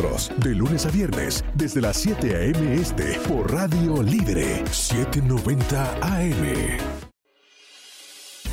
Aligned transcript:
De 0.00 0.54
lunes 0.54 0.86
a 0.86 0.90
viernes, 0.90 1.44
desde 1.54 1.80
las 1.80 1.96
7 1.96 2.36
a.m. 2.36 2.74
Este, 2.74 3.18
por 3.26 3.52
Radio 3.52 4.00
Libre 4.00 4.64
790 4.70 5.98
AM. 6.00 6.78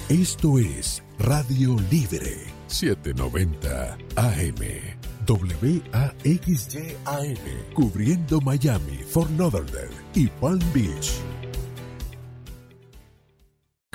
Esto 0.09 0.57
es 0.57 1.03
Radio 1.19 1.75
Libre 1.91 2.47
790 2.65 3.95
AM. 4.15 4.55
WAXYAM, 5.27 6.15
cubriendo 7.75 8.41
Miami, 8.41 9.03
Fort 9.07 9.29
Lauderdale 9.37 9.93
y 10.15 10.25
Palm 10.25 10.59
Beach. 10.73 11.11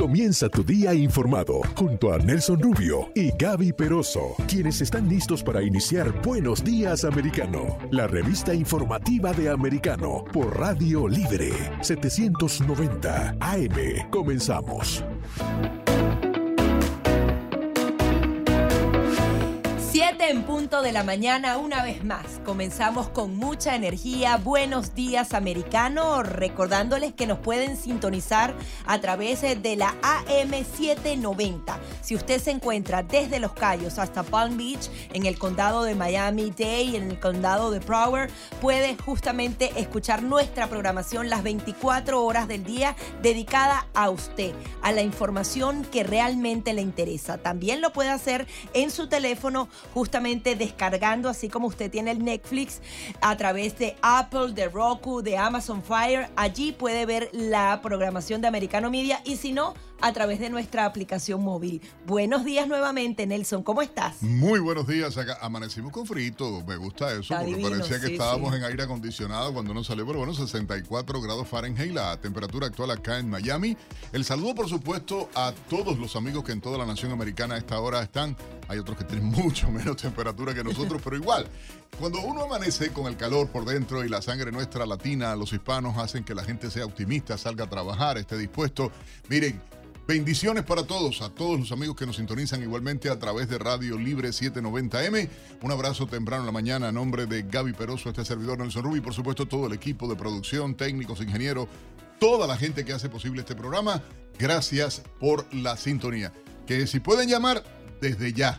Comienza 0.01 0.49
tu 0.49 0.65
día 0.65 0.95
informado 0.95 1.61
junto 1.77 2.11
a 2.11 2.17
Nelson 2.17 2.59
Rubio 2.59 3.13
y 3.15 3.33
Gaby 3.37 3.75
Peroso, 3.75 4.35
quienes 4.49 4.81
están 4.81 5.07
listos 5.11 5.43
para 5.43 5.63
iniciar 5.63 6.23
Buenos 6.23 6.65
Días 6.65 7.05
Americano, 7.05 7.77
la 7.91 8.07
revista 8.07 8.55
informativa 8.55 9.35
de 9.35 9.51
Americano 9.51 10.25
por 10.33 10.59
Radio 10.59 11.07
Libre 11.07 11.53
790 11.83 13.37
AM. 13.41 14.09
Comenzamos. 14.11 15.05
7 20.01 20.31
en 20.31 20.45
punto 20.45 20.81
de 20.81 20.93
la 20.93 21.05
mañana, 21.05 21.59
una 21.59 21.83
vez 21.83 22.03
más. 22.03 22.41
Comenzamos 22.47 23.11
con 23.11 23.37
mucha 23.37 23.77
energía. 23.77 24.39
Buenos 24.39 24.95
días, 24.95 25.35
americano. 25.35 26.23
Recordándoles 26.23 27.13
que 27.13 27.27
nos 27.27 27.39
pueden 27.39 27.77
sintonizar 27.77 28.55
a 28.87 28.99
través 29.03 29.43
de 29.43 29.77
la 29.77 29.95
AM790. 30.01 31.77
Si 32.01 32.15
usted 32.15 32.41
se 32.41 32.51
encuentra 32.51 33.03
desde 33.03 33.41
Los 33.41 33.53
Cayos 33.53 33.99
hasta 33.99 34.23
Palm 34.23 34.57
Beach, 34.57 34.89
en 35.13 35.27
el 35.27 35.39
condado 35.39 35.83
de 35.83 35.95
Miami-Dade, 35.95 36.97
en 36.97 37.11
el 37.11 37.21
condado 37.21 37.71
de 37.71 37.81
Broward, 37.81 38.31
puede 38.63 38.97
justamente 38.97 39.71
escuchar 39.77 40.23
nuestra 40.23 40.67
programación 40.69 41.29
las 41.29 41.43
24 41.43 42.25
horas 42.25 42.49
del 42.49 42.65
día 42.65 42.97
dedicada 43.21 43.87
a 43.93 44.09
usted, 44.09 44.55
a 44.81 44.93
la 44.93 45.03
información 45.03 45.85
que 45.85 46.05
realmente 46.05 46.73
le 46.73 46.81
interesa. 46.81 47.37
También 47.37 47.83
lo 47.83 47.93
puede 47.93 48.09
hacer 48.09 48.47
en 48.73 48.91
su 48.91 49.07
teléfono 49.07 49.69
justamente 49.93 50.57
descargando, 50.57 51.29
así 51.29 51.49
como 51.49 51.69
usted 51.69 51.91
tiene 51.91 52.11
el 52.11 52.25
Netflix, 52.25 52.81
a 53.21 53.37
través 53.37 53.79
de 53.79 53.97
Apple, 54.03 54.53
de 54.53 54.69
Roku, 54.69 55.23
de 55.23 55.37
Amazon 55.37 55.83
Fire. 55.83 56.29
Allí 56.37 56.73
puede 56.73 57.07
ver 57.07 57.29
la 57.33 57.81
programación 57.83 58.41
de 58.41 58.49
Americano 58.49 58.91
Media 58.91 59.21
y 59.25 59.37
si 59.37 59.53
no, 59.53 59.75
a 60.01 60.13
través 60.13 60.41
de 60.41 60.51
nuestra 60.51 60.85
aplicación 60.85 61.43
móvil. 61.43 61.81
Buenos 62.07 62.45
días 62.45 62.67
nuevamente, 62.67 63.27
Nelson. 63.27 63.63
¿Cómo 63.63 63.83
estás? 63.83 64.23
Muy 64.23 64.59
buenos 64.61 64.87
días. 64.87 65.17
Acá 65.17 65.39
amanecimos 65.41 65.93
con 65.93 66.07
frito. 66.07 66.63
Me 66.67 66.77
gusta 66.77 67.11
eso, 67.11 67.21
Está 67.21 67.39
porque 67.39 67.55
divino, 67.55 67.71
parecía 67.71 68.01
que 68.01 68.07
sí, 68.09 68.13
estábamos 68.15 68.51
sí. 68.53 68.59
en 68.59 68.65
aire 68.65 68.83
acondicionado 68.83 69.53
cuando 69.53 69.73
uno 69.73 69.85
salió. 69.85 70.07
Pero 70.07 70.19
bueno, 70.19 70.35
64 70.35 71.21
grados 71.21 71.49
Fahrenheit, 71.49 71.93
la 71.93 72.17
temperatura 72.19 72.69
actual 72.69 72.91
acá 72.91 73.19
en 73.19 73.29
Miami. 73.29 73.77
El 74.13 74.25
saludo, 74.25 74.55
por 74.55 74.69
supuesto, 74.69 75.29
a 75.35 75.53
todos 75.69 75.99
los 75.99 76.17
amigos 76.17 76.45
que 76.45 76.53
en 76.53 76.61
toda 76.61 76.79
la 76.79 76.87
nación 76.87 77.13
americana 77.13 77.55
a 77.55 77.59
esta 77.59 77.79
hora 77.81 78.03
están. 78.03 78.37
Hay 78.69 78.79
otros 78.79 78.97
que 78.97 79.05
tienen 79.05 79.27
mucho 79.31 79.71
menos 79.71 79.97
temperatura 79.97 80.55
que 80.55 80.65
nosotros, 80.65 81.01
pero 81.03 81.17
igual. 81.17 81.47
Cuando 81.99 82.21
uno 82.23 82.45
amanece 82.45 82.93
con 82.93 83.07
el 83.07 83.17
calor 83.17 83.49
por 83.49 83.65
dentro 83.65 84.05
y 84.05 84.09
la 84.09 84.23
sangre 84.23 84.51
nuestra 84.53 84.87
latina, 84.87 85.37
los 85.37 85.53
hispanos 85.53 85.99
hacen 85.99 86.25
que 86.25 86.35
la 86.35 86.45
gente 86.45 86.71
sea 86.71 86.87
optimista, 86.87 87.37
salga 87.37 87.65
a 87.65 87.69
trabajar, 87.69 88.17
esté 88.17 88.39
dispuesto. 88.39 88.91
Miren, 89.29 89.61
Bendiciones 90.11 90.65
para 90.65 90.83
todos, 90.83 91.23
a 91.23 91.31
todos 91.31 91.61
los 91.61 91.71
amigos 91.71 91.95
que 91.95 92.05
nos 92.05 92.17
sintonizan 92.17 92.61
igualmente 92.61 93.09
a 93.11 93.21
través 93.21 93.49
de 93.49 93.59
Radio 93.59 93.97
Libre 93.97 94.31
790M. 94.31 95.29
Un 95.63 95.71
abrazo 95.71 96.09
temprano 96.09 96.43
en 96.43 96.47
la 96.47 96.53
mañana 96.53 96.89
a 96.89 96.93
nombre 96.93 97.27
de 97.27 97.43
Gaby 97.43 97.75
Peroso, 97.75 98.09
este 98.09 98.25
servidor 98.25 98.59
Nelson 98.59 98.83
Rubí, 98.83 98.99
y 98.99 99.03
por 99.03 99.15
supuesto 99.15 99.47
todo 99.47 99.69
el 99.69 99.73
equipo 99.73 100.09
de 100.09 100.17
producción, 100.17 100.75
técnicos, 100.75 101.21
ingenieros, 101.21 101.69
toda 102.19 102.49
la 102.49 102.57
gente 102.57 102.85
que 102.85 102.93
hace 102.93 103.09
posible 103.09 103.43
este 103.43 103.55
programa. 103.55 104.03
Gracias 104.37 105.01
por 105.21 105.47
la 105.55 105.77
sintonía. 105.77 106.33
Que 106.67 106.89
si 106.89 106.99
pueden 106.99 107.29
llamar 107.29 107.63
desde 108.01 108.33
ya, 108.33 108.59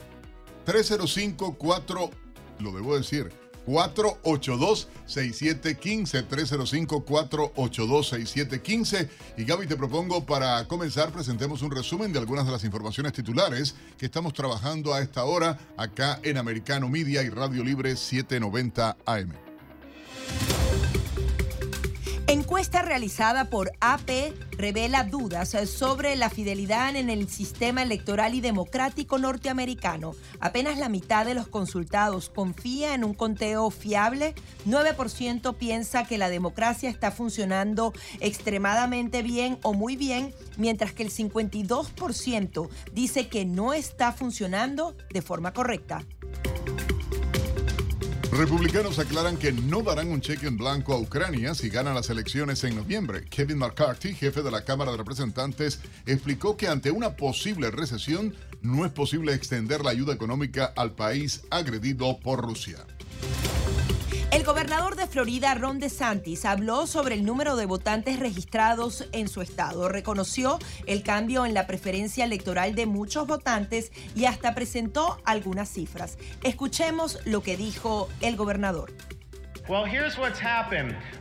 305-4, 0.65 2.11
lo 2.59 2.71
debo 2.71 2.95
decir, 2.95 3.29
482-6715, 3.67 6.27
305-482-6715. 6.27 9.09
Y 9.37 9.45
Gaby, 9.45 9.67
te 9.67 9.75
propongo 9.75 10.25
para 10.25 10.67
comenzar, 10.67 11.11
presentemos 11.11 11.61
un 11.61 11.69
resumen 11.71 12.11
de 12.13 12.19
algunas 12.19 12.45
de 12.45 12.51
las 12.51 12.63
informaciones 12.63 13.13
titulares 13.13 13.75
que 13.97 14.05
estamos 14.05 14.33
trabajando 14.33 14.93
a 14.93 15.01
esta 15.01 15.23
hora 15.23 15.57
acá 15.77 16.19
en 16.23 16.37
Americano 16.37 16.87
Media 16.89 17.23
y 17.23 17.29
Radio 17.29 17.63
Libre 17.63 17.95
790 17.95 18.97
AM. 19.05 19.31
Encuesta 22.51 22.81
realizada 22.81 23.49
por 23.49 23.71
AP 23.79 24.33
revela 24.57 25.05
dudas 25.05 25.55
sobre 25.69 26.17
la 26.17 26.29
fidelidad 26.29 26.97
en 26.97 27.09
el 27.09 27.29
sistema 27.29 27.81
electoral 27.81 28.35
y 28.35 28.41
democrático 28.41 29.17
norteamericano. 29.17 30.15
Apenas 30.41 30.77
la 30.77 30.89
mitad 30.89 31.25
de 31.25 31.33
los 31.33 31.47
consultados 31.47 32.29
confía 32.29 32.93
en 32.93 33.05
un 33.05 33.13
conteo 33.13 33.69
fiable. 33.69 34.35
9% 34.67 35.55
piensa 35.55 36.03
que 36.03 36.17
la 36.17 36.27
democracia 36.27 36.89
está 36.89 37.09
funcionando 37.11 37.93
extremadamente 38.19 39.23
bien 39.23 39.57
o 39.63 39.71
muy 39.71 39.95
bien, 39.95 40.33
mientras 40.57 40.91
que 40.91 41.03
el 41.03 41.09
52% 41.09 42.69
dice 42.91 43.29
que 43.29 43.45
no 43.45 43.71
está 43.71 44.11
funcionando 44.11 44.97
de 45.09 45.21
forma 45.21 45.53
correcta. 45.53 46.03
Republicanos 48.31 48.97
aclaran 48.97 49.35
que 49.35 49.51
no 49.51 49.81
darán 49.81 50.07
un 50.07 50.21
cheque 50.21 50.47
en 50.47 50.55
blanco 50.55 50.93
a 50.93 50.99
Ucrania 50.99 51.53
si 51.53 51.67
ganan 51.67 51.95
las 51.95 52.09
elecciones 52.09 52.63
en 52.63 52.77
noviembre. 52.77 53.25
Kevin 53.29 53.57
McCarthy, 53.57 54.13
jefe 54.13 54.41
de 54.41 54.49
la 54.49 54.63
Cámara 54.63 54.91
de 54.91 54.97
Representantes, 54.97 55.81
explicó 56.05 56.55
que 56.55 56.69
ante 56.69 56.91
una 56.91 57.17
posible 57.17 57.71
recesión 57.71 58.33
no 58.61 58.85
es 58.85 58.91
posible 58.93 59.33
extender 59.33 59.83
la 59.83 59.91
ayuda 59.91 60.13
económica 60.13 60.71
al 60.77 60.93
país 60.93 61.41
agredido 61.49 62.19
por 62.19 62.41
Rusia. 62.41 62.77
El 64.31 64.45
gobernador 64.45 64.95
de 64.95 65.07
Florida, 65.07 65.53
Ron 65.55 65.79
DeSantis, 65.79 66.45
habló 66.45 66.87
sobre 66.87 67.15
el 67.15 67.25
número 67.25 67.57
de 67.57 67.65
votantes 67.65 68.17
registrados 68.17 69.05
en 69.11 69.27
su 69.27 69.41
estado. 69.41 69.89
Reconoció 69.89 70.57
el 70.85 71.03
cambio 71.03 71.45
en 71.45 71.53
la 71.53 71.67
preferencia 71.67 72.23
electoral 72.23 72.73
de 72.73 72.85
muchos 72.85 73.27
votantes 73.27 73.91
y 74.15 74.23
hasta 74.23 74.55
presentó 74.55 75.19
algunas 75.25 75.67
cifras. 75.67 76.17
Escuchemos 76.43 77.19
lo 77.25 77.43
que 77.43 77.57
dijo 77.57 78.07
el 78.21 78.37
gobernador. 78.37 78.93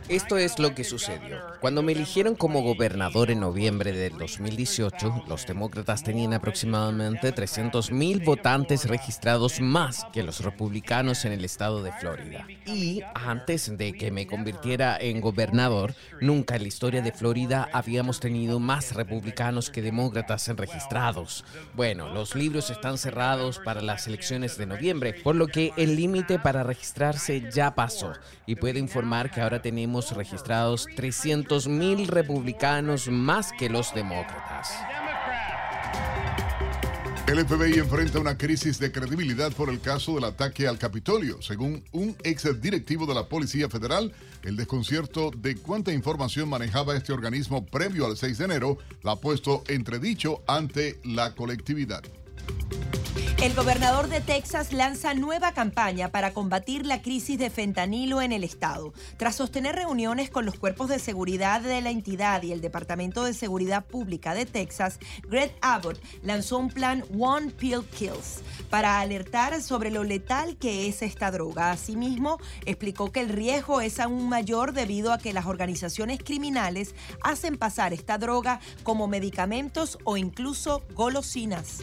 Esto 0.09 0.37
es 0.37 0.59
lo 0.59 0.73
que 0.73 0.83
sucedió. 0.83 1.37
Cuando 1.59 1.83
me 1.83 1.91
eligieron 1.91 2.35
como 2.35 2.61
gobernador 2.61 3.29
en 3.31 3.39
noviembre 3.39 3.91
del 3.91 4.17
2018, 4.17 5.25
los 5.27 5.45
demócratas 5.45 6.03
tenían 6.03 6.33
aproximadamente 6.33 7.33
300.000 7.33 8.25
votantes 8.25 8.87
registrados 8.87 9.61
más 9.61 10.05
que 10.11 10.23
los 10.23 10.43
republicanos 10.43 11.23
en 11.25 11.33
el 11.33 11.45
estado 11.45 11.83
de 11.83 11.91
Florida. 11.93 12.45
Y 12.65 13.01
antes 13.13 13.77
de 13.77 13.93
que 13.93 14.11
me 14.11 14.27
convirtiera 14.27 14.97
en 14.99 15.21
gobernador, 15.21 15.93
nunca 16.19 16.55
en 16.55 16.63
la 16.63 16.67
historia 16.67 17.01
de 17.01 17.11
Florida 17.11 17.69
habíamos 17.71 18.19
tenido 18.19 18.59
más 18.59 18.95
republicanos 18.95 19.69
que 19.69 19.81
demócratas 19.81 20.47
registrados. 20.49 21.45
Bueno, 21.73 22.13
los 22.13 22.35
libros 22.35 22.69
están 22.69 22.97
cerrados 22.97 23.59
para 23.59 23.81
las 23.81 24.07
elecciones 24.07 24.57
de 24.57 24.65
noviembre, 24.65 25.13
por 25.13 25.35
lo 25.35 25.47
que 25.47 25.71
el 25.77 25.95
límite 25.95 26.39
para 26.39 26.63
registrarse 26.63 27.49
ya 27.51 27.75
pasó 27.75 28.13
y 28.51 28.55
puedo 28.55 28.79
informar 28.79 29.31
que 29.31 29.39
ahora 29.39 29.61
tenemos 29.61 30.11
registrados 30.11 30.85
300.000 30.97 32.05
republicanos 32.07 33.07
más 33.07 33.53
que 33.53 33.69
los 33.69 33.93
demócratas. 33.93 34.73
El 37.27 37.45
FBI 37.45 37.79
enfrenta 37.79 38.19
una 38.19 38.37
crisis 38.37 38.77
de 38.77 38.91
credibilidad 38.91 39.53
por 39.53 39.69
el 39.69 39.79
caso 39.79 40.15
del 40.15 40.25
ataque 40.25 40.67
al 40.67 40.77
Capitolio. 40.77 41.41
Según 41.41 41.81
un 41.93 42.17
ex 42.25 42.59
directivo 42.59 43.05
de 43.05 43.15
la 43.15 43.29
Policía 43.29 43.69
Federal, 43.69 44.11
el 44.43 44.57
desconcierto 44.57 45.31
de 45.31 45.55
cuánta 45.55 45.93
información 45.93 46.49
manejaba 46.49 46.97
este 46.97 47.13
organismo 47.13 47.65
previo 47.65 48.05
al 48.05 48.17
6 48.17 48.37
de 48.37 48.43
enero 48.43 48.79
la 49.01 49.13
ha 49.13 49.15
puesto 49.15 49.63
entredicho 49.67 50.43
ante 50.45 50.99
la 51.05 51.33
colectividad. 51.33 52.03
El 53.41 53.55
gobernador 53.55 54.07
de 54.07 54.21
Texas 54.21 54.71
lanza 54.71 55.15
nueva 55.15 55.51
campaña 55.51 56.09
para 56.09 56.31
combatir 56.31 56.85
la 56.85 57.01
crisis 57.01 57.39
de 57.39 57.49
fentanilo 57.49 58.21
en 58.21 58.33
el 58.33 58.43
estado. 58.43 58.93
Tras 59.17 59.37
sostener 59.37 59.75
reuniones 59.75 60.29
con 60.29 60.45
los 60.45 60.59
cuerpos 60.59 60.89
de 60.89 60.99
seguridad 60.99 61.59
de 61.61 61.81
la 61.81 61.89
entidad 61.89 62.43
y 62.43 62.51
el 62.51 62.61
Departamento 62.61 63.23
de 63.23 63.33
Seguridad 63.33 63.83
Pública 63.83 64.35
de 64.35 64.45
Texas, 64.45 64.99
Greg 65.27 65.55
Abbott 65.61 65.99
lanzó 66.21 66.59
un 66.59 66.69
plan 66.69 67.03
One 67.17 67.49
Pill 67.49 67.83
Kills 67.97 68.43
para 68.69 68.99
alertar 68.99 69.59
sobre 69.63 69.89
lo 69.89 70.03
letal 70.03 70.55
que 70.57 70.87
es 70.87 71.01
esta 71.01 71.31
droga. 71.31 71.71
Asimismo, 71.71 72.37
explicó 72.67 73.11
que 73.11 73.21
el 73.21 73.29
riesgo 73.29 73.81
es 73.81 73.99
aún 73.99 74.29
mayor 74.29 74.71
debido 74.71 75.11
a 75.11 75.17
que 75.17 75.33
las 75.33 75.47
organizaciones 75.47 76.19
criminales 76.23 76.93
hacen 77.23 77.57
pasar 77.57 77.91
esta 77.91 78.19
droga 78.19 78.59
como 78.83 79.07
medicamentos 79.07 79.97
o 80.03 80.15
incluso 80.15 80.83
golosinas. 80.93 81.79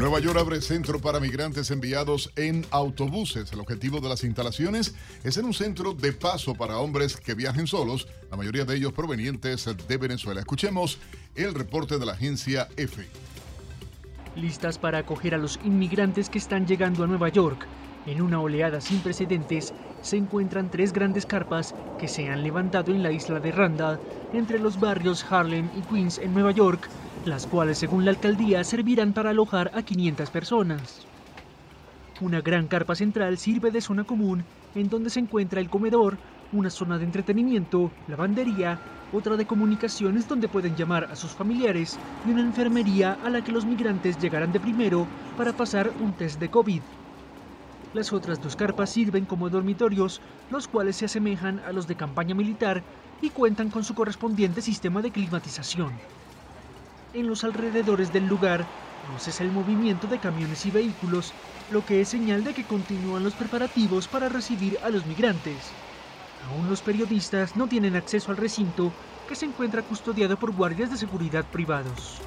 Nueva 0.00 0.18
York 0.18 0.38
abre 0.38 0.62
centro 0.62 0.98
para 0.98 1.20
migrantes 1.20 1.70
enviados 1.70 2.32
en 2.34 2.64
autobuses. 2.70 3.52
El 3.52 3.60
objetivo 3.60 4.00
de 4.00 4.08
las 4.08 4.24
instalaciones 4.24 4.94
es 5.24 5.36
en 5.36 5.44
un 5.44 5.52
centro 5.52 5.92
de 5.92 6.14
paso 6.14 6.54
para 6.54 6.78
hombres 6.78 7.18
que 7.18 7.34
viajen 7.34 7.66
solos, 7.66 8.08
la 8.30 8.38
mayoría 8.38 8.64
de 8.64 8.76
ellos 8.76 8.94
provenientes 8.94 9.68
de 9.86 9.96
Venezuela. 9.98 10.40
Escuchemos 10.40 10.98
el 11.34 11.52
reporte 11.52 11.98
de 11.98 12.06
la 12.06 12.12
agencia 12.12 12.66
EFE. 12.78 13.08
Listas 14.36 14.78
para 14.78 14.96
acoger 14.96 15.34
a 15.34 15.38
los 15.38 15.60
inmigrantes 15.64 16.30
que 16.30 16.38
están 16.38 16.66
llegando 16.66 17.04
a 17.04 17.06
Nueva 17.06 17.28
York. 17.28 17.66
En 18.06 18.22
una 18.22 18.40
oleada 18.40 18.80
sin 18.80 19.00
precedentes, 19.00 19.74
se 20.00 20.16
encuentran 20.16 20.70
tres 20.70 20.94
grandes 20.94 21.26
carpas 21.26 21.74
que 21.98 22.08
se 22.08 22.26
han 22.30 22.42
levantado 22.42 22.90
en 22.94 23.02
la 23.02 23.12
isla 23.12 23.38
de 23.38 23.52
Randall, 23.52 24.00
entre 24.32 24.60
los 24.60 24.80
barrios 24.80 25.26
Harlem 25.30 25.68
y 25.76 25.82
Queens 25.82 26.16
en 26.16 26.32
Nueva 26.32 26.52
York, 26.52 26.88
las 27.24 27.46
cuales 27.46 27.78
según 27.78 28.04
la 28.04 28.12
alcaldía 28.12 28.64
servirán 28.64 29.12
para 29.12 29.30
alojar 29.30 29.70
a 29.74 29.82
500 29.82 30.30
personas. 30.30 31.06
Una 32.20 32.40
gran 32.40 32.66
carpa 32.66 32.94
central 32.94 33.38
sirve 33.38 33.70
de 33.70 33.80
zona 33.80 34.04
común 34.04 34.44
en 34.74 34.88
donde 34.88 35.10
se 35.10 35.20
encuentra 35.20 35.60
el 35.60 35.68
comedor, 35.68 36.16
una 36.52 36.70
zona 36.70 36.98
de 36.98 37.04
entretenimiento, 37.04 37.90
lavandería, 38.08 38.80
otra 39.12 39.36
de 39.36 39.44
comunicaciones 39.44 40.28
donde 40.28 40.48
pueden 40.48 40.76
llamar 40.76 41.04
a 41.10 41.16
sus 41.16 41.32
familiares 41.32 41.98
y 42.26 42.30
una 42.30 42.42
enfermería 42.42 43.18
a 43.24 43.30
la 43.30 43.42
que 43.42 43.52
los 43.52 43.66
migrantes 43.66 44.18
llegarán 44.18 44.52
de 44.52 44.60
primero 44.60 45.06
para 45.36 45.52
pasar 45.52 45.90
un 46.00 46.12
test 46.12 46.40
de 46.40 46.48
COVID. 46.48 46.80
Las 47.92 48.12
otras 48.12 48.40
dos 48.40 48.54
carpas 48.54 48.90
sirven 48.90 49.26
como 49.26 49.50
dormitorios, 49.50 50.20
los 50.50 50.68
cuales 50.68 50.96
se 50.96 51.06
asemejan 51.06 51.58
a 51.60 51.72
los 51.72 51.88
de 51.88 51.96
campaña 51.96 52.34
militar 52.34 52.82
y 53.20 53.30
cuentan 53.30 53.68
con 53.68 53.82
su 53.82 53.94
correspondiente 53.94 54.62
sistema 54.62 55.02
de 55.02 55.10
climatización 55.10 55.90
en 57.14 57.26
los 57.26 57.44
alrededores 57.44 58.12
del 58.12 58.26
lugar 58.26 58.64
no 59.12 59.18
cesa 59.18 59.44
el 59.44 59.50
movimiento 59.50 60.06
de 60.06 60.18
camiones 60.18 60.64
y 60.66 60.70
vehículos, 60.70 61.32
lo 61.70 61.84
que 61.84 62.00
es 62.00 62.08
señal 62.08 62.44
de 62.44 62.54
que 62.54 62.64
continúan 62.64 63.24
los 63.24 63.34
preparativos 63.34 64.08
para 64.08 64.28
recibir 64.28 64.78
a 64.82 64.90
los 64.90 65.06
migrantes. 65.06 65.72
Aún 66.48 66.68
los 66.68 66.82
periodistas 66.82 67.56
no 67.56 67.66
tienen 67.68 67.96
acceso 67.96 68.30
al 68.30 68.36
recinto, 68.36 68.92
que 69.28 69.34
se 69.34 69.46
encuentra 69.46 69.82
custodiado 69.82 70.36
por 70.36 70.54
guardias 70.54 70.90
de 70.90 70.96
seguridad 70.96 71.44
privados. 71.50 72.20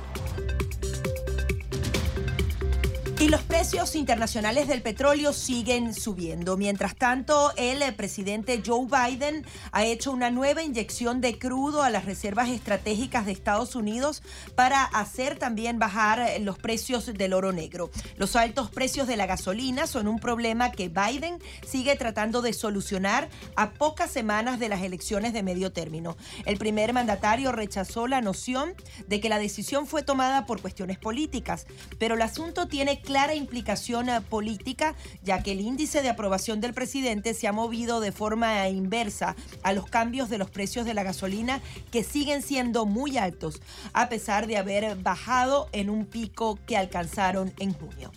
Y 3.23 3.29
los 3.29 3.41
precios 3.41 3.95
internacionales 3.95 4.67
del 4.67 4.81
petróleo 4.81 5.31
siguen 5.31 5.93
subiendo. 5.93 6.57
Mientras 6.57 6.93
tanto, 6.93 7.53
el 7.55 7.81
eh, 7.81 7.93
presidente 7.93 8.61
Joe 8.65 8.85
Biden 8.85 9.45
ha 9.71 9.85
hecho 9.85 10.11
una 10.11 10.29
nueva 10.29 10.61
inyección 10.61 11.21
de 11.21 11.39
crudo 11.39 11.83
a 11.83 11.89
las 11.89 12.03
reservas 12.03 12.49
estratégicas 12.49 13.25
de 13.25 13.31
Estados 13.31 13.77
Unidos 13.77 14.23
para 14.55 14.83
hacer 14.83 15.39
también 15.39 15.79
bajar 15.79 16.19
eh, 16.19 16.39
los 16.39 16.57
precios 16.57 17.05
del 17.05 17.31
oro 17.31 17.53
negro. 17.53 17.91
Los 18.17 18.35
altos 18.35 18.69
precios 18.69 19.07
de 19.07 19.15
la 19.15 19.25
gasolina 19.25 19.87
son 19.87 20.09
un 20.09 20.19
problema 20.19 20.73
que 20.73 20.89
Biden 20.89 21.39
sigue 21.65 21.95
tratando 21.95 22.41
de 22.41 22.51
solucionar 22.51 23.29
a 23.55 23.71
pocas 23.71 24.11
semanas 24.11 24.59
de 24.59 24.67
las 24.67 24.81
elecciones 24.81 25.31
de 25.31 25.43
medio 25.43 25.71
término. 25.71 26.17
El 26.45 26.57
primer 26.57 26.91
mandatario 26.91 27.53
rechazó 27.53 28.05
la 28.07 28.19
noción 28.19 28.73
de 29.07 29.21
que 29.21 29.29
la 29.29 29.39
decisión 29.39 29.87
fue 29.87 30.03
tomada 30.03 30.45
por 30.45 30.59
cuestiones 30.59 30.97
políticas, 30.97 31.67
pero 31.99 32.15
el 32.15 32.21
asunto 32.21 32.67
tiene 32.67 33.01
clara 33.13 33.35
implicación 33.35 34.09
eh, 34.09 34.21
política, 34.21 34.95
ya 35.21 35.43
que 35.43 35.51
el 35.51 35.61
índice 35.61 36.01
de 36.01 36.09
aprobación 36.09 36.61
del 36.61 36.73
presidente 36.73 37.35
se 37.35 37.47
ha 37.47 37.51
movido 37.51 37.99
de 37.99 38.11
forma 38.11 38.67
inversa 38.69 39.35
a 39.61 39.71
los 39.71 39.85
cambios 39.85 40.31
de 40.31 40.39
los 40.39 40.49
precios 40.49 40.83
de 40.83 40.95
la 40.95 41.03
gasolina, 41.03 41.61
que 41.91 42.03
siguen 42.03 42.41
siendo 42.41 42.87
muy 42.87 43.19
altos, 43.19 43.61
a 43.93 44.09
pesar 44.09 44.47
de 44.47 44.57
haber 44.57 44.95
bajado 44.95 45.69
en 45.73 45.91
un 45.91 46.07
pico 46.07 46.57
que 46.65 46.75
alcanzaron 46.75 47.53
en 47.59 47.73
junio. 47.73 48.11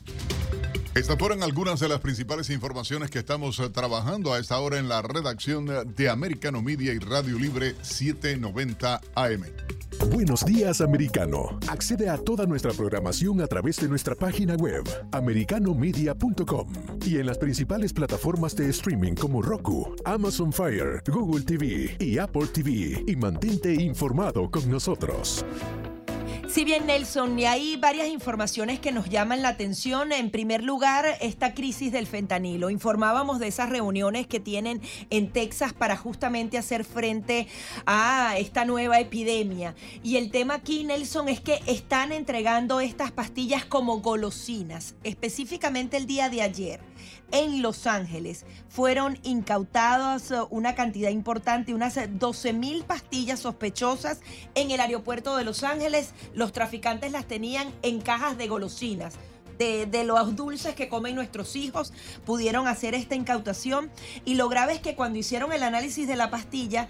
Estas 0.97 1.19
fueron 1.19 1.43
algunas 1.43 1.79
de 1.79 1.91
las 1.91 2.01
principales 2.01 2.49
informaciones 2.49 3.11
que 3.11 3.19
estamos 3.19 3.61
eh, 3.61 3.69
trabajando 3.69 4.33
a 4.33 4.39
esta 4.39 4.59
hora 4.59 4.79
en 4.79 4.89
la 4.89 5.03
redacción 5.03 5.67
de 5.95 6.09
Americano 6.09 6.63
Media 6.63 6.95
y 6.95 6.99
Radio 6.99 7.39
Libre 7.39 7.75
790 7.83 9.03
AM. 9.15 9.43
Buenos 10.11 10.47
días, 10.47 10.81
americano. 10.81 11.61
Accede 11.69 12.09
a 12.09 12.17
toda 12.17 12.47
nuestra 12.47 12.73
programación 12.73 13.43
a 13.43 13.47
través 13.47 13.77
de 13.77 13.89
nuestra 13.89 14.15
página 14.15 14.55
web, 14.55 14.85
americanomedia.com, 15.13 16.73
y 17.05 17.19
en 17.19 17.27
las 17.27 17.37
principales 17.37 17.93
plataformas 17.93 18.57
de 18.57 18.71
streaming 18.71 19.17
como 19.17 19.43
Roku, 19.43 19.95
Amazon 20.07 20.51
Fire, 20.51 21.03
Google 21.09 21.45
TV 21.45 21.95
y 22.01 22.17
Apple 22.17 22.47
TV, 22.47 23.05
y 23.07 23.17
mantente 23.17 23.75
informado 23.75 24.51
con 24.51 24.71
nosotros. 24.71 25.45
Si 26.49 26.65
bien, 26.65 26.87
Nelson, 26.87 27.39
y 27.39 27.45
hay 27.45 27.77
varias 27.77 28.07
informaciones 28.09 28.79
que 28.79 28.93
nos 28.93 29.11
llaman 29.11 29.43
la 29.43 29.49
atención. 29.49 30.13
En 30.13 30.31
primer 30.31 30.63
lugar, 30.63 31.05
esta 31.21 31.55
crisis 31.55 31.91
del 31.93 32.07
fentanilo. 32.07 32.71
Informábamos 32.71 33.41
de 33.41 33.49
esas 33.49 33.69
reuniones 33.69 34.27
que 34.29 34.39
tienen 34.39 34.81
en 35.11 35.33
Texas 35.33 35.73
para 35.73 35.97
justamente 35.97 36.57
hacer 36.57 36.85
frente 36.85 37.49
a 37.85 38.37
esta 38.39 38.65
nueva 38.65 39.01
epidemia. 39.01 39.75
Y 40.03 40.17
el 40.17 40.31
tema 40.31 40.55
aquí, 40.55 40.85
Nelson, 40.85 41.29
es 41.29 41.41
que 41.41 41.61
están 41.67 42.13
entregando 42.13 42.81
estas 42.81 43.11
pastillas 43.11 43.65
como 43.65 44.01
golosinas, 44.01 44.95
específicamente 45.03 45.97
el 45.97 46.07
día 46.07 46.31
de 46.31 46.43
ayer 46.43 46.81
en 47.33 47.63
Los 47.63 47.87
Ángeles. 47.87 48.45
Fueron 48.69 49.19
incautadas 49.23 50.31
uh, 50.31 50.47
una 50.51 50.75
cantidad 50.75 51.11
importante, 51.11 51.75
unas 51.75 51.99
12 52.09 52.53
mil 52.53 52.85
pastillas 52.85 53.41
sospechosas 53.41 54.21
en 54.55 54.71
el 54.71 54.81
aeropuerto 54.81 55.37
de 55.37 55.45
Los 55.45 55.63
Ángeles. 55.63 56.13
Los 56.35 56.53
traficantes 56.53 57.13
las 57.13 57.27
tenían 57.27 57.73
en 57.83 58.01
cajas 58.01 58.39
de 58.39 58.49
golosinas. 58.49 59.15
De, 59.59 59.87
de, 59.87 60.05
los 60.05 60.37
dulces 60.37 60.75
que 60.75 60.91
comen 60.91 61.15
nuestros 61.15 61.57
hijos, 61.57 61.95
pudieron 62.27 62.69
hacer 62.69 62.95
esta 62.95 63.15
incautación. 63.15 63.91
Y 64.27 64.35
lo 64.35 64.51
grave 64.51 64.75
es 64.75 64.81
que 64.81 64.95
cuando 64.95 65.19
hicieron 65.19 65.51
el 65.51 65.63
análisis 65.63 66.07
de 66.07 66.15
la 66.15 66.29
pastilla, 66.29 66.89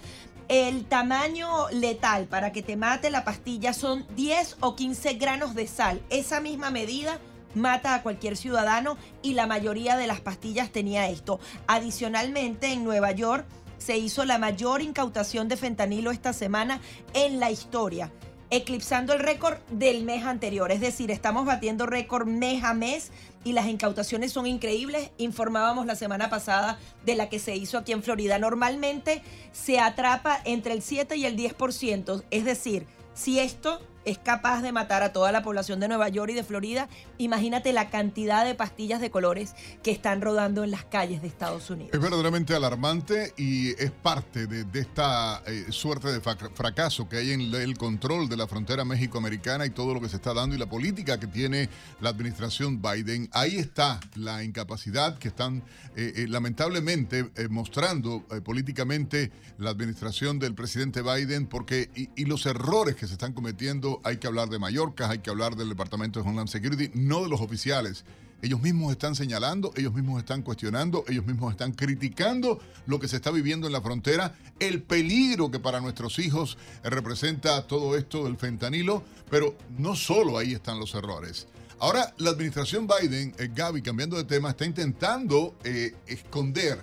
el 0.48 0.84
tamaño 0.84 1.68
letal 1.70 2.26
para 2.26 2.52
que 2.52 2.62
te 2.62 2.76
mate 2.76 3.10
la 3.10 3.24
pastilla 3.24 3.72
son 3.72 4.06
10 4.14 4.58
o 4.60 4.76
15 4.76 5.14
granos 5.14 5.54
de 5.54 5.66
sal. 5.66 6.00
Esa 6.08 6.40
misma 6.40 6.70
medida 6.70 7.18
mata 7.56 7.94
a 7.94 8.02
cualquier 8.02 8.36
ciudadano 8.36 8.96
y 9.22 9.34
la 9.34 9.46
mayoría 9.46 9.96
de 9.96 10.06
las 10.06 10.20
pastillas 10.20 10.70
tenía 10.70 11.08
esto. 11.08 11.40
Adicionalmente, 11.66 12.72
en 12.72 12.84
Nueva 12.84 13.10
York 13.10 13.46
se 13.78 13.96
hizo 13.98 14.24
la 14.24 14.38
mayor 14.38 14.82
incautación 14.82 15.48
de 15.48 15.56
fentanilo 15.56 16.10
esta 16.10 16.32
semana 16.32 16.80
en 17.14 17.40
la 17.40 17.50
historia 17.50 18.12
eclipsando 18.50 19.12
el 19.12 19.20
récord 19.20 19.58
del 19.70 20.04
mes 20.04 20.24
anterior. 20.24 20.70
Es 20.70 20.80
decir, 20.80 21.10
estamos 21.10 21.46
batiendo 21.46 21.86
récord 21.86 22.26
mes 22.26 22.62
a 22.64 22.74
mes 22.74 23.10
y 23.44 23.52
las 23.52 23.66
incautaciones 23.66 24.32
son 24.32 24.46
increíbles. 24.46 25.10
Informábamos 25.18 25.86
la 25.86 25.96
semana 25.96 26.30
pasada 26.30 26.78
de 27.04 27.16
la 27.16 27.28
que 27.28 27.38
se 27.38 27.56
hizo 27.56 27.78
aquí 27.78 27.92
en 27.92 28.02
Florida. 28.02 28.38
Normalmente 28.38 29.22
se 29.52 29.80
atrapa 29.80 30.40
entre 30.44 30.72
el 30.74 30.82
7 30.82 31.16
y 31.16 31.26
el 31.26 31.36
10%. 31.36 32.24
Es 32.30 32.44
decir, 32.44 32.86
si 33.14 33.40
esto 33.40 33.80
es 34.06 34.18
capaz 34.18 34.62
de 34.62 34.70
matar 34.70 35.02
a 35.02 35.12
toda 35.12 35.32
la 35.32 35.42
población 35.42 35.80
de 35.80 35.88
Nueva 35.88 36.08
York 36.08 36.30
y 36.30 36.34
de 36.34 36.44
Florida, 36.44 36.88
imagínate 37.18 37.72
la 37.72 37.90
cantidad 37.90 38.44
de 38.44 38.54
pastillas 38.54 39.00
de 39.00 39.10
colores 39.10 39.54
que 39.82 39.90
están 39.90 40.20
rodando 40.20 40.62
en 40.62 40.70
las 40.70 40.84
calles 40.84 41.20
de 41.20 41.28
Estados 41.28 41.68
Unidos. 41.70 41.90
Es 41.92 42.00
verdaderamente 42.00 42.54
alarmante 42.54 43.34
y 43.36 43.70
es 43.70 43.90
parte 43.90 44.46
de, 44.46 44.64
esta 44.78 45.42
eh, 45.46 45.66
suerte 45.70 46.12
de 46.12 46.20
fracaso 46.20 47.08
que 47.08 47.16
hay 47.16 47.32
en 47.32 47.52
el 47.52 47.76
control 47.76 48.28
de 48.28 48.36
la 48.36 48.46
frontera 48.46 48.84
México-Americana 48.84 49.66
y 49.66 49.70
todo 49.70 49.92
lo 49.92 50.00
que 50.00 50.08
se 50.08 50.16
está 50.16 50.32
dando 50.32 50.54
y 50.54 50.58
la 50.58 50.66
política 50.66 51.18
que 51.18 51.26
tiene 51.26 51.68
la 52.00 52.10
administración 52.10 52.80
Biden. 52.80 53.28
Ahí 53.32 53.56
está 53.56 53.98
la 54.14 54.44
incapacidad 54.44 55.18
que 55.18 55.28
están 55.28 55.64
eh, 55.96 56.12
eh, 56.14 56.26
lamentablemente 56.28 57.28
mostrando 57.50 58.22
políticamente 58.44 59.32
la 59.58 59.70
administración 59.70 60.38
del 60.38 60.54
presidente 60.54 61.02
Biden 61.02 61.46
porque 61.46 61.90
y 61.94 62.24
los 62.24 62.46
errores 62.46 62.94
que 62.94 63.08
se 63.08 63.14
están 63.14 63.32
cometiendo 63.32 63.95
hay 64.04 64.18
que 64.18 64.26
hablar 64.26 64.48
de 64.48 64.58
Mallorca, 64.58 65.10
hay 65.10 65.18
que 65.18 65.30
hablar 65.30 65.56
del 65.56 65.68
Departamento 65.68 66.20
de 66.20 66.28
Homeland 66.28 66.48
Security, 66.48 66.90
no 66.94 67.22
de 67.22 67.28
los 67.28 67.40
oficiales. 67.40 68.04
Ellos 68.42 68.60
mismos 68.60 68.92
están 68.92 69.14
señalando, 69.14 69.72
ellos 69.76 69.94
mismos 69.94 70.18
están 70.18 70.42
cuestionando, 70.42 71.04
ellos 71.08 71.24
mismos 71.24 71.52
están 71.52 71.72
criticando 71.72 72.60
lo 72.86 73.00
que 73.00 73.08
se 73.08 73.16
está 73.16 73.30
viviendo 73.30 73.66
en 73.66 73.72
la 73.72 73.80
frontera, 73.80 74.36
el 74.60 74.82
peligro 74.82 75.50
que 75.50 75.58
para 75.58 75.80
nuestros 75.80 76.18
hijos 76.18 76.58
representa 76.84 77.66
todo 77.66 77.96
esto 77.96 78.24
del 78.24 78.36
fentanilo, 78.36 79.02
pero 79.30 79.56
no 79.78 79.96
solo 79.96 80.36
ahí 80.36 80.52
están 80.52 80.78
los 80.78 80.94
errores. 80.94 81.48
Ahora, 81.78 82.14
la 82.18 82.30
administración 82.30 82.86
Biden, 82.86 83.34
eh, 83.38 83.50
Gaby, 83.54 83.82
cambiando 83.82 84.16
de 84.16 84.24
tema, 84.24 84.50
está 84.50 84.64
intentando 84.64 85.56
eh, 85.64 85.94
esconder, 86.06 86.82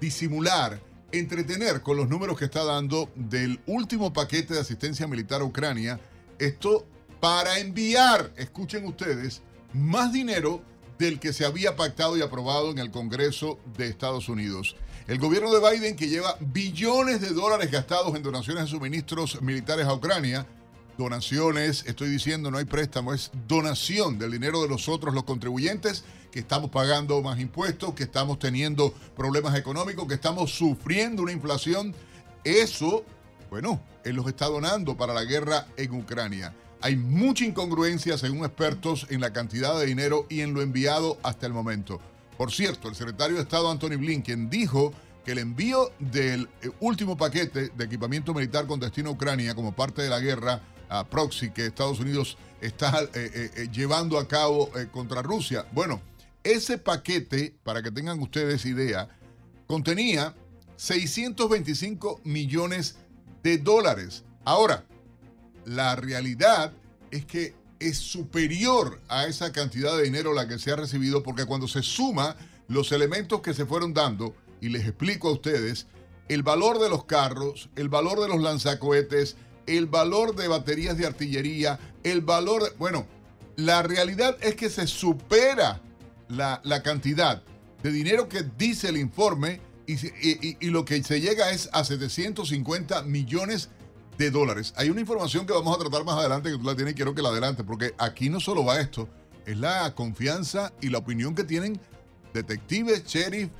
disimular, 0.00 0.80
entretener 1.12 1.82
con 1.82 1.98
los 1.98 2.08
números 2.08 2.38
que 2.38 2.46
está 2.46 2.64
dando 2.64 3.10
del 3.14 3.60
último 3.66 4.12
paquete 4.12 4.54
de 4.54 4.60
asistencia 4.60 5.06
militar 5.06 5.42
a 5.42 5.44
Ucrania. 5.44 6.00
Esto 6.42 6.84
para 7.20 7.60
enviar, 7.60 8.32
escuchen 8.36 8.84
ustedes, 8.84 9.42
más 9.72 10.12
dinero 10.12 10.60
del 10.98 11.20
que 11.20 11.32
se 11.32 11.44
había 11.44 11.76
pactado 11.76 12.16
y 12.16 12.20
aprobado 12.20 12.72
en 12.72 12.80
el 12.80 12.90
Congreso 12.90 13.60
de 13.76 13.86
Estados 13.86 14.28
Unidos. 14.28 14.74
El 15.06 15.20
gobierno 15.20 15.52
de 15.52 15.70
Biden, 15.70 15.94
que 15.94 16.08
lleva 16.08 16.36
billones 16.40 17.20
de 17.20 17.28
dólares 17.28 17.70
gastados 17.70 18.16
en 18.16 18.24
donaciones 18.24 18.64
de 18.64 18.70
suministros 18.70 19.40
militares 19.40 19.86
a 19.86 19.94
Ucrania, 19.94 20.44
donaciones, 20.98 21.84
estoy 21.86 22.10
diciendo, 22.10 22.50
no 22.50 22.58
hay 22.58 22.64
préstamo, 22.64 23.14
es 23.14 23.30
donación 23.46 24.18
del 24.18 24.32
dinero 24.32 24.62
de 24.62 24.68
nosotros 24.68 25.14
los 25.14 25.22
contribuyentes, 25.22 26.02
que 26.32 26.40
estamos 26.40 26.70
pagando 26.70 27.22
más 27.22 27.38
impuestos, 27.38 27.94
que 27.94 28.02
estamos 28.02 28.40
teniendo 28.40 28.92
problemas 29.16 29.56
económicos, 29.56 30.08
que 30.08 30.14
estamos 30.14 30.50
sufriendo 30.50 31.22
una 31.22 31.30
inflación. 31.30 31.94
Eso, 32.42 33.04
bueno, 33.52 33.82
él 34.02 34.16
los 34.16 34.26
está 34.28 34.46
donando 34.46 34.96
para 34.96 35.12
la 35.12 35.24
guerra 35.24 35.66
en 35.76 35.92
Ucrania. 35.92 36.54
Hay 36.80 36.96
mucha 36.96 37.44
incongruencia, 37.44 38.16
según 38.16 38.46
expertos, 38.46 39.06
en 39.10 39.20
la 39.20 39.34
cantidad 39.34 39.78
de 39.78 39.84
dinero 39.84 40.24
y 40.30 40.40
en 40.40 40.54
lo 40.54 40.62
enviado 40.62 41.18
hasta 41.22 41.48
el 41.48 41.52
momento. 41.52 42.00
Por 42.38 42.50
cierto, 42.50 42.88
el 42.88 42.94
secretario 42.94 43.36
de 43.36 43.42
Estado 43.42 43.70
Anthony 43.70 43.98
Blinken 43.98 44.48
dijo 44.48 44.94
que 45.22 45.32
el 45.32 45.38
envío 45.38 45.90
del 45.98 46.48
eh, 46.62 46.70
último 46.80 47.14
paquete 47.14 47.68
de 47.68 47.84
equipamiento 47.84 48.32
militar 48.32 48.66
con 48.66 48.80
destino 48.80 49.10
a 49.10 49.12
Ucrania 49.12 49.54
como 49.54 49.72
parte 49.76 50.00
de 50.00 50.08
la 50.08 50.20
guerra 50.20 50.62
a 50.88 51.04
proxy 51.04 51.50
que 51.50 51.66
Estados 51.66 52.00
Unidos 52.00 52.38
está 52.62 53.02
eh, 53.02 53.50
eh, 53.54 53.68
llevando 53.70 54.18
a 54.18 54.26
cabo 54.26 54.70
contra 54.92 55.20
Rusia. 55.20 55.66
Bueno, 55.72 56.00
ese 56.42 56.78
paquete, 56.78 57.54
para 57.62 57.82
que 57.82 57.90
tengan 57.90 58.18
ustedes 58.18 58.64
idea, 58.64 59.10
contenía 59.66 60.34
625 60.76 62.22
millones 62.24 62.96
de 63.42 63.58
dólares. 63.58 64.24
Ahora, 64.44 64.84
la 65.64 65.96
realidad 65.96 66.72
es 67.10 67.24
que 67.24 67.54
es 67.78 67.98
superior 67.98 69.00
a 69.08 69.26
esa 69.26 69.52
cantidad 69.52 69.96
de 69.96 70.04
dinero 70.04 70.32
la 70.32 70.46
que 70.46 70.58
se 70.58 70.70
ha 70.70 70.76
recibido 70.76 71.22
porque 71.22 71.46
cuando 71.46 71.66
se 71.66 71.82
suma 71.82 72.36
los 72.68 72.92
elementos 72.92 73.40
que 73.40 73.54
se 73.54 73.66
fueron 73.66 73.92
dando, 73.92 74.34
y 74.60 74.68
les 74.68 74.86
explico 74.86 75.28
a 75.28 75.32
ustedes, 75.32 75.86
el 76.28 76.42
valor 76.42 76.78
de 76.78 76.88
los 76.88 77.04
carros, 77.04 77.68
el 77.76 77.88
valor 77.88 78.20
de 78.20 78.28
los 78.28 78.40
lanzacohetes, 78.40 79.36
el 79.66 79.86
valor 79.86 80.36
de 80.36 80.48
baterías 80.48 80.96
de 80.96 81.06
artillería, 81.06 81.78
el 82.04 82.20
valor. 82.20 82.74
Bueno, 82.78 83.06
la 83.56 83.82
realidad 83.82 84.36
es 84.40 84.54
que 84.54 84.70
se 84.70 84.86
supera 84.86 85.80
la, 86.28 86.60
la 86.64 86.82
cantidad 86.82 87.42
de 87.82 87.90
dinero 87.90 88.28
que 88.28 88.44
dice 88.56 88.88
el 88.88 88.96
informe 88.96 89.60
y, 89.86 89.94
y, 89.94 90.56
y, 90.60 90.70
lo 90.70 90.84
que 90.84 91.02
se 91.02 91.20
llega 91.20 91.50
es 91.50 91.68
a 91.72 91.84
750 91.84 93.02
millones 93.02 93.70
de 94.18 94.30
dólares. 94.30 94.74
Hay 94.76 94.90
una 94.90 95.00
información 95.00 95.46
que 95.46 95.52
vamos 95.52 95.74
a 95.74 95.80
tratar 95.80 96.04
más 96.04 96.18
adelante 96.18 96.50
que 96.50 96.58
tú 96.58 96.64
la 96.64 96.74
tienes 96.74 96.92
y 96.92 96.94
quiero 96.94 97.14
que 97.14 97.22
la 97.22 97.30
adelante, 97.30 97.64
porque 97.64 97.94
aquí 97.98 98.28
no 98.28 98.40
solo 98.40 98.64
va 98.64 98.80
esto, 98.80 99.08
es 99.46 99.56
la 99.56 99.94
confianza 99.94 100.72
y 100.80 100.88
la 100.88 100.98
opinión 100.98 101.34
que 101.34 101.44
tienen 101.44 101.80
detectives, 102.32 103.04
sheriff, 103.06 103.50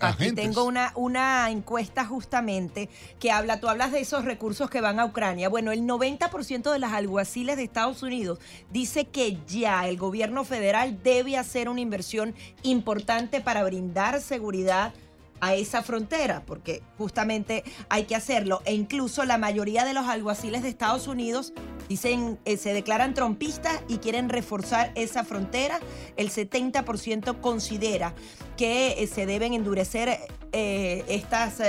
Aquí 0.00 0.32
tengo 0.32 0.64
una, 0.64 0.92
una 0.94 1.50
encuesta 1.50 2.04
justamente 2.04 2.88
que 3.18 3.32
habla, 3.32 3.58
tú 3.58 3.68
hablas 3.68 3.90
de 3.90 4.00
esos 4.00 4.24
recursos 4.24 4.70
que 4.70 4.80
van 4.80 5.00
a 5.00 5.04
Ucrania. 5.04 5.48
Bueno, 5.48 5.72
el 5.72 5.82
90% 5.82 6.70
de 6.70 6.78
las 6.78 6.92
alguaciles 6.92 7.56
de 7.56 7.64
Estados 7.64 8.02
Unidos 8.02 8.38
dice 8.70 9.06
que 9.06 9.38
ya 9.46 9.88
el 9.88 9.96
gobierno 9.96 10.44
federal 10.44 11.02
debe 11.02 11.36
hacer 11.36 11.68
una 11.68 11.80
inversión 11.80 12.34
importante 12.62 13.40
para 13.40 13.64
brindar 13.64 14.20
seguridad 14.20 14.94
a 15.42 15.54
esa 15.56 15.82
frontera, 15.82 16.44
porque 16.46 16.82
justamente 16.96 17.64
hay 17.88 18.04
que 18.04 18.14
hacerlo. 18.14 18.62
E 18.64 18.74
incluso 18.74 19.24
la 19.24 19.38
mayoría 19.38 19.84
de 19.84 19.92
los 19.92 20.06
alguaciles 20.06 20.62
de 20.62 20.68
Estados 20.68 21.08
Unidos 21.08 21.52
dicen, 21.88 22.38
eh, 22.44 22.56
se 22.56 22.72
declaran 22.72 23.12
trompistas 23.12 23.82
y 23.88 23.98
quieren 23.98 24.28
reforzar 24.28 24.92
esa 24.94 25.24
frontera. 25.24 25.80
El 26.16 26.30
70% 26.30 27.40
considera 27.40 28.14
que 28.56 29.02
eh, 29.02 29.08
se 29.08 29.26
deben 29.26 29.52
endurecer 29.52 30.16
eh, 30.52 31.04
estas 31.08 31.60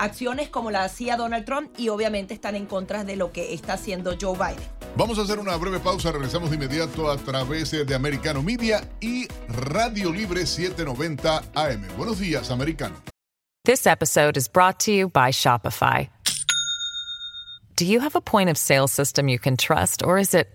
acciones 0.00 0.48
como 0.48 0.70
la 0.70 0.84
hacía 0.84 1.16
Donald 1.16 1.44
Trump 1.44 1.70
y 1.76 1.88
obviamente 1.88 2.34
están 2.34 2.56
en 2.56 2.66
contra 2.66 3.04
de 3.04 3.16
lo 3.16 3.32
que 3.32 3.54
está 3.54 3.74
haciendo 3.74 4.16
Joe 4.20 4.36
Biden. 4.36 4.64
Vamos 4.96 5.18
a 5.18 5.22
hacer 5.22 5.38
una 5.38 5.56
breve 5.56 5.78
pausa, 5.78 6.10
regresamos 6.10 6.50
de 6.50 6.56
inmediato 6.56 7.10
a 7.10 7.16
través 7.16 7.70
de 7.70 7.94
Americano 7.94 8.42
Media 8.42 8.82
y 9.00 9.28
Radio 9.48 10.12
Libre 10.12 10.46
790 10.46 11.42
AM. 11.54 11.82
Buenos 11.96 12.18
días, 12.18 12.50
americano. 12.50 12.96
This 13.64 13.86
episode 13.86 14.36
is 14.36 14.48
brought 14.48 14.80
to 14.80 14.92
you 14.92 15.08
by 15.08 15.30
Shopify. 15.30 16.08
Do 17.76 17.84
you 17.84 18.00
have 18.00 18.16
a 18.16 18.20
point 18.20 18.50
of 18.50 18.56
sale 18.56 18.88
system 18.88 19.28
you 19.28 19.38
can 19.38 19.56
trust 19.56 20.02
or 20.02 20.18
is 20.18 20.34
it 20.34 20.48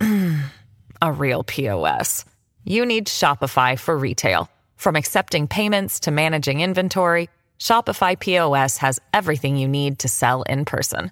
a 1.02 1.12
real 1.12 1.44
POS? 1.44 2.24
You 2.64 2.84
need 2.84 3.06
Shopify 3.06 3.78
for 3.78 3.96
retail. 3.96 4.50
From 4.76 4.96
accepting 4.96 5.46
payments 5.46 6.00
to 6.00 6.10
managing 6.10 6.60
inventory, 6.60 7.28
Shopify 7.58 8.18
POS 8.18 8.78
has 8.78 8.98
everything 9.12 9.56
you 9.56 9.68
need 9.68 9.98
to 9.98 10.08
sell 10.08 10.42
in 10.42 10.64
person. 10.64 11.10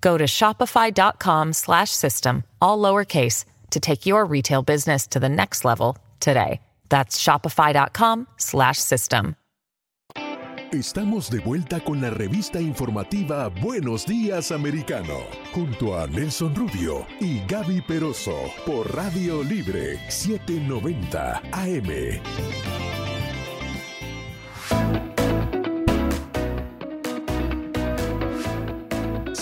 Go 0.00 0.16
to 0.18 0.24
shopify.com 0.24 1.52
slash 1.52 1.90
system, 1.90 2.44
all 2.60 2.78
lowercase, 2.78 3.44
to 3.70 3.80
take 3.80 4.06
your 4.06 4.24
retail 4.24 4.62
business 4.62 5.06
to 5.08 5.20
the 5.20 5.28
next 5.28 5.64
level 5.64 5.96
today. 6.20 6.60
That's 6.88 7.18
shopify.com 7.18 8.26
slash 8.36 8.78
system. 8.78 9.36
Estamos 10.72 11.28
de 11.28 11.38
vuelta 11.40 11.80
con 11.80 12.00
la 12.00 12.08
revista 12.08 12.58
informativa 12.58 13.48
Buenos 13.48 14.06
Días 14.06 14.50
Americano, 14.52 15.20
junto 15.54 15.98
a 16.00 16.06
Nelson 16.06 16.54
Rubio 16.54 17.06
y 17.20 17.44
Gaby 17.46 17.82
Peroso, 17.82 18.50
por 18.64 18.90
Radio 18.96 19.42
Libre 19.44 19.98
790 20.08 21.42
AM. 21.52 22.22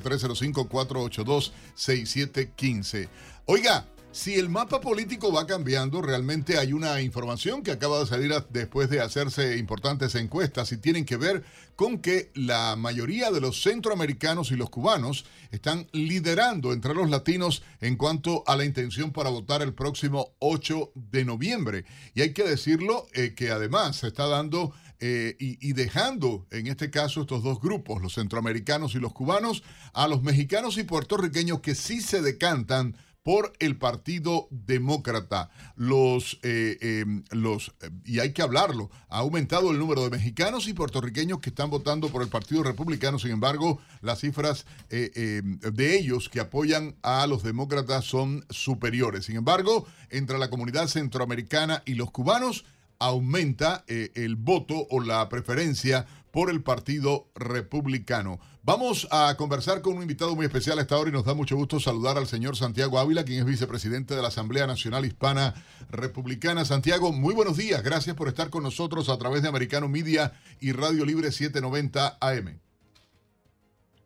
305-482-6715. 1.75 3.09
Oiga, 3.47 3.87
si 4.17 4.33
el 4.33 4.49
mapa 4.49 4.81
político 4.81 5.31
va 5.31 5.45
cambiando, 5.45 6.01
realmente 6.01 6.57
hay 6.57 6.73
una 6.73 7.01
información 7.01 7.61
que 7.61 7.69
acaba 7.69 7.99
de 7.99 8.07
salir 8.07 8.33
después 8.49 8.89
de 8.89 8.99
hacerse 8.99 9.57
importantes 9.57 10.15
encuestas 10.15 10.71
y 10.71 10.77
tienen 10.77 11.05
que 11.05 11.17
ver 11.17 11.43
con 11.75 11.99
que 11.99 12.31
la 12.33 12.75
mayoría 12.75 13.29
de 13.29 13.41
los 13.41 13.61
centroamericanos 13.61 14.49
y 14.49 14.55
los 14.55 14.71
cubanos 14.71 15.25
están 15.51 15.87
liderando 15.91 16.73
entre 16.73 16.95
los 16.95 17.11
latinos 17.11 17.61
en 17.79 17.95
cuanto 17.95 18.43
a 18.47 18.55
la 18.55 18.65
intención 18.65 19.11
para 19.11 19.29
votar 19.29 19.61
el 19.61 19.75
próximo 19.75 20.33
8 20.39 20.93
de 20.95 21.23
noviembre. 21.23 21.85
Y 22.15 22.21
hay 22.21 22.33
que 22.33 22.43
decirlo 22.43 23.05
eh, 23.13 23.35
que 23.35 23.51
además 23.51 23.97
se 23.97 24.07
está 24.07 24.25
dando 24.25 24.73
eh, 24.99 25.35
y, 25.39 25.59
y, 25.69 25.73
dejando 25.73 26.47
en 26.49 26.65
este 26.65 26.89
caso 26.89 27.21
estos 27.21 27.43
dos 27.43 27.61
grupos, 27.61 28.01
los 28.01 28.15
centroamericanos 28.15 28.95
y 28.95 28.99
los 28.99 29.13
cubanos, 29.13 29.61
a 29.93 30.07
los 30.07 30.23
mexicanos 30.23 30.79
y 30.79 30.83
puertorriqueños 30.85 31.59
que 31.59 31.75
sí 31.75 32.01
se 32.01 32.23
decantan 32.23 32.95
por 33.27 33.51
el 33.59 33.75
Partido 33.75 34.47
Demócrata. 34.51 35.49
Los, 35.75 36.39
eh, 36.43 36.77
em, 36.79 37.25
los, 37.31 37.73
eh, 37.81 37.89
y 38.05 38.19
hay 38.19 38.31
que 38.31 38.41
hablarlo, 38.41 38.89
ha 39.09 39.17
aumentado 39.17 39.69
el 39.69 39.79
número 39.79 40.01
de 40.05 40.09
mexicanos 40.09 40.69
y 40.69 40.73
puertorriqueños 40.73 41.39
que 41.39 41.49
están 41.49 41.69
votando 41.69 42.07
por 42.07 42.21
el 42.21 42.29
Partido 42.29 42.63
Republicano. 42.63 43.19
Sin 43.19 43.31
embargo, 43.31 43.81
las 43.99 44.21
cifras 44.21 44.65
eh, 44.91 45.11
em, 45.43 45.59
de 45.59 45.99
ellos 45.99 46.29
que 46.29 46.39
apoyan 46.39 46.95
a 47.01 47.27
los 47.27 47.43
demócratas 47.43 48.05
son 48.05 48.45
superiores. 48.49 49.25
Sin 49.25 49.35
embargo, 49.35 49.85
entre 50.09 50.37
la 50.37 50.49
comunidad 50.49 50.87
centroamericana 50.87 51.83
y 51.85 51.95
los 51.95 52.11
cubanos, 52.11 52.63
aumenta 52.97 53.83
el 53.87 54.37
voto 54.37 54.87
o 54.89 55.01
la 55.01 55.29
preferencia 55.29 56.07
por 56.37 56.51
el 56.51 56.61
Partido 56.61 57.31
Republicano. 57.33 58.39
Vamos 58.61 59.07
a 59.09 59.33
conversar 59.37 59.81
con 59.81 59.95
un 59.95 60.03
invitado 60.03 60.35
muy 60.35 60.45
especial 60.45 60.77
a 60.77 60.83
esta 60.83 60.95
hora 60.95 61.09
y 61.09 61.11
nos 61.11 61.25
da 61.25 61.33
mucho 61.33 61.55
gusto 61.55 61.79
saludar 61.79 62.15
al 62.15 62.27
señor 62.27 62.55
Santiago 62.55 62.99
Ávila, 62.99 63.25
quien 63.25 63.39
es 63.39 63.45
vicepresidente 63.45 64.15
de 64.15 64.21
la 64.21 64.27
Asamblea 64.27 64.67
Nacional 64.67 65.03
Hispana 65.03 65.55
Republicana. 65.89 66.63
Santiago, 66.63 67.11
muy 67.11 67.33
buenos 67.33 67.57
días. 67.57 67.81
Gracias 67.81 68.15
por 68.15 68.27
estar 68.27 68.51
con 68.51 68.61
nosotros 68.61 69.09
a 69.09 69.17
través 69.17 69.41
de 69.41 69.49
Americano 69.49 69.87
Media 69.89 70.33
y 70.59 70.73
Radio 70.73 71.05
Libre 71.05 71.31
790 71.31 72.19
AM. 72.21 72.59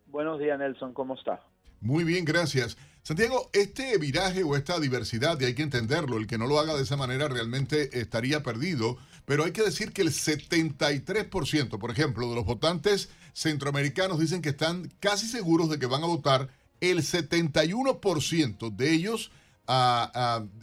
Buenos 0.05 0.39
días, 0.39 0.57
Nelson. 0.57 0.93
¿Cómo 0.93 1.15
está? 1.15 1.41
Muy 1.81 2.05
bien, 2.05 2.23
gracias. 2.23 2.77
Santiago, 3.03 3.49
este 3.51 3.97
viraje 3.97 4.43
o 4.43 4.55
esta 4.55 4.79
diversidad, 4.79 5.37
y 5.41 5.45
hay 5.45 5.53
que 5.53 5.63
entenderlo, 5.63 6.17
el 6.17 6.27
que 6.27 6.37
no 6.37 6.47
lo 6.47 6.59
haga 6.59 6.75
de 6.75 6.83
esa 6.83 6.95
manera 6.95 7.27
realmente 7.27 7.99
estaría 7.99 8.41
perdido, 8.41 8.97
pero 9.31 9.45
hay 9.45 9.53
que 9.53 9.63
decir 9.63 9.93
que 9.93 10.01
el 10.01 10.09
73%, 10.09 11.79
por 11.79 11.89
ejemplo, 11.89 12.27
de 12.27 12.35
los 12.35 12.43
votantes 12.43 13.07
centroamericanos 13.31 14.19
dicen 14.19 14.41
que 14.41 14.49
están 14.49 14.91
casi 14.99 15.25
seguros 15.25 15.69
de 15.69 15.79
que 15.79 15.85
van 15.85 16.03
a 16.03 16.07
votar, 16.07 16.49
el 16.81 16.97
71% 16.97 18.75
de 18.75 18.91
ellos, 18.91 19.31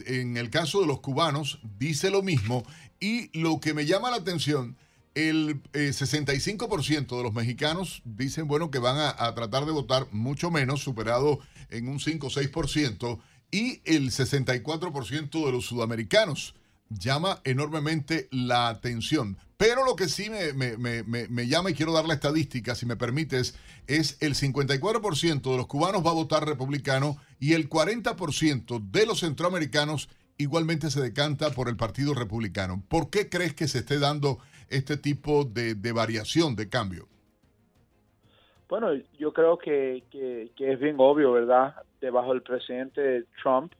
en 0.05 0.37
el 0.37 0.51
caso 0.51 0.81
de 0.81 0.85
los 0.85 0.99
cubanos, 0.99 1.59
dice 1.79 2.11
lo 2.11 2.21
mismo, 2.21 2.63
y 2.99 3.35
lo 3.35 3.59
que 3.59 3.73
me 3.73 3.87
llama 3.87 4.11
la 4.11 4.17
atención 4.17 4.77
el 5.15 5.63
65% 5.73 7.11
eh, 7.11 7.17
de 7.17 7.23
los 7.23 7.33
mexicanos 7.33 8.03
dicen, 8.05 8.47
bueno, 8.47 8.69
que 8.69 8.77
van 8.77 8.97
a, 8.99 9.33
tratar 9.33 9.65
de 9.65 9.71
votar 9.71 10.05
mucho 10.11 10.51
menos, 10.51 10.83
superado 10.83 11.39
en 11.71 11.87
un 11.87 11.99
5 11.99 12.27
o 12.27 12.29
6%, 12.29 13.19
y 13.49 13.81
el 13.85 14.11
64% 14.11 15.43
de 15.43 15.51
los 15.51 15.65
sudamericanos 15.65 16.53
llama 16.89 17.39
enormemente 17.43 18.27
la 18.31 18.69
atención. 18.69 19.37
Pero 19.57 19.83
lo 19.83 19.95
que 19.95 20.07
sí 20.07 20.29
me, 20.29 20.77
me, 20.77 21.47
llama 21.47 21.71
y 21.71 21.73
quiero 21.73 21.91
dar 21.91 22.05
la 22.05 22.13
estadística, 22.13 22.75
si 22.75 22.85
me 22.85 22.95
permites, 22.95 23.57
es 23.87 24.17
el 24.21 24.35
54% 24.35 25.41
de 25.41 25.57
los 25.57 25.67
cubanos 25.67 26.05
va 26.05 26.11
a 26.11 26.13
votar 26.13 26.47
republicano 26.47 27.17
y 27.39 27.53
el 27.53 27.69
40% 27.69 28.79
de 28.89 29.05
los 29.05 29.19
centroamericanos 29.19 30.09
igualmente 30.39 30.89
se 30.89 31.01
decanta 31.01 31.51
por 31.51 31.67
el 31.67 31.75
Partido 31.75 32.13
Republicano. 32.15 32.81
¿Por 32.87 33.09
qué 33.09 33.29
crees 33.29 33.53
que 33.53 33.67
se 33.67 33.79
esté 33.79 33.99
dando 33.99 34.39
este 34.69 34.97
tipo 34.97 35.43
de, 35.43 35.75
variación, 35.91 36.55
de 36.55 36.69
cambio? 36.69 37.07
Bueno, 38.69 38.93
yo 39.19 39.33
creo 39.33 39.57
que, 39.57 40.03
es 40.57 40.79
bien 40.79 40.95
obvio, 40.97 41.33
¿verdad? 41.33 41.75
Debajo 41.99 42.31
del 42.31 42.41
presidente 42.41 43.25
Trump, 43.43 43.73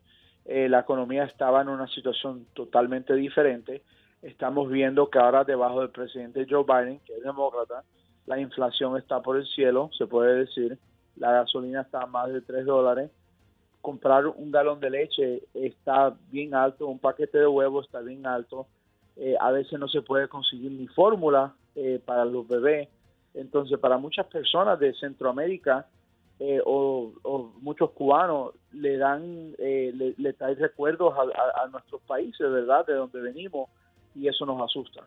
eh, 0.46 0.70
la 0.70 0.80
economía 0.80 1.24
estaba 1.24 1.62
en 1.62 1.70
una 1.70 1.88
situación 1.88 2.46
totalmente 2.54 3.14
diferente. 3.14 3.84
Estamos 4.22 4.70
viendo 4.70 5.10
que 5.10 5.20
ahora 5.20 5.44
debajo 5.44 5.82
del 5.82 5.90
presidente 5.90 6.46
Joe 6.50 6.64
Biden, 6.64 7.00
que 7.06 7.16
es 7.16 7.24
demócrata, 7.24 7.84
la 8.26 8.40
inflación 8.40 8.98
está 8.98 9.22
por 9.22 9.38
el 9.38 9.48
cielo, 9.48 9.90
se 9.98 10.08
puede 10.08 10.36
decir. 10.36 10.78
La 11.16 11.32
gasolina 11.32 11.82
está 11.82 12.04
a 12.04 12.08
más 12.08 12.32
de 12.32 12.42
3 12.42 12.66
dólares. 12.66 13.12
Comprar 13.82 14.28
un 14.28 14.52
galón 14.52 14.80
de 14.80 14.90
leche 14.90 15.44
está 15.54 16.16
bien 16.30 16.54
alto, 16.54 16.88
un 16.88 17.00
paquete 17.00 17.38
de 17.40 17.48
huevos 17.48 17.86
está 17.86 18.02
bien 18.02 18.26
alto 18.26 18.68
eh, 19.22 19.36
a 19.38 19.52
veces 19.52 19.78
no 19.78 19.90
se 19.90 20.02
puede 20.02 20.30
conseguir 20.30 20.72
ni 20.72 20.88
fórmula 20.88 21.54
eh, 21.76 22.02
para 22.04 22.24
los 22.24 22.48
bebés. 22.48 22.88
Entonces, 23.34 23.78
para 23.78 23.98
muchas 23.98 24.26
personas 24.28 24.80
de 24.80 24.94
Centroamérica 24.94 25.88
eh, 26.40 26.62
o, 26.66 27.12
muchos 27.62 27.92
cubanos 27.92 28.54
le 28.72 28.98
dan, 28.98 29.54
le, 29.58 30.16
le 30.18 30.34
traen 30.34 30.58
recuerdos 30.58 31.14
a, 31.18 31.68
nuestros 31.68 32.02
países, 32.02 32.50
¿verdad? 32.52 32.86
De 32.86 32.94
donde 32.94 33.20
venimos 33.20 33.70
y 34.16 34.28
eso 34.28 34.46
nos 34.46 34.62
asusta. 34.62 35.06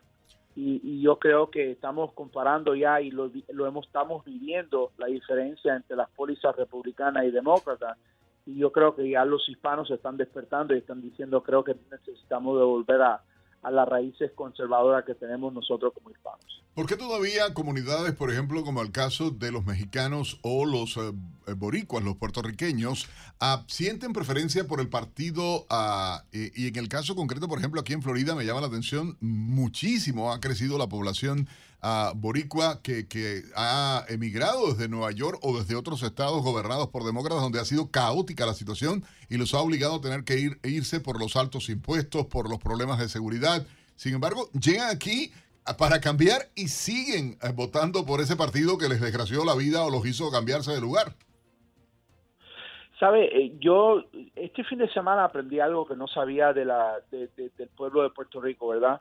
Y, 0.55 1.01
yo 1.01 1.19
creo 1.19 1.51
que 1.51 1.71
estamos 1.71 2.12
comparando 2.12 2.75
ya 2.75 3.01
y 3.01 3.11
lo, 3.11 3.31
lo 3.53 3.67
hemos, 3.67 3.87
estamos 3.87 4.25
viviendo 4.25 4.93
la 4.99 5.07
diferencia 5.07 5.75
entre 5.75 5.97
las 5.97 6.11
pólizas 6.11 6.55
republicanas 6.57 7.25
y 7.25 7.31
demócratas. 7.31 7.97
Y 8.45 8.59
yo 8.59 8.73
creo 8.73 8.95
que 8.95 9.09
ya 9.09 9.25
los 9.25 9.49
hispanos 9.49 9.89
se 9.89 9.95
están 9.95 10.17
despertando 10.17 10.75
y 10.75 10.79
están 10.79 11.01
diciendo, 11.01 11.43
creo 11.43 11.65
que 11.65 11.77
necesitamos 11.91 12.59
de 12.59 12.65
volver 12.65 13.01
a, 13.01 13.23
a 13.62 13.71
las 13.71 13.88
raíces 13.88 14.33
conservadoras 14.35 15.04
que 15.04 15.14
tenemos 15.14 15.52
nosotros 15.52 15.92
como 15.95 16.11
hispanos. 16.11 16.62
¿Por 16.75 16.87
qué 16.87 16.97
todavía 16.97 17.52
comunidades, 17.52 18.14
por 18.14 18.31
ejemplo, 18.31 18.64
como 18.64 18.81
el 18.81 18.90
caso 18.90 19.31
de 19.31 19.52
los 19.52 19.64
mexicanos 19.64 20.38
o 20.42 20.64
los 20.64 20.97
eh, 20.97 21.12
eh, 21.47 21.52
boricuas, 21.52 22.02
los 22.02 22.16
puertorriqueños, 22.16 23.09
ah, 23.40 23.62
sienten 23.69 24.12
preferencia 24.12 24.66
por 24.66 24.81
el 24.81 24.88
partido? 24.88 25.66
Ah, 25.69 26.25
y 26.33 26.69
en 26.69 26.76
el 26.76 26.88
caso 26.88 27.14
concreto, 27.14 27.47
por 27.47 27.59
ejemplo, 27.59 27.81
aquí 27.81 27.92
en 27.92 28.02
Florida 28.02 28.35
me 28.35 28.45
llama 28.45 28.62
la 28.62 28.69
atención 28.69 29.16
muchísimo, 29.21 30.33
ha 30.33 30.40
crecido 30.40 30.78
la 30.78 30.88
población 30.88 31.46
uh, 31.83 32.14
boricua 32.14 32.81
que, 32.83 33.07
que, 33.09 33.42
ha 33.57 34.05
emigrado 34.09 34.68
desde 34.68 34.88
Nueva 34.88 35.11
York 35.12 35.38
o 35.42 35.59
desde 35.59 35.77
otros 35.77 36.03
estados 36.03 36.42
gobernados 36.42 36.88
por 36.88 37.05
demócratas 37.05 37.42
donde 37.42 37.61
ha 37.61 37.64
sido 37.64 37.90
caótica 37.90 38.47
la 38.47 38.55
situación 38.55 39.05
y 39.29 39.37
los 39.37 39.55
ha 39.55 39.59
obligado 39.59 39.97
a 39.97 40.01
tener 40.01 40.25
que 40.25 40.38
ir, 40.38 40.59
irse 40.62 41.01
por 41.01 41.21
los 41.21 41.37
altos 41.37 41.68
impuestos, 41.68 42.27
por 42.27 42.49
los 42.49 42.59
problemas 42.59 42.99
de 42.99 43.09
seguridad. 43.09 43.66
Sin 43.97 44.14
embargo, 44.14 44.49
llegan 44.53 44.90
aquí 44.90 45.33
para 45.79 46.01
cambiar 46.01 46.42
y 46.55 46.68
siguen 46.68 47.38
eh, 47.42 47.53
votando 47.55 48.05
por 48.05 48.21
ese 48.21 48.37
partido 48.37 48.79
que 48.79 48.88
les 48.88 49.01
desgració 49.01 49.45
la 49.45 49.55
vida 49.55 49.85
o 49.85 49.90
los 49.90 50.05
hizo 50.07 50.31
cambiarse 50.31 50.73
de 50.73 50.81
lugar. 50.81 51.14
Sabe, 52.99 53.25
eh, 53.37 53.57
yo 53.59 54.05
este 54.37 54.64
fin 54.64 54.79
de 54.79 54.88
semana 54.92 55.25
aprendí 55.25 55.61
algo 55.61 55.87
que 55.87 55.97
no 55.97 56.07
sabía 56.07 56.53
de 56.53 56.64
la, 56.64 57.01
del 57.11 57.68
pueblo 57.77 58.03
de 58.03 58.11
Puerto 58.11 58.40
Rico, 58.40 58.68
¿verdad? 58.68 59.01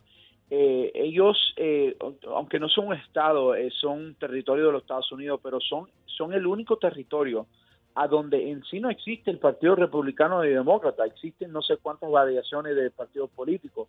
Eh, 0.54 0.92
ellos, 0.94 1.54
eh, 1.56 1.96
aunque 2.28 2.60
no 2.60 2.68
son 2.68 2.88
un 2.88 2.94
estado, 2.94 3.56
eh, 3.56 3.72
son 3.72 4.16
territorio 4.16 4.66
de 4.66 4.74
los 4.74 4.82
Estados 4.82 5.10
Unidos, 5.14 5.40
pero 5.42 5.62
son, 5.62 5.90
son 6.06 6.34
el 6.34 6.46
único 6.46 6.76
territorio 6.76 7.48
a 7.96 8.06
donde 8.06 8.52
en 8.52 8.62
sí 8.66 8.82
no 8.82 8.90
existe 8.90 9.32
el 9.32 9.40
Partido 9.40 9.76
Republicano 9.76 10.44
y 10.44 10.50
Demócrata, 10.50 11.06
existen 11.06 11.54
no 11.54 11.62
sé 11.62 11.78
cuántas 11.78 12.12
variaciones 12.12 12.76
de 12.76 12.92
partidos 12.92 13.30
políticos. 13.30 13.88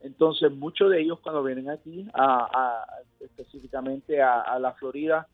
Entonces, 0.00 0.52
muchos 0.52 0.92
de 0.92 1.00
ellos 1.00 1.18
cuando 1.18 1.42
vienen 1.42 1.70
aquí, 1.70 2.06
a, 2.14 2.86
específicamente 3.18 4.22
a, 4.22 4.56
la 4.60 4.74
Florida, 4.74 5.26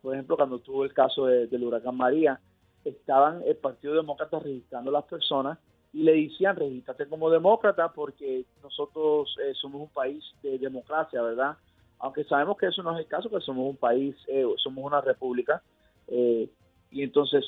por 0.00 0.14
ejemplo, 0.14 0.36
cuando 0.36 0.60
tuvo 0.60 0.84
el 0.84 0.94
caso 0.94 1.26
del 1.26 1.62
huracán 1.62 1.96
María, 1.96 2.40
estaban 2.86 3.42
el 3.46 3.56
Partido 3.56 3.94
Demócrata 3.94 4.38
registrando 4.38 4.90
las 4.90 5.04
personas 5.04 5.58
y 5.92 6.02
le 6.02 6.12
decían, 6.12 6.56
regístrate 6.56 7.06
como 7.06 7.30
demócrata 7.30 7.92
porque 7.92 8.44
nosotros 8.62 9.36
eh, 9.42 9.52
somos 9.54 9.82
un 9.82 9.88
país 9.88 10.24
de 10.42 10.58
democracia, 10.58 11.20
¿verdad? 11.20 11.56
Aunque 11.98 12.24
sabemos 12.24 12.56
que 12.56 12.66
eso 12.66 12.82
no 12.82 12.92
es 12.94 13.00
el 13.00 13.06
caso, 13.06 13.28
que 13.28 13.40
somos 13.40 13.68
un 13.68 13.76
país, 13.76 14.16
eh, 14.28 14.44
somos 14.56 14.84
una 14.84 15.00
república, 15.00 15.62
eh, 16.06 16.48
y 16.90 17.02
entonces 17.02 17.44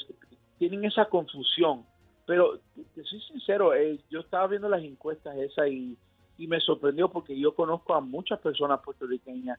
tienen 0.58 0.84
esa 0.84 1.04
confusión. 1.06 1.84
Pero, 2.26 2.58
te 2.94 3.02
soy 3.04 3.20
sincero, 3.22 3.72
yo 4.10 4.20
estaba 4.20 4.46
viendo 4.46 4.68
las 4.68 4.82
encuestas 4.82 5.36
esas 5.36 5.68
y, 5.68 5.96
y 6.38 6.46
me 6.46 6.60
sorprendió 6.60 7.08
porque 7.08 7.38
yo 7.38 7.54
conozco 7.54 7.94
a 7.94 8.00
muchas 8.00 8.38
personas 8.40 8.80
puertorriqueñas 8.80 9.58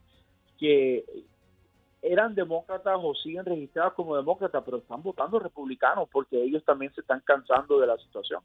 que 0.58 1.04
eran 2.02 2.36
demócratas 2.36 2.98
o 3.02 3.16
siguen 3.16 3.46
registradas 3.46 3.94
como 3.94 4.16
demócratas, 4.16 4.62
pero 4.64 4.78
están 4.78 5.02
votando 5.02 5.40
republicanos 5.40 6.10
porque 6.12 6.42
ellos 6.42 6.64
también 6.64 6.94
se 6.94 7.02
están 7.02 7.22
cansando 7.22 7.80
de 7.80 7.88
la 7.88 7.98
situación. 7.98 8.42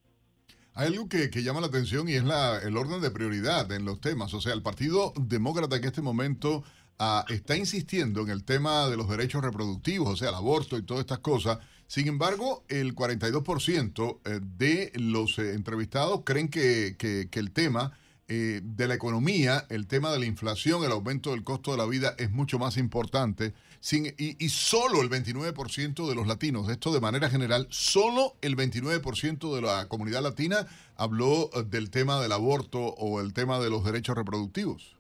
Hay 0.78 0.86
algo 0.86 1.08
que, 1.08 1.28
llama 1.42 1.60
la 1.60 1.66
atención 1.66 2.08
y 2.08 2.12
es 2.12 2.22
la, 2.22 2.58
el 2.58 2.76
orden 2.76 3.00
de 3.00 3.10
prioridad 3.10 3.72
en 3.72 3.84
los 3.84 4.00
temas. 4.00 4.32
O 4.32 4.40
sea, 4.40 4.52
el 4.52 4.62
Partido 4.62 5.12
Demócrata 5.16 5.74
en 5.74 5.82
este 5.82 6.02
momento 6.02 6.62
ah, 7.00 7.24
está 7.30 7.56
insistiendo 7.56 8.20
en 8.20 8.30
el 8.30 8.44
tema 8.44 8.86
de 8.86 8.96
los 8.96 9.08
derechos 9.08 9.42
reproductivos, 9.42 10.08
o 10.08 10.16
sea, 10.16 10.28
el 10.28 10.36
aborto 10.36 10.78
y 10.78 10.82
todas 10.82 11.00
estas 11.00 11.18
cosas. 11.18 11.58
Sin 11.88 12.06
embargo, 12.06 12.64
el 12.68 12.94
42% 12.94 14.20
eh, 14.24 14.40
de 14.56 14.92
los 14.94 15.40
eh, 15.40 15.54
entrevistados 15.54 16.20
creen 16.24 16.46
que, 16.46 16.94
que, 16.96 17.26
que 17.28 17.40
el 17.40 17.50
tema 17.50 17.98
eh, 18.28 18.60
de 18.62 18.86
la 18.86 18.92
economía, 18.92 19.66
el 19.70 19.86
tema 19.86 20.12
de 20.12 20.18
la 20.18 20.26
inflación, 20.26 20.84
el 20.84 20.92
aumento 20.92 21.30
del 21.30 21.44
costo 21.44 21.70
de 21.72 21.78
la 21.78 21.86
vida 21.86 22.14
es 22.18 22.30
mucho 22.30 22.60
más 22.60 22.76
importante. 22.76 23.52
Sin, 23.80 24.06
y, 24.06 24.44
y, 24.44 24.48
solo 24.48 25.02
el 25.02 25.08
29% 25.08 26.08
de 26.08 26.14
los 26.14 26.26
latinos, 26.26 26.68
esto 26.68 26.92
de 26.92 27.00
manera 27.00 27.30
general, 27.30 27.66
solo 27.70 28.34
el 28.42 28.56
29% 28.56 29.54
de 29.54 29.62
la 29.62 29.88
comunidad 29.88 30.22
latina 30.22 30.66
habló 30.96 31.50
eh, 31.54 31.62
del 31.64 31.90
tema 31.90 32.20
del 32.20 32.32
aborto 32.32 32.78
o 32.78 33.20
el 33.20 33.32
tema 33.32 33.60
de 33.60 33.70
los 33.70 33.84
derechos 33.84 34.16
reproductivos. 34.16 34.96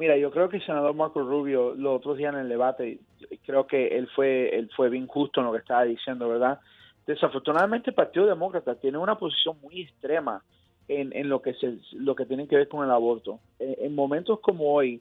Mira, 0.00 0.16
yo 0.16 0.30
creo 0.30 0.48
que 0.48 0.56
el 0.56 0.64
senador 0.64 0.94
Marco 0.94 1.20
Rubio 1.22 1.74
los 1.74 1.98
otros 1.98 2.16
días 2.16 2.32
en 2.32 2.40
el 2.40 2.48
debate, 2.48 3.00
creo 3.44 3.66
que 3.66 3.98
él 3.98 4.08
fue, 4.16 4.48
él 4.56 4.70
fue 4.74 4.88
bien 4.88 5.06
justo 5.06 5.40
en 5.40 5.46
lo 5.46 5.52
que 5.52 5.58
estaba 5.58 5.84
diciendo, 5.84 6.26
¿verdad? 6.26 6.58
Desafortunadamente 7.06 7.90
el 7.90 7.94
Partido 7.94 8.26
Demócrata 8.26 8.76
tiene 8.76 8.96
una 8.96 9.18
posición 9.18 9.58
muy 9.60 9.82
extrema 9.82 10.42
en, 10.88 11.28
lo 11.28 11.42
que 11.42 11.54
se, 11.54 11.78
lo 11.92 12.14
que 12.14 12.24
tiene 12.24 12.48
que 12.48 12.56
ver 12.56 12.68
con 12.68 12.84
el 12.84 12.90
aborto. 12.90 13.40
En 13.58 13.94
momentos 13.94 14.40
como 14.40 14.72
hoy, 14.72 15.00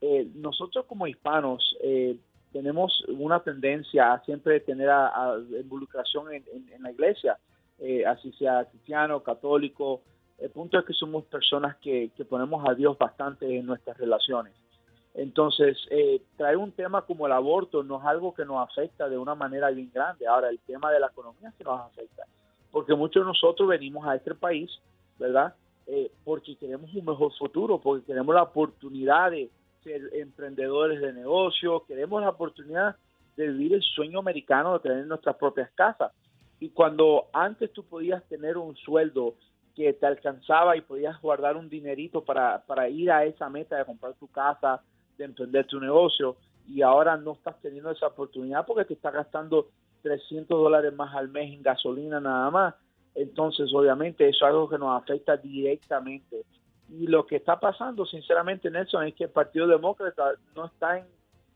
eh, 0.00 0.28
nosotros 0.34 0.84
como 0.86 1.06
hispanos 1.06 1.76
eh, 1.82 2.16
tenemos 2.52 3.04
una 3.08 3.40
tendencia 3.40 4.12
a 4.12 4.24
siempre 4.24 4.60
tener 4.60 4.88
involucración 5.60 6.32
en, 6.32 6.82
la 6.82 6.90
iglesia, 6.90 7.38
así 8.06 8.32
sea 8.32 8.64
cristiano, 8.64 9.22
católico. 9.22 10.00
El 10.38 10.50
punto 10.50 10.78
es 10.78 10.86
que 10.86 10.94
somos 10.94 11.24
personas 11.24 11.76
que, 11.76 12.10
ponemos 12.28 12.66
a 12.66 12.72
Dios 12.74 12.96
bastante 12.96 13.58
en 13.58 13.66
nuestras 13.66 13.98
relaciones. 13.98 14.54
Entonces, 15.12 15.76
traer 16.36 16.56
un 16.56 16.72
tema 16.72 17.02
como 17.02 17.26
el 17.26 17.32
aborto 17.32 17.82
no 17.82 17.98
es 17.98 18.06
algo 18.06 18.32
que 18.32 18.46
nos 18.46 18.66
afecta 18.66 19.06
de 19.06 19.18
una 19.18 19.34
manera 19.34 19.68
bien 19.70 19.90
grande. 19.92 20.26
Ahora, 20.26 20.48
el 20.48 20.60
tema 20.60 20.90
de 20.90 21.00
la 21.00 21.08
economía 21.08 21.52
sí 21.58 21.64
nos 21.64 21.80
afecta, 21.80 22.22
porque 22.70 22.94
muchos 22.94 23.22
de 23.22 23.26
nosotros 23.26 23.68
venimos 23.68 24.06
a 24.06 24.14
este 24.14 24.34
país 24.34 24.70
¿verdad? 25.18 25.54
Eh, 25.86 26.10
porque 26.24 26.56
queremos 26.56 26.92
un 26.94 27.04
mejor 27.04 27.32
futuro, 27.36 27.78
porque 27.78 28.04
queremos 28.06 28.34
la 28.34 28.42
oportunidad 28.42 29.30
de 29.30 29.50
ser 29.86 30.10
emprendedores 30.14 31.00
de 31.00 31.12
negocio, 31.12 31.84
queremos 31.86 32.20
la 32.20 32.30
oportunidad 32.30 32.96
de 33.36 33.46
vivir 33.48 33.74
el 33.74 33.82
sueño 33.82 34.18
americano 34.18 34.74
de 34.74 34.80
tener 34.80 35.06
nuestras 35.06 35.36
propias 35.36 35.70
casas. 35.72 36.10
Y 36.58 36.70
cuando 36.70 37.28
antes 37.32 37.72
tú 37.72 37.84
podías 37.84 38.24
tener 38.24 38.56
un 38.56 38.74
sueldo 38.76 39.34
que 39.76 39.92
te 39.92 40.06
alcanzaba 40.06 40.76
y 40.76 40.80
podías 40.80 41.20
guardar 41.20 41.56
un 41.56 41.68
dinerito 41.68 42.24
para, 42.24 42.64
para 42.66 42.88
ir 42.88 43.12
a 43.12 43.24
esa 43.24 43.48
meta 43.48 43.76
de 43.76 43.84
comprar 43.84 44.14
tu 44.14 44.26
casa, 44.26 44.82
de 45.16 45.24
emprender 45.24 45.66
tu 45.66 45.78
negocio, 45.78 46.36
y 46.66 46.82
ahora 46.82 47.16
no 47.16 47.34
estás 47.34 47.60
teniendo 47.60 47.90
esa 47.92 48.08
oportunidad 48.08 48.66
porque 48.66 48.86
te 48.86 48.94
estás 48.94 49.14
gastando 49.14 49.68
300 50.02 50.48
dólares 50.48 50.92
más 50.94 51.14
al 51.14 51.28
mes 51.28 51.52
en 51.52 51.62
gasolina 51.62 52.18
nada 52.18 52.50
más. 52.50 52.74
Entonces, 53.14 53.70
obviamente, 53.72 54.28
eso 54.28 54.44
es 54.46 54.50
algo 54.50 54.68
que 54.68 54.78
nos 54.78 55.00
afecta 55.00 55.36
directamente. 55.36 56.44
Y 56.88 57.06
lo 57.08 57.26
que 57.26 57.36
está 57.36 57.58
pasando, 57.58 58.06
sinceramente, 58.06 58.70
Nelson, 58.70 59.06
es 59.06 59.14
que 59.14 59.24
el 59.24 59.30
Partido 59.30 59.66
Demócrata 59.66 60.34
no 60.54 60.66
está 60.66 60.98
en, 60.98 61.06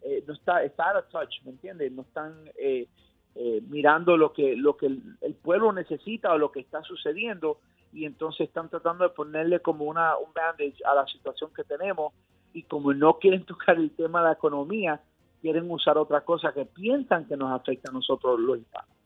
eh, 0.03 0.25
no 0.27 0.35
está, 0.35 0.62
está 0.64 0.90
out 0.90 1.05
of 1.05 1.11
touch, 1.11 1.43
¿me 1.45 1.53
entiendes? 1.53 1.93
No 1.93 2.03
están 2.03 2.35
eh, 2.59 2.88
eh, 3.35 3.62
mirando 3.69 4.16
lo 4.16 4.33
que, 4.33 4.57
lo 4.57 4.77
que 4.77 4.87
el, 4.87 5.35
pueblo 5.43 5.73
necesita 5.73 6.33
o 6.33 6.38
lo 6.38 6.51
que 6.51 6.61
está 6.61 6.83
sucediendo 6.83 7.59
y 7.93 8.05
entonces 8.05 8.49
están 8.49 8.69
tratando 8.69 9.05
de 9.05 9.11
ponerle 9.11 9.61
como 9.61 9.85
una, 9.85 10.16
un 10.16 10.33
bandage 10.33 10.77
a 10.85 10.95
la 10.95 11.07
situación 11.07 11.51
que 11.55 11.64
tenemos 11.64 12.12
y 12.53 12.64
como 12.64 12.93
no 12.93 13.19
quieren 13.19 13.45
tocar 13.47 13.77
el 13.77 13.90
tema 13.93 14.21
de 14.21 14.27
la 14.27 14.33
economía, 14.33 15.01
quieren 15.40 15.71
usar 15.71 15.97
otra 15.97 16.23
cosa 16.23 16.53
que 16.53 16.64
piensan 16.64 17.27
que 17.27 17.37
nos 17.37 17.53
afecta 17.53 17.90
a 17.90 17.95
nosotros 17.95 18.40
los 18.40 18.59
hispanos. 18.59 18.99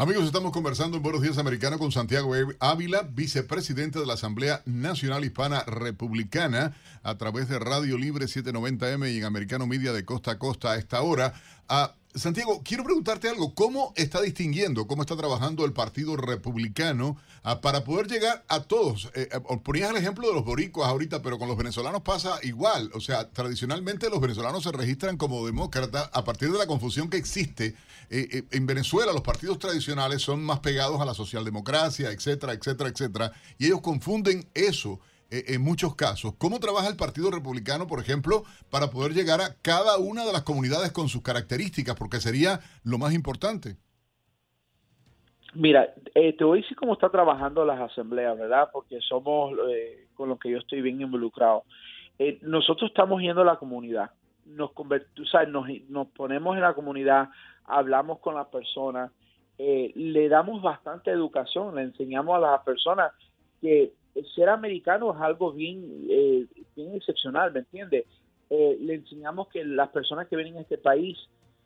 Amigos, 0.00 0.26
estamos 0.26 0.52
conversando 0.52 0.96
en 0.96 1.02
Buenos 1.02 1.22
Días 1.22 1.38
Americano 1.38 1.76
con 1.76 1.90
Santiago 1.90 2.32
Ávila, 2.60 3.02
vicepresidente 3.02 3.98
de 3.98 4.06
la 4.06 4.14
Asamblea 4.14 4.62
Nacional 4.64 5.24
Hispana 5.24 5.64
Republicana, 5.64 6.76
a 7.02 7.18
través 7.18 7.48
de 7.48 7.58
Radio 7.58 7.98
Libre 7.98 8.26
790M 8.26 9.12
y 9.12 9.18
en 9.18 9.24
Americano 9.24 9.66
Media 9.66 9.92
de 9.92 10.04
costa 10.04 10.30
a 10.30 10.38
costa 10.38 10.70
a 10.70 10.76
esta 10.76 11.02
hora. 11.02 11.34
Santiago, 12.18 12.62
quiero 12.64 12.84
preguntarte 12.84 13.28
algo. 13.28 13.54
¿Cómo 13.54 13.92
está 13.96 14.20
distinguiendo, 14.20 14.86
cómo 14.86 15.02
está 15.02 15.16
trabajando 15.16 15.64
el 15.64 15.72
Partido 15.72 16.16
Republicano 16.16 17.16
ah, 17.42 17.60
para 17.60 17.84
poder 17.84 18.06
llegar 18.06 18.44
a 18.48 18.60
todos? 18.62 19.10
Eh, 19.14 19.28
eh, 19.32 19.40
ponías 19.62 19.90
el 19.90 19.96
ejemplo 19.96 20.28
de 20.28 20.34
los 20.34 20.44
boricuas 20.44 20.88
ahorita, 20.88 21.22
pero 21.22 21.38
con 21.38 21.48
los 21.48 21.56
venezolanos 21.56 22.02
pasa 22.02 22.38
igual. 22.42 22.90
O 22.94 23.00
sea, 23.00 23.30
tradicionalmente 23.30 24.10
los 24.10 24.20
venezolanos 24.20 24.62
se 24.62 24.72
registran 24.72 25.16
como 25.16 25.44
demócratas 25.46 26.10
a 26.12 26.24
partir 26.24 26.50
de 26.50 26.58
la 26.58 26.66
confusión 26.66 27.08
que 27.10 27.16
existe. 27.16 27.74
Eh, 28.10 28.44
en 28.50 28.66
Venezuela 28.66 29.12
los 29.12 29.22
partidos 29.22 29.58
tradicionales 29.58 30.22
son 30.22 30.42
más 30.42 30.60
pegados 30.60 31.00
a 31.00 31.04
la 31.04 31.14
socialdemocracia, 31.14 32.10
etcétera, 32.10 32.54
etcétera, 32.54 32.90
etcétera. 32.90 33.32
Y 33.58 33.66
ellos 33.66 33.80
confunden 33.80 34.48
eso 34.54 34.98
eh, 34.98 35.17
en 35.30 35.62
muchos 35.62 35.94
casos. 35.94 36.34
¿Cómo 36.38 36.58
trabaja 36.58 36.88
el 36.88 36.96
Partido 36.96 37.30
Republicano, 37.30 37.86
por 37.86 38.00
ejemplo, 38.00 38.44
para 38.70 38.88
poder 38.88 39.12
llegar 39.12 39.40
a 39.40 39.54
cada 39.62 39.98
una 39.98 40.24
de 40.24 40.32
las 40.32 40.42
comunidades 40.42 40.92
con 40.92 41.08
sus 41.08 41.22
características? 41.22 41.96
Porque 41.96 42.18
sería 42.18 42.60
lo 42.84 42.98
más 42.98 43.12
importante. 43.12 43.76
Mira, 45.54 45.94
eh, 46.14 46.34
te 46.34 46.44
voy 46.44 46.58
a 46.58 46.62
decir 46.62 46.76
cómo 46.76 46.94
está 46.94 47.10
trabajando 47.10 47.64
las 47.64 47.80
asambleas, 47.80 48.38
¿verdad? 48.38 48.68
Porque 48.72 49.00
somos 49.00 49.54
eh, 49.70 50.08
con 50.14 50.28
los 50.28 50.38
que 50.38 50.50
yo 50.50 50.58
estoy 50.58 50.82
bien 50.82 51.00
involucrado. 51.00 51.64
nosotros 52.42 52.90
estamos 52.90 53.20
yendo 53.20 53.42
a 53.42 53.44
la 53.44 53.56
comunidad, 53.56 54.10
nos, 54.44 54.70
sabes, 55.30 55.48
nos, 55.48 55.66
nos 55.88 56.08
ponemos 56.08 56.56
en 56.56 56.62
la 56.62 56.74
comunidad, 56.74 57.28
hablamos 57.64 58.18
con 58.20 58.34
las 58.34 58.46
personas, 58.48 59.10
le 59.58 60.28
damos 60.28 60.62
bastante 60.62 61.10
educación, 61.10 61.74
le 61.74 61.82
enseñamos 61.82 62.36
a 62.36 62.40
las 62.40 62.62
personas 62.62 63.12
que 63.60 63.92
ser 64.34 64.48
americano 64.48 65.12
es 65.14 65.20
algo 65.20 65.52
bien, 65.52 66.06
eh, 66.08 66.46
bien 66.76 66.94
excepcional, 66.94 67.52
¿me 67.52 67.60
entiendes? 67.60 68.06
Eh, 68.50 68.78
le 68.80 68.94
enseñamos 68.94 69.48
que 69.48 69.64
las 69.64 69.90
personas 69.90 70.26
que 70.28 70.36
vienen 70.36 70.56
a 70.56 70.62
este 70.62 70.78
país 70.78 71.18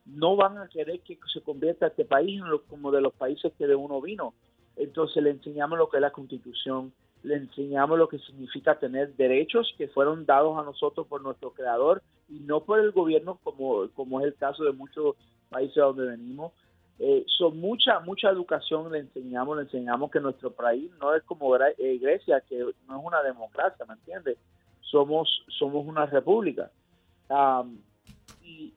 no 0.05 0.35
van 0.37 0.59
a 0.59 0.69
querer 0.69 1.01
que 1.01 1.19
se 1.33 1.41
convierta 1.41 1.87
este 1.87 2.05
país 2.05 2.43
como 2.69 2.91
de 2.91 3.01
los 3.01 3.13
países 3.13 3.53
que 3.57 3.67
de 3.67 3.75
uno 3.75 4.01
vino. 4.01 4.35
Entonces 4.77 5.23
le 5.23 5.31
enseñamos 5.31 5.79
lo 5.79 5.89
que 5.89 5.99
es 5.99 6.01
la 6.01 6.11
constitución, 6.11 6.93
le 7.23 7.37
enseñamos 7.37 7.99
lo 7.99 8.09
que 8.09 8.19
significa 8.19 8.79
tener 8.79 9.15
derechos 9.15 9.73
que 9.79 9.89
fueron 9.89 10.27
dados 10.27 10.59
a 10.59 10.65
nosotros 10.65 11.07
por 11.07 11.23
nuestro 11.23 11.53
creador 11.53 12.03
y 12.29 12.41
no 12.41 12.65
por 12.65 12.81
el 12.81 12.91
gobierno 12.91 13.39
como, 13.45 13.89
como 13.95 14.21
es 14.21 14.27
el 14.27 14.35
caso 14.35 14.65
de 14.65 14.73
muchos 14.73 15.17
países 15.49 15.77
donde 15.77 16.07
venimos. 16.07 16.53
Eh, 16.99 17.25
son 17.27 17.59
mucha 17.59 17.99
mucha 18.01 18.29
educación 18.29 18.93
le 18.93 19.01
enseñamos, 19.01 19.57
le 19.57 19.63
enseñamos 19.65 20.11
que 20.11 20.21
nuestro 20.21 20.53
país 20.53 20.91
no 21.01 21.15
es 21.15 21.23
como 21.25 21.57
eh, 21.57 21.99
Grecia, 22.01 22.41
que 22.43 22.59
no 22.59 22.99
es 22.99 23.05
una 23.05 23.23
democracia, 23.23 23.85
¿me 23.87 23.95
entiendes? 23.95 24.39
Somos, 24.81 25.45
somos 25.49 25.87
una 25.87 26.07
república. 26.07 26.71
y, 28.43 28.73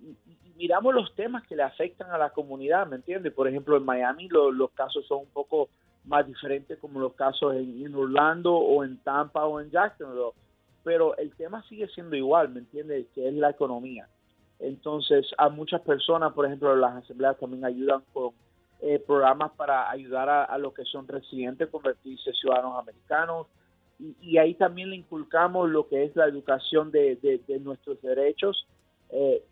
miramos 0.57 0.95
los 0.95 1.13
temas 1.15 1.45
que 1.47 1.55
le 1.55 1.63
afectan 1.63 2.09
a 2.11 2.17
la 2.17 2.29
comunidad, 2.29 2.87
¿me 2.87 2.95
entiendes? 2.95 3.33
Por 3.33 3.47
ejemplo, 3.47 3.75
en 3.77 3.83
Miami 3.83 4.29
los 4.29 4.71
casos 4.71 5.05
son 5.05 5.19
un 5.19 5.29
poco 5.29 5.69
más 6.05 6.25
diferentes 6.25 6.79
como 6.79 6.99
los 6.99 7.13
casos 7.13 7.55
en, 7.55 7.93
Orlando 7.93 8.55
o 8.55 8.83
en 8.83 8.97
Tampa 8.99 9.45
o 9.45 9.59
en 9.59 9.69
Jacksonville, 9.71 10.31
pero 10.83 11.17
el 11.17 11.35
tema 11.35 11.63
sigue 11.63 11.87
siendo 11.89 12.15
igual, 12.15 12.49
¿me 12.49 12.59
entiendes? 12.59 13.07
Que 13.13 13.27
es 13.27 13.33
la 13.33 13.49
economía. 13.49 14.07
Entonces, 14.59 15.27
a 15.37 15.49
muchas 15.49 15.81
personas, 15.81 16.33
por 16.33 16.45
ejemplo, 16.45 16.75
las 16.75 17.03
asambleas 17.03 17.37
también 17.37 17.65
ayudan 17.65 18.03
con 18.13 18.31
eh, 18.81 18.99
programas 18.99 19.51
para 19.53 19.89
ayudar 19.89 20.29
a, 20.29 20.57
los 20.57 20.73
que 20.73 20.85
son 20.85 21.07
residentes 21.07 21.67
a 21.67 21.71
convertirse 21.71 22.31
ciudadanos 22.33 22.79
americanos. 22.79 23.47
Y, 23.99 24.37
ahí 24.37 24.53
también 24.55 24.89
le 24.89 24.97
inculcamos 24.97 25.69
lo 25.69 25.87
que 25.87 26.03
es 26.03 26.15
la 26.15 26.25
educación 26.25 26.91
de, 26.91 27.41
nuestros 27.61 28.01
derechos. 28.01 28.67
Eh, 29.09 29.43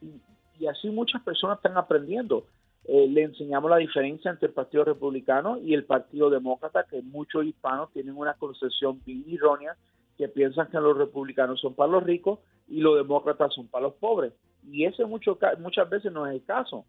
y, 0.59 0.67
así 0.67 0.89
muchas 0.89 1.21
personas 1.23 1.57
están 1.57 1.77
aprendiendo. 1.77 2.45
Eh, 2.85 3.07
le 3.07 3.23
enseñamos 3.23 3.69
la 3.71 3.77
diferencia 3.77 4.31
entre 4.31 4.47
el 4.47 4.53
Partido 4.53 4.83
Republicano 4.83 5.57
y 5.57 5.73
el 5.73 5.85
Partido 5.85 6.29
Demócrata, 6.29 6.85
que 6.89 7.01
muchos 7.01 7.45
hispanos 7.45 7.91
tienen 7.91 8.15
una 8.17 8.33
concepción 8.33 9.01
bien 9.05 9.23
errónea, 9.29 9.75
que 10.17 10.27
piensan 10.27 10.69
que 10.69 10.79
los 10.79 10.97
republicanos 10.97 11.59
son 11.61 11.73
para 11.73 11.91
los 11.91 12.03
ricos 12.03 12.39
y 12.67 12.81
los 12.81 12.97
demócratas 12.97 13.53
son 13.53 13.67
para 13.67 13.83
los 13.83 13.93
pobres 13.95 14.33
y 14.69 14.85
ese 14.85 15.05
mucho, 15.05 15.37
muchas 15.59 15.89
veces 15.89 16.11
no 16.11 16.27
es 16.27 16.35
el 16.35 16.45
caso. 16.45 16.85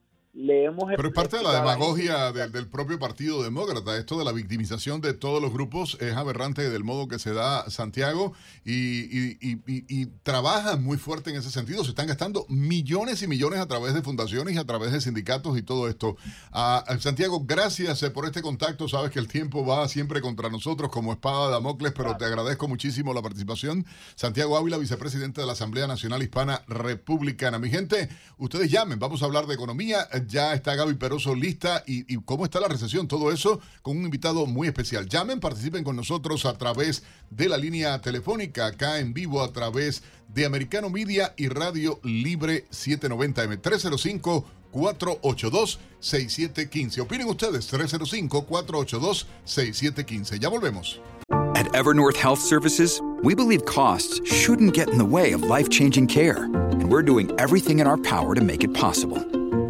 Pero 0.97 1.09
es 1.09 1.15
parte 1.15 1.37
de 1.37 1.45
la 1.45 1.55
demagogia 1.55 2.33
del, 2.33 2.67
propio 2.67 2.99
Partido 2.99 3.45
Demócrata. 3.45 3.97
Esto 3.97 4.19
de 4.19 4.25
la 4.25 4.33
victimización 4.33 5.01
de 5.01 5.15
todos 5.15 5.41
los 5.41 5.53
grupos 5.53 5.97
es 6.01 6.15
aberrante 6.15 6.69
del 6.69 6.83
modo 6.83 7.07
que 7.07 7.21
se 7.21 7.33
da 7.33 7.71
Santiago 7.71 8.33
y, 8.65 9.37
y, 9.41 10.07
trabajan 10.25 10.83
muy 10.83 10.99
fuerte 10.99 11.31
en 11.31 11.37
ese 11.37 11.53
sentido. 11.53 11.85
Se 11.85 11.91
están 11.91 12.09
gastando 12.09 12.47
millones 12.49 13.23
y 13.23 13.29
millones 13.29 13.61
a 13.61 13.69
través 13.69 13.95
de 13.95 14.03
fundaciones 14.03 14.57
y 14.57 14.59
a 14.59 14.65
través 14.65 14.91
de 14.91 15.01
sindicatos 15.01 15.57
y 15.57 15.63
todo 15.63 15.89
esto. 15.89 16.17
Santiago, 16.99 17.45
gracias 17.45 18.03
eh, 18.03 18.11
por 18.11 18.25
este 18.27 18.43
contacto. 18.43 18.89
Sabes 18.89 19.13
que 19.13 19.21
el 19.21 19.29
tiempo 19.29 19.65
va 19.65 19.87
siempre 19.89 20.21
contra 20.21 20.49
nosotros 20.49 20.91
como 20.91 21.13
espada 21.13 21.47
de 21.47 21.53
Damocles, 21.53 21.93
pero 21.97 22.17
te 22.17 22.25
agradezco 22.25 22.67
muchísimo 22.67 23.15
la 23.15 23.23
participación. 23.23 23.87
Santiago 24.17 24.57
Ávila, 24.57 24.79
vicepresidente 24.79 25.41
de 25.41 25.47
la 25.47 25.53
Asamblea 25.53 25.87
Nacional 25.87 26.23
Hispana 26.23 26.63
Republicana. 26.67 27.61
Mi 27.61 27.71
gente, 27.71 28.09
ustedes 28.39 28.69
llamen. 28.71 28.99
Vamos 28.99 29.23
a 29.23 29.27
hablar 29.27 29.47
de 29.47 29.55
economía 29.55 30.09
ya 30.27 30.55
está 30.55 30.75
Gaby 30.75 30.95
Peroso 30.95 31.35
lista 31.35 31.83
y, 31.87 32.17
cómo 32.19 32.45
está 32.45 32.61
la 32.61 32.69
recesión, 32.69 33.09
todo 33.09 33.33
eso 33.33 33.61
con 33.83 33.97
un 33.97 34.05
invitado 34.05 34.47
muy 34.47 34.69
especial. 34.69 35.09
Llamen, 35.09 35.41
participen 35.41 35.85
con 35.85 35.97
nosotros 35.97 36.45
a 36.47 36.57
través 36.57 37.03
de 37.31 37.49
la 37.49 37.57
línea 37.57 38.01
telefónica, 38.01 38.67
acá 38.67 38.99
en 38.99 39.15
vivo 39.15 39.43
a 39.43 39.53
través 39.53 40.03
de 40.29 40.45
Americano 40.45 40.91
Media 40.91 41.35
y 41.37 41.49
Radio 41.49 42.01
Libre 42.03 42.67
790M 42.71 43.61
305 43.61 44.45
482-6715. 44.75 47.01
Opinen 47.01 47.29
ustedes, 47.29 47.73
305-482-6715. 47.73 50.41
Ya 50.41 50.49
volvemos. 50.49 50.99
At 51.57 51.73
Evernorth 51.73 52.17
Health 52.17 52.41
Services, 52.41 53.01
we 53.23 53.33
believe 53.35 53.65
costs 53.65 54.21
shouldn't 54.25 54.75
get 54.75 54.89
in 54.89 54.99
the 54.99 55.05
way 55.05 55.33
of 55.33 55.45
life-changing 55.45 56.09
care. 56.09 56.45
And 56.45 56.91
we're 56.91 57.03
doing 57.03 57.31
everything 57.39 57.79
in 57.79 57.87
our 57.87 57.97
power 57.97 58.35
to 58.35 58.43
make 58.43 58.65
it 58.65 58.75
possible. 58.75 59.25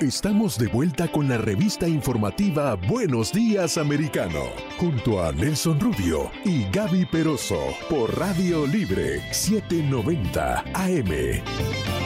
Estamos 0.00 0.56
de 0.58 0.68
vuelta 0.68 1.08
con 1.08 1.28
la 1.28 1.38
revista 1.38 1.88
informativa 1.88 2.76
Buenos 2.76 3.32
Días 3.32 3.78
Americano, 3.78 4.44
junto 4.78 5.24
a 5.24 5.32
Nelson 5.32 5.80
Rubio 5.80 6.30
y 6.44 6.70
Gaby 6.70 7.04
Peroso 7.06 7.58
por 7.90 8.16
Radio 8.16 8.64
Libre 8.64 9.20
790 9.32 10.62
AM. 10.72 11.97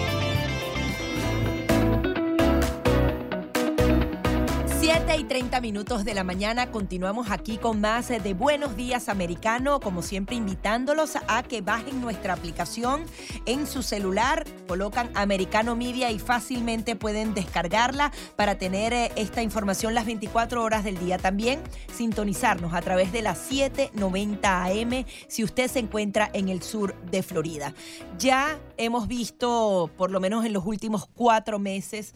30 5.32 5.62
minutos 5.62 6.04
de 6.04 6.12
la 6.12 6.24
mañana 6.24 6.70
continuamos 6.70 7.30
aquí 7.30 7.56
con 7.56 7.80
más 7.80 8.08
de 8.08 8.34
Buenos 8.34 8.76
Días 8.76 9.08
Americano, 9.08 9.80
como 9.80 10.02
siempre 10.02 10.36
invitándolos 10.36 11.16
a 11.26 11.42
que 11.42 11.62
bajen 11.62 12.02
nuestra 12.02 12.34
aplicación 12.34 13.06
en 13.46 13.66
su 13.66 13.82
celular, 13.82 14.44
colocan 14.68 15.10
Americano 15.14 15.74
Media 15.74 16.10
y 16.10 16.18
fácilmente 16.18 16.96
pueden 16.96 17.32
descargarla 17.32 18.12
para 18.36 18.58
tener 18.58 18.92
eh, 18.92 19.10
esta 19.16 19.40
información 19.40 19.94
las 19.94 20.04
24 20.04 20.62
horas 20.62 20.84
del 20.84 20.98
día. 20.98 21.16
También 21.16 21.62
sintonizarnos 21.94 22.74
a 22.74 22.82
través 22.82 23.10
de 23.10 23.22
las 23.22 23.38
790 23.38 24.64
AM 24.64 25.06
si 25.28 25.44
usted 25.44 25.68
se 25.68 25.78
encuentra 25.78 26.28
en 26.34 26.50
el 26.50 26.62
sur 26.62 26.94
de 27.10 27.22
Florida. 27.22 27.72
Ya 28.18 28.60
hemos 28.76 29.08
visto, 29.08 29.90
por 29.96 30.10
lo 30.10 30.20
menos 30.20 30.44
en 30.44 30.52
los 30.52 30.66
últimos 30.66 31.06
cuatro 31.14 31.58
meses, 31.58 32.14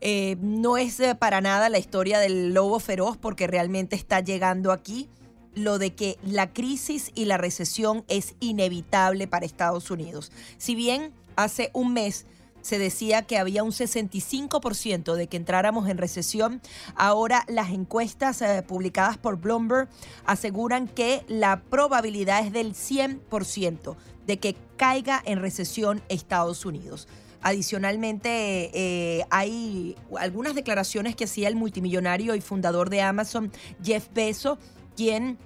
eh, 0.00 0.36
no 0.40 0.76
es 0.76 1.00
eh, 1.00 1.14
para 1.14 1.40
nada 1.40 1.68
la 1.68 1.78
historia 1.78 2.18
del 2.18 2.54
lobo 2.54 2.78
feroz 2.80 3.16
porque 3.16 3.46
realmente 3.46 3.96
está 3.96 4.20
llegando 4.20 4.72
aquí 4.72 5.08
lo 5.54 5.78
de 5.78 5.94
que 5.94 6.18
la 6.22 6.52
crisis 6.52 7.10
y 7.14 7.24
la 7.24 7.38
recesión 7.38 8.04
es 8.08 8.34
inevitable 8.40 9.26
para 9.26 9.46
Estados 9.46 9.90
Unidos. 9.90 10.30
Si 10.58 10.74
bien 10.74 11.12
hace 11.34 11.70
un 11.72 11.94
mes 11.94 12.26
se 12.66 12.78
decía 12.80 13.22
que 13.22 13.38
había 13.38 13.62
un 13.62 13.70
65% 13.70 15.14
de 15.14 15.28
que 15.28 15.36
entráramos 15.36 15.88
en 15.88 15.98
recesión. 15.98 16.60
Ahora 16.96 17.44
las 17.46 17.70
encuestas 17.70 18.42
eh, 18.42 18.64
publicadas 18.66 19.18
por 19.18 19.36
Bloomberg 19.36 19.88
aseguran 20.24 20.88
que 20.88 21.24
la 21.28 21.62
probabilidad 21.62 22.44
es 22.44 22.52
del 22.52 22.74
100% 22.74 23.94
de 24.26 24.38
que 24.38 24.56
caiga 24.76 25.22
en 25.24 25.40
recesión 25.40 26.02
Estados 26.08 26.66
Unidos. 26.66 27.06
Adicionalmente, 27.46 28.72
eh, 28.74 29.24
hay 29.30 29.94
algunas 30.18 30.56
declaraciones 30.56 31.14
que 31.14 31.26
hacía 31.26 31.46
el 31.46 31.54
multimillonario 31.54 32.34
y 32.34 32.40
fundador 32.40 32.90
de 32.90 33.02
Amazon, 33.02 33.52
Jeff 33.84 34.08
Bezos, 34.12 34.58
quien 34.96 35.38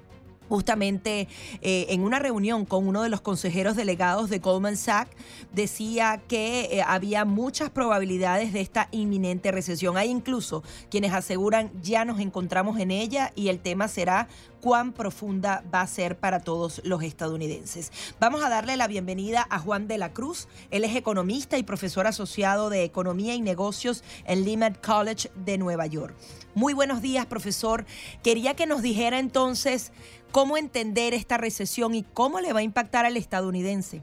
justamente 0.49 1.29
eh, 1.61 1.87
en 1.91 2.03
una 2.03 2.19
reunión 2.19 2.65
con 2.65 2.89
uno 2.89 3.03
de 3.03 3.11
los 3.11 3.21
consejeros 3.21 3.77
delegados 3.77 4.31
de 4.31 4.39
Goldman 4.39 4.79
Sachs, 4.79 5.15
decía 5.53 6.23
que 6.27 6.71
eh, 6.73 6.83
había 6.87 7.27
muchas 7.27 7.69
probabilidades 7.69 8.55
de 8.55 8.63
esta 8.63 8.89
inminente 8.93 9.53
recesión. 9.53 9.99
Hay 9.99 10.09
incluso 10.09 10.65
quienes 10.91 11.13
aseguran 11.13 11.71
ya 11.83 12.07
nos 12.07 12.19
encontramos 12.19 12.81
en 12.81 12.93
ella 12.93 13.31
y 13.37 13.49
el 13.49 13.61
tema 13.61 13.89
será 13.89 14.27
cuán 14.61 14.92
profunda 14.92 15.62
va 15.73 15.81
a 15.81 15.87
ser 15.87 16.16
para 16.16 16.40
todos 16.40 16.83
los 16.85 17.03
estadounidenses. 17.03 18.16
Vamos 18.20 18.44
a 18.44 18.49
darle 18.49 18.77
la 18.77 18.88
bienvenida 18.88 19.46
a 19.51 19.59
Juan 19.59 19.88
de 19.88 19.99
la 19.99 20.12
Cruz. 20.12 20.49
Él 20.70 20.85
es 20.85 20.94
economista 20.94 21.59
y 21.59 21.62
profesor 21.62 22.07
asociado 22.07 22.70
de 22.70 22.85
Economía 22.85 23.35
y 23.35 23.40
Negocios 23.40 24.05
en 24.27 24.44
Lehman 24.44 24.77
College 24.85 25.31
de 25.35 25.59
Nueva 25.59 25.87
York. 25.87 26.14
Muy 26.55 26.75
buenos 26.75 27.01
días, 27.01 27.27
profesor. 27.27 27.85
Quería 28.23 28.55
que 28.55 28.66
nos 28.66 28.83
dijera 28.83 29.18
entonces 29.18 29.92
cómo 30.33 30.57
entender 30.57 31.14
esta 31.14 31.38
recesión 31.38 31.94
y 31.94 32.03
cómo 32.03 32.40
le 32.40 32.53
va 32.53 32.61
a 32.61 32.62
impactar 32.62 33.07
al 33.07 33.16
estadounidense. 33.16 34.03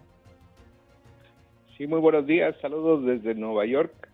Sí, 1.78 1.86
muy 1.86 2.00
buenos 2.00 2.26
días. 2.26 2.56
Saludos 2.62 3.06
desde 3.06 3.36
Nueva 3.36 3.66
York. 3.66 4.10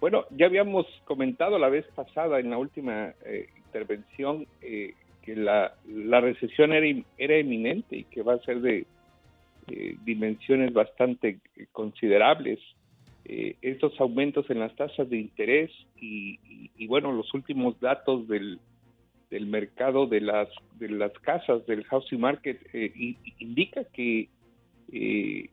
bueno, 0.00 0.24
ya 0.30 0.46
habíamos 0.46 0.86
comentado 1.04 1.58
la 1.58 1.68
vez 1.68 1.84
pasada 1.94 2.38
en 2.38 2.50
la 2.50 2.58
última 2.58 3.12
eh, 3.24 3.48
intervención 3.56 4.46
eh, 4.62 4.94
que 5.28 5.36
la, 5.36 6.20
recesión 6.20 6.72
era, 6.72 6.86
era 7.18 7.38
inminente 7.38 7.98
y 7.98 8.04
que 8.04 8.22
va 8.22 8.34
a 8.34 8.42
ser 8.44 8.62
de 8.62 8.86
dimensiones 10.04 10.72
bastante 10.72 11.40
considerables. 11.72 12.58
Eh, 13.26 13.56
estos 13.60 14.00
aumentos 14.00 14.48
en 14.48 14.60
las 14.60 14.74
tasas 14.74 15.10
de 15.10 15.18
interés 15.18 15.70
y, 16.00 16.86
bueno, 16.86 17.12
los 17.12 17.34
últimos 17.34 17.78
datos 17.78 18.26
del, 18.26 18.58
del, 19.28 19.46
mercado 19.46 20.06
de 20.06 20.22
las, 20.22 20.48
de 20.78 20.88
las 20.88 21.12
casas, 21.18 21.66
del 21.66 21.84
housing 21.84 22.20
market, 22.20 22.58
eh, 22.72 22.90
indica 23.38 23.84
que 23.92 24.30
eh, 24.90 25.50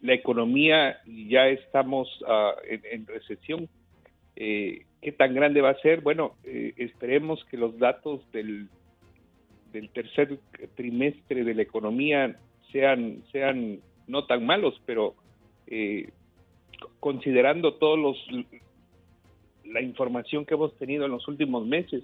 la 0.00 0.14
economía 0.14 1.00
ya 1.06 1.48
estamos 1.48 2.08
ah, 2.28 2.54
en, 2.62 3.04
recesión. 3.04 3.68
¿Qué 4.38 5.12
tan 5.16 5.34
grande 5.34 5.60
va 5.60 5.70
a 5.70 5.80
ser? 5.80 6.00
Bueno, 6.00 6.36
esperemos 6.44 7.44
que 7.46 7.56
los 7.56 7.76
datos 7.78 8.20
del, 8.30 8.68
tercer 9.92 10.38
trimestre 10.76 11.42
de 11.42 11.54
la 11.54 11.62
economía 11.62 12.38
sean, 12.70 13.22
no 14.06 14.26
tan 14.26 14.46
malos, 14.46 14.80
pero 14.86 15.14
eh, 15.66 16.10
considerando 17.00 17.74
todos 17.74 17.98
los 17.98 18.46
la 19.64 19.82
información 19.82 20.46
que 20.46 20.54
hemos 20.54 20.74
tenido 20.76 21.04
en 21.04 21.10
los 21.10 21.28
últimos 21.28 21.66
meses, 21.66 22.02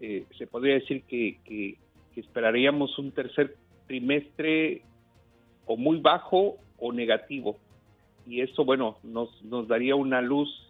eh, 0.00 0.24
se 0.38 0.46
podría 0.46 0.74
decir 0.74 1.02
que, 1.02 1.76
esperaríamos 2.16 2.98
un 2.98 3.12
tercer 3.12 3.56
trimestre 3.86 4.82
o 5.64 5.76
muy 5.76 6.00
bajo 6.00 6.56
o 6.78 6.92
negativo. 6.92 7.56
Y 8.26 8.42
eso, 8.42 8.64
bueno, 8.64 8.98
nos 9.02 9.68
daría 9.68 9.94
una 9.94 10.20
luz 10.20 10.69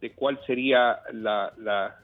de 0.00 0.12
cuál 0.12 0.40
sería 0.46 0.98
la, 1.12 1.52
la, 1.58 1.96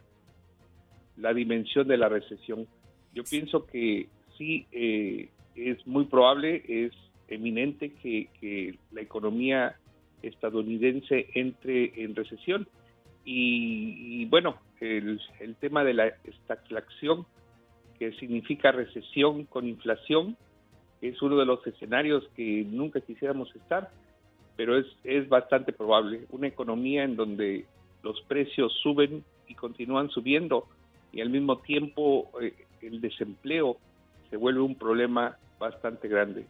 la 1.17 1.35
dimensión 1.35 1.89
de 1.89 1.97
la 1.97 2.09
recesión. 2.09 2.67
Yo 3.15 3.25
pienso 3.25 3.67
que 3.67 4.09
sí, 4.37 4.67
eh, 4.73 5.31
es 5.55 5.87
muy 5.87 6.05
probable, 6.05 6.63
es 6.69 6.93
eminente 7.29 7.93
que, 7.95 8.29
que 8.41 8.79
la 8.93 9.01
economía 9.01 9.77
estadounidense 10.23 11.29
entre 11.35 12.03
en 12.03 12.15
recesión. 12.15 12.69
Y, 13.25 14.25
bueno, 14.27 14.57
el, 14.81 15.21
tema 15.59 15.83
de 15.83 15.95
la 15.95 16.07
estagflación, 16.25 17.27
que 17.99 18.13
significa 18.13 18.71
recesión 18.71 19.47
con 19.47 19.67
inflación, 19.67 20.37
es 21.01 21.21
uno 21.23 21.37
de 21.37 21.47
los 21.47 21.67
escenarios 21.67 22.25
que 22.37 22.65
nunca 22.65 23.01
quisiéramos 23.01 23.55
estar, 23.57 23.91
pero 24.57 24.79
es, 24.79 24.87
es 25.03 25.29
bastante 25.29 25.73
probable. 25.73 26.27
Una 26.31 26.47
economía 26.47 27.03
en 27.03 27.17
donde 27.17 27.67
los 28.03 28.21
precios 28.23 28.73
suben 28.83 29.25
y 29.49 29.55
continúan 29.55 30.11
subiendo 30.11 30.69
y 31.13 31.21
al 31.21 31.31
mismo 31.31 31.59
tiempo 31.59 32.31
eh, 32.41 32.55
el 32.83 33.01
desempleo 33.01 33.79
se 34.31 34.37
vuelve 34.37 34.61
un 34.61 34.75
problema 34.75 35.37
bastante 35.59 36.09
grande. 36.09 36.47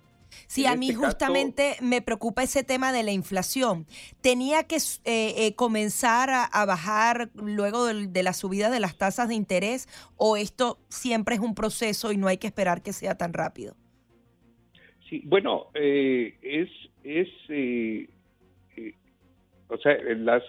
Sí, 0.47 0.67
a 0.67 0.77
mí 0.77 0.91
este 0.91 1.05
justamente 1.05 1.77
me 1.81 2.03
preocupa 2.03 2.43
ese 2.43 2.65
tema 2.65 2.93
de 2.93 3.03
la 3.03 3.13
inflación. 3.13 3.87
¿Tenía 4.21 4.65
que 4.65 4.77
eh, 4.77 5.47
eh, 5.47 5.55
comenzar 5.55 6.31
a, 6.31 6.67
bajar 6.67 7.31
luego 7.35 7.87
de, 7.87 8.23
la 8.23 8.33
subida 8.33 8.71
de 8.71 8.81
las 8.81 8.97
tasas 8.97 9.29
de 9.29 9.35
interés 9.35 9.89
o 10.17 10.37
esto 10.37 10.79
siempre 10.89 11.37
es 11.37 11.41
un 11.41 11.55
proceso 11.55 12.13
y 12.13 12.17
no 12.17 12.27
hay 12.27 12.39
que 12.39 12.47
esperar 12.47 12.83
que 12.83 12.93
sea 12.93 13.17
tan 13.17 13.33
rápido? 13.33 13.77
Sí, 15.09 15.23
bueno, 15.25 15.67
eh, 15.75 16.37
es, 16.43 16.69
es 17.05 17.29
o 19.69 19.79
sea, 19.79 19.97
las, 20.17 20.43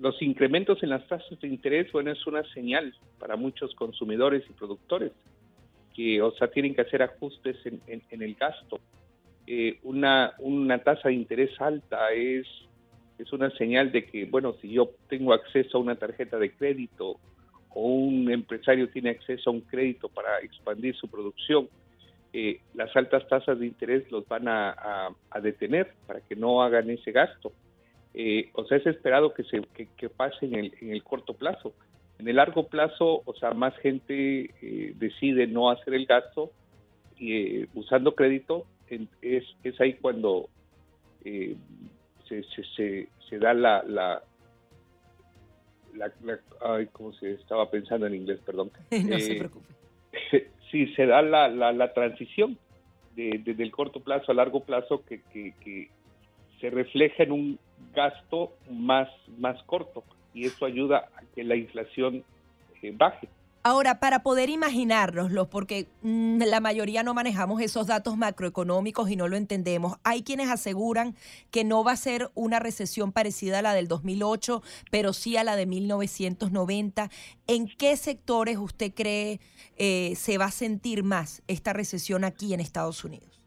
los 0.00 0.20
incrementos 0.22 0.82
en 0.82 0.90
las 0.90 1.06
tasas 1.06 1.38
de 1.40 1.48
interés, 1.48 1.92
bueno, 1.92 2.10
es 2.10 2.26
una 2.26 2.44
señal 2.52 2.94
para 3.18 3.36
muchos 3.36 3.74
consumidores 3.74 4.42
y 4.48 4.52
productores 4.52 5.12
que, 5.94 6.22
o 6.22 6.32
sea, 6.32 6.48
tienen 6.48 6.74
que 6.74 6.80
hacer 6.80 7.02
ajustes 7.02 7.56
en 7.66 8.22
el 8.22 8.34
gasto. 8.34 8.80
Eh, 9.46 9.80
una, 9.82 10.32
tasa 10.84 11.08
de 11.08 11.14
interés 11.14 11.60
alta 11.60 12.12
es, 12.12 12.46
es 13.18 13.32
una 13.32 13.50
señal 13.50 13.90
de 13.90 14.04
que, 14.04 14.24
bueno, 14.24 14.54
si 14.60 14.72
yo 14.72 14.90
tengo 15.08 15.32
acceso 15.32 15.78
a 15.78 15.80
una 15.80 15.96
tarjeta 15.96 16.38
de 16.38 16.52
crédito 16.52 17.16
o 17.70 17.88
un 17.88 18.30
empresario 18.30 18.88
tiene 18.88 19.10
acceso 19.10 19.50
a 19.50 19.52
un 19.52 19.62
crédito 19.62 20.08
para 20.08 20.38
expandir 20.40 20.94
su 20.94 21.08
producción, 21.08 21.68
eh, 22.32 22.60
las 22.74 22.94
altas 22.96 23.26
tasas 23.28 23.58
de 23.58 23.66
interés 23.66 24.10
los 24.10 24.26
van 24.28 24.46
a, 24.48 25.10
detener 25.42 25.92
para 26.06 26.20
que 26.20 26.36
no 26.36 26.62
hagan 26.62 26.88
ese 26.90 27.10
gasto. 27.10 27.52
Eh, 28.14 28.50
o 28.54 28.64
sea, 28.64 28.78
es 28.78 28.86
esperado 28.86 29.32
que, 29.32 29.44
se, 29.44 29.62
que, 29.96 30.08
pase 30.08 30.46
en 30.46 30.54
el, 30.54 30.74
en 30.80 30.90
el, 30.90 31.02
corto 31.02 31.34
plazo. 31.34 31.72
En 32.18 32.28
el 32.28 32.36
largo 32.36 32.68
plazo, 32.68 33.22
o 33.24 33.34
sea, 33.34 33.52
más 33.52 33.76
gente 33.78 34.50
decide 34.96 35.46
no 35.46 35.70
hacer 35.70 35.94
el 35.94 36.06
gasto 36.06 36.50
usando 37.74 38.14
crédito 38.14 38.66
es, 39.22 39.44
es 39.62 39.80
ahí 39.80 39.94
cuando 39.94 40.48
eh, 41.24 41.56
se, 42.28 42.42
se, 42.44 43.08
se, 43.28 43.38
da 43.38 43.54
la, 43.54 43.82
la, 43.84 44.22
la, 45.94 46.12
ay, 46.60 46.88
¿cómo 46.92 47.12
se 47.14 47.32
estaba 47.32 47.70
pensando 47.70 48.06
en 48.06 48.14
inglés? 48.14 48.40
Perdón. 48.44 48.70
no 48.90 49.18
se 49.18 49.32
eh, 49.32 49.38
preocupe. 49.38 49.74
sí, 50.70 50.86
se 50.94 51.06
da 51.06 51.22
la, 51.22 51.48
la, 51.48 51.72
la 51.72 51.92
transición 51.92 52.58
desde 53.14 53.54
de, 53.54 53.62
el 53.62 53.70
corto 53.70 54.00
plazo 54.00 54.32
a 54.32 54.34
largo 54.34 54.64
plazo 54.64 55.04
que, 55.04 55.20
que, 55.32 55.90
se 56.60 56.70
refleja 56.70 57.24
en 57.24 57.32
un 57.32 57.58
gasto 57.94 58.52
más, 58.70 59.08
más 59.38 59.62
corto 59.64 60.04
y 60.34 60.46
eso 60.46 60.64
ayuda 60.64 61.08
a 61.16 61.22
que 61.34 61.44
la 61.44 61.56
inflación 61.56 62.24
eh, 62.82 62.92
baje. 62.94 63.28
Ahora, 63.64 64.00
para 64.00 64.24
poder 64.24 64.50
imaginárnoslo, 64.50 65.48
porque 65.48 65.86
mm, 66.02 66.42
la 66.42 66.58
mayoría 66.58 67.04
no 67.04 67.14
manejamos 67.14 67.60
esos 67.60 67.86
datos 67.86 68.16
macroeconómicos 68.16 69.08
y 69.08 69.14
no 69.14 69.28
lo 69.28 69.36
entendemos, 69.36 69.98
hay 70.02 70.24
quienes 70.24 70.50
aseguran 70.50 71.14
que 71.52 71.62
no 71.62 71.84
va 71.84 71.92
a 71.92 71.96
ser 71.96 72.30
una 72.34 72.58
recesión 72.58 73.12
parecida 73.12 73.60
a 73.60 73.62
la 73.62 73.72
del 73.72 73.86
2008, 73.86 74.62
pero 74.90 75.12
sí 75.12 75.36
a 75.36 75.44
la 75.44 75.54
de 75.54 75.66
1990. 75.66 77.08
¿En 77.46 77.68
qué 77.68 77.96
sectores 77.96 78.58
usted 78.58 78.92
cree 78.94 79.38
eh, 79.76 80.14
se 80.16 80.38
va 80.38 80.46
a 80.46 80.50
sentir 80.50 81.04
más 81.04 81.44
esta 81.46 81.72
recesión 81.72 82.24
aquí 82.24 82.54
en 82.54 82.58
Estados 82.58 83.04
Unidos? 83.04 83.44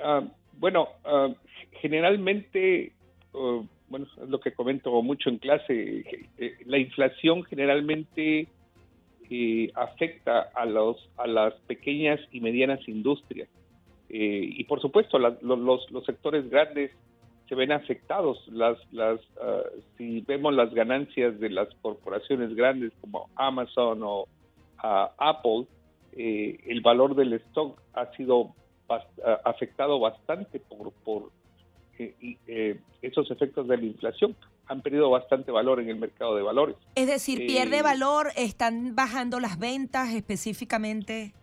Ah, 0.00 0.22
bueno, 0.52 0.86
ah, 1.04 1.30
generalmente, 1.80 2.92
uh, 3.32 3.64
bueno, 3.88 4.06
es 4.22 4.28
lo 4.28 4.40
que 4.40 4.52
comento 4.52 5.02
mucho 5.02 5.28
en 5.28 5.38
clase, 5.38 6.04
eh, 6.38 6.56
la 6.64 6.78
inflación 6.78 7.44
generalmente 7.44 8.48
eh, 9.30 9.70
afecta 9.74 10.50
a, 10.54 10.64
los, 10.64 11.08
a 11.16 11.26
las 11.26 11.54
pequeñas 11.66 12.20
y 12.32 12.40
medianas 12.40 12.80
industrias. 12.88 13.48
Eh, 14.08 14.48
y 14.56 14.64
por 14.64 14.80
supuesto, 14.80 15.18
los, 15.18 15.40
los, 15.42 16.04
sectores 16.04 16.48
grandes 16.50 16.90
se 17.48 17.54
ven 17.54 17.72
afectados. 17.72 18.46
Las, 18.48 18.78
las, 18.92 19.20
ah, 19.40 19.62
si 19.96 20.20
vemos 20.22 20.54
las 20.54 20.72
ganancias 20.74 21.38
de 21.40 21.50
las 21.50 21.68
corporaciones 21.80 22.54
grandes 22.54 22.92
como 23.00 23.28
Amazon 23.36 24.00
o 24.02 24.26
Apple, 24.78 25.66
el 26.14 26.80
valor 26.82 27.14
del 27.14 27.32
stock 27.34 27.80
ha 27.94 28.06
sido 28.16 28.54
afectado 29.44 29.98
bastante 29.98 30.60
por, 30.60 30.92
por 31.04 31.30
eh, 31.98 32.80
esos 33.00 33.30
efectos 33.30 33.68
de 33.68 33.76
la 33.76 33.84
inflación. 33.84 34.36
Han 34.66 34.80
perdido 34.80 35.10
bastante 35.10 35.50
valor 35.50 35.80
en 35.80 35.88
el 35.88 35.96
mercado 35.96 36.36
de 36.36 36.42
valores. 36.42 36.76
Es 36.94 37.06
decir, 37.06 37.46
pierde 37.46 37.78
eh, 37.78 37.82
valor, 37.82 38.28
están 38.36 38.94
bajando 38.94 39.40
las 39.40 39.58
ventas 39.58 40.14
específicamente. 40.14 41.34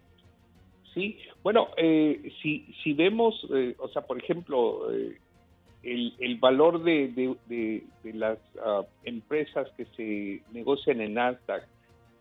Sí, 0.94 1.18
bueno, 1.44 1.68
eh, 1.78 2.32
si, 2.42 2.74
si 2.84 2.94
vemos, 2.94 3.46
o 3.78 3.88
sea, 3.90 4.04
por 4.04 4.18
ejemplo, 4.18 4.90
el, 4.90 6.16
el, 6.20 6.36
valor 6.38 6.84
de, 6.84 7.36
de, 7.48 8.14
las 8.14 8.40
ah, 8.64 8.82
empresas 9.04 9.68
que 9.78 9.86
se 9.96 10.42
negocian 10.52 11.00
en 11.02 11.14
Nasdaq 11.14 11.68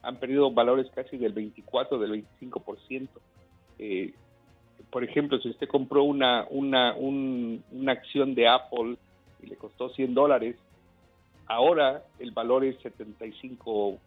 han 0.03 0.17
perdido 0.17 0.51
valores 0.53 0.87
casi 0.95 1.17
del 1.17 1.33
24, 1.33 1.99
del 1.99 2.25
25%. 2.41 3.09
Por 4.91 5.05
ejemplo, 5.05 5.39
si 5.39 5.51
usted 5.51 5.69
compró 5.69 6.03
una, 6.05 6.47
una, 6.51 6.95
una 6.97 7.93
acción 7.93 8.35
de 8.35 8.49
Apple 8.49 8.97
y 9.43 9.47
le 9.47 9.57
costó 9.57 9.91
100 9.91 10.15
dólares, 10.15 10.57
ahora 11.47 12.05
el 12.19 12.31
valor 12.31 12.65
es 12.65 12.79
75 12.81 13.89
uh, 13.89 13.99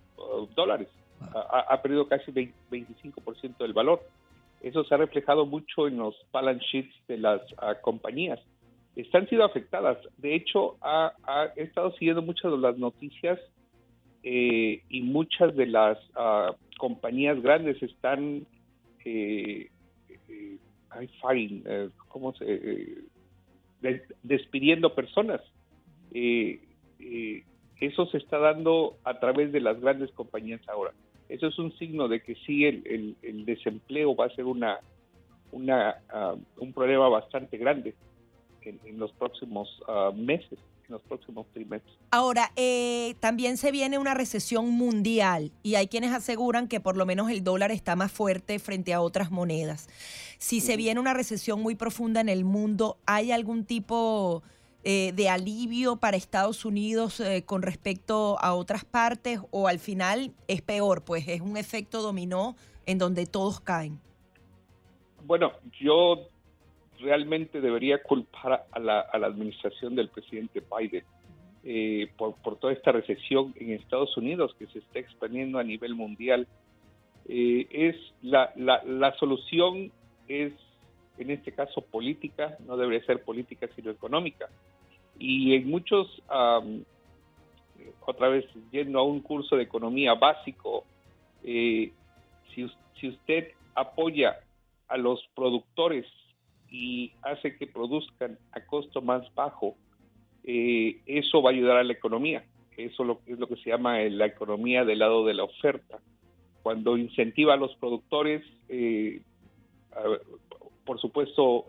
dólares. 0.56 0.88
Ha, 1.34 1.80
perdido 1.84 2.08
casi 2.08 2.32
25% 2.32 3.58
del 3.60 3.74
valor. 3.74 4.02
Eso 4.60 4.84
se 4.84 4.96
ha 4.96 4.98
reflejado 4.98 5.46
mucho 5.46 5.88
en 5.88 5.98
los 5.98 6.16
balance 6.32 6.66
sheets 6.72 6.96
de 7.08 7.18
las 7.18 7.42
uh, 7.54 7.80
compañías. 7.82 8.40
Están 8.96 9.28
siendo 9.28 9.46
afectadas. 9.46 9.98
De 10.18 10.34
hecho, 10.36 10.78
ha, 10.82 11.14
he 11.56 11.64
estado 11.64 11.92
siguiendo 11.94 12.24
muchas 12.24 12.52
de 12.52 12.58
las 12.58 12.78
noticias 12.78 13.40
eh, 14.24 14.82
y 14.90 15.02
muchas 15.02 15.56
de 15.56 15.68
las 15.68 15.98
uh, 16.16 16.54
compañías 16.78 17.42
grandes 17.42 17.82
están 17.82 18.46
eh, 19.06 19.70
eh, 20.10 20.58
firing, 21.22 21.64
eh, 21.66 21.90
¿cómo 22.08 22.34
se, 22.34 22.46
eh, 22.48 24.04
despidiendo 24.24 24.94
personas. 24.94 25.42
eso 27.80 28.06
se 28.06 28.18
está 28.18 28.38
dando 28.38 28.98
a 29.04 29.20
través 29.20 29.52
de 29.52 29.60
las 29.60 29.80
grandes 29.80 30.12
compañías 30.12 30.62
ahora. 30.70 30.94
Eso 31.30 31.48
es 31.48 31.58
un 31.58 31.72
signo 31.78 32.08
de 32.08 32.22
que 32.22 32.36
sí 32.46 32.66
el, 32.66 33.16
el, 33.22 33.46
desempleo 33.46 34.16
va 34.16 34.26
a 34.26 34.36
ser 34.36 34.46
una, 34.46 34.80
una 35.52 35.96
ah, 36.10 36.36
un 36.58 36.74
problema 36.74 37.08
bastante 37.08 37.58
grande 37.58 37.96
en, 38.64 39.00
los 39.00 39.12
próximos 39.14 39.82
ah, 39.88 40.12
meses 40.14 40.60
los 40.92 41.02
próximos 41.02 41.48
trimestres. 41.54 41.96
Ahora, 42.12 42.52
eh, 42.56 43.16
también 43.20 43.58
se 43.58 43.72
viene 43.72 43.98
una 43.98 44.14
recesión 44.14 44.70
mundial 44.70 45.52
y 45.64 45.76
hay 45.76 45.88
quienes 45.88 46.12
aseguran 46.14 46.68
que 46.68 46.80
por 46.80 46.98
lo 46.98 47.06
menos 47.06 47.30
el 47.30 47.44
dólar 47.44 47.72
está 47.72 47.96
más 47.96 48.12
fuerte 48.12 48.60
frente 48.60 48.94
a 48.94 49.02
otras 49.02 49.32
monedas. 49.32 49.88
Si 50.38 50.62
se 50.62 50.78
viene 50.78 51.00
una 51.00 51.14
recesión 51.14 51.62
muy 51.62 51.76
profunda 51.76 52.22
en 52.22 52.30
el 52.30 52.44
mundo, 52.44 52.98
¿hay 53.06 53.32
algún 53.32 53.66
tipo 53.66 54.44
eh, 54.84 55.12
de 55.16 55.30
alivio 55.30 55.98
para 55.98 56.18
Estados 56.18 56.66
Unidos 56.66 57.20
eh, 57.20 57.44
con 57.46 57.62
respecto 57.62 58.38
a 58.40 58.54
otras 58.56 58.84
partes 58.84 59.40
o 59.52 59.68
al 59.68 59.78
final 59.78 60.34
es 60.48 60.64
peor, 60.64 61.04
pues 61.04 61.28
es 61.28 61.42
un 61.42 61.56
efecto 61.56 62.02
dominó 62.02 62.56
en 62.88 62.98
donde 62.98 63.28
todos 63.28 63.60
caen? 63.60 64.00
Bueno, 65.24 65.52
yo 65.80 66.28
realmente 67.02 67.62
debería 67.62 68.02
culpar 68.02 68.66
a 68.72 68.80
la, 68.80 69.02
administración 69.12 69.96
del 69.96 70.10
presidente 70.10 70.62
Biden 70.62 71.04
eh, 71.64 72.10
por, 72.18 72.36
toda 72.60 72.74
esta 72.74 72.92
recesión 72.92 73.54
en 73.58 73.72
Estados 73.72 74.16
Unidos 74.18 74.56
que 74.58 74.68
se 74.68 74.80
está 74.80 75.00
expandiendo 75.00 75.60
a 75.60 75.64
nivel 75.64 75.96
mundial. 75.96 76.48
Eh, 77.28 77.68
es 77.70 77.96
la, 78.22 78.52
la, 78.56 79.16
solución 79.18 79.92
es 80.28 80.54
en 81.18 81.30
este 81.30 81.52
caso 81.52 81.82
política, 81.82 82.58
no 82.66 82.78
debería 82.78 83.06
ser 83.06 83.24
política 83.24 83.68
sino 83.76 83.92
económica. 83.92 84.48
Y 85.20 85.54
en 85.54 85.70
muchos, 85.70 86.08
otra 88.06 88.30
vez 88.30 88.46
yendo 88.72 89.00
a 89.00 89.04
un 89.04 89.20
curso 89.20 89.56
de 89.56 89.64
economía 89.64 90.16
básico, 90.16 90.84
eh, 91.44 91.92
si 92.56 93.08
usted 93.08 93.50
apoya 93.76 94.40
a 94.88 94.98
los 94.98 95.26
productores 95.36 96.06
y 96.72 97.12
hace 97.22 97.58
que 97.58 97.68
produzcan 97.68 98.40
a 98.54 98.62
costo 98.62 99.02
más 99.02 99.24
bajo, 99.36 99.76
eh, 100.46 101.02
eso 101.06 101.42
va 101.42 101.52
a 101.52 101.54
ayudar 101.54 101.78
a 101.78 101.84
la 101.84 101.94
economía. 101.94 102.46
Eso 102.78 103.04
lo, 103.04 103.20
es 103.28 103.38
lo 103.38 103.48
que 103.48 103.58
se 103.58 103.70
llama 103.70 104.00
la 104.00 104.26
economía 104.26 104.86
del 104.86 105.00
lado 105.00 105.26
de 105.26 105.34
la 105.34 105.44
oferta. 105.44 106.00
Cuando 106.64 106.98
incentiva 106.98 107.54
a 107.54 107.58
los 107.58 107.76
productores, 107.76 108.44
eh, 108.70 109.22
por 110.86 111.00
supuesto, 111.02 111.66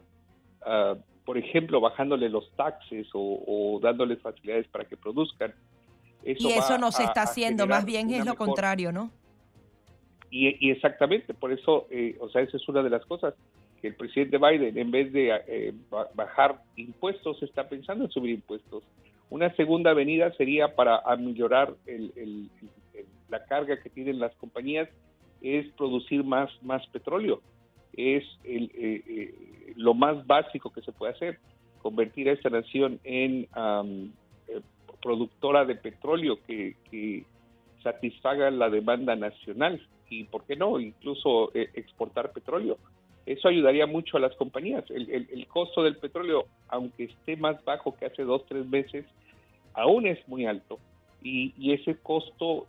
por 1.25 1.39
ejemplo, 1.39 1.81
bajándole 1.81 2.29
los 2.29 2.51
taxes 2.53 3.09
o, 3.13 3.81
dándoles 3.83 4.21
facilidades 4.21 4.69
para 4.69 4.85
que 4.85 4.97
produzcan. 4.97 5.53
y 6.25 6.47
eso 6.49 6.79
no 6.79 6.93
se 6.93 7.03
está 7.03 7.23
haciendo, 7.23 7.67
más 7.67 7.85
bien 7.85 8.11
es 8.11 8.25
lo 8.25 8.37
contrario, 8.37 8.93
¿no? 8.93 9.11
Y, 10.31 10.71
exactamente, 10.71 11.35
por 11.35 11.53
eso, 11.53 11.87
eh, 11.91 12.17
o 12.19 12.29
sea, 12.31 12.41
esa 12.41 12.57
es 12.57 12.67
una 12.67 12.83
de 12.83 12.89
las 12.89 13.05
cosas 13.05 13.35
que 13.83 13.89
el 13.89 13.97
presidente 13.97 14.39
Biden, 14.39 14.79
en 14.79 14.93
vez 14.93 15.13
de 15.13 15.43
eh, 15.49 15.75
bajar 16.15 16.63
impuestos, 16.77 17.43
está 17.43 17.69
pensando 17.69 18.05
en 18.05 18.11
subir 18.13 18.31
impuestos. 18.31 18.85
Una 19.29 19.55
segunda 19.57 19.93
venida 19.93 20.33
sería 20.35 20.77
para 20.77 20.99
aminorar 20.99 21.75
el, 21.87 22.49
la 23.29 23.45
carga 23.45 23.83
que 23.83 23.91
tienen 23.91 24.21
las 24.21 24.33
compañías, 24.37 24.89
es 25.41 25.67
producir 25.73 26.23
más, 26.23 26.49
más 26.63 26.87
petróleo. 26.89 27.43
Es 27.95 28.23
eh, 28.45 28.71
eh, 28.75 29.73
lo 29.75 29.95
más 29.95 30.25
básico 30.29 30.73
que 30.73 30.83
se 30.83 30.93
puede 30.93 31.15
hacer, 31.15 31.41
convertir 31.81 32.29
a 32.29 32.33
esta 32.33 32.51
nación 32.51 33.01
en 33.03 33.49
productora 35.03 35.65
de 35.65 35.75
petróleo 35.75 36.39
que, 36.47 36.77
que 36.89 37.25
satisfaga 37.83 38.49
la 38.53 38.71
demanda 38.71 39.17
nacional 39.17 39.85
y, 40.09 40.23
¿por 40.25 40.45
qué 40.45 40.55
no?, 40.55 40.79
incluso 40.79 41.51
exportar 41.55 42.31
petróleo 42.31 42.79
eso 43.27 43.49
ayudaría 43.49 43.87
mucho 43.87 44.17
a 44.17 44.21
las 44.21 44.35
compañías. 44.37 44.85
El, 44.91 45.47
costo 45.47 45.83
del 45.83 45.97
petróleo, 45.97 46.47
aunque 46.69 47.05
esté 47.05 47.37
más 47.37 47.63
bajo 47.65 47.95
que 47.97 48.07
hace 48.07 48.23
dos, 48.23 48.45
tres 48.47 48.67
meses, 48.67 49.05
aún 49.75 50.07
es 50.07 50.27
muy 50.29 50.47
alto. 50.47 50.79
Y, 51.23 51.73
ese 51.73 51.97
costo 51.97 52.67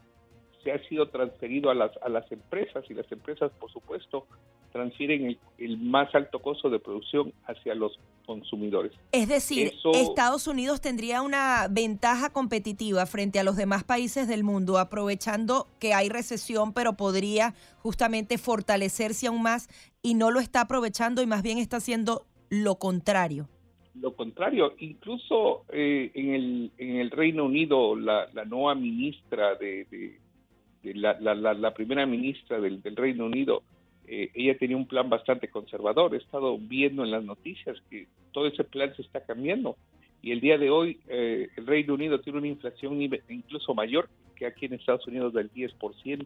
se 0.64 0.72
ha 0.72 0.80
sido 0.88 1.08
transferido 1.10 1.70
a 1.70 1.74
las, 1.74 1.92
a 2.02 2.10
las 2.10 2.32
empresas 2.32 2.86
y 2.90 2.94
las 2.94 3.12
empresas, 3.12 3.52
por 3.60 3.72
supuesto, 3.72 4.28
transfieren 4.74 5.38
el, 5.60 5.78
más 5.78 6.14
alto 6.14 6.40
costo 6.40 6.70
de 6.70 6.80
producción 6.80 7.32
hacia 7.46 7.76
los 7.76 7.98
consumidores. 8.26 8.92
Es 9.12 9.28
decir, 9.28 9.72
Estados 9.94 10.48
Unidos 10.48 10.82
tendría 10.82 11.22
una 11.22 11.68
ventaja 11.70 12.32
competitiva 12.32 13.06
frente 13.06 13.40
a 13.40 13.44
los 13.44 13.56
demás 13.56 13.84
países 13.84 14.28
del 14.28 14.44
mundo, 14.44 14.80
aprovechando 14.80 15.68
que 15.80 15.94
hay 15.94 16.10
recesión, 16.10 16.74
pero 16.74 16.94
podría 16.94 17.54
justamente 17.78 18.38
fortalecerse 18.38 19.28
aún 19.28 19.44
más 19.44 19.70
y 20.02 20.16
no 20.16 20.32
lo 20.32 20.40
está 20.40 20.62
aprovechando 20.62 21.22
y 21.22 21.28
más 21.28 21.44
bien 21.44 21.60
está 21.60 21.78
haciendo 21.78 22.26
lo 22.50 22.76
contrario. 22.76 23.48
Lo 24.02 24.16
contrario, 24.16 24.74
incluso 24.80 25.66
eh, 25.72 26.10
en, 26.16 26.34
el, 26.34 26.72
en 26.80 26.96
el 26.96 27.12
Reino 27.12 27.46
Unido, 27.46 27.96
la, 27.96 28.28
nueva 28.48 28.74
ministra 28.74 29.54
de, 29.54 30.18
la, 30.82 31.14
la, 31.20 31.74
primera 31.76 32.08
ministra 32.08 32.60
del, 32.60 32.82
del 32.82 32.96
Reino 32.96 33.28
Unido, 33.28 33.62
eh, 34.14 34.32
ella 34.34 34.58
tenía 34.58 34.78
un 34.78 34.88
plan 34.88 35.10
bastante 35.10 35.48
conservador. 35.48 36.14
He 36.14 36.18
estado 36.18 36.58
viendo 36.58 37.04
en 37.04 37.12
las 37.12 37.24
noticias 37.24 37.78
que 37.90 38.08
todo 38.32 38.48
ese 38.48 38.64
plan 38.64 38.96
se 38.96 39.02
está 39.02 39.24
cambiando 39.24 39.78
Y 40.22 40.32
el 40.32 40.42
día 40.42 40.58
de 40.58 40.70
hoy 40.70 41.00
el 41.08 41.66
Reino 41.66 41.94
Unido 41.94 42.20
tiene 42.20 42.40
una 42.40 42.48
inflación 42.48 43.02
incluso 43.02 43.74
mayor 43.74 44.10
que 44.36 44.46
aquí 44.46 44.66
en 44.66 44.74
Estados 44.74 45.08
Unidos 45.08 45.34
del 45.34 45.52
10%. 45.52 46.26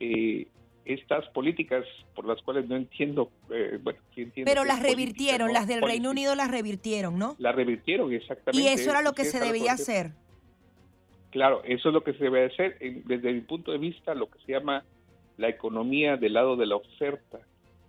Eh, 0.00 0.46
estas 0.84 1.28
políticas 1.30 1.84
por 2.14 2.24
las 2.24 2.40
cuales 2.42 2.66
no 2.66 2.76
entiendo, 2.76 3.30
eh, 3.50 3.78
bueno, 3.82 3.98
Pero 4.44 4.64
las 4.64 4.82
revirtieron, 4.82 5.52
las 5.52 5.68
del 5.68 5.82
Reino 5.82 6.10
Unido 6.10 6.34
las 6.34 6.50
revirtieron, 6.50 7.18
¿no? 7.18 7.36
Las 7.38 7.54
revirtieron, 7.54 8.12
exactamente. 8.12 8.62
Y 8.62 8.72
eso 8.72 8.90
era 8.90 9.02
lo 9.02 9.12
que 9.12 9.26
se 9.26 9.38
debía 9.38 9.72
hacer. 9.72 10.12
Claro, 11.30 11.62
eso 11.64 11.88
es 11.88 11.94
lo 11.94 12.02
que 12.02 12.14
se 12.14 12.24
debe 12.24 12.46
hacer. 12.46 12.78
Desde 13.04 13.32
mi 13.34 13.42
punto 13.42 13.70
de 13.70 13.76
vista, 13.76 14.14
lo 14.14 14.30
que 14.30 14.38
se 14.46 14.52
llama 14.52 14.82
la 15.38 15.48
economía 15.48 16.16
del 16.16 16.34
lado 16.34 16.56
de 16.56 16.66
la 16.66 16.76
oferta, 16.76 17.38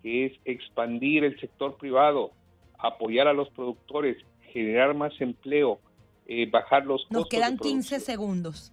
que 0.02 0.28
es 0.28 0.34
expandir 0.46 1.26
el 1.26 1.38
sector 1.40 1.76
privado, 1.76 2.32
apoyar 2.78 3.28
a 3.28 3.34
los 3.34 3.50
productores, 3.50 4.18
generar 4.54 4.94
más 4.96 5.20
empleo, 5.20 5.80
eh, 6.28 6.50
bajar 6.50 6.86
los 6.86 7.02
costos. 7.02 7.18
Nos 7.18 7.28
quedan 7.28 7.58
15 7.58 8.00
segundos. 8.00 8.72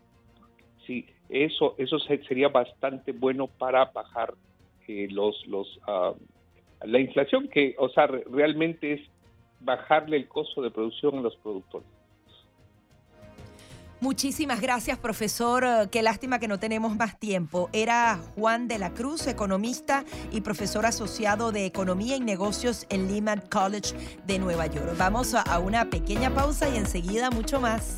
Sí, 0.86 1.06
eso, 1.28 1.74
eso 1.78 1.98
sería 1.98 2.48
bastante 2.48 3.12
bueno 3.12 3.48
para 3.48 3.86
bajar 3.86 4.34
eh, 4.86 5.08
los, 5.10 5.44
los, 5.46 5.80
ah, 5.88 6.12
la 6.84 7.00
inflación, 7.00 7.48
que, 7.48 7.74
o 7.78 7.88
sea, 7.88 8.06
realmente 8.06 8.92
es 8.92 9.00
bajarle 9.60 10.18
el 10.18 10.28
costo 10.28 10.62
de 10.62 10.70
producción 10.70 11.18
a 11.18 11.22
los 11.22 11.36
productores. 11.36 11.88
Muchísimas 14.06 14.60
gracias, 14.60 14.98
profesor. 14.98 15.64
Eh, 15.64 15.88
qué 15.90 16.00
lástima 16.00 16.38
que 16.38 16.46
no 16.46 16.60
tenemos 16.60 16.94
más 16.94 17.18
tiempo. 17.18 17.68
Era 17.72 18.20
Juan 18.36 18.68
de 18.68 18.78
la 18.78 18.94
Cruz, 18.94 19.26
economista 19.26 20.04
y 20.30 20.42
profesor 20.42 20.86
asociado 20.86 21.50
de 21.50 21.66
Economía 21.66 22.14
y 22.14 22.20
Negocios 22.20 22.86
en 22.88 23.08
Lehman 23.08 23.42
College 23.50 23.96
de 24.24 24.38
Nueva 24.38 24.68
York. 24.68 24.94
Vamos 24.96 25.34
a 25.34 25.58
una 25.58 25.90
pequeña 25.90 26.32
pausa 26.32 26.68
y 26.68 26.76
enseguida 26.76 27.32
mucho 27.32 27.60
más. 27.60 27.96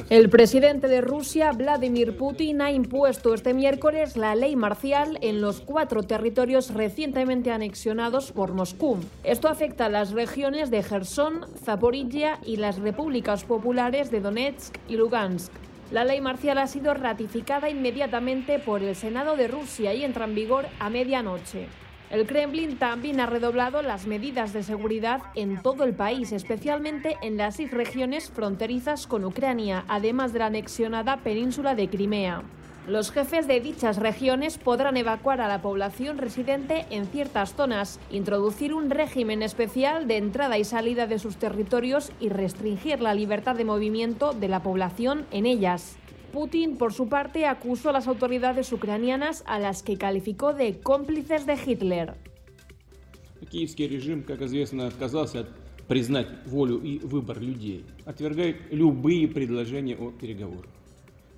El 0.09 0.29
presidente 0.29 0.87
de 0.87 1.01
Rusia, 1.01 1.51
Vladimir 1.53 2.17
Putin, 2.17 2.61
ha 2.61 2.71
impuesto 2.71 3.33
este 3.33 3.53
miércoles 3.53 4.17
la 4.17 4.35
ley 4.35 4.55
marcial 4.55 5.17
en 5.21 5.39
los 5.39 5.61
cuatro 5.61 6.03
territorios 6.03 6.73
recientemente 6.73 7.51
anexionados 7.51 8.31
por 8.31 8.53
Moscú. 8.53 8.97
Esto 9.23 9.47
afecta 9.47 9.85
a 9.85 9.89
las 9.89 10.11
regiones 10.11 10.69
de 10.69 10.83
Gerson, 10.83 11.45
Zaporizhia 11.63 12.39
y 12.45 12.57
las 12.57 12.79
repúblicas 12.79 13.45
populares 13.45 14.11
de 14.11 14.19
Donetsk 14.19 14.75
y 14.89 14.97
Lugansk. 14.97 15.51
La 15.91 16.03
ley 16.03 16.19
marcial 16.21 16.57
ha 16.57 16.67
sido 16.67 16.93
ratificada 16.93 17.69
inmediatamente 17.69 18.59
por 18.59 18.81
el 18.83 18.95
Senado 18.95 19.35
de 19.37 19.47
Rusia 19.47 19.93
y 19.93 20.03
entra 20.03 20.25
en 20.25 20.35
vigor 20.35 20.65
a 20.79 20.89
medianoche. 20.89 21.67
El 22.13 22.27
Kremlin 22.27 22.77
también 22.77 23.19
ha 23.19 23.25
redoblado 23.25 23.81
las 23.81 24.05
medidas 24.05 24.53
de 24.53 24.61
seguridad 24.61 25.23
en 25.33 25.63
todo 25.63 25.83
el 25.83 25.95
país, 25.95 26.31
especialmente 26.31 27.17
en 27.23 27.37
las 27.37 27.55
seis 27.55 27.71
regiones 27.71 28.29
fronterizas 28.29 29.07
con 29.07 29.25
Ucrania, 29.25 29.83
además 29.87 30.31
de 30.31 30.37
la 30.37 30.45
anexionada 30.45 31.17
península 31.17 31.73
de 31.73 31.89
Crimea. 31.89 32.43
Los 32.87 33.11
jefes 33.11 33.47
de 33.47 33.61
dichas 33.61 33.97
regiones 33.97 34.59
podrán 34.59 34.95
evacuar 34.95 35.41
a 35.41 35.47
la 35.47 35.63
población 35.63 36.19
residente 36.19 36.85
en 36.91 37.07
ciertas 37.07 37.55
zonas, 37.55 37.99
introducir 38.11 38.75
un 38.75 38.91
régimen 38.91 39.41
especial 39.41 40.05
de 40.05 40.17
entrada 40.17 40.59
y 40.59 40.65
salida 40.65 41.07
de 41.07 41.17
sus 41.17 41.37
territorios 41.37 42.11
y 42.19 42.29
restringir 42.29 43.01
la 43.01 43.15
libertad 43.15 43.55
de 43.55 43.65
movimiento 43.65 44.33
de 44.33 44.49
la 44.49 44.61
población 44.61 45.25
en 45.31 45.47
ellas. 45.47 45.97
Putin, 46.33 46.77
por 46.77 46.93
su 46.93 47.07
parte, 47.07 47.45
acusó 47.45 47.89
a 47.89 47.93
las 47.93 48.07
autoridades 48.07 48.73
ucranianas 48.73 49.43
a 49.45 49.59
las 49.59 49.83
que 49.83 49.97
calificó 49.97 50.53
de 50.53 50.79
cómplices 50.79 51.45
de 51.45 51.53
Hitler. 51.53 52.15
Киевский 53.51 53.87
режим, 53.87 54.23
как 54.23 54.41
известно, 54.41 54.87
отказался 54.87 55.47
признать 55.87 56.27
волю 56.47 56.79
и 56.79 56.97
выбор 56.97 57.39
людей, 57.39 57.85
отвергает 58.05 58.57
любые 58.71 59.27
предложения 59.27 59.95
о 59.95 60.09
переговорах. 60.09 60.71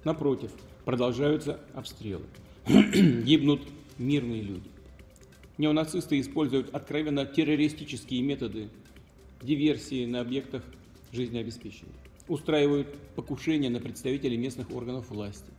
Напротив, 0.05 0.51
продолжаются 0.85 1.59
обстрелы. 1.73 2.23
Гибнут 2.65 3.63
мирные 3.97 4.43
люди. 4.43 4.69
Неонацисты 5.57 6.21
используют 6.21 6.73
откровенно 6.73 7.25
террористические 7.25 8.21
методы 8.21 8.69
диверсии 9.41 10.05
на 10.05 10.21
объектах 10.21 10.63
жизнеобеспечения 11.11 12.04
устраивают 12.28 12.88
покушения 13.14 13.70
на 13.70 13.80
представителей 13.80 14.36
местных 14.36 14.70
органов 14.70 15.10
власти. 15.10 15.50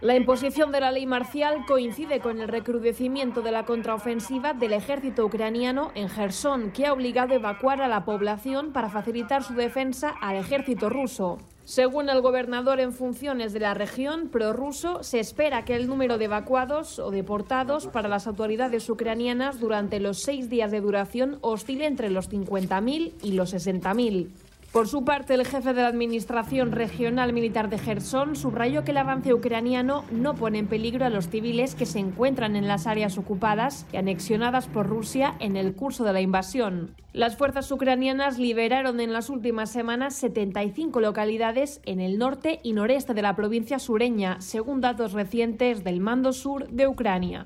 La 0.00 0.16
imposición 0.16 0.72
de 0.72 0.80
la 0.80 0.92
ley 0.92 1.04
marcial 1.04 1.66
coincide 1.66 2.20
con 2.20 2.40
el 2.40 2.48
recrudecimiento 2.48 3.42
de 3.42 3.52
la 3.52 3.66
contraofensiva 3.66 4.54
del 4.54 4.72
ejército 4.72 5.26
ucraniano 5.26 5.92
en 5.94 6.08
Gerson, 6.08 6.70
que 6.70 6.86
ha 6.86 6.94
obligado 6.94 7.34
a 7.34 7.36
evacuar 7.36 7.82
a 7.82 7.88
la 7.88 8.06
población 8.06 8.72
para 8.72 8.88
facilitar 8.88 9.42
su 9.42 9.52
defensa 9.52 10.14
al 10.22 10.36
ejército 10.36 10.88
ruso. 10.88 11.36
Según 11.64 12.08
el 12.08 12.22
gobernador 12.22 12.80
en 12.80 12.94
funciones 12.94 13.52
de 13.52 13.60
la 13.60 13.74
región 13.74 14.30
prorruso, 14.30 15.02
se 15.02 15.20
espera 15.20 15.66
que 15.66 15.76
el 15.76 15.86
número 15.86 16.16
de 16.16 16.24
evacuados 16.24 16.98
o 16.98 17.10
deportados 17.10 17.86
para 17.86 18.08
las 18.08 18.26
autoridades 18.26 18.88
ucranianas 18.88 19.60
durante 19.60 20.00
los 20.00 20.22
seis 20.22 20.48
días 20.48 20.70
de 20.70 20.80
duración 20.80 21.38
oscile 21.42 21.84
entre 21.84 22.08
los 22.08 22.30
50.000 22.30 23.12
y 23.22 23.32
los 23.32 23.52
60.000. 23.52 24.30
Por 24.75 24.89
su 24.89 25.05
parte, 25.05 25.35
el 25.35 25.45
jefe 25.45 25.73
de 25.73 25.83
la 25.83 25.87
Administración 25.87 26.73
Regional 26.73 27.31
Militar 27.31 27.69
de 27.69 27.77
Gerson 27.77 28.35
subrayó 28.35 28.83
que 28.83 28.91
el 28.91 28.97
avance 28.97 29.33
ucraniano 29.33 30.03
no 30.11 30.35
pone 30.35 30.59
en 30.59 30.67
peligro 30.67 31.05
a 31.05 31.09
los 31.09 31.29
civiles 31.29 31.75
que 31.75 31.85
se 31.85 31.99
encuentran 31.99 32.57
en 32.57 32.67
las 32.67 32.85
áreas 32.85 33.17
ocupadas 33.17 33.85
y 33.93 33.95
anexionadas 33.95 34.67
por 34.67 34.85
Rusia 34.87 35.35
en 35.39 35.55
el 35.55 35.75
curso 35.75 36.03
de 36.03 36.11
la 36.11 36.19
invasión. 36.19 36.93
Las 37.13 37.37
fuerzas 37.37 37.71
ucranianas 37.71 38.37
liberaron 38.37 38.99
en 38.99 39.13
las 39.13 39.29
últimas 39.29 39.71
semanas 39.71 40.13
75 40.15 40.99
localidades 40.99 41.79
en 41.85 42.01
el 42.01 42.17
norte 42.17 42.59
y 42.61 42.73
noreste 42.73 43.13
de 43.13 43.21
la 43.21 43.37
provincia 43.37 43.79
sureña, 43.79 44.41
según 44.41 44.81
datos 44.81 45.13
recientes 45.13 45.85
del 45.85 46.01
Mando 46.01 46.33
Sur 46.33 46.67
de 46.67 46.85
Ucrania. 46.85 47.45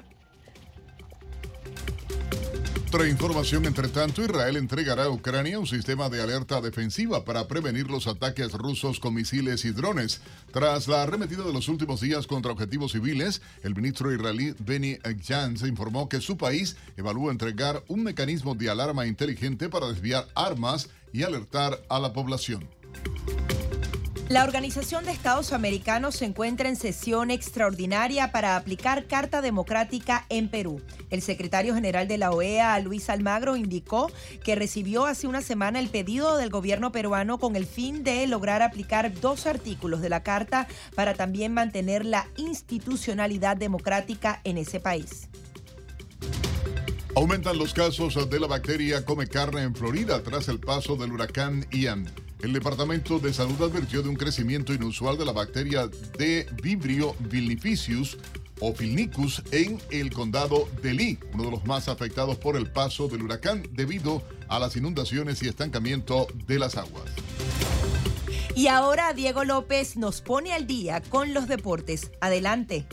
Otra 2.91 3.07
información, 3.07 3.67
entre 3.67 3.87
tanto, 3.87 4.23
Israel 4.23 4.57
entregará 4.57 5.03
a 5.03 5.09
Ucrania 5.11 5.59
un 5.59 5.67
sistema 5.67 6.09
de 6.09 6.23
alerta 6.23 6.59
defensiva 6.59 7.23
para 7.23 7.47
prevenir 7.47 7.87
los 7.87 8.07
ataques 8.07 8.51
rusos 8.53 8.99
con 8.99 9.13
misiles 9.13 9.63
y 9.63 9.69
drones. 9.69 10.21
Tras 10.51 10.87
la 10.87 11.03
arremetida 11.03 11.43
de 11.43 11.53
los 11.53 11.67
últimos 11.67 12.01
días 12.01 12.25
contra 12.25 12.51
objetivos 12.51 12.93
civiles, 12.93 13.43
el 13.61 13.75
ministro 13.75 14.11
israelí 14.11 14.55
Benny 14.57 14.97
Gantz 15.27 15.61
informó 15.67 16.09
que 16.09 16.19
su 16.19 16.35
país 16.35 16.77
evalúa 16.97 17.31
entregar 17.31 17.83
un 17.89 18.01
mecanismo 18.01 18.55
de 18.55 18.71
alarma 18.71 19.05
inteligente 19.05 19.69
para 19.69 19.87
desviar 19.87 20.27
armas 20.33 20.89
y 21.13 21.21
alertar 21.21 21.79
a 21.89 21.99
la 21.99 22.11
población. 22.11 22.67
La 24.29 24.43
Organización 24.43 25.05
de 25.05 25.11
Estados 25.11 25.53
Americanos 25.53 26.17
se 26.17 26.25
encuentra 26.25 26.69
en 26.69 26.75
sesión 26.75 27.31
extraordinaria 27.31 28.31
para 28.31 28.57
aplicar 28.57 29.07
Carta 29.07 29.41
Democrática 29.41 30.27
en 30.29 30.49
Perú. 30.49 30.83
El 31.09 31.23
secretario 31.23 31.73
general 31.73 32.07
de 32.07 32.19
la 32.19 32.29
OEA, 32.29 32.77
Luis 32.79 33.09
Almagro, 33.09 33.55
indicó 33.55 34.11
que 34.43 34.53
recibió 34.53 35.07
hace 35.07 35.25
una 35.25 35.41
semana 35.41 35.79
el 35.79 35.89
pedido 35.89 36.37
del 36.37 36.51
gobierno 36.51 36.91
peruano 36.91 37.39
con 37.39 37.55
el 37.55 37.65
fin 37.65 38.03
de 38.03 38.27
lograr 38.27 38.61
aplicar 38.61 39.11
dos 39.19 39.47
artículos 39.47 39.99
de 39.99 40.09
la 40.09 40.21
Carta 40.21 40.67
para 40.93 41.15
también 41.15 41.51
mantener 41.51 42.05
la 42.05 42.27
institucionalidad 42.37 43.57
democrática 43.57 44.41
en 44.43 44.59
ese 44.59 44.79
país. 44.79 45.27
Aumentan 47.15 47.57
los 47.57 47.73
casos 47.73 48.29
de 48.29 48.39
la 48.39 48.45
bacteria 48.45 49.03
come 49.03 49.25
carne 49.25 49.63
en 49.63 49.73
Florida 49.73 50.21
tras 50.21 50.49
el 50.49 50.59
paso 50.59 50.95
del 50.97 51.13
huracán 51.13 51.65
Ian. 51.71 52.28
El 52.39 52.53
Departamento 52.53 53.19
de 53.19 53.33
Salud 53.33 53.61
advirtió 53.61 54.01
de 54.01 54.09
un 54.09 54.15
crecimiento 54.15 54.73
inusual 54.73 55.17
de 55.17 55.25
la 55.25 55.33
bacteria 55.33 55.89
de 56.17 56.47
Vibrio 56.63 57.13
vilnificius 57.19 58.17
o 58.61 58.73
Filnicus 58.73 59.43
en 59.51 59.79
el 59.89 60.11
condado 60.11 60.69
de 60.81 60.93
Lee, 60.93 61.19
uno 61.33 61.43
de 61.43 61.51
los 61.51 61.65
más 61.65 61.89
afectados 61.89 62.37
por 62.37 62.55
el 62.55 62.71
paso 62.71 63.07
del 63.07 63.23
huracán 63.23 63.63
debido 63.71 64.23
a 64.47 64.59
las 64.59 64.75
inundaciones 64.75 65.43
y 65.43 65.49
estancamiento 65.49 66.27
de 66.47 66.59
las 66.59 66.77
aguas. 66.77 67.11
Y 68.55 68.67
ahora 68.67 69.13
Diego 69.13 69.43
López 69.43 69.97
nos 69.97 70.21
pone 70.21 70.53
al 70.53 70.65
día 70.65 71.01
con 71.01 71.33
los 71.33 71.47
deportes. 71.47 72.11
Adelante. 72.19 72.85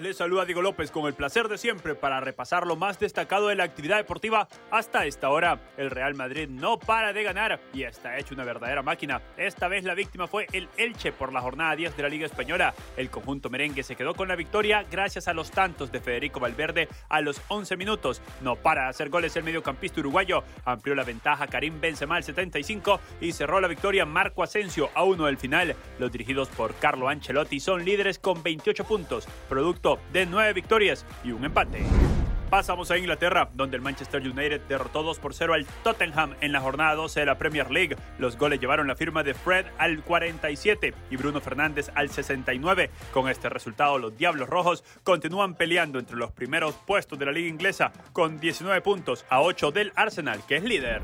Les 0.00 0.16
saluda 0.16 0.44
Diego 0.44 0.60
López 0.60 0.90
con 0.90 1.06
el 1.06 1.14
placer 1.14 1.46
de 1.46 1.56
siempre 1.56 1.94
para 1.94 2.18
repasar 2.18 2.66
lo 2.66 2.74
más 2.74 2.98
destacado 2.98 3.46
de 3.46 3.54
la 3.54 3.62
actividad 3.62 3.96
deportiva 3.96 4.48
hasta 4.72 5.06
esta 5.06 5.30
hora. 5.30 5.60
El 5.76 5.88
Real 5.88 6.16
Madrid 6.16 6.48
no 6.48 6.80
para 6.80 7.12
de 7.12 7.22
ganar 7.22 7.60
y 7.72 7.84
está 7.84 8.18
hecho 8.18 8.34
una 8.34 8.42
verdadera 8.42 8.82
máquina. 8.82 9.22
Esta 9.36 9.68
vez 9.68 9.84
la 9.84 9.94
víctima 9.94 10.26
fue 10.26 10.48
el 10.50 10.68
Elche 10.78 11.12
por 11.12 11.32
la 11.32 11.40
jornada 11.40 11.76
10 11.76 11.96
de 11.96 12.02
la 12.02 12.08
Liga 12.08 12.26
Española. 12.26 12.74
El 12.96 13.08
conjunto 13.08 13.50
merengue 13.50 13.84
se 13.84 13.94
quedó 13.94 14.14
con 14.14 14.26
la 14.26 14.34
victoria 14.34 14.84
gracias 14.90 15.28
a 15.28 15.32
los 15.32 15.52
tantos 15.52 15.92
de 15.92 16.00
Federico 16.00 16.40
Valverde 16.40 16.88
a 17.08 17.20
los 17.20 17.40
11 17.46 17.76
minutos. 17.76 18.20
No 18.40 18.56
para 18.56 18.82
de 18.82 18.88
hacer 18.88 19.10
goles 19.10 19.36
el 19.36 19.44
mediocampista 19.44 20.00
uruguayo. 20.00 20.42
Amplió 20.64 20.96
la 20.96 21.04
ventaja 21.04 21.46
Karim 21.46 21.80
Benzema 21.80 22.16
al 22.16 22.24
75 22.24 22.98
y 23.20 23.30
cerró 23.30 23.60
la 23.60 23.68
victoria 23.68 24.04
Marco 24.04 24.42
Asensio 24.42 24.90
a 24.92 25.04
uno 25.04 25.26
del 25.26 25.38
final. 25.38 25.76
Los 26.00 26.10
dirigidos 26.10 26.48
por 26.48 26.74
Carlo 26.74 27.08
Ancelotti 27.08 27.60
son 27.60 27.84
líderes 27.84 28.18
con 28.18 28.42
28 28.42 28.84
puntos, 28.84 29.28
producto 29.48 29.83
de 30.14 30.24
nueve 30.24 30.54
victorias 30.54 31.04
y 31.22 31.32
un 31.32 31.44
empate. 31.44 31.82
Pasamos 32.48 32.90
a 32.90 32.96
Inglaterra, 32.96 33.50
donde 33.52 33.76
el 33.76 33.82
Manchester 33.82 34.22
United 34.22 34.62
derrotó 34.66 35.02
2 35.02 35.18
por 35.18 35.34
0 35.34 35.54
al 35.54 35.66
Tottenham 35.82 36.34
en 36.40 36.52
la 36.52 36.60
jornada 36.60 36.94
12 36.94 37.20
de 37.20 37.26
la 37.26 37.36
Premier 37.36 37.70
League. 37.70 37.96
Los 38.18 38.38
goles 38.38 38.60
llevaron 38.60 38.86
la 38.86 38.94
firma 38.94 39.22
de 39.22 39.34
Fred 39.34 39.66
al 39.76 40.02
47 40.02 40.94
y 41.10 41.16
Bruno 41.16 41.40
Fernández 41.42 41.90
al 41.94 42.08
69. 42.08 42.90
Con 43.12 43.28
este 43.28 43.50
resultado, 43.50 43.98
los 43.98 44.16
Diablos 44.16 44.48
Rojos 44.48 44.84
continúan 45.02 45.54
peleando 45.54 45.98
entre 45.98 46.16
los 46.16 46.32
primeros 46.32 46.74
puestos 46.86 47.18
de 47.18 47.26
la 47.26 47.32
liga 47.32 47.48
inglesa 47.48 47.92
con 48.12 48.40
19 48.40 48.80
puntos 48.80 49.26
a 49.28 49.42
8 49.42 49.70
del 49.70 49.92
Arsenal, 49.96 50.40
que 50.46 50.56
es 50.56 50.64
líder. 50.64 51.02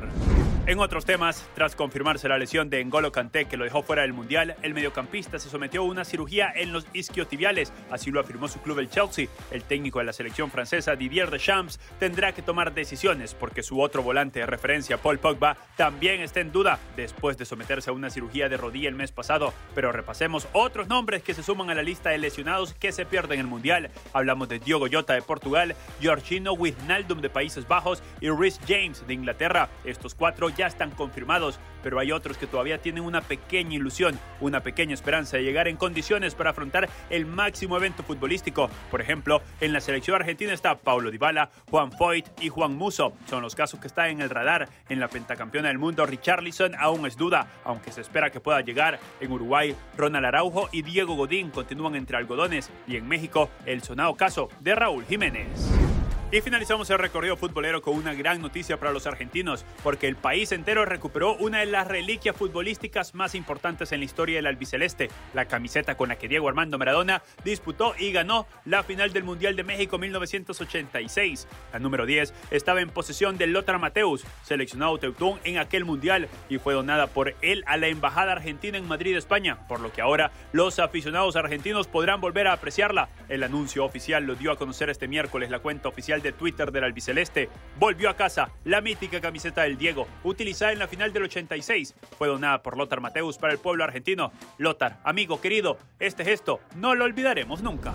En 0.66 0.78
otros 0.78 1.04
temas, 1.04 1.48
tras 1.54 1.74
confirmarse 1.74 2.28
la 2.28 2.38
lesión 2.38 2.70
de 2.70 2.84
N'Golo 2.84 3.10
Kanté 3.10 3.46
que 3.46 3.56
lo 3.56 3.64
dejó 3.64 3.82
fuera 3.82 4.02
del 4.02 4.12
Mundial, 4.12 4.56
el 4.62 4.74
mediocampista 4.74 5.38
se 5.38 5.48
sometió 5.48 5.80
a 5.80 5.84
una 5.84 6.04
cirugía 6.04 6.52
en 6.54 6.72
los 6.72 6.86
isquiotibiales, 6.92 7.72
así 7.90 8.10
lo 8.10 8.20
afirmó 8.20 8.46
su 8.46 8.60
club 8.60 8.78
el 8.78 8.90
Chelsea. 8.90 9.26
El 9.50 9.64
técnico 9.64 9.98
de 9.98 10.04
la 10.04 10.12
selección 10.12 10.50
francesa 10.50 10.94
Didier 10.94 11.30
Deschamps 11.30 11.80
tendrá 11.98 12.32
que 12.32 12.42
tomar 12.42 12.72
decisiones 12.72 13.34
porque 13.34 13.64
su 13.64 13.80
otro 13.80 14.02
volante 14.02 14.40
de 14.40 14.46
referencia, 14.46 14.98
Paul 14.98 15.18
Pogba, 15.18 15.56
también 15.76 16.20
está 16.20 16.40
en 16.40 16.52
duda 16.52 16.78
después 16.94 17.36
de 17.36 17.46
someterse 17.46 17.90
a 17.90 17.94
una 17.94 18.10
cirugía 18.10 18.48
de 18.48 18.58
rodilla 18.58 18.88
el 18.88 18.94
mes 18.94 19.10
pasado. 19.10 19.52
Pero 19.74 19.92
repasemos 19.92 20.46
otros 20.52 20.86
nombres 20.88 21.22
que 21.22 21.34
se 21.34 21.42
suman 21.42 21.70
a 21.70 21.74
la 21.74 21.82
lista 21.82 22.10
de 22.10 22.18
lesionados 22.18 22.74
que 22.74 22.92
se 22.92 23.06
pierden 23.06 23.40
el 23.40 23.46
Mundial. 23.46 23.90
Hablamos 24.12 24.48
de 24.48 24.60
Diogo 24.60 24.86
Jota 24.92 25.14
de 25.14 25.22
Portugal, 25.22 25.74
Giorgino 26.00 26.52
Wijnaldum 26.52 27.22
de 27.22 27.30
Países 27.30 27.66
Bajos 27.66 28.02
y 28.20 28.28
Rhys 28.28 28.60
James 28.68 29.04
de 29.06 29.14
Inglaterra. 29.14 29.68
Estos 29.84 30.14
cuatro 30.14 30.49
ya 30.52 30.66
están 30.66 30.90
confirmados, 30.90 31.58
pero 31.82 31.98
hay 31.98 32.12
otros 32.12 32.36
que 32.36 32.46
todavía 32.46 32.78
tienen 32.78 33.04
una 33.04 33.20
pequeña 33.20 33.74
ilusión, 33.74 34.18
una 34.40 34.60
pequeña 34.60 34.94
esperanza 34.94 35.36
de 35.36 35.44
llegar 35.44 35.68
en 35.68 35.76
condiciones 35.76 36.34
para 36.34 36.50
afrontar 36.50 36.88
el 37.10 37.26
máximo 37.26 37.76
evento 37.76 38.02
futbolístico. 38.02 38.70
Por 38.90 39.00
ejemplo, 39.00 39.42
en 39.60 39.72
la 39.72 39.80
selección 39.80 40.16
argentina 40.16 40.52
está 40.52 40.76
Paulo 40.76 41.10
Dybala, 41.10 41.50
Juan 41.70 41.92
Foyt 41.92 42.26
y 42.40 42.48
Juan 42.48 42.74
Muso. 42.76 43.12
Son 43.28 43.42
los 43.42 43.54
casos 43.54 43.80
que 43.80 43.86
están 43.86 44.10
en 44.10 44.20
el 44.20 44.30
radar. 44.30 44.68
En 44.88 45.00
la 45.00 45.08
pentacampeona 45.08 45.68
del 45.68 45.78
mundo, 45.78 46.06
Richarlison 46.06 46.74
aún 46.76 47.06
es 47.06 47.16
duda, 47.16 47.48
aunque 47.64 47.92
se 47.92 48.00
espera 48.00 48.30
que 48.30 48.40
pueda 48.40 48.60
llegar. 48.60 48.98
En 49.20 49.32
Uruguay, 49.32 49.74
Ronald 49.96 50.26
Araujo 50.26 50.68
y 50.72 50.82
Diego 50.82 51.14
Godín 51.14 51.50
continúan 51.50 51.94
entre 51.94 52.16
algodones. 52.16 52.70
Y 52.86 52.96
en 52.96 53.08
México, 53.08 53.50
el 53.66 53.82
sonado 53.82 54.14
caso 54.14 54.48
de 54.60 54.74
Raúl 54.74 55.04
Jiménez. 55.04 55.99
Y 56.32 56.42
finalizamos 56.42 56.88
el 56.90 56.98
recorrido 57.00 57.36
futbolero 57.36 57.82
con 57.82 57.96
una 57.96 58.14
gran 58.14 58.40
noticia 58.40 58.78
para 58.78 58.92
los 58.92 59.04
argentinos, 59.08 59.64
porque 59.82 60.06
el 60.06 60.14
país 60.14 60.52
entero 60.52 60.84
recuperó 60.84 61.34
una 61.34 61.58
de 61.58 61.66
las 61.66 61.88
reliquias 61.88 62.36
futbolísticas 62.36 63.16
más 63.16 63.34
importantes 63.34 63.90
en 63.90 63.98
la 63.98 64.04
historia 64.04 64.36
del 64.36 64.46
albiceleste, 64.46 65.10
la 65.34 65.46
camiseta 65.46 65.96
con 65.96 66.08
la 66.08 66.18
que 66.18 66.28
Diego 66.28 66.48
Armando 66.48 66.78
Maradona 66.78 67.24
disputó 67.42 67.94
y 67.98 68.12
ganó 68.12 68.46
la 68.64 68.84
final 68.84 69.12
del 69.12 69.24
Mundial 69.24 69.56
de 69.56 69.64
México 69.64 69.98
1986. 69.98 71.48
La 71.72 71.80
número 71.80 72.06
10 72.06 72.32
estaba 72.52 72.80
en 72.80 72.90
posesión 72.90 73.36
de 73.36 73.48
Lothar 73.48 73.80
Mateus, 73.80 74.24
seleccionado 74.44 74.98
Teutón 74.98 75.40
en 75.42 75.58
aquel 75.58 75.84
Mundial, 75.84 76.28
y 76.48 76.58
fue 76.58 76.74
donada 76.74 77.08
por 77.08 77.34
él 77.42 77.64
a 77.66 77.76
la 77.76 77.88
Embajada 77.88 78.30
Argentina 78.30 78.78
en 78.78 78.86
Madrid, 78.86 79.16
España, 79.16 79.66
por 79.66 79.80
lo 79.80 79.90
que 79.90 80.00
ahora 80.00 80.30
los 80.52 80.78
aficionados 80.78 81.34
argentinos 81.34 81.88
podrán 81.88 82.20
volver 82.20 82.46
a 82.46 82.52
apreciarla. 82.52 83.08
El 83.28 83.42
anuncio 83.42 83.84
oficial 83.84 84.22
lo 84.22 84.36
dio 84.36 84.52
a 84.52 84.56
conocer 84.56 84.90
este 84.90 85.08
miércoles 85.08 85.50
la 85.50 85.58
cuenta 85.58 85.88
oficial 85.88 86.19
de 86.22 86.32
Twitter 86.32 86.72
del 86.72 86.84
albiceleste, 86.84 87.48
volvió 87.78 88.10
a 88.10 88.16
casa 88.16 88.50
la 88.64 88.80
mítica 88.80 89.20
camiseta 89.20 89.62
del 89.62 89.78
Diego, 89.78 90.06
utilizada 90.24 90.72
en 90.72 90.78
la 90.78 90.88
final 90.88 91.12
del 91.12 91.24
86. 91.24 91.94
Fue 92.18 92.28
donada 92.28 92.62
por 92.62 92.76
Lothar 92.76 93.00
Mateus 93.00 93.38
para 93.38 93.52
el 93.52 93.58
pueblo 93.58 93.84
argentino. 93.84 94.32
Lothar, 94.58 95.00
amigo 95.04 95.40
querido, 95.40 95.78
este 95.98 96.24
gesto 96.24 96.60
no 96.76 96.94
lo 96.94 97.04
olvidaremos 97.04 97.62
nunca. 97.62 97.92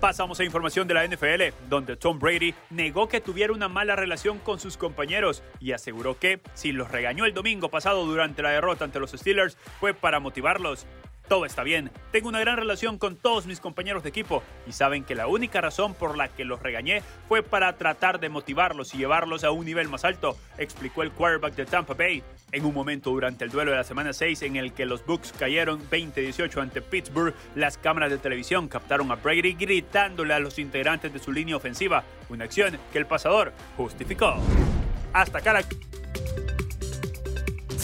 Pasamos 0.00 0.38
a 0.38 0.44
información 0.44 0.86
de 0.86 0.92
la 0.92 1.06
NFL, 1.06 1.54
donde 1.70 1.96
Tom 1.96 2.18
Brady 2.18 2.54
negó 2.68 3.08
que 3.08 3.22
tuviera 3.22 3.54
una 3.54 3.68
mala 3.68 3.96
relación 3.96 4.38
con 4.38 4.60
sus 4.60 4.76
compañeros 4.76 5.42
y 5.60 5.72
aseguró 5.72 6.18
que, 6.18 6.40
si 6.52 6.72
los 6.72 6.90
regañó 6.90 7.24
el 7.24 7.32
domingo 7.32 7.70
pasado 7.70 8.04
durante 8.04 8.42
la 8.42 8.50
derrota 8.50 8.84
ante 8.84 9.00
los 9.00 9.12
Steelers, 9.12 9.56
fue 9.80 9.94
para 9.94 10.20
motivarlos. 10.20 10.86
Todo 11.28 11.46
está 11.46 11.62
bien, 11.62 11.90
tengo 12.12 12.28
una 12.28 12.40
gran 12.40 12.58
relación 12.58 12.98
con 12.98 13.16
todos 13.16 13.46
mis 13.46 13.58
compañeros 13.58 14.02
de 14.02 14.10
equipo 14.10 14.42
y 14.66 14.72
saben 14.72 15.04
que 15.04 15.14
la 15.14 15.26
única 15.26 15.62
razón 15.62 15.94
por 15.94 16.18
la 16.18 16.28
que 16.28 16.44
los 16.44 16.62
regañé 16.62 17.02
fue 17.28 17.42
para 17.42 17.72
tratar 17.78 18.20
de 18.20 18.28
motivarlos 18.28 18.94
y 18.94 18.98
llevarlos 18.98 19.42
a 19.42 19.50
un 19.50 19.64
nivel 19.64 19.88
más 19.88 20.04
alto, 20.04 20.36
explicó 20.58 21.02
el 21.02 21.12
quarterback 21.12 21.54
de 21.54 21.64
Tampa 21.64 21.94
Bay. 21.94 22.22
En 22.52 22.66
un 22.66 22.74
momento 22.74 23.10
durante 23.10 23.44
el 23.44 23.50
duelo 23.50 23.70
de 23.70 23.78
la 23.78 23.84
semana 23.84 24.12
6 24.12 24.42
en 24.42 24.56
el 24.56 24.74
que 24.74 24.84
los 24.84 25.04
Bucks 25.06 25.32
cayeron 25.32 25.80
20-18 25.88 26.60
ante 26.60 26.82
Pittsburgh, 26.82 27.34
las 27.54 27.78
cámaras 27.78 28.10
de 28.10 28.18
televisión 28.18 28.68
captaron 28.68 29.10
a 29.10 29.16
Brady 29.16 29.54
gritándole 29.54 30.34
a 30.34 30.38
los 30.40 30.58
integrantes 30.58 31.10
de 31.10 31.18
su 31.18 31.32
línea 31.32 31.56
ofensiva, 31.56 32.04
una 32.28 32.44
acción 32.44 32.78
que 32.92 32.98
el 32.98 33.06
pasador 33.06 33.54
justificó. 33.78 34.36
Hasta 35.14 35.38
acá 35.38 35.54
la... 35.54 35.64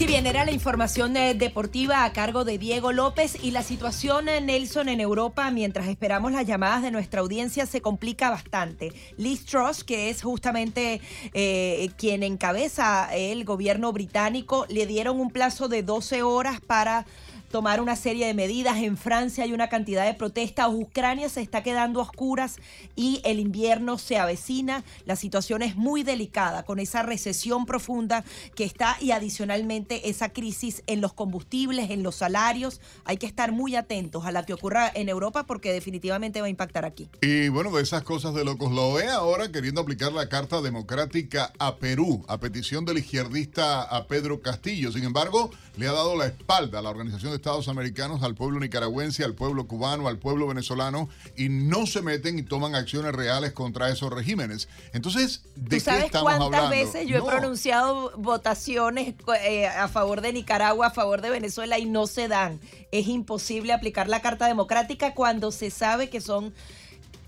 Si 0.00 0.06
bien 0.06 0.26
era 0.26 0.46
la 0.46 0.50
información 0.50 1.14
eh, 1.18 1.34
deportiva 1.34 2.06
a 2.06 2.12
cargo 2.14 2.46
de 2.46 2.56
Diego 2.56 2.90
López 2.90 3.36
y 3.42 3.50
la 3.50 3.62
situación 3.62 4.30
en 4.30 4.46
Nelson 4.46 4.88
en 4.88 4.98
Europa 4.98 5.50
mientras 5.50 5.88
esperamos 5.88 6.32
las 6.32 6.46
llamadas 6.46 6.80
de 6.80 6.90
nuestra 6.90 7.20
audiencia 7.20 7.66
se 7.66 7.82
complica 7.82 8.30
bastante. 8.30 8.94
Liz 9.18 9.44
Truss, 9.44 9.84
que 9.84 10.08
es 10.08 10.22
justamente 10.22 11.02
eh, 11.34 11.90
quien 11.98 12.22
encabeza 12.22 13.14
el 13.14 13.44
gobierno 13.44 13.92
británico, 13.92 14.64
le 14.70 14.86
dieron 14.86 15.20
un 15.20 15.30
plazo 15.30 15.68
de 15.68 15.82
12 15.82 16.22
horas 16.22 16.62
para 16.62 17.04
tomar 17.50 17.80
una 17.80 17.96
serie 17.96 18.26
de 18.26 18.34
medidas. 18.34 18.78
En 18.78 18.96
Francia 18.96 19.44
hay 19.44 19.52
una 19.52 19.68
cantidad 19.68 20.06
de 20.06 20.14
protestas. 20.14 20.68
Ucrania 20.70 21.28
se 21.28 21.42
está 21.42 21.62
quedando 21.62 22.00
a 22.00 22.04
oscuras 22.04 22.56
y 22.96 23.20
el 23.24 23.40
invierno 23.40 23.98
se 23.98 24.18
avecina. 24.18 24.84
La 25.04 25.16
situación 25.16 25.62
es 25.62 25.76
muy 25.76 26.02
delicada 26.02 26.62
con 26.62 26.78
esa 26.78 27.02
recesión 27.02 27.66
profunda 27.66 28.24
que 28.54 28.64
está 28.64 28.96
y 29.00 29.10
adicionalmente 29.10 30.08
esa 30.08 30.30
crisis 30.30 30.82
en 30.86 31.00
los 31.00 31.12
combustibles, 31.12 31.90
en 31.90 32.02
los 32.02 32.16
salarios. 32.16 32.80
Hay 33.04 33.16
que 33.16 33.26
estar 33.26 33.52
muy 33.52 33.74
atentos 33.74 34.24
a 34.24 34.32
la 34.32 34.46
que 34.46 34.54
ocurra 34.54 34.90
en 34.94 35.08
Europa 35.08 35.44
porque 35.44 35.72
definitivamente 35.72 36.40
va 36.40 36.46
a 36.46 36.50
impactar 36.50 36.84
aquí. 36.84 37.08
Y 37.20 37.48
bueno, 37.48 37.70
de 37.72 37.82
esas 37.82 38.02
cosas 38.02 38.34
de 38.34 38.44
locos, 38.44 38.70
lo 38.72 38.94
ve 38.94 39.08
ahora 39.08 39.50
queriendo 39.50 39.80
aplicar 39.80 40.12
la 40.12 40.28
Carta 40.28 40.60
Democrática 40.60 41.52
a 41.58 41.76
Perú 41.76 42.24
a 42.28 42.38
petición 42.38 42.84
del 42.84 42.98
izquierdista 42.98 43.82
a 43.82 44.06
Pedro 44.06 44.40
Castillo. 44.40 44.92
Sin 44.92 45.04
embargo, 45.04 45.50
le 45.76 45.88
ha 45.88 45.92
dado 45.92 46.16
la 46.16 46.26
espalda 46.26 46.78
a 46.78 46.82
la 46.82 46.90
Organización 46.90 47.32
de 47.32 47.39
estados 47.40 47.68
americanos 47.68 48.22
al 48.22 48.34
pueblo 48.34 48.60
nicaragüense, 48.60 49.24
al 49.24 49.34
pueblo 49.34 49.66
cubano, 49.66 50.08
al 50.08 50.18
pueblo 50.18 50.46
venezolano 50.46 51.08
y 51.36 51.48
no 51.48 51.86
se 51.86 52.02
meten 52.02 52.38
y 52.38 52.42
toman 52.42 52.74
acciones 52.74 53.12
reales 53.12 53.52
contra 53.52 53.88
esos 53.88 54.12
regímenes. 54.12 54.68
Entonces, 54.92 55.42
¿de 55.56 55.78
¿Tú 55.78 55.84
sabes 55.84 56.00
qué 56.00 56.06
estamos 56.06 56.34
cuántas 56.34 56.60
hablando? 56.60 56.70
veces 56.70 57.08
yo 57.08 57.16
he 57.16 57.22
pronunciado 57.22 58.12
votaciones 58.18 59.14
eh, 59.42 59.66
a 59.66 59.88
favor 59.88 60.20
de 60.20 60.34
Nicaragua, 60.34 60.88
a 60.88 60.90
favor 60.90 61.22
de 61.22 61.30
Venezuela 61.30 61.78
y 61.78 61.86
no 61.86 62.06
se 62.06 62.28
dan? 62.28 62.60
Es 62.92 63.08
imposible 63.08 63.72
aplicar 63.72 64.08
la 64.08 64.20
Carta 64.20 64.46
Democrática 64.46 65.14
cuando 65.14 65.50
se 65.50 65.70
sabe 65.70 66.10
que 66.10 66.20
son 66.20 66.52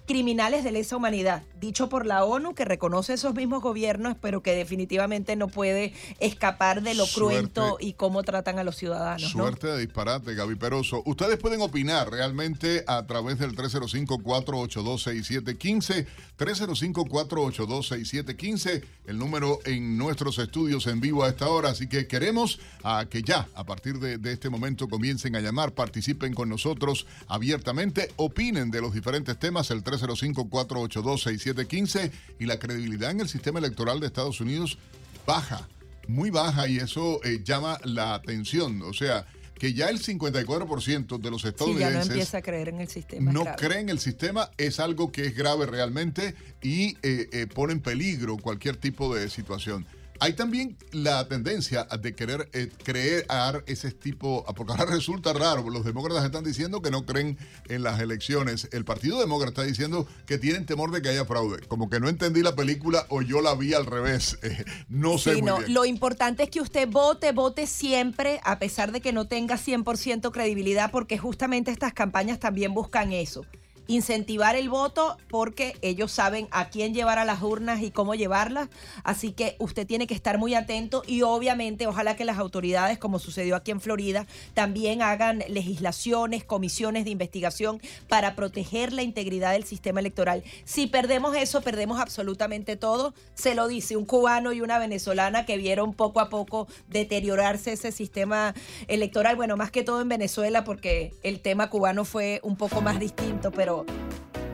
criminales 0.06 0.64
de 0.64 0.72
lesa 0.72 0.96
humanidad, 0.96 1.42
dicho 1.60 1.88
por 1.88 2.06
la 2.06 2.24
ONU 2.24 2.54
que 2.54 2.64
reconoce 2.64 3.12
esos 3.14 3.34
mismos 3.34 3.62
gobiernos, 3.62 4.16
pero 4.20 4.42
que 4.42 4.54
definitivamente 4.54 5.36
no 5.36 5.48
puede 5.48 5.92
escapar 6.18 6.82
de 6.82 6.94
lo 6.94 7.06
Suerte. 7.06 7.50
cruento 7.50 7.76
y 7.80 7.92
cómo 7.92 8.22
tratan 8.22 8.58
a 8.58 8.64
los 8.64 8.76
ciudadanos. 8.76 9.34
¿no? 9.36 9.44
Suerte 9.44 9.68
de 9.68 9.78
disparate, 9.78 10.34
Gaby 10.34 10.56
Peroso. 10.56 11.02
Ustedes 11.06 11.38
pueden 11.38 11.60
opinar 11.60 12.10
realmente 12.10 12.82
a 12.86 13.06
través 13.06 13.38
del 13.38 13.54
305-482-6715. 13.56 16.06
305-482-6715, 16.38 18.82
el 19.06 19.18
número 19.18 19.60
en 19.64 19.96
nuestros 19.96 20.38
estudios 20.38 20.86
en 20.88 21.00
vivo 21.00 21.22
a 21.24 21.28
esta 21.28 21.48
hora. 21.48 21.70
Así 21.70 21.88
que 21.88 22.06
queremos 22.08 22.58
a 22.82 23.06
que 23.08 23.22
ya, 23.22 23.48
a 23.54 23.64
partir 23.64 24.00
de, 24.00 24.18
de 24.18 24.32
este 24.32 24.50
momento, 24.50 24.88
comiencen 24.88 25.36
a 25.36 25.40
llamar, 25.40 25.72
participen 25.72 26.34
con 26.34 26.48
nosotros 26.48 27.06
abiertamente, 27.28 28.10
opinen 28.16 28.70
de 28.70 28.80
los 28.80 28.92
diferentes 28.92 29.38
temas, 29.38 29.70
el 29.70 29.82
305-482-6715 30.00 32.10
y 32.38 32.46
la 32.46 32.58
credibilidad 32.58 33.10
en 33.10 33.20
el 33.20 33.28
sistema 33.28 33.58
electoral 33.58 34.00
de 34.00 34.06
Estados 34.06 34.40
Unidos 34.40 34.78
baja 35.26 35.68
muy 36.08 36.30
baja 36.30 36.68
y 36.68 36.78
eso 36.78 37.20
eh, 37.24 37.40
llama 37.44 37.78
la 37.84 38.14
atención. 38.14 38.82
O 38.82 38.92
sea, 38.92 39.26
que 39.58 39.74
ya 39.74 39.88
el 39.88 40.02
54% 40.02 41.18
de 41.18 41.30
los 41.30 41.42
Si 41.42 41.46
ya 41.46 41.50
no 41.50 41.50
estadounidenses 41.50 42.08
empieza 42.08 42.38
a 42.38 42.42
creer 42.42 42.68
en 42.68 42.80
el 42.80 42.88
sistema. 42.88 43.32
no 43.32 43.44
creen 43.56 43.88
el 43.88 44.00
sistema 44.00 44.50
es 44.58 44.80
algo 44.80 45.12
que 45.12 45.26
es 45.26 45.36
grave 45.36 45.66
realmente 45.66 46.34
y 46.62 46.96
eh, 47.02 47.28
eh, 47.32 47.46
pone 47.46 47.74
en 47.74 47.80
peligro 47.80 48.36
cualquier 48.36 48.76
tipo 48.76 49.14
de 49.14 49.28
situación. 49.28 49.86
Hay 50.22 50.34
también 50.34 50.76
la 50.92 51.26
tendencia 51.26 51.82
de 52.00 52.14
querer 52.14 52.48
eh, 52.52 52.70
crear 52.84 53.64
ese 53.66 53.90
tipo, 53.90 54.44
porque 54.54 54.70
ahora 54.70 54.84
resulta 54.84 55.32
raro, 55.32 55.68
los 55.68 55.84
demócratas 55.84 56.24
están 56.24 56.44
diciendo 56.44 56.80
que 56.80 56.92
no 56.92 57.04
creen 57.04 57.36
en 57.68 57.82
las 57.82 57.98
elecciones, 57.98 58.68
el 58.70 58.84
Partido 58.84 59.18
Demócrata 59.18 59.50
está 59.50 59.62
diciendo 59.64 60.06
que 60.24 60.38
tienen 60.38 60.64
temor 60.64 60.92
de 60.92 61.02
que 61.02 61.08
haya 61.08 61.24
fraude, 61.24 61.66
como 61.66 61.90
que 61.90 61.98
no 61.98 62.08
entendí 62.08 62.40
la 62.40 62.54
película 62.54 63.04
o 63.08 63.20
yo 63.20 63.40
la 63.40 63.56
vi 63.56 63.74
al 63.74 63.84
revés, 63.84 64.38
Eh, 64.42 64.64
no 64.88 65.18
sé 65.18 65.34
Sí, 65.34 65.42
muy 65.42 65.50
no, 65.50 65.58
bien. 65.58 65.74
Lo 65.74 65.84
importante 65.84 66.44
es 66.44 66.50
que 66.50 66.60
usted 66.60 66.88
vote, 66.88 67.32
vote 67.32 67.66
siempre, 67.66 68.40
a 68.44 68.60
pesar 68.60 68.92
de 68.92 69.00
que 69.00 69.12
no 69.12 69.26
tenga 69.26 69.56
100% 69.56 70.30
credibilidad, 70.30 70.92
porque 70.92 71.18
justamente 71.18 71.72
estas 71.72 71.94
campañas 71.94 72.38
también 72.38 72.74
buscan 72.74 73.12
eso. 73.12 73.44
Incentivar 73.86 74.56
el 74.56 74.68
voto 74.68 75.16
porque 75.28 75.76
ellos 75.82 76.12
saben 76.12 76.48
a 76.50 76.68
quién 76.68 76.94
llevar 76.94 77.18
a 77.18 77.24
las 77.24 77.42
urnas 77.42 77.82
y 77.82 77.90
cómo 77.90 78.14
llevarlas. 78.14 78.68
Así 79.04 79.32
que 79.32 79.56
usted 79.58 79.86
tiene 79.86 80.06
que 80.06 80.14
estar 80.14 80.38
muy 80.38 80.54
atento 80.54 81.02
y 81.06 81.22
obviamente 81.22 81.86
ojalá 81.86 82.16
que 82.16 82.24
las 82.24 82.38
autoridades, 82.38 82.98
como 82.98 83.18
sucedió 83.18 83.56
aquí 83.56 83.70
en 83.70 83.80
Florida, 83.80 84.26
también 84.54 85.02
hagan 85.02 85.42
legislaciones, 85.48 86.44
comisiones 86.44 87.04
de 87.04 87.10
investigación 87.10 87.80
para 88.08 88.34
proteger 88.36 88.92
la 88.92 89.02
integridad 89.02 89.52
del 89.52 89.64
sistema 89.64 90.00
electoral. 90.00 90.42
Si 90.64 90.86
perdemos 90.86 91.36
eso, 91.36 91.60
perdemos 91.60 92.00
absolutamente 92.00 92.76
todo. 92.76 93.14
Se 93.34 93.54
lo 93.54 93.68
dice 93.68 93.96
un 93.96 94.04
cubano 94.04 94.52
y 94.52 94.60
una 94.60 94.78
venezolana 94.78 95.44
que 95.46 95.56
vieron 95.56 95.94
poco 95.94 96.20
a 96.20 96.28
poco 96.28 96.68
deteriorarse 96.88 97.72
ese 97.72 97.92
sistema 97.92 98.54
electoral. 98.88 99.36
Bueno, 99.36 99.56
más 99.56 99.70
que 99.70 99.82
todo 99.82 100.00
en 100.00 100.08
Venezuela, 100.08 100.64
porque 100.64 101.14
el 101.22 101.40
tema 101.40 101.70
cubano 101.70 102.04
fue 102.04 102.40
un 102.42 102.56
poco 102.56 102.80
más 102.80 102.98
distinto, 103.00 103.50
pero 103.50 103.71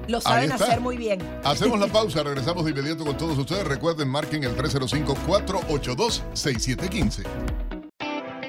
lo 0.08 0.20
saben 0.20 0.50
hacer 0.52 0.80
muy 0.80 0.96
bien. 0.96 1.20
Hacemos 1.44 1.78
la 1.78 1.86
pausa, 1.92 2.22
regresamos 2.22 2.64
de 2.64 2.70
inmediato 2.70 3.04
con 3.04 3.14
todos 3.16 3.36
ustedes. 3.38 3.64
Recuerden, 3.64 4.08
marquen 4.08 4.44
el 4.44 4.56
305-482-6715. 4.56 7.24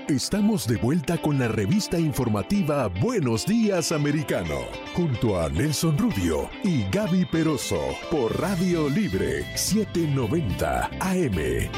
Estamos 0.07 0.67
de 0.67 0.77
vuelta 0.77 1.21
con 1.21 1.37
la 1.37 1.47
revista 1.47 1.99
informativa 1.99 2.87
Buenos 2.87 3.45
Días 3.45 3.91
Americano, 3.91 4.55
junto 4.95 5.39
a 5.39 5.49
Nelson 5.49 5.99
Rubio 5.99 6.49
y 6.63 6.89
Gaby 6.89 7.25
Peroso 7.25 7.79
por 8.09 8.41
Radio 8.41 8.89
Libre 8.89 9.45
790 9.55 10.89
AM. 10.99 11.69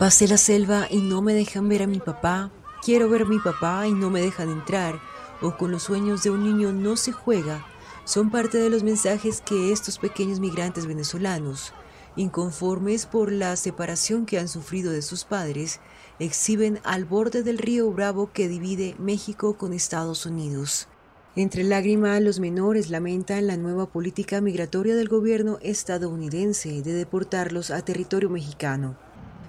Pasé 0.00 0.26
la 0.26 0.36
selva 0.36 0.88
y 0.90 0.96
no 0.96 1.22
me 1.22 1.32
dejan 1.32 1.68
ver 1.68 1.82
a 1.82 1.86
mi 1.86 2.00
papá. 2.00 2.50
Quiero 2.86 3.08
ver 3.08 3.22
a 3.22 3.24
mi 3.24 3.40
papá 3.40 3.88
y 3.88 3.92
no 3.92 4.10
me 4.10 4.22
dejan 4.22 4.48
entrar. 4.48 5.00
O 5.42 5.56
con 5.56 5.72
los 5.72 5.82
sueños 5.82 6.22
de 6.22 6.30
un 6.30 6.44
niño 6.44 6.72
no 6.72 6.96
se 6.96 7.10
juega. 7.10 7.66
Son 8.04 8.30
parte 8.30 8.58
de 8.58 8.70
los 8.70 8.84
mensajes 8.84 9.40
que 9.40 9.72
estos 9.72 9.98
pequeños 9.98 10.38
migrantes 10.38 10.86
venezolanos, 10.86 11.72
inconformes 12.14 13.06
por 13.06 13.32
la 13.32 13.56
separación 13.56 14.24
que 14.24 14.38
han 14.38 14.46
sufrido 14.46 14.92
de 14.92 15.02
sus 15.02 15.24
padres, 15.24 15.80
exhiben 16.20 16.78
al 16.84 17.04
borde 17.04 17.42
del 17.42 17.58
río 17.58 17.90
Bravo 17.90 18.30
que 18.32 18.46
divide 18.46 18.94
México 19.00 19.58
con 19.58 19.72
Estados 19.72 20.24
Unidos. 20.24 20.86
Entre 21.34 21.64
lágrimas, 21.64 22.22
los 22.22 22.38
menores 22.38 22.88
lamentan 22.88 23.48
la 23.48 23.56
nueva 23.56 23.86
política 23.86 24.40
migratoria 24.40 24.94
del 24.94 25.08
gobierno 25.08 25.58
estadounidense 25.60 26.82
de 26.82 26.92
deportarlos 26.92 27.72
a 27.72 27.84
territorio 27.84 28.30
mexicano. 28.30 28.96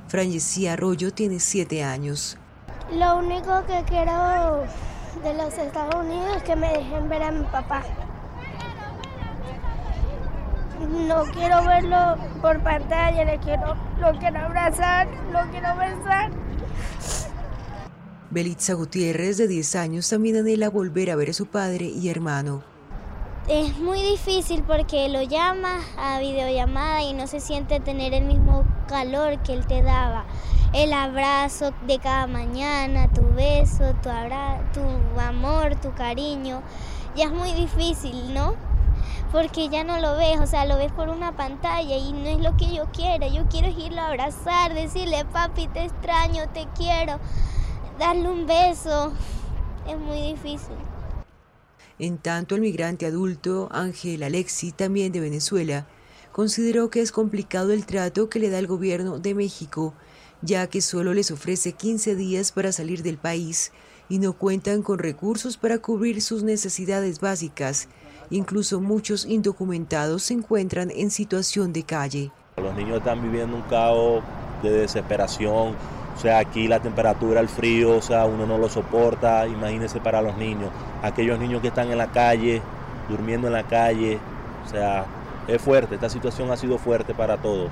Frangesí 0.07 0.65
Arroyo 0.65 1.13
tiene 1.13 1.39
siete 1.39 1.83
años. 1.83 2.39
Lo 2.91 3.17
único 3.17 3.65
que 3.65 3.83
quiero 3.85 4.63
de 5.21 5.33
los 5.33 5.57
Estados 5.57 5.95
Unidos 5.95 6.37
es 6.37 6.43
que 6.43 6.55
me 6.55 6.69
dejen 6.69 7.09
ver 7.09 7.23
a 7.23 7.31
mi 7.31 7.43
papá. 7.45 7.83
No 10.79 11.23
quiero 11.33 11.63
verlo 11.65 12.15
por 12.41 12.61
pantalla, 12.63 13.25
le 13.25 13.37
quiero, 13.39 13.75
lo 13.99 14.17
quiero 14.19 14.39
abrazar, 14.39 15.07
lo 15.33 15.39
quiero 15.51 15.75
besar. 15.75 16.31
Belitza 18.29 18.73
Gutiérrez, 18.73 19.37
de 19.37 19.47
10 19.47 19.75
años, 19.75 20.09
también 20.09 20.37
anhela 20.37 20.69
volver 20.69 21.11
a 21.11 21.15
ver 21.15 21.31
a 21.31 21.33
su 21.33 21.47
padre 21.47 21.85
y 21.85 22.09
hermano. 22.09 22.76
Es 23.47 23.79
muy 23.79 24.01
difícil 24.01 24.61
porque 24.63 25.07
lo 25.07 25.21
llamas 25.21 25.81
a 25.97 26.19
videollamada 26.19 27.01
y 27.03 27.13
no 27.13 27.27
se 27.27 27.39
siente 27.39 27.79
tener 27.79 28.13
el 28.13 28.25
mismo 28.25 28.65
calor 28.89 29.41
que 29.41 29.53
él 29.53 29.65
te 29.65 29.81
daba. 29.81 30.25
El 30.73 30.91
abrazo 30.91 31.71
de 31.85 31.97
cada 31.97 32.27
mañana, 32.27 33.07
tu 33.07 33.21
beso, 33.35 33.93
tu, 34.03 34.09
tu 34.73 35.19
amor, 35.21 35.77
tu 35.77 35.93
cariño. 35.93 36.61
Ya 37.15 37.27
es 37.27 37.31
muy 37.31 37.53
difícil, 37.53 38.33
¿no? 38.33 38.55
Porque 39.31 39.69
ya 39.69 39.85
no 39.85 39.97
lo 40.01 40.17
ves, 40.17 40.41
o 40.41 40.45
sea, 40.45 40.65
lo 40.65 40.75
ves 40.75 40.91
por 40.91 41.07
una 41.07 41.37
pantalla 41.37 41.95
y 41.95 42.11
no 42.11 42.27
es 42.27 42.39
lo 42.39 42.57
que 42.57 42.73
yo 42.73 42.87
quiero. 42.91 43.29
Yo 43.29 43.47
quiero 43.47 43.69
irlo 43.69 44.01
a 44.01 44.07
abrazar, 44.07 44.73
decirle, 44.73 45.23
papi, 45.23 45.67
te 45.69 45.85
extraño, 45.85 46.49
te 46.53 46.67
quiero, 46.75 47.17
darle 47.97 48.27
un 48.27 48.45
beso. 48.45 49.13
Es 49.87 49.97
muy 49.97 50.21
difícil. 50.33 50.86
En 51.99 52.19
tanto, 52.19 52.55
el 52.55 52.61
migrante 52.61 53.07
adulto 53.07 53.69
Ángel 53.71 54.21
Alexi, 54.21 54.71
también 54.71 55.11
de 55.11 55.19
Venezuela, 55.19 55.87
consideró 56.31 56.91
que 56.91 57.01
es 57.01 57.11
complicado 57.11 57.73
el 57.73 57.87
trato 57.87 58.29
que 58.29 58.39
le 58.39 58.51
da 58.51 58.59
el 58.59 58.67
gobierno 58.67 59.17
de 59.17 59.33
México, 59.33 59.95
ya 60.43 60.67
que 60.67 60.81
solo 60.81 61.15
les 61.15 61.31
ofrece 61.31 61.71
15 61.71 62.15
días 62.15 62.51
para 62.51 62.71
salir 62.71 63.01
del 63.01 63.17
país 63.17 63.71
y 64.09 64.19
no 64.19 64.33
cuentan 64.33 64.83
con 64.83 64.99
recursos 64.99 65.57
para 65.57 65.79
cubrir 65.79 66.21
sus 66.21 66.43
necesidades 66.43 67.19
básicas. 67.19 67.87
Incluso 68.29 68.79
muchos 68.79 69.25
indocumentados 69.25 70.23
se 70.23 70.35
encuentran 70.35 70.91
en 70.91 71.09
situación 71.09 71.73
de 71.73 71.83
calle. 71.83 72.31
Los 72.57 72.75
niños 72.75 72.97
están 72.97 73.23
viviendo 73.23 73.55
un 73.55 73.63
caos 73.63 74.23
de 74.61 74.69
desesperación. 74.69 75.75
O 76.17 76.19
sea, 76.19 76.39
aquí 76.39 76.67
la 76.67 76.81
temperatura, 76.81 77.39
el 77.41 77.47
frío, 77.47 77.95
o 77.95 78.01
sea, 78.01 78.25
uno 78.25 78.47
no 78.47 78.57
lo 78.57 78.69
soporta. 78.69 79.47
Imagínense 79.47 79.99
para 79.99 80.19
los 80.19 80.35
niños. 80.35 80.71
Aquellos 81.03 81.37
niños 81.37 81.61
que 81.61 81.67
están 81.67 81.91
en 81.91 81.99
la 81.99 82.11
calle, 82.11 82.59
durmiendo 83.07 83.45
en 83.45 83.53
la 83.53 83.67
calle. 83.67 84.17
O 84.65 84.67
sea, 84.67 85.05
es 85.47 85.61
fuerte. 85.61 85.93
Esta 85.93 86.09
situación 86.09 86.49
ha 86.49 86.57
sido 86.57 86.79
fuerte 86.79 87.13
para 87.13 87.37
todos. 87.37 87.69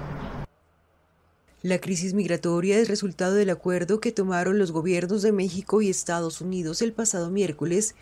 La 1.64 1.80
crisis 1.80 2.14
migratoria 2.14 2.78
es 2.78 2.88
resultado 2.88 3.34
del 3.34 3.50
acuerdo 3.50 4.00
que 4.00 4.12
tomaron 4.12 4.60
los 4.60 4.72
gobiernos 4.72 5.24
de 5.24 5.32
México 5.32 5.82
y 5.82 5.89
Estados 5.89 6.39
Unidos 6.39 6.84
el 6.84 6.93
pasado 6.93 7.32
miércoles, 7.32 7.96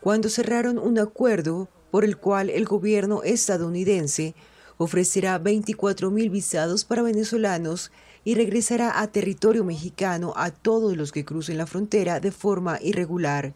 cuando 0.00 0.30
cerraron 0.30 0.78
un 0.78 0.98
acuerdo 0.98 1.68
por 1.90 2.06
el 2.06 2.16
cual 2.16 2.48
el 2.48 2.64
gobierno 2.64 3.22
estadounidense 3.22 4.34
ofrecerá 4.78 5.36
24 5.36 6.10
mil 6.10 6.30
visados 6.30 6.86
para 6.86 7.02
venezolanos 7.02 7.92
y 8.24 8.34
regresará 8.34 9.00
a 9.00 9.06
territorio 9.06 9.64
mexicano 9.64 10.32
a 10.36 10.50
todos 10.50 10.96
los 10.96 11.12
que 11.12 11.24
crucen 11.24 11.58
la 11.58 11.66
frontera 11.66 12.20
de 12.20 12.32
forma 12.32 12.78
irregular. 12.82 13.54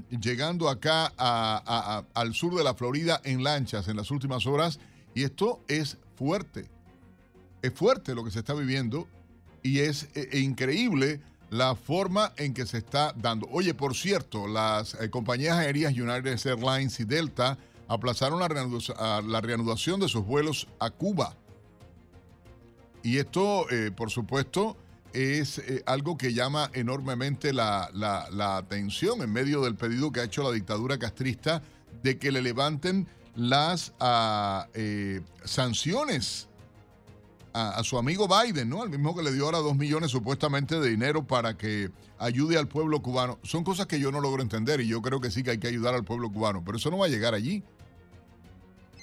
llegando 0.09 0.69
acá 0.69 1.13
al 2.13 2.33
sur 2.33 2.55
de 2.55 2.63
la 2.63 2.73
Florida 2.73 3.21
en 3.23 3.43
lanchas 3.43 3.87
en 3.87 3.97
las 3.97 4.09
últimas 4.09 4.47
horas. 4.47 4.79
Y 5.13 5.23
esto 5.23 5.61
es 5.67 5.97
fuerte. 6.15 6.69
Es 7.61 7.73
fuerte 7.73 8.15
lo 8.15 8.23
que 8.23 8.31
se 8.31 8.39
está 8.39 8.55
viviendo 8.55 9.07
y 9.61 9.79
es 9.79 10.09
e, 10.15 10.29
e 10.31 10.39
increíble 10.39 11.21
la 11.51 11.75
forma 11.75 12.33
en 12.37 12.55
que 12.55 12.65
se 12.65 12.79
está 12.79 13.13
dando. 13.15 13.47
Oye, 13.51 13.75
por 13.75 13.95
cierto, 13.95 14.47
las 14.47 14.95
eh, 14.95 15.11
compañías 15.11 15.59
aéreas 15.59 15.93
United 15.93 16.39
Airlines 16.45 16.99
y 16.99 17.05
Delta 17.05 17.59
aplazaron 17.87 18.39
la, 18.39 18.47
reanudación 19.41 19.99
de 19.99 20.07
sus 20.07 20.25
vuelos 20.25 20.67
a 20.79 20.89
Cuba. 20.89 21.35
Y 23.03 23.17
esto, 23.17 23.69
eh, 23.69 23.91
por 23.91 24.09
supuesto, 24.09 24.77
es 25.11 25.59
eh, 25.59 25.83
algo 25.85 26.17
que 26.17 26.33
llama 26.33 26.69
enormemente 26.73 27.53
la, 27.53 27.89
atención 28.57 29.21
en 29.21 29.31
medio 29.31 29.61
del 29.61 29.75
pedido 29.75 30.11
que 30.11 30.21
ha 30.21 30.23
hecho 30.23 30.43
la 30.43 30.51
dictadura 30.51 30.97
castrista 30.97 31.61
de 32.01 32.17
que 32.17 32.31
le 32.31 32.41
levanten 32.41 33.07
las 33.35 33.93
ah, 33.99 34.67
sanciones 35.43 36.47
a, 37.53 37.83
su 37.83 37.97
amigo 37.97 38.27
Biden, 38.27 38.69
¿no? 38.69 38.81
Al 38.81 38.89
mismo 38.89 39.15
que 39.15 39.23
le 39.23 39.31
dio 39.31 39.45
ahora 39.45 39.59
dos 39.59 39.75
millones 39.75 40.11
supuestamente 40.11 40.79
de 40.79 40.89
dinero 40.89 41.25
para 41.25 41.55
que 41.55 41.89
ayude 42.17 42.57
al 42.57 42.67
pueblo 42.67 43.01
cubano. 43.01 43.39
Son 43.43 43.63
cosas 43.63 43.85
que 43.85 43.99
yo 43.99 44.11
no 44.11 44.19
logro 44.19 44.41
entender 44.41 44.81
y 44.81 44.87
yo 44.87 45.01
creo 45.01 45.21
que 45.21 45.29
sí 45.29 45.43
que 45.43 45.51
hay 45.51 45.59
que 45.59 45.67
ayudar 45.67 45.93
al 45.93 46.03
pueblo 46.03 46.31
cubano, 46.31 46.63
pero 46.65 46.77
eso 46.77 46.89
no 46.89 46.97
va 46.97 47.05
a 47.05 47.09
llegar 47.09 47.33
allí. 47.33 47.63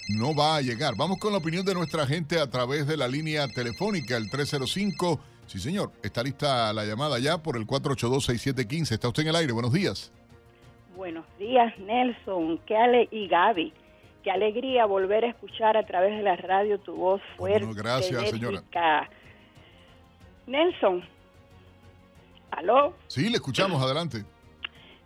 No 0.09 0.35
va 0.35 0.57
a 0.57 0.61
llegar. 0.61 0.95
Vamos 0.97 1.19
con 1.19 1.31
la 1.31 1.39
opinión 1.39 1.65
de 1.65 1.75
nuestra 1.75 2.07
gente 2.07 2.41
a 2.41 2.51
través 2.51 2.87
de 2.89 2.97
la 2.97 3.07
línea 3.07 3.47
telefónica, 3.47 4.17
el 4.17 4.29
305. 4.29 5.21
Sí, 5.47 5.61
señor, 5.61 5.93
está 6.03 6.23
lista 6.23 6.73
la 6.73 6.85
llamada 6.85 7.19
ya 7.21 7.39
por 7.39 7.57
el 7.57 7.67
482-6715. 7.67 8.93
Está 8.93 9.09
usted 9.09 9.23
en 9.23 9.29
el 9.29 9.37
aire. 9.37 9.53
Buenos 9.53 9.73
días. 9.73 10.11
Buenos 10.97 11.25
días, 11.39 11.73
Nelson, 11.79 12.59
Kale 12.67 13.09
y 13.13 13.29
Gaby. 13.29 13.73
Qué 14.23 14.31
alegría 14.31 14.85
volver 14.85 15.25
a 15.25 15.29
escuchar 15.29 15.77
a 15.77 15.85
través 15.85 16.17
de 16.17 16.23
la 16.23 16.37
radio 16.37 16.79
tu 16.79 16.95
voz 16.95 17.23
fuerte. 17.37 17.65
Bueno, 17.65 17.83
gracias, 17.83 18.31
señora. 18.31 18.63
Nelson. 20.47 21.03
¿Aló? 22.51 22.95
Sí, 23.07 23.31
le 23.31 23.37
escuchamos, 23.37 23.83
adelante. 23.83 24.25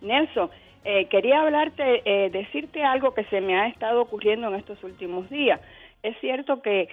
Nelson, 0.00 0.50
eh, 0.84 1.06
quería 1.08 1.42
hablarte, 1.42 2.02
eh, 2.04 2.30
decirte 2.30 2.82
algo 2.82 3.14
que 3.14 3.24
se 3.24 3.40
me 3.40 3.58
ha 3.60 3.68
estado 3.68 4.02
ocurriendo 4.02 4.48
en 4.48 4.56
estos 4.56 4.82
últimos 4.82 5.30
días. 5.30 5.60
Es 6.02 6.18
cierto 6.20 6.60
que 6.60 6.88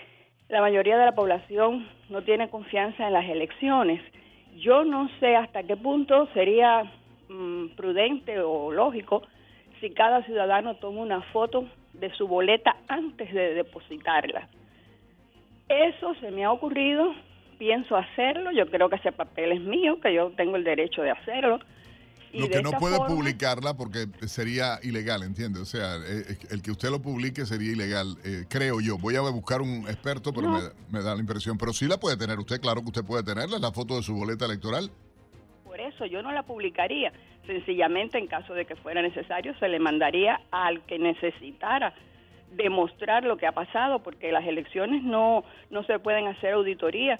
la 0.49 0.61
mayoría 0.61 0.97
de 0.97 1.05
la 1.05 1.15
población 1.15 1.87
no 2.09 2.23
tiene 2.23 2.49
confianza 2.49 3.07
en 3.07 3.13
las 3.13 3.25
elecciones. 3.25 4.01
Yo 4.57 4.83
no 4.83 5.09
sé 5.19 5.35
hasta 5.35 5.63
qué 5.63 5.75
punto 5.75 6.27
sería 6.33 6.83
mm, 7.29 7.69
prudente 7.75 8.39
o 8.41 8.71
lógico 8.71 9.23
si 9.79 9.89
cada 9.91 10.23
ciudadano 10.23 10.75
toma 10.75 11.01
una 11.01 11.21
foto 11.33 11.65
de 11.93 12.13
su 12.15 12.27
boleta 12.27 12.75
antes 12.87 13.33
de 13.33 13.53
depositarla. 13.53 14.47
Eso 15.69 16.13
se 16.15 16.31
me 16.31 16.43
ha 16.43 16.51
ocurrido, 16.51 17.13
pienso 17.57 17.95
hacerlo, 17.95 18.51
yo 18.51 18.69
creo 18.69 18.89
que 18.89 18.97
ese 18.97 19.11
papel 19.11 19.53
es 19.53 19.61
mío, 19.61 19.99
que 20.01 20.13
yo 20.13 20.31
tengo 20.31 20.57
el 20.57 20.63
derecho 20.63 21.01
de 21.01 21.11
hacerlo. 21.11 21.59
lo 22.33 22.49
que 22.49 22.61
no 22.61 22.71
puede 22.71 22.97
publicarla 22.97 23.75
porque 23.75 24.07
sería 24.27 24.79
ilegal, 24.83 25.23
¿entiende? 25.23 25.59
O 25.59 25.65
sea, 25.65 25.95
eh, 25.97 26.23
eh, 26.29 26.37
el 26.49 26.61
que 26.61 26.71
usted 26.71 26.89
lo 26.89 27.01
publique 27.01 27.45
sería 27.45 27.71
ilegal, 27.71 28.17
eh, 28.25 28.45
creo 28.49 28.81
yo. 28.81 28.97
Voy 28.97 29.15
a 29.15 29.21
buscar 29.21 29.61
un 29.61 29.87
experto, 29.87 30.33
pero 30.33 30.49
me, 30.49 30.59
me, 30.89 31.03
da 31.03 31.13
la 31.13 31.21
impresión. 31.21 31.57
Pero 31.57 31.71
sí 31.71 31.87
la 31.87 31.97
puede 31.97 32.17
tener 32.17 32.37
usted, 32.39 32.59
claro 32.59 32.81
que 32.81 32.87
usted 32.87 33.05
puede 33.05 33.23
tenerla, 33.23 33.59
la 33.59 33.71
foto 33.71 33.95
de 33.95 34.03
su 34.03 34.13
boleta 34.13 34.45
electoral. 34.45 34.91
Por 35.63 35.79
eso 35.79 36.05
yo 36.05 36.21
no 36.21 36.33
la 36.33 36.43
publicaría. 36.43 37.13
Sencillamente, 37.45 38.17
en 38.17 38.27
caso 38.27 38.53
de 38.53 38.65
que 38.65 38.75
fuera 38.75 39.01
necesario, 39.01 39.53
se 39.59 39.67
le 39.67 39.79
mandaría 39.79 40.41
al 40.51 40.81
que 40.85 40.99
necesitara 40.99 41.93
demostrar 42.51 43.23
lo 43.23 43.37
que 43.37 43.47
ha 43.47 43.51
pasado, 43.51 43.99
porque 43.99 44.31
las 44.31 44.45
elecciones 44.45 45.03
no, 45.03 45.43
no 45.69 45.83
se 45.83 45.99
pueden 45.99 46.27
hacer 46.27 46.53
auditoría, 46.53 47.19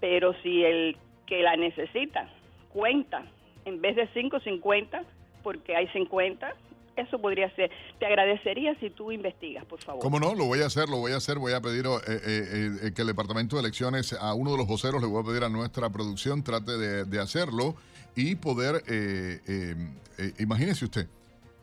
pero 0.00 0.34
si 0.42 0.64
el 0.64 0.96
que 1.26 1.42
la 1.42 1.56
necesita 1.56 2.28
cuenta, 2.72 3.22
en 3.64 3.80
vez 3.80 3.96
de 3.96 4.08
5, 4.12 4.40
50, 4.40 5.04
porque 5.42 5.76
hay 5.76 5.88
50, 5.88 6.54
eso 6.96 7.18
podría 7.18 7.54
ser. 7.54 7.70
Te 7.98 8.06
agradecería 8.06 8.74
si 8.80 8.90
tú 8.90 9.12
investigas, 9.12 9.64
por 9.64 9.80
favor. 9.80 10.02
¿Cómo 10.02 10.20
no? 10.20 10.34
Lo 10.34 10.46
voy 10.46 10.60
a 10.60 10.66
hacer, 10.66 10.88
lo 10.88 10.98
voy 10.98 11.12
a 11.12 11.16
hacer. 11.16 11.38
Voy 11.38 11.52
a 11.52 11.60
pedir 11.60 11.86
eh, 11.86 12.00
eh, 12.08 12.70
eh, 12.82 12.92
que 12.94 13.02
el 13.02 13.08
Departamento 13.08 13.56
de 13.56 13.60
Elecciones, 13.60 14.12
a 14.12 14.34
uno 14.34 14.52
de 14.52 14.58
los 14.58 14.66
voceros, 14.66 15.00
le 15.00 15.08
voy 15.08 15.22
a 15.22 15.26
pedir 15.26 15.44
a 15.44 15.48
nuestra 15.48 15.88
producción, 15.90 16.42
trate 16.42 16.72
de 17.06 17.20
hacerlo 17.20 17.76
y 18.14 18.34
poder, 18.36 18.82
eh, 18.86 19.40
eh, 19.46 19.76
eh, 20.18 20.34
imagínese 20.38 20.84
usted, 20.84 21.08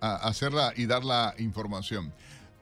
hacerla 0.02 0.74
y 0.76 0.86
dar 0.86 1.04
la 1.04 1.36
información. 1.38 2.14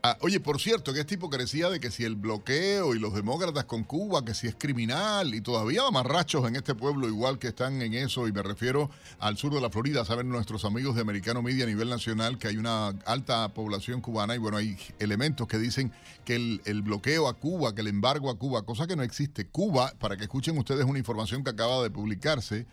Ah, 0.04 0.16
oye, 0.22 0.40
por 0.40 0.62
cierto, 0.62 0.94
que 0.94 1.00
esta 1.00 1.16
hipocresía 1.16 1.70
de 1.70 1.80
que 1.80 1.90
si 1.90 2.04
el 2.04 2.16
bloqueo 2.16 2.94
y 2.94 3.00
los 3.00 3.16
demócratas 3.16 3.66
con 3.66 3.84
Cuba, 3.84 4.24
que 4.24 4.36
si 4.36 4.48
es 4.48 4.56
criminal 4.56 5.34
y 5.34 5.42
todavía 5.42 5.88
amarrachos 5.88 6.48
en 6.48 6.56
este 6.56 6.76
pueblo 6.76 7.08
igual 7.08 7.40
que 7.40 7.48
están 7.48 7.82
en 7.82 7.96
eso, 7.96 8.28
y 8.28 8.32
me 8.32 8.44
refiero 8.44 8.92
al 9.20 9.38
sur 9.38 9.54
de 9.54 9.60
la 9.60 9.72
Florida, 9.72 10.06
saben 10.06 10.30
nuestros 10.30 10.66
amigos 10.66 10.96
de 10.96 11.02
Americano 11.02 11.42
Media 11.42 11.64
a 11.64 11.68
nivel 11.68 11.90
nacional 11.90 12.38
que 12.38 12.48
hay 12.48 12.58
una 12.58 12.90
alta 13.06 13.54
población 13.54 14.00
cubana 14.00 14.36
y 14.36 14.38
bueno, 14.38 14.58
hay 14.58 14.78
elementos 15.00 15.48
que 15.48 15.58
dicen 15.58 15.92
que 16.24 16.36
el, 16.36 16.62
el 16.66 16.84
bloqueo 16.84 17.28
a 17.28 17.34
Cuba, 17.34 17.74
que 17.74 17.82
el 17.82 17.88
embargo 17.88 18.30
a 18.30 18.38
Cuba, 18.38 18.62
cosa 18.62 18.86
que 18.86 18.96
no 18.96 19.04
existe. 19.04 19.48
Cuba, 19.48 19.94
para 20.00 20.16
que 20.16 20.24
escuchen 20.24 20.58
ustedes 20.60 20.86
una 20.86 21.00
información 21.00 21.44
que 21.44 21.50
acaba 21.50 21.82
de 21.82 21.90
publicarse, 21.90 22.68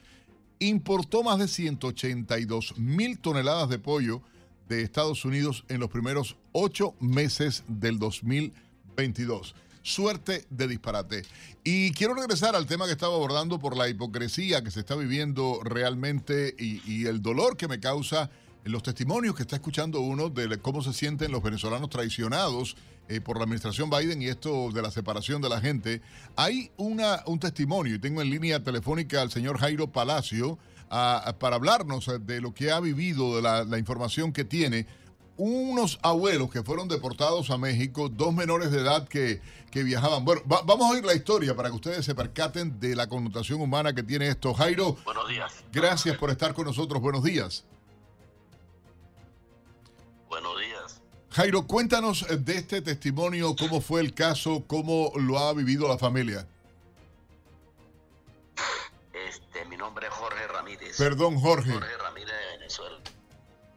importó 0.58 1.22
más 1.22 1.38
de 1.38 1.48
182 1.48 2.78
mil 2.78 3.18
toneladas 3.18 3.68
de 3.68 3.78
pollo 3.78 4.22
de 4.68 4.82
Estados 4.82 5.24
Unidos 5.24 5.64
en 5.68 5.80
los 5.80 5.90
primeros 5.90 6.36
ocho 6.52 6.94
meses 7.00 7.64
del 7.68 7.98
2022. 7.98 9.54
suerte 9.82 10.46
de 10.48 10.66
disparate. 10.66 11.24
Y 11.62 11.92
quiero 11.92 12.14
regresar 12.14 12.56
al 12.56 12.64
tema 12.64 12.86
que 12.86 12.92
estaba 12.92 13.16
abordando 13.16 13.58
por 13.58 13.76
la 13.76 13.86
hipocresía 13.86 14.64
que 14.64 14.70
se 14.70 14.80
está 14.80 14.96
viviendo 14.96 15.60
realmente 15.62 16.54
y, 16.58 16.80
y 16.90 17.04
el 17.04 17.20
dolor 17.20 17.58
que 17.58 17.68
me 17.68 17.80
causa 17.80 18.30
los 18.64 18.82
testimonios 18.82 19.34
que 19.34 19.42
está 19.42 19.56
escuchando 19.56 20.00
uno 20.00 20.30
de 20.30 20.58
cómo 20.58 20.82
se 20.82 20.92
sienten 20.92 21.30
los 21.30 21.42
venezolanos 21.42 21.90
traicionados 21.90 22.76
eh, 23.08 23.20
por 23.20 23.36
la 23.36 23.44
administración 23.44 23.90
Biden 23.90 24.22
y 24.22 24.28
esto 24.28 24.70
de 24.72 24.80
la 24.80 24.90
separación 24.90 25.42
de 25.42 25.50
la 25.50 25.60
gente. 25.60 26.00
Hay 26.36 26.70
una, 26.78 27.22
un 27.26 27.38
testimonio 27.38 27.94
y 27.94 27.98
tengo 27.98 28.22
en 28.22 28.30
línea 28.30 28.62
telefónica 28.62 29.20
al 29.20 29.30
señor 29.30 29.58
Jairo 29.58 29.88
Palacio 29.92 30.58
para 30.88 31.56
hablarnos 31.56 32.08
de 32.20 32.40
lo 32.40 32.54
que 32.54 32.70
ha 32.70 32.80
vivido, 32.80 33.36
de 33.36 33.42
la, 33.42 33.78
información 33.78 34.32
que 34.32 34.44
tiene. 34.44 34.86
Unos 35.36 35.98
abuelos 36.02 36.48
que 36.50 36.62
fueron 36.62 36.86
deportados 36.86 37.50
a 37.50 37.58
México, 37.58 38.08
dos 38.08 38.32
menores 38.32 38.70
de 38.70 38.80
edad 38.80 39.08
que, 39.08 39.40
que 39.72 39.82
viajaban. 39.82 40.24
Bueno, 40.24 40.42
vamos 40.46 40.86
a 40.86 40.90
oír 40.90 41.04
la 41.04 41.14
historia 41.14 41.56
para 41.56 41.70
que 41.70 41.74
ustedes 41.74 42.04
se 42.04 42.14
percaten 42.14 42.78
de 42.78 42.94
la 42.94 43.08
connotación 43.08 43.60
humana 43.60 43.92
que 43.92 44.04
tiene 44.04 44.28
esto. 44.28 44.54
Jairo. 44.54 44.96
Buenos 45.04 45.28
días. 45.28 45.52
Gracias 45.72 46.16
por 46.16 46.30
estar 46.30 46.54
con 46.54 46.66
nosotros. 46.66 47.02
Buenos 47.02 47.24
días. 47.24 47.64
Jairo, 51.34 51.66
cuéntanos 51.66 52.22
eh, 52.30 52.36
de 52.36 52.58
este 52.58 52.80
testimonio, 52.80 53.56
cómo 53.56 53.80
fue 53.80 54.00
el 54.00 54.14
caso, 54.14 54.62
cómo 54.68 55.10
lo 55.16 55.36
ha 55.40 55.52
vivido 55.52 55.88
la 55.88 55.98
familia. 55.98 56.46
Este, 59.12 59.64
mi 59.64 59.76
nombre 59.76 60.06
es 60.06 60.12
Jorge 60.12 60.46
Ramírez. 60.46 60.96
Perdón, 60.96 61.40
Jorge. 61.40 61.72
Jorge 61.72 61.96
Ramírez 61.96 62.32
de 62.32 62.58
Venezuela. 62.58 63.00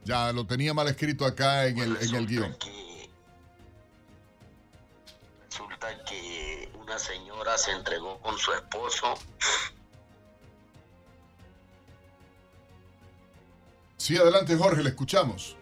Ya, 0.06 0.32
lo 0.34 0.46
tenía 0.46 0.76
mal 0.76 0.88
escrito 0.88 1.26
acá 1.26 1.66
en 1.66 1.80
el, 1.80 1.98
en 1.98 2.16
el 2.16 2.28
guion. 2.28 2.56
resulta 5.50 6.04
que 6.04 6.70
una 6.80 7.00
señora 7.00 7.58
se 7.58 7.72
entregó 7.72 8.20
con 8.20 8.38
su 8.38 8.54
esposo. 8.54 9.16
Sí, 13.98 14.16
adelante, 14.16 14.56
Jorge, 14.56 14.84
le 14.84 14.90
escuchamos. 14.90 15.58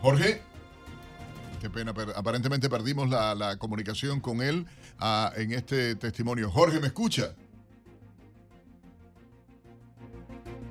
Jorge. 0.00 0.40
Qué 1.60 1.68
pena, 1.68 1.92
aparentemente 2.16 2.70
perdimos 2.70 3.10
la, 3.10 3.56
comunicación 3.58 4.20
con 4.20 4.40
él 4.40 4.64
ah, 4.98 5.30
en 5.36 5.52
este 5.52 5.94
testimonio. 5.94 6.50
Jorge, 6.50 6.80
¿me 6.80 6.86
escucha? 6.86 7.34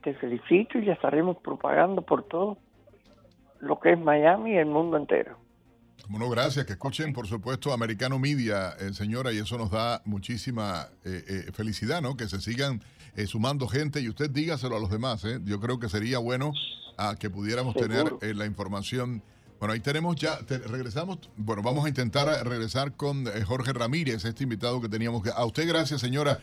Te, 0.00 0.14
felicito 0.14 0.78
y 0.78 0.86
ya 0.86 0.94
estaremos 0.94 1.36
propagando 1.36 2.00
por 2.00 2.22
todo 2.22 2.56
lo 3.60 3.78
que 3.78 3.92
es 3.92 3.98
Miami 3.98 4.52
y 4.52 4.56
el 4.56 4.64
mundo 4.64 4.96
entero. 4.96 5.36
Como 6.02 6.18
no, 6.18 6.30
gracias. 6.30 6.64
Que 6.66 6.72
escuchen, 6.72 7.12
por 7.12 7.26
supuesto, 7.26 7.72
Americano 7.72 8.18
Media, 8.18 8.74
eh, 8.80 8.94
señora, 8.94 9.32
y 9.32 9.38
eso 9.38 9.58
nos 9.58 9.70
da 9.70 10.02
muchísima 10.04 10.88
eh, 11.04 11.24
eh, 11.48 11.52
felicidad, 11.52 12.00
¿no? 12.00 12.16
Que 12.16 12.28
se 12.28 12.40
sigan 12.40 12.82
sumando 13.26 13.66
gente 13.66 14.00
y 14.00 14.08
usted 14.08 14.30
dígaselo 14.30 14.76
a 14.76 14.80
los 14.80 14.90
demás, 14.90 15.24
¿eh? 15.24 15.40
Yo 15.44 15.58
creo 15.58 15.80
que 15.80 15.88
sería 15.88 16.18
bueno 16.18 16.52
a 16.96 17.16
que 17.16 17.28
pudiéramos 17.28 17.74
tener 17.74 18.14
la 18.22 18.46
información. 18.46 19.24
Bueno, 19.58 19.74
ahí 19.74 19.80
tenemos 19.80 20.14
ya, 20.14 20.38
regresamos, 20.68 21.18
bueno, 21.36 21.60
vamos 21.62 21.84
a 21.84 21.88
intentar 21.88 22.28
regresar 22.46 22.92
con 22.92 23.26
Jorge 23.44 23.72
Ramírez, 23.72 24.24
este 24.24 24.44
invitado 24.44 24.80
que 24.80 24.88
teníamos. 24.88 25.26
A 25.34 25.44
usted 25.44 25.66
gracias, 25.66 26.00
señora, 26.00 26.38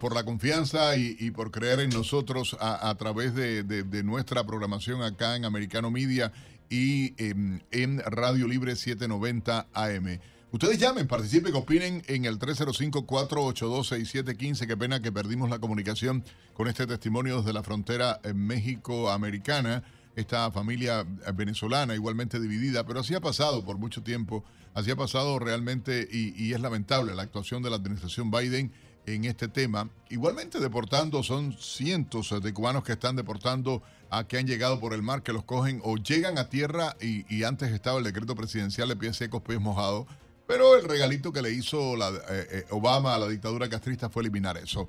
por 0.00 0.14
la 0.14 0.24
confianza 0.24 0.96
y, 0.96 1.30
por 1.32 1.50
creer 1.50 1.80
en 1.80 1.90
nosotros 1.90 2.56
a, 2.60 2.94
través 2.94 3.34
de, 3.34 4.02
nuestra 4.02 4.42
programación 4.46 5.02
acá 5.02 5.36
en 5.36 5.44
Americano 5.44 5.90
Media 5.90 6.32
y 6.68 7.14
em, 7.22 7.60
en 7.70 8.00
Radio 8.00 8.48
Libre 8.48 8.76
790 8.76 9.68
AM. 9.72 10.20
Ustedes 10.52 10.78
llamen, 10.78 11.06
participen, 11.06 11.54
opinen 11.54 12.02
en 12.06 12.24
el 12.24 12.38
305-482-6715. 12.38 14.66
Qué 14.66 14.76
pena 14.76 15.02
que 15.02 15.12
perdimos 15.12 15.50
la 15.50 15.58
comunicación 15.58 16.24
con 16.54 16.66
este 16.68 16.86
testimonio 16.86 17.36
desde 17.38 17.52
la 17.52 17.62
frontera 17.62 18.20
México-americana. 18.34 19.84
Esta 20.14 20.50
familia 20.50 21.06
venezolana 21.34 21.94
igualmente 21.94 22.40
dividida, 22.40 22.86
pero 22.86 23.00
así 23.00 23.14
ha 23.14 23.20
pasado 23.20 23.62
por 23.64 23.76
mucho 23.76 24.02
tiempo. 24.02 24.44
Así 24.72 24.90
ha 24.90 24.96
pasado 24.96 25.38
realmente 25.38 26.08
y, 26.10 26.52
es 26.52 26.60
lamentable 26.60 27.14
la 27.14 27.24
actuación 27.24 27.62
de 27.62 27.68
la 27.70 27.76
administración 27.76 28.30
Biden 28.30 28.72
en 29.04 29.24
este 29.24 29.48
tema. 29.48 29.90
Igualmente 30.10 30.60
deportando, 30.60 31.22
son 31.22 31.54
cientos 31.58 32.34
de 32.42 32.54
cubanos 32.54 32.84
que 32.84 32.92
están 32.92 33.16
deportando 33.16 33.82
a 34.10 34.26
que 34.26 34.38
han 34.38 34.46
llegado 34.46 34.80
por 34.80 34.94
el 34.94 35.02
mar, 35.02 35.22
que 35.22 35.32
los 35.32 35.44
cogen 35.44 35.80
o 35.84 35.96
llegan 35.96 36.38
a 36.38 36.48
tierra 36.48 36.96
y, 37.00 37.44
antes 37.44 37.72
estaba 37.72 37.98
el 37.98 38.04
decreto 38.04 38.34
presidencial 38.34 38.88
de 38.88 38.96
pies 38.96 39.16
secos, 39.16 39.42
pies 39.42 39.60
mojados 39.60 40.06
pero 40.46 40.76
el 40.76 40.84
regalito 40.84 41.32
que 41.32 41.42
le 41.42 41.50
hizo 41.50 41.96
eh, 41.96 42.20
eh, 42.30 42.64
Obama 42.70 43.14
a 43.14 43.18
la 43.18 43.28
dictadura 43.28 43.68
castrista 43.68 44.08
fue 44.08 44.22
eliminar 44.22 44.56
eso. 44.56 44.88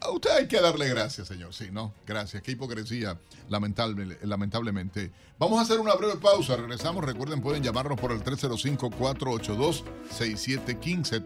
A 0.00 0.10
usted 0.10 0.30
hay 0.30 0.48
que 0.48 0.60
darle 0.60 0.88
gracias, 0.88 1.28
señor. 1.28 1.54
Sí, 1.54 1.68
no, 1.70 1.94
gracias. 2.04 2.42
Qué 2.42 2.50
hipocresía, 2.52 3.20
lamentable, 3.48 4.18
lamentablemente. 4.22 5.12
Vamos 5.38 5.60
a 5.60 5.62
hacer 5.62 5.78
una 5.78 5.94
breve 5.94 6.16
pausa. 6.16 6.56
Regresamos. 6.56 7.04
Recuerden, 7.04 7.40
pueden 7.40 7.62
llamarnos 7.62 8.00
por 8.00 8.10
el 8.10 8.24
305-482-6715. 8.24 11.24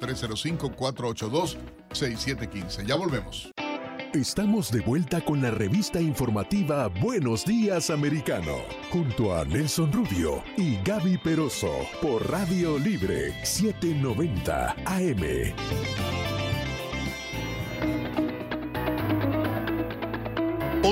305-482-6715. 1.91 2.85
Ya 2.85 2.97
volvemos. 2.97 3.51
Estamos 4.15 4.73
de 4.73 4.81
vuelta 4.81 5.21
con 5.21 5.41
la 5.41 5.53
revista 5.53 6.01
informativa 6.01 6.89
Buenos 6.89 7.45
Días 7.45 7.91
Americano, 7.91 8.57
junto 8.91 9.37
a 9.37 9.45
Nelson 9.45 9.93
Rubio 9.93 10.43
y 10.57 10.79
Gaby 10.83 11.17
Peroso 11.19 11.71
por 12.03 12.29
Radio 12.29 12.77
Libre 12.77 13.33
790 13.45 14.75
AM. 14.85 16.40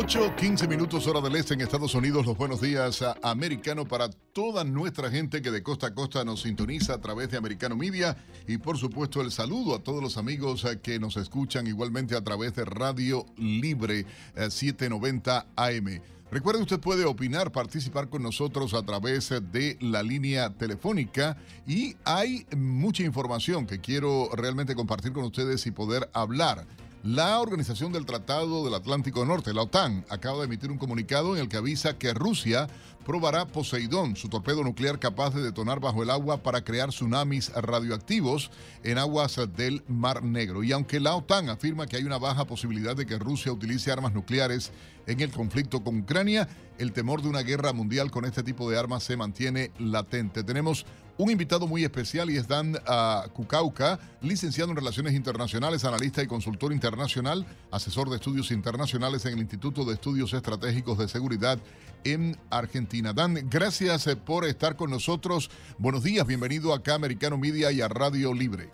8, 0.01 0.37
15 0.37 0.69
minutos 0.69 1.09
hora 1.09 1.21
del 1.21 1.35
este 1.35 1.55
en 1.55 1.61
Estados 1.61 1.93
Unidos. 1.93 2.25
Los 2.25 2.39
buenos 2.39 2.61
días 2.61 3.03
a 3.03 3.17
Americano 3.21 3.85
para 3.85 4.09
toda 4.09 4.63
nuestra 4.63 5.11
gente 5.11 5.43
que 5.43 5.51
de 5.51 5.65
costa 5.65 5.89
a 5.89 5.95
costa 5.95 6.25
nos 6.25 6.43
sintoniza 6.43 6.95
a 6.95 7.01
través 7.01 7.33
de 7.33 7.37
Americano 7.37 7.75
Media. 7.75 8.17
Y 8.47 8.59
por 8.59 8.79
supuesto 8.79 9.21
el 9.21 9.33
saludo 9.33 9.75
a 9.75 9.83
todos 9.83 10.01
los 10.01 10.17
amigos 10.17 10.65
eh, 10.67 10.79
que 10.81 11.01
nos 11.01 11.17
escuchan 11.17 11.67
igualmente 11.67 12.15
a 12.15 12.23
través 12.23 12.55
de 12.55 12.65
Radio 12.65 13.27
Libre 13.37 14.07
790 14.37 15.47
eh, 15.49 15.53
AM. 15.57 16.01
Recuerde, 16.31 16.63
usted 16.63 16.79
puede 16.79 17.05
opinar, 17.05 17.51
participar 17.51 18.09
con 18.09 18.23
nosotros 18.23 18.75
a 18.75 18.85
través 18.85 19.31
de 19.31 19.79
la 19.81 20.05
línea 20.05 20.51
telefónica 20.51 21.37
y 21.67 21.97
hay 22.05 22.47
mucha 22.57 23.03
información 23.03 23.67
que 23.67 23.81
quiero 23.81 24.29
realmente 24.33 24.77
compartir 24.77 25.13
con 25.13 25.25
ustedes 25.25 25.67
y 25.67 25.73
poder 25.73 26.09
hablar. 26.13 26.67
La 27.05 27.39
Organización 27.39 27.93
del 27.93 28.07
Tratado 28.07 28.65
del 28.65 28.75
Atlántico 28.75 29.25
Norte, 29.25 29.55
la 29.55 29.63
OTAN, 29.63 30.05
acaba 30.09 30.39
de 30.39 30.47
emitir 30.47 30.73
un 30.73 30.79
comunicado 30.79 31.37
en 31.37 31.43
el 31.43 31.49
que 31.49 31.57
avisa 31.57 31.97
que 31.97 32.13
Rusia 32.13 32.67
probará 33.07 33.47
Poseidón, 33.47 34.17
su 34.17 34.29
torpedo 34.29 34.65
nuclear 34.65 34.99
capaz 34.99 35.33
de 35.33 35.41
detonar 35.41 35.79
bajo 35.79 36.03
el 36.03 36.11
agua 36.11 36.43
para 36.43 36.65
crear 36.65 36.89
tsunamis 36.89 37.53
radioactivos 37.55 38.51
en 38.83 38.99
aguas 38.99 39.39
del 39.57 39.85
Mar 39.87 40.25
Negro. 40.25 40.65
Y 40.65 40.73
aunque 40.73 40.99
la 40.99 41.15
OTAN 41.15 41.49
afirma 41.51 41.87
que 41.87 41.97
hay 41.97 42.03
una 42.03 42.19
baja 42.19 42.47
posibilidad 42.47 42.97
de 42.97 43.07
que 43.07 43.17
Rusia 43.17 43.53
utilice 43.53 43.93
armas 43.93 44.13
nucleares 44.13 44.73
en 45.07 45.21
el 45.21 45.31
conflicto 45.31 45.85
con 45.85 46.01
Ucrania, 46.01 46.49
el 46.79 46.93
temor 46.93 47.23
de 47.23 47.29
una 47.29 47.43
guerra 47.43 47.73
mundial 47.73 48.11
con 48.11 48.25
este 48.25 48.43
tipo 48.43 48.69
de 48.69 48.77
armas 48.77 49.05
se 49.05 49.17
mantiene 49.17 49.71
latente. 49.79 50.43
Tenemos 50.43 50.85
un 51.19 51.31
invitado 51.31 51.67
muy 51.67 51.85
especial 51.85 52.31
y 52.31 52.37
es 52.37 52.47
Dan 52.47 52.77
uh, 52.77 53.87
licenciado 54.23 54.71
en 54.71 54.77
Relaciones 54.77 55.15
Internacionales, 55.15 55.85
analista 55.85 56.23
y 56.23 56.29
consultor 56.29 56.73
internacional, 56.73 57.45
asesor 57.73 58.09
de 58.09 58.17
estudios 58.17 58.53
internacionales 58.53 59.27
en 59.27 59.35
el 59.35 59.41
Instituto 59.41 59.85
de 59.85 59.95
Estudios 59.95 60.33
Estratégicos 60.33 60.97
de 60.97 61.09
Seguridad 61.09 61.59
en 62.05 62.39
Argentina. 62.51 63.13
Dan, 63.13 63.49
gracias 63.51 64.07
eh, 64.07 64.15
por 64.15 64.45
estar 64.45 64.77
con 64.77 64.91
nosotros. 64.91 65.51
Buenos 65.77 66.05
días, 66.05 66.25
bienvenido 66.25 66.73
acá 66.73 66.93
a 66.93 66.97
Americano 66.97 67.37
Media 67.37 67.73
y 67.73 67.81
a 67.81 67.89
Radio 67.89 68.33
Libre. 68.33 68.71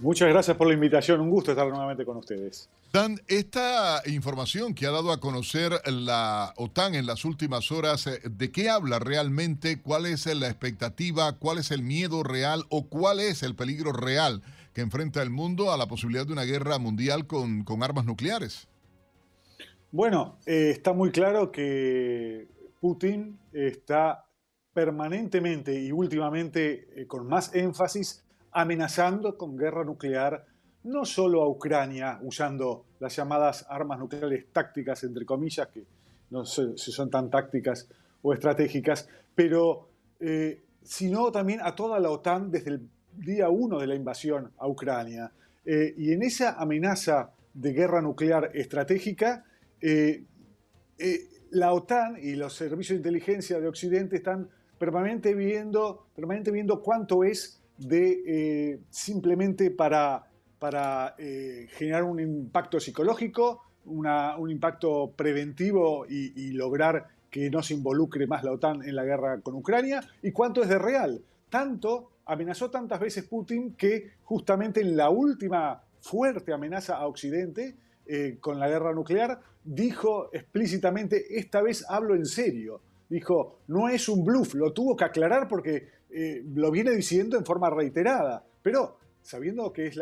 Muchas 0.00 0.30
gracias 0.30 0.56
por 0.56 0.66
la 0.66 0.72
invitación, 0.72 1.20
un 1.20 1.28
gusto 1.28 1.50
estar 1.50 1.68
nuevamente 1.68 2.06
con 2.06 2.16
ustedes. 2.16 2.70
Dan, 2.90 3.20
esta 3.28 4.00
información 4.06 4.74
que 4.74 4.86
ha 4.86 4.90
dado 4.90 5.12
a 5.12 5.20
conocer 5.20 5.72
la 5.84 6.54
OTAN 6.56 6.94
en 6.94 7.04
las 7.04 7.26
últimas 7.26 7.70
horas, 7.70 8.06
eh, 8.06 8.18
¿de 8.24 8.50
qué 8.50 8.70
habla 8.70 8.98
realmente? 8.98 9.82
¿Cuál 9.82 10.06
es 10.06 10.24
la 10.34 10.48
expectativa? 10.48 11.38
¿Cuál 11.38 11.58
es 11.58 11.70
el 11.70 11.82
miedo 11.82 12.22
real 12.22 12.64
o 12.70 12.88
cuál 12.88 13.20
es 13.20 13.42
el 13.42 13.54
peligro 13.54 13.92
real 13.92 14.42
que 14.72 14.80
enfrenta 14.80 15.22
el 15.22 15.28
mundo 15.28 15.70
a 15.70 15.76
la 15.76 15.86
posibilidad 15.86 16.26
de 16.26 16.32
una 16.32 16.44
guerra 16.44 16.78
mundial 16.78 17.26
con, 17.26 17.64
armas 17.82 18.06
nucleares? 18.06 18.68
Bueno, 19.92 20.38
eh, 20.46 20.70
está 20.70 20.94
muy 20.94 21.10
claro 21.10 21.52
que 21.52 22.48
Putin 22.80 23.38
está 23.52 24.24
permanentemente 24.72 25.78
y 25.78 25.92
últimamente 25.92 26.88
eh, 26.96 27.06
con 27.06 27.26
más 27.26 27.54
énfasis 27.54 28.24
amenazando 28.52 29.36
con 29.36 29.56
guerra 29.56 29.84
nuclear 29.84 30.44
no 30.84 31.04
solo 31.04 31.42
a 31.42 31.48
Ucrania 31.48 32.18
usando 32.22 32.84
las 33.00 33.14
llamadas 33.14 33.66
armas 33.68 33.98
nucleares 33.98 34.46
tácticas, 34.52 35.04
entre 35.04 35.26
comillas, 35.26 35.68
que 35.68 35.84
no 36.30 36.44
sé 36.44 36.76
si 36.76 36.92
son 36.92 37.10
tan 37.10 37.30
tácticas 37.30 37.88
o 38.22 38.32
estratégicas, 38.32 39.08
pero 39.34 39.88
eh, 40.20 40.62
sino 40.82 41.30
también 41.30 41.60
a 41.62 41.74
toda 41.74 41.98
la 41.98 42.10
OTAN 42.10 42.50
desde 42.50 42.70
el 42.70 42.88
día 43.12 43.48
uno 43.50 43.78
de 43.78 43.86
la 43.86 43.94
invasión 43.94 44.52
a 44.58 44.66
Ucrania. 44.66 45.30
Eh, 45.64 45.94
y 45.96 46.12
en 46.12 46.22
esa 46.22 46.54
amenaza 46.54 47.30
de 47.52 47.72
guerra 47.72 48.00
nuclear 48.00 48.50
estratégica, 48.54 49.44
eh, 49.80 50.24
la 51.50 51.72
OTAN 51.72 52.16
y 52.22 52.36
los 52.36 52.54
servicios 52.54 52.90
de 52.90 53.08
inteligencia 53.08 53.60
de 53.60 53.68
Occidente 53.68 54.16
están 54.16 54.48
permanentemente 54.78 55.34
viendo, 55.34 56.06
permanentemente 56.14 56.52
viendo 56.52 56.82
cuánto 56.82 57.24
es 57.24 57.59
de 57.80 58.80
simplemente 58.90 59.70
para 59.70 60.30
para 60.60 61.14
eh, 61.18 61.66
generar 61.70 62.04
un 62.04 62.20
impacto 62.20 62.78
psicológico, 62.78 63.64
un 63.86 64.50
impacto 64.50 65.10
preventivo 65.16 66.04
y, 66.06 66.52
lograr 66.52 67.08
que 67.30 67.48
no 67.50 67.62
se 67.62 67.74
involucre 67.74 68.26
más 68.26 68.44
la 68.44 68.52
OTAN 68.52 68.82
en 68.86 68.94
la 68.94 69.04
guerra 69.04 69.40
con 69.40 69.54
Ucrania, 69.54 70.02
y 70.22 70.30
cuánto 70.30 70.62
es 70.62 70.68
de 70.68 70.78
real. 70.78 71.22
Tanto, 71.48 72.10
amenazó 72.26 72.70
tantas 72.70 73.00
veces 73.00 73.24
Putin 73.24 73.74
que 73.74 74.12
justamente 74.22 74.82
en 74.82 74.96
la 74.96 75.08
última 75.08 75.82
fuerte 76.00 76.52
amenaza 76.52 76.96
a 76.96 77.06
Occidente 77.06 77.74
eh, 78.06 78.36
con 78.38 78.60
la 78.60 78.68
guerra 78.68 78.92
nuclear, 78.92 79.40
dijo 79.64 80.28
explícitamente, 80.32 81.38
esta 81.38 81.62
vez 81.62 81.86
hablo 81.88 82.14
en 82.14 82.26
serio. 82.26 82.82
Dijo, 83.08 83.60
no 83.68 83.88
es 83.88 84.08
un 84.08 84.24
bluff, 84.24 84.54
lo 84.54 84.72
tuvo 84.72 84.94
que 84.94 85.04
aclarar 85.04 85.48
porque 85.48 85.88
eh, 86.12 86.42
lo 86.54 86.70
viene 86.70 86.92
diciendo 86.92 87.36
en 87.36 87.44
forma 87.44 87.70
reiterada, 87.70 88.44
pero 88.62 88.98
sabiendo 89.22 89.72
que 89.72 89.86
es 89.86 89.98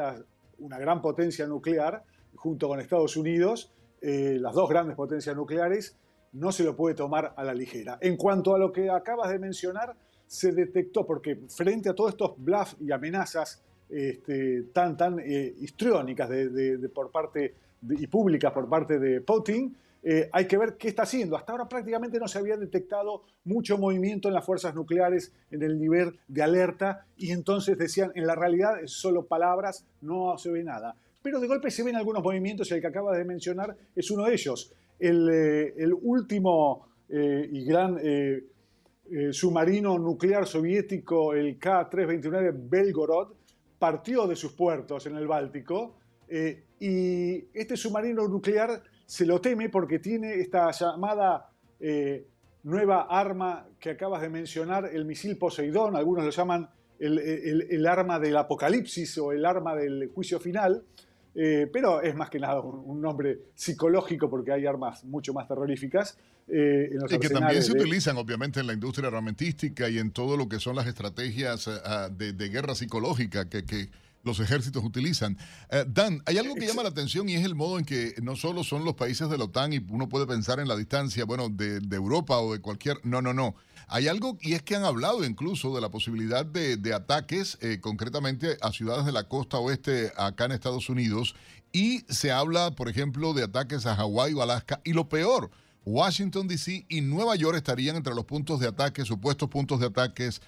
una 0.59 0.78
gran 0.78 1.02
potencia 1.02 1.46
nuclear, 1.46 2.04
junto 2.34 2.68
con 2.68 2.80
Estados 2.80 3.16
Unidos, 3.16 3.72
eh, 4.00 4.38
las 4.40 4.54
dos 4.54 4.68
grandes 4.68 4.96
potencias 4.96 5.34
nucleares, 5.36 5.96
no 6.32 6.52
se 6.52 6.62
lo 6.64 6.76
puede 6.76 6.94
tomar 6.94 7.34
a 7.36 7.44
la 7.44 7.54
ligera. 7.54 7.98
En 8.00 8.16
cuanto 8.16 8.54
a 8.54 8.59
lo 8.59 8.72
que 8.72 8.90
acabas 8.90 9.30
de 9.30 9.38
mencionar, 9.38 9.96
se 10.26 10.52
detectó, 10.52 11.06
porque 11.06 11.40
frente 11.48 11.88
a 11.88 11.94
todos 11.94 12.11
estos 12.11 12.34
bluffs 12.36 12.76
y 12.80 12.92
amenazas 12.92 13.62
este, 13.88 14.64
tan, 14.72 14.96
tan 14.96 15.18
eh, 15.18 15.54
histriónicas 15.59 16.28
de, 16.28 16.90
por 16.94 17.11
parte 17.11 17.54
y 17.88 18.06
públicas 18.06 18.52
por 18.52 18.68
parte 18.68 18.98
de 18.98 19.20
Putin, 19.22 19.74
eh, 20.03 20.28
hay 20.32 20.46
que 20.46 20.57
ver 20.57 20.76
qué 20.76 20.88
está 20.88 21.03
haciendo. 21.03 21.36
Hasta 21.36 21.53
ahora 21.53 21.68
prácticamente 21.68 22.18
no 22.18 22.28
se 22.28 22.38
había 22.38 22.57
detectado 22.57 23.22
mucho 23.44 23.78
movimiento 23.78 24.28
en 24.28 24.34
las 24.34 24.44
fuerzas 24.44 24.74
nucleares 24.74 25.32
en 25.51 25.62
el 25.62 25.78
nivel 25.78 26.18
de 26.28 26.42
alerta 26.42 27.07
y 27.16 27.32
entonces 27.32 27.76
decían, 27.76 28.12
en 28.14 28.26
la 28.26 28.34
realidad 28.34 28.82
es 28.82 28.92
solo 28.92 29.26
palabras, 29.26 29.84
no 30.01 30.38
se 30.38 30.51
ve 30.51 30.62
nada. 30.62 30.94
Pero 31.22 31.40
de 31.40 31.49
golpe 31.49 31.70
se 31.70 31.82
ven 31.82 31.96
algunos 31.96 32.22
movimientos 32.22 32.70
y 32.70 32.74
el 32.74 32.80
que 32.80 32.86
acaba 32.86 33.16
de 33.16 33.24
mencionar 33.24 33.76
es 33.94 34.11
uno 34.11 34.24
de 34.24 34.34
ellos. 34.34 34.72
El, 34.99 35.28
eh, 35.30 35.92
último 36.03 36.88
eh, 37.09 37.49
y 37.51 37.64
gran 37.64 37.99
submarino 39.32 39.99
nuclear 39.99 40.46
soviético, 40.46 41.32
el 41.32 41.59
K-329 41.59 42.68
Belgorod, 42.68 43.32
partió 43.78 44.26
de 44.26 44.36
sus 44.36 44.53
puertos 44.53 45.07
en 45.07 45.16
el 45.16 45.26
Báltico 45.26 45.96
y 46.78 47.36
este 47.55 47.74
submarino 47.74 48.28
nuclear 48.28 48.82
se 49.09 49.24
lo 49.24 49.40
teme 49.40 49.70
porque 49.70 49.98
tiene 49.98 50.34
esta 50.34 50.70
llamada 50.70 51.50
eh, 51.80 52.26
nueva 52.64 53.06
arma 53.09 53.66
que 53.80 53.90
acabas 53.90 54.20
de 54.20 54.28
mencionar, 54.28 54.90
el 54.92 55.06
misil 55.06 55.38
Poseidón, 55.38 55.96
algunos 55.96 56.26
lo 56.26 56.30
llaman 56.30 56.68
el, 56.98 57.86
arma 57.86 58.18
del 58.18 58.36
apocalipsis 58.36 59.16
o 59.16 59.32
el 59.32 59.46
arma 59.46 59.74
del 59.74 60.11
juicio 60.14 60.38
final, 60.38 60.84
eh, 61.34 61.70
pero 61.72 62.02
es 62.02 62.14
más 62.14 62.28
que 62.28 62.38
nada 62.38 62.61
un, 62.61 63.00
nombre 63.00 63.38
psicológico 63.54 64.28
porque 64.28 64.52
hay 64.52 64.66
armas 64.66 65.02
mucho 65.04 65.32
más 65.32 65.48
terroríficas. 65.48 66.18
Eh, 66.46 66.90
y 67.09 67.18
que 67.18 67.30
también 67.30 67.62
se 67.62 67.72
utilizan 67.72 68.18
obviamente 68.18 68.61
en 68.61 68.66
la 68.66 68.74
industria 68.74 69.09
armamentística 69.09 69.88
y 69.88 69.98
en 69.98 70.11
todo 70.11 70.36
lo 70.36 70.50
que 70.50 70.61
son 70.61 70.76
las 70.76 70.86
estrategias 70.86 71.70
de, 72.11 72.48
guerra 72.50 72.74
psicológica 72.74 73.48
que 73.48 73.88
los 74.22 74.40
ejércitos 74.40 74.84
utilizan. 74.84 75.36
Eh, 75.70 75.84
Dan, 75.88 76.22
hay 76.26 76.38
algo 76.38 76.54
que 76.54 76.66
llama 76.66 76.82
la 76.82 76.88
atención 76.90 77.28
y 77.28 77.34
es 77.34 77.44
el 77.44 77.54
modo 77.54 77.78
en 77.78 77.84
que 77.84 78.14
no 78.22 78.36
solo 78.36 78.64
son 78.64 78.84
los 78.84 78.94
países 78.94 79.28
de 79.28 79.38
la 79.38 79.44
OTAN 79.44 79.72
y 79.72 79.84
uno 79.88 80.08
puede 80.08 80.26
pensar 80.26 80.60
en 80.60 80.68
la 80.68 80.76
distancia, 80.76 81.24
bueno, 81.24 81.48
de, 81.48 81.80
Europa 81.90 82.38
o 82.38 82.52
de 82.52 82.60
cualquier... 82.60 83.00
No, 83.04 83.22
no, 83.22 83.32
no. 83.32 83.54
Hay 83.88 84.06
algo, 84.06 84.36
y 84.40 84.52
es 84.52 84.62
que 84.62 84.76
han 84.76 84.84
hablado 84.84 85.24
incluso 85.24 85.74
de 85.74 85.80
la 85.80 85.90
posibilidad 85.90 86.44
de, 86.44 86.94
ataques, 86.94 87.58
eh, 87.60 87.78
concretamente 87.80 88.58
a 88.60 88.70
ciudades 88.72 89.06
de 89.06 89.12
la 89.12 89.24
costa 89.24 89.58
oeste 89.58 90.12
acá 90.16 90.44
en 90.44 90.52
Estados 90.52 90.90
Unidos, 90.90 91.34
y 91.72 92.00
se 92.08 92.30
habla, 92.30 92.72
por 92.72 92.88
ejemplo, 92.88 93.32
de 93.32 93.44
ataques 93.44 93.86
a 93.86 93.96
Hawái 93.96 94.34
o 94.34 94.42
Alaska, 94.42 94.80
y 94.84 94.92
lo 94.92 95.08
peor, 95.08 95.50
Washington, 95.85 96.47
D.C. 96.47 96.85
y 96.89 97.01
Nueva 97.01 97.35
York 97.37 97.57
estarían 97.57 97.97
entre 97.97 98.14
los 98.14 98.24
puntos 98.24 98.61
de 98.61 98.68
ataque, 98.68 99.05
supuestos 99.05 99.49
puntos 99.49 99.81
de 99.81 99.87
ataques 99.87 100.41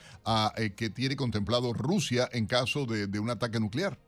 eh, 0.57 0.73
que 0.75 0.91
tiene 0.91 1.17
contemplado 1.17 1.73
Rusia 1.73 2.29
en 2.33 2.47
caso 2.47 2.85
de, 2.87 3.19
un 3.19 3.31
ataque 3.31 3.59
nuclear. 3.59 3.99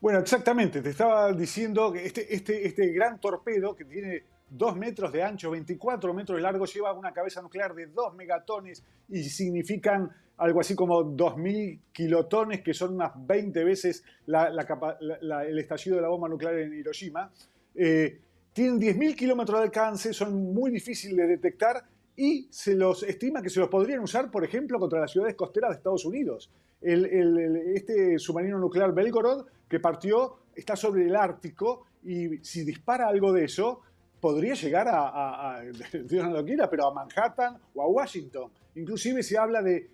Bueno, 0.00 0.18
exactamente. 0.18 0.82
Te 0.82 0.90
estaba 0.90 1.32
diciendo 1.32 1.92
que 1.92 2.04
este, 2.04 2.34
este, 2.34 2.66
este 2.66 2.88
gran 2.92 3.20
torpedo 3.20 3.74
que 3.74 3.84
tiene 3.84 4.24
2 4.50 4.76
metros 4.76 5.12
de 5.12 5.22
ancho, 5.22 5.50
24 5.50 6.12
metros 6.12 6.36
de 6.36 6.42
largo, 6.42 6.64
lleva 6.66 6.92
una 6.92 7.12
cabeza 7.12 7.40
nuclear 7.40 7.74
de 7.74 7.86
2 7.86 8.14
megatones 8.14 8.82
y 9.08 9.22
significan 9.24 10.10
algo 10.36 10.60
así 10.60 10.74
como 10.74 11.04
2.000 11.04 11.80
kilotones, 11.92 12.60
que 12.62 12.74
son 12.74 12.94
unas 12.94 13.12
20 13.14 13.64
veces 13.64 14.04
el 14.26 15.58
estallido 15.58 15.96
de 15.96 16.02
la 16.02 16.08
bomba 16.08 16.28
nuclear 16.28 16.58
en 16.58 16.74
Hiroshima. 16.74 17.30
Eh, 17.74 18.20
tienen 18.54 18.80
10.000 18.80 19.16
kilómetros 19.16 19.58
de 19.58 19.64
alcance, 19.64 20.14
son 20.14 20.54
muy 20.54 20.70
difíciles 20.70 21.16
de 21.16 21.26
detectar 21.26 21.84
y 22.16 22.46
se 22.50 22.74
los 22.76 23.02
estima 23.02 23.42
que 23.42 23.50
se 23.50 23.58
los 23.58 23.68
podrían 23.68 23.98
usar, 23.98 24.30
por 24.30 24.44
ejemplo, 24.44 24.78
contra 24.78 25.00
las 25.00 25.10
ciudades 25.10 25.34
costeras 25.34 25.70
de 25.70 25.76
Estados 25.76 26.04
Unidos. 26.04 26.50
este 26.80 28.18
submarino 28.18 28.58
nuclear 28.58 28.94
Belgorod 28.94 29.46
que 29.68 29.80
partió 29.80 30.36
está 30.54 30.76
sobre 30.76 31.04
el 31.04 31.16
Ártico 31.16 31.86
y 32.04 32.38
si 32.44 32.64
dispara 32.64 33.08
algo 33.08 33.32
de 33.32 33.44
eso, 33.44 33.80
podría 34.20 34.54
llegar 34.54 34.86
a, 34.88 35.60
Dios 36.04 36.24
no 36.24 36.30
lo 36.30 36.44
quiera, 36.44 36.70
pero 36.70 36.86
a 36.86 36.94
Manhattan 36.94 37.58
o 37.74 37.82
a 37.82 37.88
Washington. 37.88 38.52
Inclusive 38.76 39.24
se 39.24 39.36
habla 39.36 39.62
de, 39.62 39.90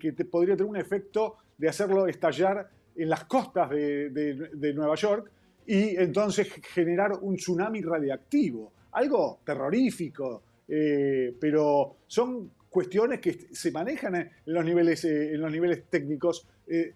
que 0.00 0.12
podría 0.24 0.56
tener 0.56 0.68
un 0.68 0.76
efecto 0.76 1.36
de 1.56 1.68
hacerlo 1.68 2.08
estallar 2.08 2.68
en 2.96 3.08
las 3.08 3.26
costas 3.26 3.70
de 3.70 4.72
Nueva 4.74 4.96
York 4.96 5.30
y 5.66 5.96
entonces 5.96 6.52
generar 6.72 7.12
un 7.20 7.36
tsunami 7.36 7.82
radiactivo. 7.82 8.72
algo 8.92 9.40
terrorífico, 9.44 10.42
eh, 10.68 11.34
pero 11.38 11.96
son 12.06 12.50
cuestiones 12.70 13.20
que 13.20 13.48
se 13.52 13.70
manejan 13.70 14.14
en 14.14 14.30
los 14.46 14.64
niveles, 14.64 15.04
eh, 15.04 15.34
en 15.34 15.40
los 15.42 15.52
niveles 15.52 15.84
técnicos 15.90 16.46
de 16.66 16.94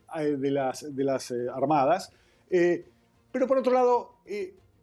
las, 0.50 0.94
de 0.94 1.04
las 1.04 1.32
armadas. 1.54 2.12
pero 2.48 3.46
por 3.46 3.58
otro 3.58 3.72
lado, 3.72 4.16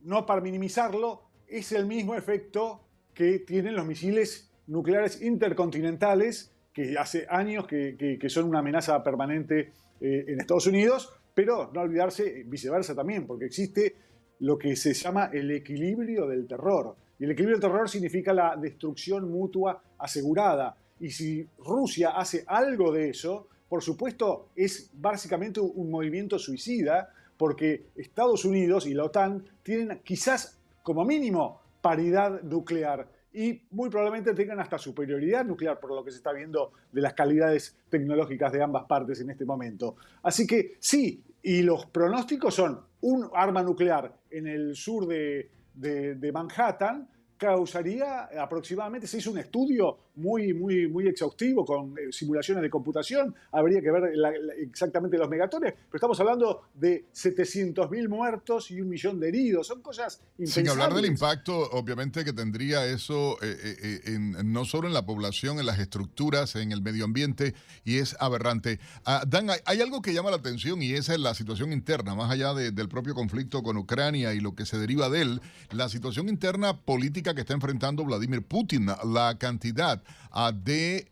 no 0.03 0.25
para 0.25 0.41
minimizarlo, 0.41 1.23
es 1.47 1.71
el 1.71 1.85
mismo 1.85 2.15
efecto 2.15 2.81
que 3.13 3.39
tienen 3.39 3.75
los 3.75 3.85
misiles 3.85 4.51
nucleares 4.67 5.21
intercontinentales, 5.21 6.53
que 6.73 6.97
hace 6.97 7.25
años 7.29 7.65
que, 7.65 8.19
son 8.27 8.45
una 8.45 8.59
amenaza 8.59 9.01
permanente 9.03 9.71
eh, 9.99 10.25
en 10.27 10.39
Estados 10.39 10.67
Unidos, 10.67 11.16
pero 11.37 11.69
no 11.71 11.81
olvidarse 11.81 12.45
viceversa 12.47 12.95
también, 12.95 13.27
porque 13.27 13.45
existe 13.45 13.95
lo 14.39 14.57
que 14.57 14.75
se 14.75 14.95
llama 14.95 15.29
el 15.31 15.51
equilibrio 15.51 16.25
del 16.25 16.47
terror. 16.47 16.95
Y 17.19 17.25
el 17.25 17.29
equilibrio 17.29 17.59
del 17.59 17.69
terror 17.69 17.87
significa 17.87 18.33
la 18.33 18.55
destrucción 18.55 19.29
mutua 19.29 19.79
asegurada. 19.99 20.75
Y 20.99 21.11
si 21.11 21.47
Rusia 21.59 22.17
hace 22.17 22.43
algo 22.47 22.91
de 22.91 23.09
eso, 23.09 23.49
por 23.69 23.83
supuesto 23.83 24.49
es 24.55 24.89
básicamente 24.95 25.59
un 25.59 25.91
movimiento 25.91 26.39
suicida, 26.39 27.13
porque 27.37 27.89
Estados 27.95 28.43
Unidos 28.43 28.87
y 28.87 28.95
la 28.95 29.03
OTAN 29.03 29.45
tienen 29.61 30.01
quizás 30.03 30.57
como 30.81 31.05
mínimo 31.05 31.61
paridad 31.83 32.41
nuclear 32.41 33.07
y 33.37 33.61
muy 33.69 33.91
probablemente 33.91 34.33
tengan 34.33 34.59
hasta 34.59 34.79
superioridad 34.79 35.45
nuclear 35.45 35.79
por 35.79 35.93
lo 35.93 36.03
que 36.03 36.09
se 36.09 36.17
está 36.17 36.33
viendo 36.33 36.71
de 36.91 37.01
las 37.01 37.13
calidades 37.13 37.77
tecnológicas 37.87 38.51
de 38.51 38.63
ambas 38.63 38.85
partes 38.85 39.21
en 39.21 39.29
este 39.29 39.45
momento. 39.45 39.95
Así 40.23 40.47
que 40.47 40.77
sí, 40.79 41.23
y 41.41 41.61
los 41.61 41.85
pronósticos 41.87 42.55
son 42.55 42.79
un 43.01 43.29
arma 43.33 43.63
nuclear 43.63 44.13
en 44.29 44.47
el 44.47 44.75
sur 44.75 45.07
de, 45.07 46.31
Manhattan, 46.33 47.09
causaría 47.37 48.29
aproximadamente, 48.41 49.07
se 49.07 49.19
hizo 49.19 49.31
un 49.31 49.37
estudio 49.37 49.97
muy, 50.17 50.53
muy, 50.53 50.87
muy 50.87 51.07
exhaustivo 51.07 51.63
con 51.63 51.97
eh, 51.97 52.11
simulaciones 52.11 52.63
de 52.63 52.69
computación, 52.69 53.33
habría 53.51 53.81
que 53.81 53.91
ver 53.91 54.11
exactamente 54.59 55.17
los 55.17 55.29
megatones, 55.29 55.73
pero 55.73 55.95
estamos 55.95 56.19
hablando 56.19 56.63
de 56.73 57.05
700.000 57.13 58.09
muertos 58.09 58.71
y 58.71 58.81
un 58.81 58.89
millón 58.89 59.19
de 59.19 59.29
heridos, 59.29 59.67
son 59.67 59.81
cosas 59.81 60.21
impensables. 60.37 60.53
Sin 60.53 60.69
hablar 60.69 60.93
del 60.95 61.05
impacto, 61.05 61.69
obviamente, 61.71 62.25
que 62.25 62.33
tendría 62.33 62.85
eso 62.85 63.37
eh, 63.41 64.01
eh, 64.05 64.17
no 64.19 64.65
solo 64.65 64.87
en 64.87 64.93
la 64.93 65.05
población, 65.05 65.59
en 65.59 65.65
las 65.65 65.79
estructuras, 65.79 66.55
en 66.55 66.71
el 66.71 66.81
medio 66.81 67.05
ambiente, 67.05 67.53
y 67.85 67.97
es 67.97 68.15
aberrante. 68.19 68.79
Ah, 69.05 69.23
Dan, 69.27 69.49
hay, 69.65 69.81
algo 69.81 70.01
que 70.01 70.13
llama 70.13 70.31
la 70.31 70.37
atención 70.37 70.81
y 70.81 70.93
esa 70.93 71.13
es 71.13 71.19
la 71.19 71.35
situación 71.35 71.71
interna, 71.71 72.15
más 72.15 72.31
allá 72.31 72.53
del 72.53 72.89
propio 72.89 73.13
conflicto 73.13 73.61
con 73.61 73.77
Ucrania 73.77 74.33
y 74.33 74.39
lo 74.39 74.55
que 74.55 74.65
se 74.65 74.79
deriva 74.79 75.09
de 75.09 75.21
él, 75.21 75.41
la 75.71 75.89
situación 75.89 76.27
interna 76.27 76.75
política 76.77 77.35
que 77.35 77.41
está 77.41 77.53
enfrentando 77.53 78.03
Vladimir 78.03 78.41
Putin, 78.41 78.87
la 79.05 79.37
cantidad 79.37 80.01
ah, 80.31 80.51
de 80.51 81.07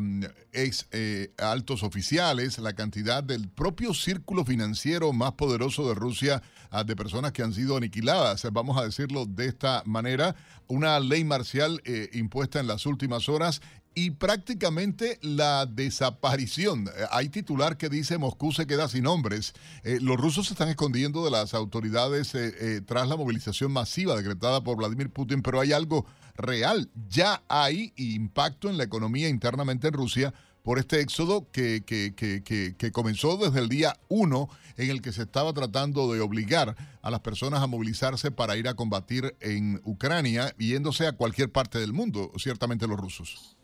mm, 0.00 0.24
ex 0.52 0.86
eh, 0.92 1.32
altos 1.38 1.82
oficiales, 1.82 2.58
la 2.58 2.74
cantidad 2.74 3.22
del 3.22 3.48
propio 3.48 3.94
círculo 3.94 4.44
financiero 4.44 5.12
más 5.12 5.32
poderoso 5.32 5.88
de 5.88 5.94
Rusia, 5.94 6.42
ah, 6.70 6.84
de 6.84 6.96
personas 6.96 7.32
que 7.32 7.42
han 7.42 7.52
sido 7.52 7.76
aniquiladas, 7.76 8.46
vamos 8.52 8.78
a 8.78 8.84
decirlo 8.84 9.26
de 9.26 9.46
esta 9.46 9.82
manera, 9.86 10.36
una 10.66 11.00
ley 11.00 11.24
marcial 11.24 11.80
eh, 11.84 12.10
impuesta 12.12 12.60
en 12.60 12.66
las 12.66 12.86
últimas 12.86 13.28
horas 13.28 13.60
y 13.98 14.12
prácticamente 14.12 15.18
la 15.22 15.66
desaparición. 15.66 16.86
Eh, 16.86 17.06
hay 17.10 17.30
titular 17.30 17.76
que 17.76 17.88
dice 17.88 18.16
Moscú 18.16 18.52
se 18.52 18.64
queda 18.64 18.86
sin 18.86 19.08
hombres. 19.08 19.54
Eh, 19.82 19.98
los 20.00 20.16
rusos 20.16 20.46
se 20.46 20.52
están 20.52 20.68
escondiendo 20.68 21.24
de 21.24 21.32
las 21.32 21.52
autoridades 21.52 22.32
eh, 22.36 22.80
tras 22.86 23.08
la 23.08 23.16
movilización 23.16 23.72
masiva 23.72 24.14
decretada 24.14 24.62
por 24.62 24.76
Vladimir 24.76 25.10
Putin, 25.10 25.42
pero 25.42 25.58
hay 25.58 25.72
algo 25.72 26.06
real. 26.36 26.88
Ya 27.08 27.42
hay 27.48 27.92
impacto 27.96 28.70
en 28.70 28.76
la 28.76 28.84
economía 28.84 29.28
internamente 29.28 29.88
en 29.88 29.94
Rusia 29.94 30.32
por 30.62 30.78
este 30.78 31.00
éxodo 31.00 31.48
que, 31.50 31.82
que, 31.84 32.14
que, 32.14 32.76
que, 32.76 32.92
comenzó 32.92 33.36
desde 33.36 33.58
el 33.58 33.68
día 33.68 33.98
1 34.08 34.48
en 34.76 34.90
el 34.90 35.02
que 35.02 35.10
se 35.10 35.22
estaba 35.22 35.52
tratando 35.54 36.12
de 36.12 36.20
obligar 36.20 36.76
a 37.02 37.10
las 37.10 37.20
personas 37.20 37.62
a 37.62 37.66
movilizarse 37.66 38.30
para 38.30 38.56
ir 38.56 38.68
a 38.68 38.74
combatir 38.74 39.34
en 39.40 39.80
Ucrania, 39.82 40.54
yéndose 40.56 41.08
a 41.08 41.12
cualquier 41.14 41.50
parte 41.50 41.80
del 41.80 41.92
mundo, 41.92 42.30
ciertamente 42.36 42.86
los 42.86 43.00
rusos. 43.00 43.57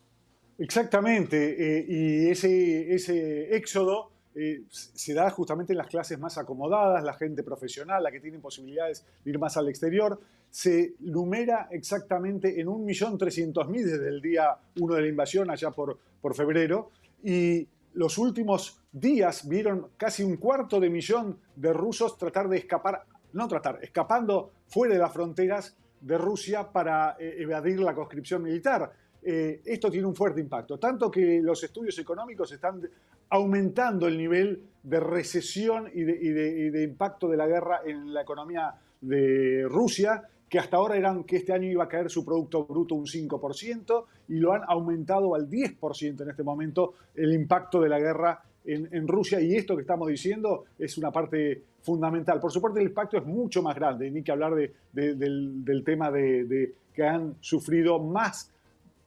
Exactamente, 0.58 1.78
eh, 1.78 1.86
y 1.88 2.28
ese, 2.28 2.94
ese 2.94 3.56
éxodo 3.56 4.10
eh, 4.36 4.62
se 4.70 5.14
da 5.14 5.30
justamente 5.30 5.72
en 5.72 5.78
las 5.78 5.86
clases 5.86 6.18
más 6.18 6.38
acomodadas, 6.38 7.02
la 7.04 7.14
gente 7.14 7.42
profesional, 7.42 8.02
la 8.02 8.10
que 8.10 8.20
tiene 8.20 8.38
posibilidades 8.38 9.04
de 9.24 9.30
ir 9.30 9.38
más 9.38 9.56
al 9.56 9.68
exterior. 9.68 10.20
Se 10.50 10.94
numera 11.00 11.68
exactamente 11.70 12.60
en 12.60 12.68
1.300.000 12.68 13.84
desde 13.84 14.08
el 14.08 14.20
día 14.20 14.56
1 14.78 14.94
de 14.94 15.02
la 15.02 15.08
invasión, 15.08 15.50
allá 15.50 15.70
por, 15.70 15.98
por 16.20 16.34
febrero, 16.34 16.90
y 17.22 17.66
los 17.94 18.18
últimos 18.18 18.80
días 18.92 19.48
vieron 19.48 19.90
casi 19.96 20.24
un 20.24 20.36
cuarto 20.36 20.80
de 20.80 20.90
millón 20.90 21.38
de 21.54 21.72
rusos 21.72 22.18
tratar 22.18 22.48
de 22.48 22.58
escapar, 22.58 23.04
no 23.32 23.46
tratar, 23.46 23.78
escapando 23.82 24.52
fuera 24.66 24.94
de 24.94 25.00
las 25.00 25.12
fronteras 25.12 25.76
de 26.00 26.18
Rusia 26.18 26.70
para 26.70 27.16
eh, 27.18 27.36
evadir 27.38 27.80
la 27.80 27.94
conscripción 27.94 28.42
militar. 28.42 28.92
Eh, 29.26 29.62
esto 29.64 29.90
tiene 29.90 30.06
un 30.06 30.14
fuerte 30.14 30.40
impacto, 30.40 30.78
tanto 30.78 31.10
que 31.10 31.40
los 31.42 31.62
estudios 31.64 31.98
económicos 31.98 32.52
están 32.52 32.82
aumentando 33.30 34.06
el 34.06 34.18
nivel 34.18 34.62
de 34.82 35.00
recesión 35.00 35.90
y 35.94 36.02
de, 36.02 36.82
impacto 36.84 37.26
de 37.28 37.38
la 37.38 37.46
guerra 37.46 37.80
en 37.86 38.12
la 38.12 38.20
economía 38.20 38.74
de 39.00 39.64
Rusia, 39.66 40.22
que 40.46 40.58
hasta 40.58 40.76
ahora 40.76 40.98
eran 40.98 41.24
que 41.24 41.36
este 41.36 41.54
año 41.54 41.70
iba 41.70 41.84
a 41.84 41.88
caer 41.88 42.10
su 42.10 42.22
Producto 42.22 42.66
Bruto 42.66 42.94
un 42.96 43.06
5%, 43.06 44.04
y 44.28 44.34
lo 44.34 44.52
han 44.52 44.60
aumentado 44.68 45.34
al 45.34 45.48
10% 45.48 46.20
en 46.20 46.28
este 46.28 46.42
momento 46.42 46.92
el 47.14 47.32
impacto 47.32 47.80
de 47.80 47.88
la 47.88 47.98
guerra 47.98 48.42
en, 48.66 49.08
Rusia, 49.08 49.40
y 49.40 49.54
esto 49.56 49.74
que 49.74 49.82
estamos 49.82 50.08
diciendo 50.08 50.64
es 50.78 50.98
una 50.98 51.10
parte 51.10 51.62
fundamental. 51.80 52.40
Por 52.40 52.52
supuesto, 52.52 52.78
el 52.78 52.88
impacto 52.88 53.16
es 53.16 53.24
mucho 53.24 53.62
más 53.62 53.74
grande, 53.74 54.10
ni 54.10 54.22
que 54.22 54.32
hablar 54.32 54.54
del, 54.54 55.64
del, 55.64 55.82
tema 55.84 56.10
de 56.10 56.74
que 56.94 57.02
han 57.02 57.36
sufrido 57.40 57.98
más 57.98 58.53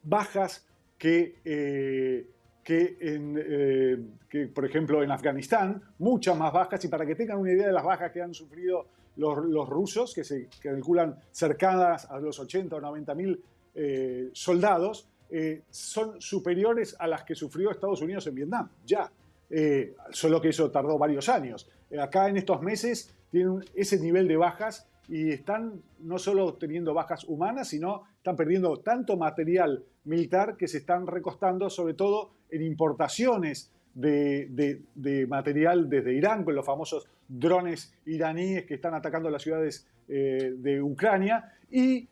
bajas 0.07 0.65
que, 0.97 1.39
eh, 1.43 2.27
eh, 2.69 4.05
que, 4.29 4.47
por 4.47 4.65
ejemplo, 4.65 5.03
en 5.03 5.11
Afganistán, 5.11 5.81
muchas 5.99 6.37
más 6.37 6.51
bajas, 6.51 6.83
y 6.85 6.87
para 6.87 7.05
que 7.05 7.15
tengan 7.15 7.37
una 7.37 7.51
idea 7.51 7.67
de 7.67 7.73
las 7.73 7.83
bajas 7.83 8.11
que 8.11 8.21
han 8.21 8.33
sufrido 8.33 8.87
los, 9.17 9.67
rusos, 9.67 10.13
que 10.13 10.23
se 10.23 10.47
calculan 10.61 11.15
cercanas 11.31 12.05
a 12.09 12.19
los 12.19 12.39
80 12.39 12.75
o 12.75 12.81
90 12.81 13.15
mil 13.15 13.41
eh, 13.75 14.29
soldados, 14.33 15.09
son 15.69 16.21
superiores 16.21 16.95
a 16.97 17.05
las 17.05 17.25
que 17.25 17.35
sufrió 17.35 17.69
Estados 17.69 18.01
Unidos 18.01 18.25
en 18.27 18.35
Vietnam, 18.35 18.69
ya. 18.85 19.11
solo 20.09 20.39
que 20.39 20.49
eso 20.49 20.71
tardó 20.71 20.97
varios 20.97 21.27
años. 21.27 21.69
acá 21.99 22.29
en 22.29 22.37
estos 22.37 22.61
meses 22.61 23.13
tienen 23.29 23.59
ese 23.75 23.99
nivel 23.99 24.25
de 24.29 24.37
bajas 24.37 24.87
y 25.09 25.31
están 25.31 25.81
no 25.99 26.17
solo 26.17 26.53
teniendo 26.55 26.93
bajas 26.93 27.23
humanas, 27.25 27.69
sino 27.69 28.03
están 28.17 28.35
perdiendo 28.35 28.77
tanto 28.79 29.15
material 29.17 29.83
militar 30.07 30.57
que 30.57 30.67
se 30.67 30.79
están 30.79 31.05
recostando 31.05 31.69
sobre 31.69 31.93
todo 31.93 32.31
en 32.49 32.63
importaciones 32.63 33.71
de, 33.93 35.25
material 35.27 35.89
desde 35.89 36.13
Irán, 36.13 36.43
con 36.43 36.55
los 36.55 36.65
famosos 36.65 37.07
drones 37.27 37.93
iraníes 38.05 38.65
que 38.65 38.75
están 38.75 38.93
atacando 38.93 39.29
las 39.29 39.41
ciudades 39.41 39.87
eh, 40.07 40.53
de 40.55 40.81
Ucrania, 40.81 41.53
y 41.71 42.07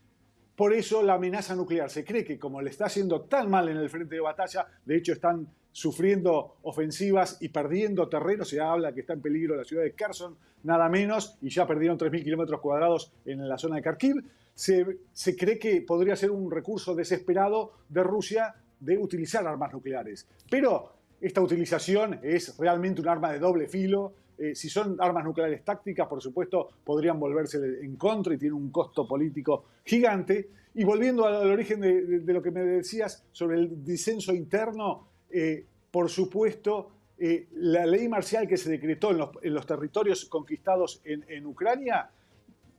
por 0.56 0.74
eso 0.74 1.04
la 1.04 1.16
amenaza 1.16 1.56
nuclear. 1.56 1.90
Se 1.90 2.04
cree 2.04 2.24
que 2.24 2.40
como 2.40 2.62
le 2.62 2.70
está 2.70 2.86
haciendo 2.86 3.22
tan 3.22 3.50
mal 3.50 3.70
en 3.70 3.78
el 3.78 3.90
frente 3.90 4.16
de 4.16 4.22
batalla, 4.22 4.68
de 4.86 4.98
hecho 4.98 5.14
están 5.14 5.48
sufriendo 5.72 6.56
ofensivas 6.64 7.38
y 7.42 7.50
perdiendo 7.50 8.08
terreno. 8.08 8.46
Se 8.46 8.62
habla 8.62 8.94
que 8.94 9.02
está 9.02 9.14
en 9.14 9.22
peligro 9.22 9.58
la 9.58 9.66
ciudad 9.66 9.84
de 9.84 9.92
Kherson, 9.92 10.38
nada 10.64 10.88
menos, 10.88 11.38
y 11.42 11.50
ya 11.50 11.68
perdieron 11.68 12.00
3.000 12.00 12.24
kilómetros 12.24 12.62
cuadrados 12.62 13.12
en 13.26 13.48
la 13.48 13.58
zona 13.58 13.76
de 13.76 13.82
Kharkiv. 13.82 14.24
Se, 14.56 14.86
se, 15.12 15.36
cree 15.36 15.60
que 15.60 15.82
podría 15.82 16.16
ser 16.16 16.32
un 16.32 16.50
recurso 16.50 16.96
desesperado 16.96 17.74
de 17.90 18.02
Rusia 18.02 18.56
de 18.80 18.98
utilizar 18.98 19.46
armas 19.46 19.74
nucleares. 19.74 20.28
Pero 20.50 20.96
esta 21.22 21.42
utilización 21.42 22.20
es 22.24 22.58
realmente 22.58 23.02
un 23.02 23.08
arma 23.08 23.32
de 23.32 23.40
doble 23.40 23.68
filo. 23.68 24.14
Eh, 24.38 24.54
si 24.54 24.70
son 24.70 24.98
armas 25.00 25.24
nucleares 25.24 25.64
tácticas, 25.64 26.08
por 26.08 26.22
supuesto, 26.22 26.70
podrían 26.84 27.20
volverse 27.20 27.58
en 27.82 27.96
contra 27.96 28.34
y 28.34 28.38
tiene 28.38 28.54
un 28.54 28.70
costo 28.70 29.08
político 29.08 29.66
gigante. 29.84 30.50
Y 30.76 30.84
volviendo 30.84 31.26
al, 31.26 31.50
origen 31.50 31.80
de, 31.80 32.34
lo 32.34 32.42
que 32.42 32.52
me 32.52 32.62
decías 32.64 33.26
sobre 33.32 33.58
el 33.58 33.84
disenso 33.84 34.34
interno, 34.34 35.08
eh, 35.30 35.66
por 35.90 36.10
supuesto, 36.10 36.92
eh, 37.18 37.48
la 37.54 37.86
ley 37.86 38.10
marcial 38.10 38.46
que 38.46 38.58
se 38.58 38.70
decretó 38.70 39.12
en 39.42 39.54
los, 39.54 39.66
territorios 39.66 40.26
conquistados 40.26 41.02
en, 41.06 41.46
Ucrania, 41.46 42.10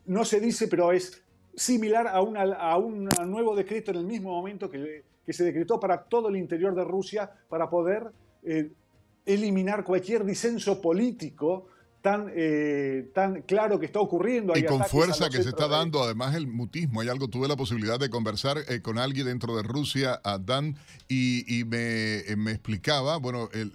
no 0.07 0.24
se 0.27 0.40
dice, 0.40 0.69
pero 0.69 0.93
es 0.93 1.23
similar 1.56 2.06
a, 2.06 2.20
un 2.20 3.08
nuevo 3.26 3.56
decreto 3.56 3.90
en 3.90 3.96
el 3.96 4.04
mismo 4.04 4.30
momento 4.30 4.70
que, 4.70 5.04
se 5.28 5.44
decretó 5.44 5.80
para 5.80 6.04
todo 6.04 6.28
el 6.28 6.36
interior 6.36 6.74
de 6.74 6.84
Rusia 6.84 7.28
para 7.48 7.68
poder 7.68 8.12
eh, 8.44 8.70
eliminar 9.24 9.82
cualquier 9.82 10.24
disenso 10.24 10.80
político 10.80 11.66
tan, 12.06 12.30
eh, 12.36 13.10
tan 13.12 13.42
claro 13.42 13.80
que 13.80 13.86
está 13.86 13.98
ocurriendo. 13.98 14.56
y 14.56 14.64
con 14.64 14.84
fuerza 14.84 15.28
que 15.28 15.42
se 15.42 15.48
está 15.48 15.66
dando, 15.66 16.04
además 16.04 16.36
el 16.36 16.46
mutismo. 16.46 17.00
Hay 17.00 17.08
algo, 17.08 17.26
tuve 17.26 17.48
la 17.48 17.56
posibilidad 17.56 17.98
de 17.98 18.10
conversar 18.10 18.58
eh, 18.68 18.80
con 18.80 19.00
alguien 19.00 19.26
dentro 19.26 19.56
de 19.56 19.64
Rusia, 19.64 20.20
Dan, 20.42 20.76
y, 21.08 21.64
me, 21.66 22.18
eh, 22.18 22.36
me, 22.36 22.52
explicaba, 22.52 23.16
bueno, 23.16 23.48
el, 23.52 23.72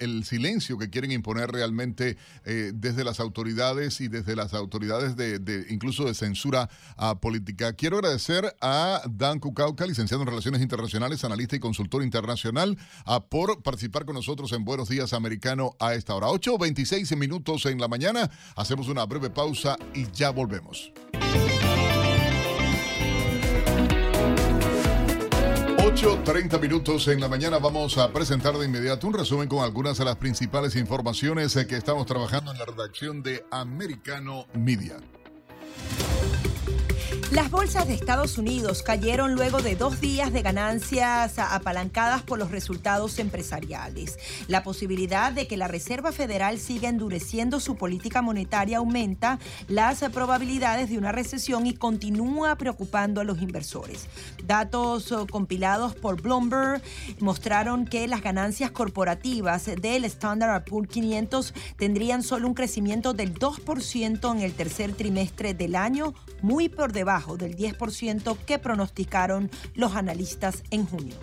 el, 0.00 0.24
silencio 0.24 0.76
que 0.76 0.90
quieren 0.90 1.12
imponer 1.12 1.52
realmente 1.52 2.16
desde 2.44 3.04
las 3.04 3.20
autoridades 3.20 4.00
y 4.00 4.08
desde 4.08 4.34
las 4.34 4.54
autoridades 4.54 5.14
de, 5.14 5.38
de 5.38 5.66
incluso 5.68 6.06
de 6.06 6.14
censura 6.14 6.68
a 6.96 7.20
política. 7.20 7.74
Quiero 7.74 7.98
agradecer 7.98 8.56
a 8.60 9.02
Dan 9.08 9.38
Kukauka, 9.38 9.86
licenciado 9.86 10.22
en 10.22 10.28
Relaciones 10.28 10.62
Internacionales, 10.62 11.24
analista 11.24 11.54
y 11.54 11.60
consultor 11.60 12.02
internacional, 12.02 12.76
a, 13.04 13.20
por 13.20 13.62
participar 13.62 14.04
con 14.04 14.16
nosotros 14.16 14.50
en 14.52 14.64
Buenos 14.64 14.88
Días 14.88 15.12
Americano 15.12 15.76
a 15.78 15.94
esta 15.94 16.14
hora. 16.16 16.26
8.26 16.26 17.16
minutos 17.16 17.51
en 17.66 17.80
la 17.80 17.88
mañana. 17.88 18.30
Hacemos 18.56 18.88
una 18.88 19.04
breve 19.04 19.30
pausa 19.30 19.76
y 19.94 20.10
ya 20.10 20.30
volvemos. 20.30 20.92
8.30 25.94 26.58
minutos 26.58 27.06
en 27.08 27.20
la 27.20 27.28
mañana 27.28 27.58
vamos 27.58 27.98
a 27.98 28.10
presentar 28.12 28.56
de 28.56 28.64
inmediato 28.64 29.06
un 29.06 29.12
resumen 29.12 29.46
con 29.46 29.62
algunas 29.62 29.98
de 29.98 30.04
las 30.04 30.16
principales 30.16 30.74
informaciones 30.76 31.54
que 31.68 31.76
estamos 31.76 32.06
trabajando 32.06 32.50
en 32.50 32.58
la 32.58 32.64
redacción 32.64 33.22
de 33.22 33.44
Americano 33.50 34.46
Media. 34.54 34.96
Las 37.32 37.50
bolsas 37.50 37.88
de 37.88 37.94
Estados 37.94 38.36
Unidos 38.36 38.82
cayeron 38.82 39.34
luego 39.34 39.62
de 39.62 39.74
dos 39.74 40.02
días 40.02 40.34
de 40.34 40.42
ganancias 40.42 41.38
apalancadas 41.38 42.22
por 42.22 42.38
los 42.38 42.50
resultados 42.50 43.18
empresariales. 43.18 44.18
La 44.48 44.62
posibilidad 44.62 45.32
de 45.32 45.46
que 45.46 45.56
la 45.56 45.66
Reserva 45.66 46.12
Federal 46.12 46.58
siga 46.58 46.90
endureciendo 46.90 47.58
su 47.58 47.76
política 47.76 48.20
monetaria 48.20 48.76
aumenta 48.76 49.38
las 49.66 50.00
probabilidades 50.10 50.90
de 50.90 50.98
una 50.98 51.10
recesión 51.10 51.66
y 51.66 51.72
continúa 51.72 52.56
preocupando 52.56 53.22
a 53.22 53.24
los 53.24 53.40
inversores. 53.40 54.08
Datos 54.44 55.10
oh, 55.10 55.26
compilados 55.26 55.94
por 55.94 56.20
Bloomberg 56.20 56.82
mostraron 57.18 57.86
que 57.86 58.08
las 58.08 58.20
ganancias 58.20 58.72
corporativas 58.72 59.70
del 59.80 60.04
Standard 60.04 60.64
Poor's 60.64 60.90
500 60.90 61.54
tendrían 61.78 62.22
solo 62.22 62.46
un 62.46 62.52
crecimiento 62.52 63.14
del 63.14 63.32
2% 63.32 64.32
en 64.36 64.42
el 64.42 64.52
tercer 64.52 64.92
trimestre 64.92 65.54
del 65.54 65.76
año, 65.76 66.12
muy 66.42 66.68
por 66.68 66.92
debajo 66.92 67.21
del 67.38 67.56
10% 67.56 68.36
que 68.46 68.58
pronosticaron 68.58 69.50
los 69.74 69.94
analistas 69.94 70.62
en 70.70 70.86
junio. 70.86 71.14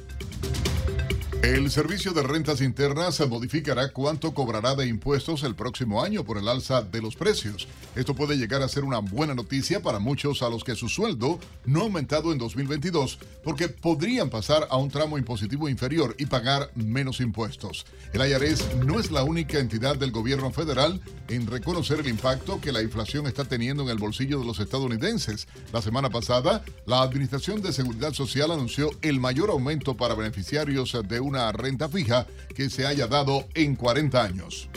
El 1.42 1.72
Servicio 1.72 2.12
de 2.12 2.22
Rentas 2.22 2.60
Internas 2.60 3.26
modificará 3.30 3.94
cuánto 3.94 4.34
cobrará 4.34 4.76
de 4.76 4.88
impuestos 4.88 5.44
el 5.44 5.56
próximo 5.56 6.04
año 6.04 6.26
por 6.26 6.38
el 6.38 6.50
alza 6.50 6.82
de 6.82 7.02
los 7.02 7.16
precios. 7.16 7.66
Esto 7.96 8.14
puede 8.14 8.36
llegar 8.36 8.62
a 8.62 8.68
ser 8.68 8.84
una 8.84 9.00
buena 9.00 9.34
noticia 9.34 9.82
para 9.82 10.00
muchos 10.00 10.42
a 10.42 10.50
los 10.50 10.66
que 10.66 10.76
su 10.76 10.90
sueldo 10.90 11.40
no 11.66 11.80
ha 11.80 11.84
aumentado 11.84 12.34
en 12.34 12.40
2022 12.40 13.20
porque 13.42 13.70
podrían 13.70 14.30
pasar 14.30 14.68
a 14.70 14.76
un 14.76 14.90
tramo 14.90 15.18
impositivo 15.18 15.70
inferior 15.70 16.14
y 16.20 16.26
pagar 16.26 16.72
menos 16.76 17.22
impuestos. 17.22 17.86
El 18.12 18.30
IRS 18.30 18.76
no 18.86 19.00
es 19.00 19.10
la 19.10 19.24
única 19.24 19.60
entidad 19.60 19.96
del 19.96 20.12
gobierno 20.12 20.52
federal 20.52 21.00
en 21.30 21.48
reconocer 21.48 22.02
el 22.02 22.08
impacto 22.10 22.60
que 22.60 22.74
la 22.74 22.82
inflación 22.82 23.28
está 23.28 23.46
teniendo 23.46 23.84
en 23.84 23.90
el 23.90 23.98
bolsillo 23.98 24.40
de 24.40 24.46
los 24.46 24.60
estadounidenses. 24.60 25.48
La 25.72 25.82
semana 25.82 26.10
pasada, 26.10 26.66
la 26.86 27.02
Administración 27.02 27.62
de 27.62 27.72
Seguridad 27.72 28.12
Social 28.12 28.52
anunció 28.52 28.90
el 29.02 29.22
mayor 29.22 29.52
aumento 29.52 29.96
para 29.96 30.16
beneficiarios 30.16 30.98
de 31.08 31.29
una 31.30 31.52
renta 31.52 31.88
fija 31.88 32.26
que 32.56 32.70
se 32.72 32.88
haya 32.88 33.06
dado 33.08 33.46
en 33.54 33.76
40 33.76 34.24
años. 34.24 34.68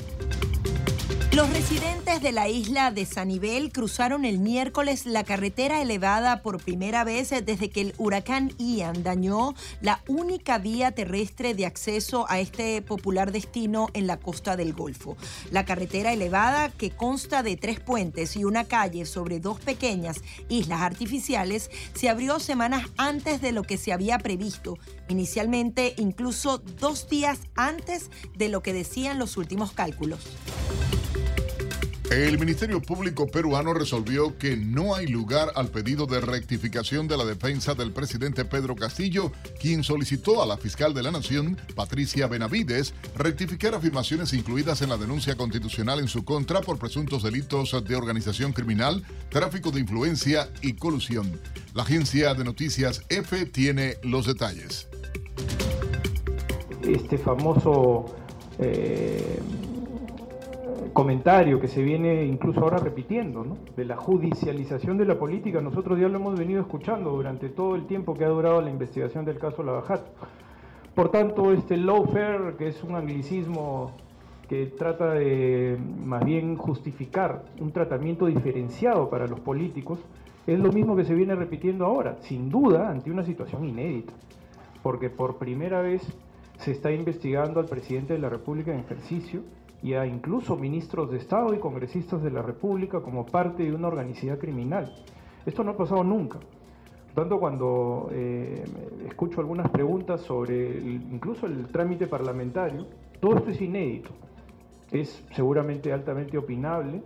Los 1.34 1.48
residentes 1.48 2.20
de 2.20 2.30
la 2.30 2.50
isla 2.50 2.90
de 2.90 3.06
Sanibel 3.06 3.72
cruzaron 3.72 4.26
el 4.26 4.38
miércoles 4.38 5.06
la 5.06 5.24
carretera 5.24 5.80
elevada 5.80 6.42
por 6.42 6.62
primera 6.62 7.04
vez 7.04 7.30
desde 7.30 7.70
que 7.70 7.80
el 7.80 7.94
huracán 7.96 8.52
Ian 8.58 9.02
dañó 9.02 9.54
la 9.80 10.02
única 10.08 10.58
vía 10.58 10.90
terrestre 10.90 11.54
de 11.54 11.64
acceso 11.64 12.26
a 12.28 12.38
este 12.38 12.82
popular 12.82 13.32
destino 13.32 13.88
en 13.94 14.06
la 14.06 14.18
costa 14.18 14.56
del 14.56 14.74
Golfo. 14.74 15.16
La 15.50 15.64
carretera 15.64 16.12
elevada, 16.12 16.68
que 16.68 16.90
consta 16.90 17.42
de 17.42 17.56
tres 17.56 17.80
puentes 17.80 18.36
y 18.36 18.44
una 18.44 18.64
calle 18.64 19.06
sobre 19.06 19.40
dos 19.40 19.58
pequeñas 19.58 20.20
islas 20.50 20.82
artificiales, 20.82 21.70
se 21.94 22.10
abrió 22.10 22.40
semanas 22.40 22.90
antes 22.98 23.40
de 23.40 23.52
lo 23.52 23.62
que 23.62 23.78
se 23.78 23.94
había 23.94 24.18
previsto, 24.18 24.76
inicialmente 25.08 25.94
incluso 25.96 26.58
dos 26.58 27.08
días 27.08 27.38
antes 27.54 28.10
de 28.36 28.50
lo 28.50 28.62
que 28.62 28.74
decían 28.74 29.18
los 29.18 29.38
últimos 29.38 29.72
cálculos. 29.72 30.20
El 32.12 32.38
Ministerio 32.38 32.82
Público 32.82 33.26
peruano 33.26 33.72
resolvió 33.72 34.36
que 34.36 34.54
no 34.54 34.94
hay 34.94 35.06
lugar 35.06 35.50
al 35.54 35.68
pedido 35.68 36.04
de 36.04 36.20
rectificación 36.20 37.08
de 37.08 37.16
la 37.16 37.24
defensa 37.24 37.72
del 37.74 37.90
presidente 37.90 38.44
Pedro 38.44 38.76
Castillo, 38.76 39.32
quien 39.58 39.82
solicitó 39.82 40.42
a 40.42 40.46
la 40.46 40.58
fiscal 40.58 40.92
de 40.92 41.02
la 41.02 41.10
Nación, 41.10 41.56
Patricia 41.74 42.26
Benavides, 42.26 42.92
rectificar 43.16 43.74
afirmaciones 43.74 44.34
incluidas 44.34 44.82
en 44.82 44.90
la 44.90 44.98
denuncia 44.98 45.36
constitucional 45.36 46.00
en 46.00 46.08
su 46.08 46.22
contra 46.22 46.60
por 46.60 46.78
presuntos 46.78 47.22
delitos 47.22 47.74
de 47.82 47.96
organización 47.96 48.52
criminal, 48.52 49.02
tráfico 49.30 49.70
de 49.70 49.80
influencia 49.80 50.50
y 50.60 50.74
colusión. 50.74 51.40
La 51.72 51.84
agencia 51.84 52.34
de 52.34 52.44
noticias 52.44 53.06
EFE 53.08 53.46
tiene 53.46 53.96
los 54.02 54.26
detalles. 54.26 54.86
Este 56.86 57.16
famoso... 57.16 58.14
Eh, 58.58 59.40
comentario 60.92 61.60
que 61.60 61.68
se 61.68 61.82
viene 61.82 62.24
incluso 62.24 62.60
ahora 62.60 62.78
repitiendo, 62.78 63.44
¿no? 63.44 63.56
de 63.76 63.84
la 63.84 63.96
judicialización 63.96 64.98
de 64.98 65.04
la 65.04 65.18
política. 65.18 65.60
Nosotros 65.60 65.98
ya 65.98 66.08
lo 66.08 66.16
hemos 66.16 66.38
venido 66.38 66.60
escuchando 66.60 67.10
durante 67.10 67.48
todo 67.48 67.74
el 67.74 67.86
tiempo 67.86 68.14
que 68.14 68.24
ha 68.24 68.28
durado 68.28 68.60
la 68.60 68.70
investigación 68.70 69.24
del 69.24 69.38
caso 69.38 69.62
Lavajato. 69.62 70.10
Por 70.94 71.10
tanto, 71.10 71.52
este 71.52 71.76
lawfare, 71.76 72.56
que 72.56 72.68
es 72.68 72.82
un 72.84 72.94
anglicismo 72.94 73.92
que 74.48 74.66
trata 74.66 75.14
de 75.14 75.78
más 76.04 76.24
bien 76.24 76.56
justificar 76.56 77.44
un 77.58 77.72
tratamiento 77.72 78.26
diferenciado 78.26 79.08
para 79.08 79.26
los 79.26 79.40
políticos, 79.40 80.00
es 80.46 80.58
lo 80.58 80.70
mismo 80.72 80.94
que 80.96 81.04
se 81.04 81.14
viene 81.14 81.34
repitiendo 81.34 81.86
ahora, 81.86 82.16
sin 82.20 82.50
duda 82.50 82.90
ante 82.90 83.10
una 83.10 83.24
situación 83.24 83.64
inédita, 83.64 84.12
porque 84.82 85.08
por 85.08 85.36
primera 85.36 85.80
vez 85.80 86.02
se 86.58 86.72
está 86.72 86.92
investigando 86.92 87.60
al 87.60 87.66
presidente 87.66 88.12
de 88.12 88.18
la 88.18 88.28
República 88.28 88.72
en 88.72 88.80
ejercicio 88.80 89.40
y 89.82 89.94
a 89.94 90.06
incluso 90.06 90.56
ministros 90.56 91.10
de 91.10 91.18
Estado 91.18 91.52
y 91.54 91.58
congresistas 91.58 92.22
de 92.22 92.30
la 92.30 92.42
República 92.42 93.00
como 93.00 93.26
parte 93.26 93.64
de 93.64 93.74
una 93.74 93.88
organicidad 93.88 94.38
criminal. 94.38 94.92
Esto 95.44 95.64
no 95.64 95.72
ha 95.72 95.76
pasado 95.76 96.04
nunca. 96.04 96.38
Tanto, 97.14 97.38
cuando 97.38 98.08
eh, 98.12 98.64
escucho 99.06 99.40
algunas 99.40 99.70
preguntas 99.70 100.22
sobre 100.22 100.78
incluso 100.78 101.46
el 101.46 101.66
trámite 101.66 102.06
parlamentario, 102.06 102.86
todo 103.20 103.36
esto 103.36 103.50
es 103.50 103.60
inédito. 103.60 104.10
Es 104.90 105.24
seguramente 105.32 105.92
altamente 105.92 106.38
opinable 106.38 107.02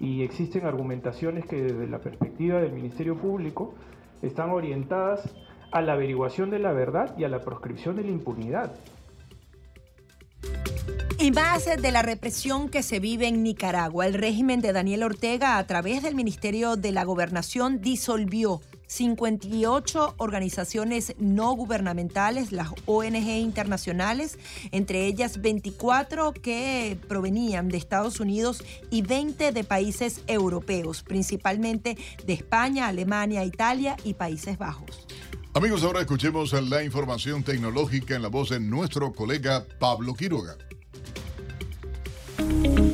y 0.00 0.22
existen 0.22 0.64
argumentaciones 0.64 1.46
que 1.46 1.62
desde 1.62 1.86
la 1.86 1.98
perspectiva 1.98 2.60
del 2.60 2.72
Ministerio 2.72 3.16
Público 3.16 3.74
están 4.22 4.50
orientadas 4.50 5.34
a 5.70 5.82
la 5.82 5.92
averiguación 5.92 6.50
de 6.50 6.58
la 6.58 6.72
verdad 6.72 7.16
y 7.18 7.24
a 7.24 7.28
la 7.28 7.40
proscripción 7.40 7.96
de 7.96 8.04
la 8.04 8.10
impunidad. 8.10 8.74
Y 11.20 11.32
más 11.32 11.64
de 11.64 11.90
la 11.90 12.02
represión 12.02 12.68
que 12.68 12.84
se 12.84 13.00
vive 13.00 13.26
en 13.26 13.42
Nicaragua, 13.42 14.06
el 14.06 14.14
régimen 14.14 14.60
de 14.60 14.72
Daniel 14.72 15.02
Ortega 15.02 15.58
a 15.58 15.66
través 15.66 16.04
del 16.04 16.14
Ministerio 16.14 16.76
de 16.76 16.92
la 16.92 17.02
Gobernación 17.02 17.80
disolvió 17.80 18.60
58 18.86 20.14
organizaciones 20.16 21.14
no 21.18 21.52
gubernamentales, 21.54 22.52
las 22.52 22.68
ONG 22.86 23.28
internacionales, 23.40 24.38
entre 24.70 25.06
ellas 25.06 25.40
24 25.40 26.32
que 26.32 26.96
provenían 27.08 27.68
de 27.68 27.78
Estados 27.78 28.20
Unidos 28.20 28.62
y 28.90 29.02
20 29.02 29.50
de 29.50 29.64
países 29.64 30.22
europeos, 30.28 31.02
principalmente 31.02 31.98
de 32.24 32.32
España, 32.32 32.86
Alemania, 32.86 33.44
Italia 33.44 33.96
y 34.04 34.14
Países 34.14 34.56
Bajos. 34.56 35.06
Amigos, 35.58 35.82
ahora 35.82 36.02
escuchemos 36.02 36.52
la 36.52 36.84
información 36.84 37.42
tecnológica 37.42 38.14
en 38.14 38.22
la 38.22 38.28
voz 38.28 38.50
de 38.50 38.60
nuestro 38.60 39.12
colega 39.12 39.66
Pablo 39.80 40.14
Quiroga. 40.14 40.56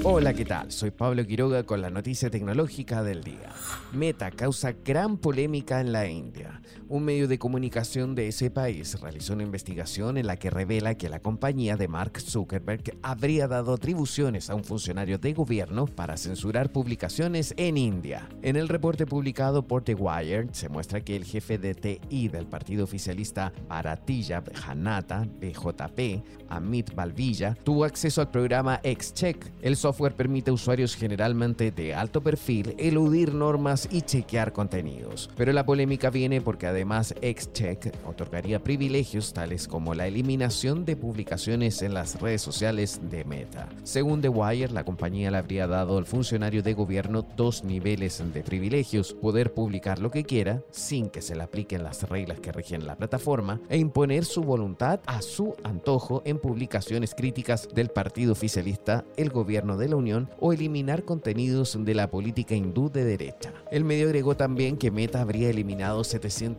Hola, 0.02 0.32
¿qué 0.32 0.46
tal? 0.46 0.72
Soy 0.72 0.90
Pablo 0.90 1.26
Quiroga 1.26 1.64
con 1.64 1.82
la 1.82 1.90
noticia 1.90 2.30
tecnológica 2.30 3.02
del 3.02 3.22
día. 3.22 3.52
Meta 3.92 4.30
causa 4.30 4.72
gran 4.72 5.18
polémica 5.18 5.82
en 5.82 5.92
la 5.92 6.08
India. 6.08 6.62
Un 6.94 7.04
medio 7.04 7.26
de 7.26 7.40
comunicación 7.40 8.14
de 8.14 8.28
ese 8.28 8.52
país 8.52 9.00
realizó 9.00 9.32
una 9.32 9.42
investigación 9.42 10.16
en 10.16 10.28
la 10.28 10.36
que 10.36 10.48
revela 10.48 10.94
que 10.94 11.08
la 11.08 11.18
compañía 11.18 11.76
de 11.76 11.88
Mark 11.88 12.20
Zuckerberg 12.20 12.96
habría 13.02 13.48
dado 13.48 13.72
atribuciones 13.74 14.48
a 14.48 14.54
un 14.54 14.62
funcionario 14.62 15.18
de 15.18 15.32
gobierno 15.32 15.86
para 15.86 16.16
censurar 16.16 16.70
publicaciones 16.70 17.52
en 17.56 17.78
India. 17.78 18.28
En 18.42 18.54
el 18.54 18.68
reporte 18.68 19.06
publicado 19.06 19.66
por 19.66 19.82
The 19.82 19.96
Wire 19.96 20.50
se 20.52 20.68
muestra 20.68 21.00
que 21.00 21.16
el 21.16 21.24
jefe 21.24 21.58
de 21.58 21.74
TI 21.74 22.28
del 22.28 22.46
partido 22.46 22.84
oficialista 22.84 23.52
Bharatiya 23.68 24.44
Janata, 24.54 25.26
BJP, 25.40 26.22
Amit 26.48 26.94
Balvilla, 26.94 27.56
tuvo 27.64 27.86
acceso 27.86 28.20
al 28.20 28.30
programa 28.30 28.80
XCheck, 28.84 29.50
el 29.62 29.74
software 29.74 29.94
software 29.94 30.14
permite 30.14 30.52
a 30.52 30.54
usuarios 30.54 30.94
generalmente 30.94 31.72
de 31.72 31.92
alto 31.92 32.20
perfil 32.20 32.76
eludir 32.78 33.34
normas 33.34 33.88
y 33.90 34.02
chequear 34.02 34.52
contenidos. 34.52 35.28
Pero 35.36 35.52
la 35.52 35.66
polémica 35.66 36.10
viene 36.10 36.40
porque 36.40 36.68
además 36.68 36.83
XCheck 36.92 37.94
otorgaría 38.06 38.62
privilegios 38.62 39.32
tales 39.32 39.66
como 39.66 39.94
la 39.94 40.06
eliminación 40.06 40.84
de 40.84 40.96
publicaciones 40.96 41.82
en 41.82 41.94
las 41.94 42.20
redes 42.20 42.42
sociales 42.42 43.00
de 43.10 43.24
Meta. 43.24 43.68
Según 43.82 44.20
The 44.20 44.28
Wire, 44.28 44.72
la 44.72 44.84
compañía 44.84 45.30
le 45.30 45.38
habría 45.38 45.66
dado 45.66 45.98
al 45.98 46.06
funcionario 46.06 46.62
de 46.62 46.74
gobierno 46.74 47.26
dos 47.36 47.64
niveles 47.64 48.22
de 48.32 48.42
privilegios, 48.42 49.14
poder 49.14 49.54
publicar 49.54 49.98
lo 49.98 50.10
que 50.10 50.24
quiera 50.24 50.62
sin 50.70 51.08
que 51.08 51.22
se 51.22 51.34
le 51.34 51.42
apliquen 51.42 51.82
las 51.82 52.08
reglas 52.08 52.40
que 52.40 52.52
rigen 52.52 52.86
la 52.86 52.96
plataforma 52.96 53.60
e 53.68 53.78
imponer 53.78 54.24
su 54.24 54.42
voluntad 54.42 55.00
a 55.06 55.22
su 55.22 55.54
antojo 55.64 56.22
en 56.24 56.38
publicaciones 56.38 57.14
críticas 57.14 57.68
del 57.74 57.88
partido 57.88 58.32
oficialista, 58.32 59.04
el 59.16 59.30
gobierno 59.30 59.76
de 59.76 59.88
la 59.88 59.96
Unión 59.96 60.28
o 60.40 60.52
eliminar 60.52 61.04
contenidos 61.04 61.78
de 61.80 61.94
la 61.94 62.10
política 62.10 62.54
hindú 62.54 62.90
de 62.90 63.04
derecha. 63.04 63.52
El 63.70 63.84
medio 63.84 64.06
agregó 64.06 64.36
también 64.36 64.76
que 64.76 64.90
Meta 64.90 65.20
habría 65.20 65.50
eliminado 65.50 66.04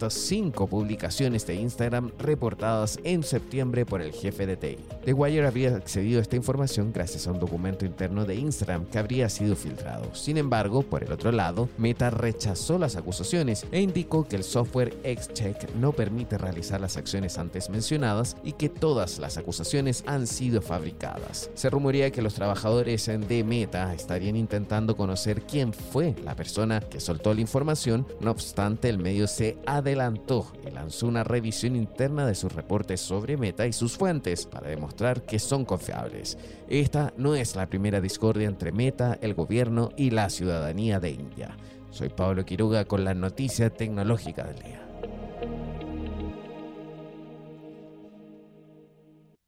705 0.10 0.68
publicaciones 0.68 1.46
de 1.48 1.56
Instagram 1.56 2.12
reportadas 2.20 3.00
en 3.04 3.24
septiembre 3.24 3.86
por 3.86 4.02
el 4.02 4.12
jefe 4.12 4.46
de 4.46 4.58
TI. 4.58 4.78
The 5.06 5.14
Wire 5.14 5.48
habría 5.48 5.76
accedido 5.76 6.20
a 6.20 6.22
esta 6.22 6.36
información 6.36 6.92
gracias 6.94 7.28
a 7.28 7.32
un 7.32 7.40
documento 7.40 7.86
interno 7.86 8.26
de 8.26 8.36
Instagram 8.36 8.86
que 8.86 9.00
habría 9.00 9.30
sido 9.30 9.56
filtrado. 9.56 10.14
Sin 10.14 10.38
embargo, 10.38 10.84
por 10.84 11.04
el 11.04 11.12
otro 11.12 11.32
lado, 11.32 11.70
Meta 11.78 12.10
rechazó 12.10 12.78
las 12.78 12.96
acusaciones 12.96 13.66
e 13.72 13.82
indicó 13.82 14.28
que 14.28 14.36
el 14.36 14.44
software 14.44 14.94
XCheck 15.04 15.74
no 15.76 15.92
permite 15.92 16.38
realizar 16.38 16.80
las 16.82 16.98
acciones 16.98 17.38
antes 17.38 17.70
mencionadas 17.70 18.38
y 18.44 18.54
que 18.54 18.70
todas 18.70 19.20
las 19.20 19.38
acusaciones 19.38 20.04
han 20.08 20.28
sido 20.28 20.62
fabricadas. 20.62 21.50
Se 21.56 21.70
rumorea 21.70 22.12
que 22.12 22.22
los 22.22 22.34
trabajadores 22.34 23.06
de 23.06 23.44
Meta 23.44 23.94
estarían 23.94 24.36
intentando 24.36 24.96
conocer 24.96 25.42
quién 25.44 25.74
fue 25.74 26.16
la 26.24 26.36
persona 26.36 26.80
que 26.80 27.00
soltó 27.00 27.34
la 27.34 27.42
información, 27.42 28.08
no 28.20 28.32
obstante 28.32 28.90
el 28.90 29.00
medio 29.00 29.28
se 29.28 29.58
adelantó 29.66 29.95
y 29.96 30.72
lanzó 30.72 31.08
una 31.08 31.24
revisión 31.24 31.76
interna 31.76 32.28
de 32.28 32.36
sus 32.36 32.52
reportes 32.52 33.00
sobre 33.02 33.38
Meta 33.38 33.66
y 33.66 33.74
sus 33.74 33.98
fuentes 33.98 34.46
para 34.46 34.70
demostrar 34.70 35.24
que 35.24 35.40
son 35.40 35.66
confiables. 35.66 36.38
Esta 36.70 37.14
no 37.18 37.36
es 37.36 37.56
la 37.56 37.68
primera 37.68 38.02
discordia 38.02 38.48
entre 38.48 38.72
Meta, 38.72 39.18
el 39.22 39.34
gobierno 39.34 39.90
y 39.96 40.12
la 40.12 40.30
ciudadanía 40.30 41.00
de 41.00 41.12
India. 41.12 41.58
Soy 41.92 42.10
Pablo 42.10 42.46
Quiroga 42.46 42.86
con 42.86 43.06
la 43.06 43.14
noticia 43.14 43.70
tecnológica 43.70 44.44
del 44.44 44.60
día. 44.60 44.85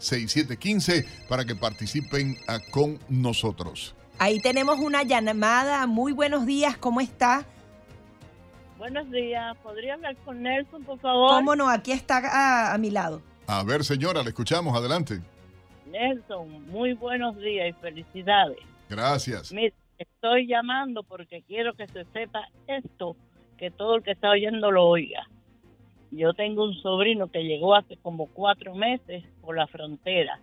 305-482-6715. 0.00 0.19
6715 0.28 1.26
para 1.28 1.44
que 1.44 1.54
participen 1.54 2.36
ah, 2.48 2.58
con 2.70 2.98
nosotros. 3.08 3.94
Ahí 4.18 4.40
tenemos 4.40 4.78
una 4.78 5.02
llamada. 5.02 5.86
Muy 5.86 6.12
buenos 6.12 6.46
días, 6.46 6.76
¿cómo 6.76 7.00
está? 7.00 7.44
Buenos 8.78 9.10
días. 9.10 9.56
¿Podría 9.62 9.94
hablar 9.94 10.16
con 10.24 10.42
Nelson, 10.42 10.84
por 10.84 10.98
favor? 11.00 11.30
¿Cómo 11.30 11.56
no? 11.56 11.68
Aquí 11.68 11.92
está 11.92 12.18
a, 12.18 12.74
a 12.74 12.78
mi 12.78 12.90
lado. 12.90 13.22
A 13.46 13.62
ver, 13.62 13.84
señora, 13.84 14.22
le 14.22 14.28
escuchamos. 14.28 14.76
Adelante. 14.76 15.20
Nelson, 15.86 16.66
muy 16.70 16.94
buenos 16.94 17.36
días 17.36 17.68
y 17.70 17.72
felicidades. 17.80 18.58
Gracias. 18.88 19.52
Mira, 19.52 19.74
estoy 19.98 20.46
llamando 20.46 21.02
porque 21.02 21.42
quiero 21.42 21.74
que 21.74 21.86
se 21.88 22.04
sepa 22.12 22.48
esto, 22.66 23.16
que 23.58 23.70
todo 23.70 23.96
el 23.96 24.02
que 24.02 24.12
está 24.12 24.30
oyendo 24.30 24.70
lo 24.70 24.86
oiga. 24.86 25.28
Yo 26.10 26.34
tengo 26.34 26.64
un 26.64 26.74
sobrino 26.74 27.30
que 27.30 27.44
llegó 27.44 27.74
hace 27.74 27.96
como 27.96 28.26
cuatro 28.26 28.74
meses 28.74 29.24
por 29.40 29.56
la 29.56 29.66
frontera. 29.66 30.40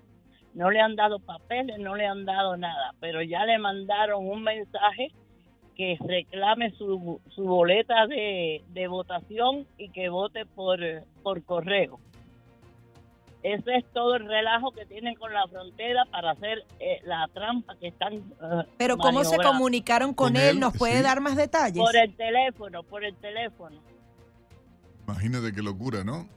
No 0.53 0.71
le 0.71 0.79
han 0.79 0.95
dado 0.95 1.19
papeles, 1.19 1.77
no 1.79 1.95
le 1.95 2.05
han 2.07 2.25
dado 2.25 2.57
nada, 2.57 2.93
pero 2.99 3.21
ya 3.21 3.45
le 3.45 3.57
mandaron 3.59 4.27
un 4.27 4.43
mensaje 4.43 5.11
que 5.75 5.97
reclame 6.03 6.71
su, 6.71 7.21
su 7.35 7.43
boleta 7.43 8.07
de, 8.07 8.63
de 8.69 8.87
votación 8.87 9.67
y 9.77 9.89
que 9.89 10.09
vote 10.09 10.45
por, 10.45 10.79
por 11.21 11.43
correo. 11.43 11.99
Ese 13.43 13.75
es 13.75 13.85
todo 13.93 14.15
el 14.15 14.27
relajo 14.27 14.71
que 14.71 14.85
tienen 14.85 15.13
con 15.15 15.31
la 15.31 15.47
frontera 15.47 16.05
para 16.05 16.31
hacer 16.31 16.65
eh, 16.79 16.99
la 17.05 17.29
trampa 17.33 17.75
que 17.79 17.89
están. 17.89 18.15
Uh, 18.15 18.63
Pero 18.77 18.97
¿cómo 18.97 19.23
se 19.23 19.37
comunicaron 19.37 20.13
con, 20.13 20.33
con 20.33 20.37
él? 20.37 20.49
él? 20.55 20.59
¿Nos 20.59 20.75
puede 20.75 20.97
sí. 20.97 21.03
dar 21.03 21.21
más 21.21 21.35
detalles? 21.35 21.77
Por 21.77 21.95
el 21.95 22.15
teléfono, 22.15 22.81
por 22.83 23.05
el 23.05 23.15
teléfono. 23.15 23.77
Imagínate 25.07 25.53
qué 25.53 25.61
locura, 25.61 26.03
¿no? 26.03 26.27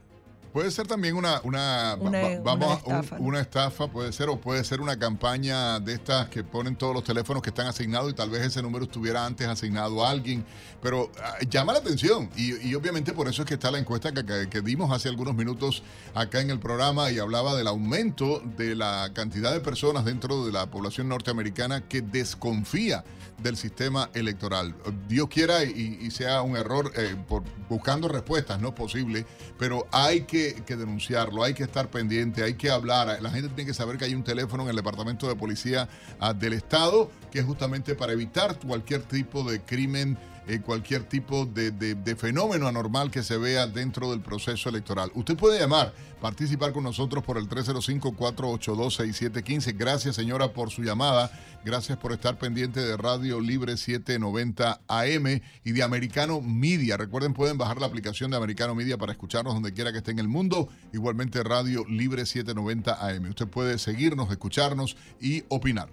Puede 0.53 0.69
ser 0.71 0.85
también 0.85 1.15
una, 1.15 1.39
una, 1.43 1.95
una, 1.99 2.39
vamos, 2.43 2.81
una 2.83 2.99
estafa, 2.99 3.15
un, 3.15 3.25
una 3.25 3.39
estafa, 3.39 3.87
puede 3.87 4.11
ser, 4.11 4.27
o 4.27 4.39
puede 4.39 4.63
ser 4.65 4.81
una 4.81 4.99
campaña 4.99 5.79
de 5.79 5.93
estas 5.93 6.27
que 6.27 6.43
ponen 6.43 6.75
todos 6.75 6.93
los 6.93 7.05
teléfonos 7.05 7.41
que 7.41 7.51
están 7.51 7.67
asignados 7.67 8.11
y 8.11 8.15
tal 8.15 8.29
vez 8.29 8.41
ese 8.41 8.61
número 8.61 8.83
estuviera 8.83 9.25
antes 9.25 9.47
asignado 9.47 10.05
a 10.05 10.09
alguien, 10.09 10.45
pero 10.81 11.05
uh, 11.05 11.45
llama 11.49 11.71
la 11.71 11.79
atención 11.79 12.29
y, 12.35 12.67
y, 12.67 12.75
obviamente 12.75 13.13
por 13.13 13.29
eso 13.29 13.43
es 13.43 13.47
que 13.47 13.53
está 13.53 13.71
la 13.71 13.79
encuesta 13.79 14.11
que, 14.11 14.25
que, 14.25 14.49
que, 14.49 14.61
dimos 14.61 14.91
hace 14.91 15.07
algunos 15.07 15.35
minutos 15.35 15.83
acá 16.13 16.41
en 16.41 16.49
el 16.49 16.59
programa 16.59 17.11
y 17.11 17.19
hablaba 17.19 17.55
del 17.55 17.67
aumento 17.67 18.41
de 18.57 18.75
la 18.75 19.11
cantidad 19.13 19.53
de 19.53 19.61
personas 19.61 20.03
dentro 20.03 20.45
de 20.45 20.51
la 20.51 20.69
población 20.69 21.07
norteamericana 21.07 21.87
que 21.87 22.01
desconfía 22.01 23.05
del 23.41 23.57
sistema 23.57 24.09
electoral. 24.13 24.75
Dios 25.07 25.27
quiera 25.29 25.63
y, 25.63 25.99
y 26.01 26.11
sea 26.11 26.41
un 26.41 26.55
error 26.55 26.91
eh, 26.95 27.15
por 27.27 27.43
buscando 27.69 28.09
respuestas, 28.09 28.59
no 28.59 28.69
es 28.69 28.73
posible, 28.73 29.25
pero 29.57 29.87
hay 29.91 30.21
que 30.21 30.40
que, 30.65 30.75
denunciarlo, 30.75 31.43
hay 31.43 31.53
que 31.53 31.63
estar 31.63 31.89
pendiente, 31.89 32.43
hay 32.43 32.55
que 32.55 32.69
hablar. 32.69 33.21
La 33.21 33.29
gente 33.29 33.49
tiene 33.49 33.65
que 33.65 33.73
saber 33.73 33.97
que 33.97 34.05
hay 34.05 34.15
un 34.15 34.23
teléfono 34.23 34.63
en 34.63 34.69
el 34.69 34.75
Departamento 34.75 35.27
de 35.27 35.35
Policía 35.35 35.87
uh, 36.21 36.33
del 36.33 36.53
Estado 36.53 37.09
que 37.31 37.39
es 37.39 37.45
justamente 37.45 37.95
para 37.95 38.13
evitar 38.13 38.59
cualquier 38.59 39.01
tipo 39.03 39.43
de 39.43 39.61
crimen 39.61 40.17
eh, 40.47 40.59
cualquier 40.59 41.03
tipo 41.03 41.45
de, 41.45 41.69
de, 41.71 41.95
de, 41.95 42.15
fenómeno 42.15 42.67
anormal 42.67 43.11
que 43.11 43.23
se 43.23 43.37
vea 43.37 43.67
dentro 43.67 44.11
del 44.11 44.21
proceso 44.21 44.69
electoral. 44.69 45.11
Usted 45.13 45.35
puede 45.37 45.59
llamar, 45.59 45.93
participar 46.19 46.73
con 46.73 46.83
nosotros 46.83 47.23
por 47.23 47.37
el 47.37 47.47
305-482-6715. 47.47 49.77
Gracias, 49.77 50.15
señora, 50.15 50.51
por 50.53 50.71
su 50.71 50.81
llamada. 50.83 51.31
Gracias 51.63 51.95
por 51.99 52.11
estar 52.11 52.39
pendiente 52.39 52.79
de 52.79 52.97
Radio 52.97 53.39
Libre 53.39 53.77
790 53.77 54.81
AM 54.87 55.41
y 55.63 55.71
de 55.71 55.83
Americano 55.83 56.41
Media. 56.41 56.97
Recuerden, 56.97 57.33
pueden 57.33 57.59
bajar 57.59 57.79
la 57.79 57.85
aplicación 57.85 58.31
de 58.31 58.37
Americano 58.37 58.73
Media 58.73 58.97
para 58.97 59.11
escucharnos 59.11 59.53
donde 59.53 59.71
quiera 59.71 59.91
que 59.91 59.99
esté 59.99 60.09
en 60.09 60.17
el 60.17 60.27
mundo. 60.27 60.69
Igualmente, 60.91 61.43
Radio 61.43 61.85
Libre 61.87 62.25
790 62.25 63.07
AM. 63.07 63.29
Usted 63.29 63.47
puede 63.47 63.77
seguirnos, 63.77 64.31
escucharnos 64.31 64.97
y 65.19 65.43
opinar. 65.49 65.89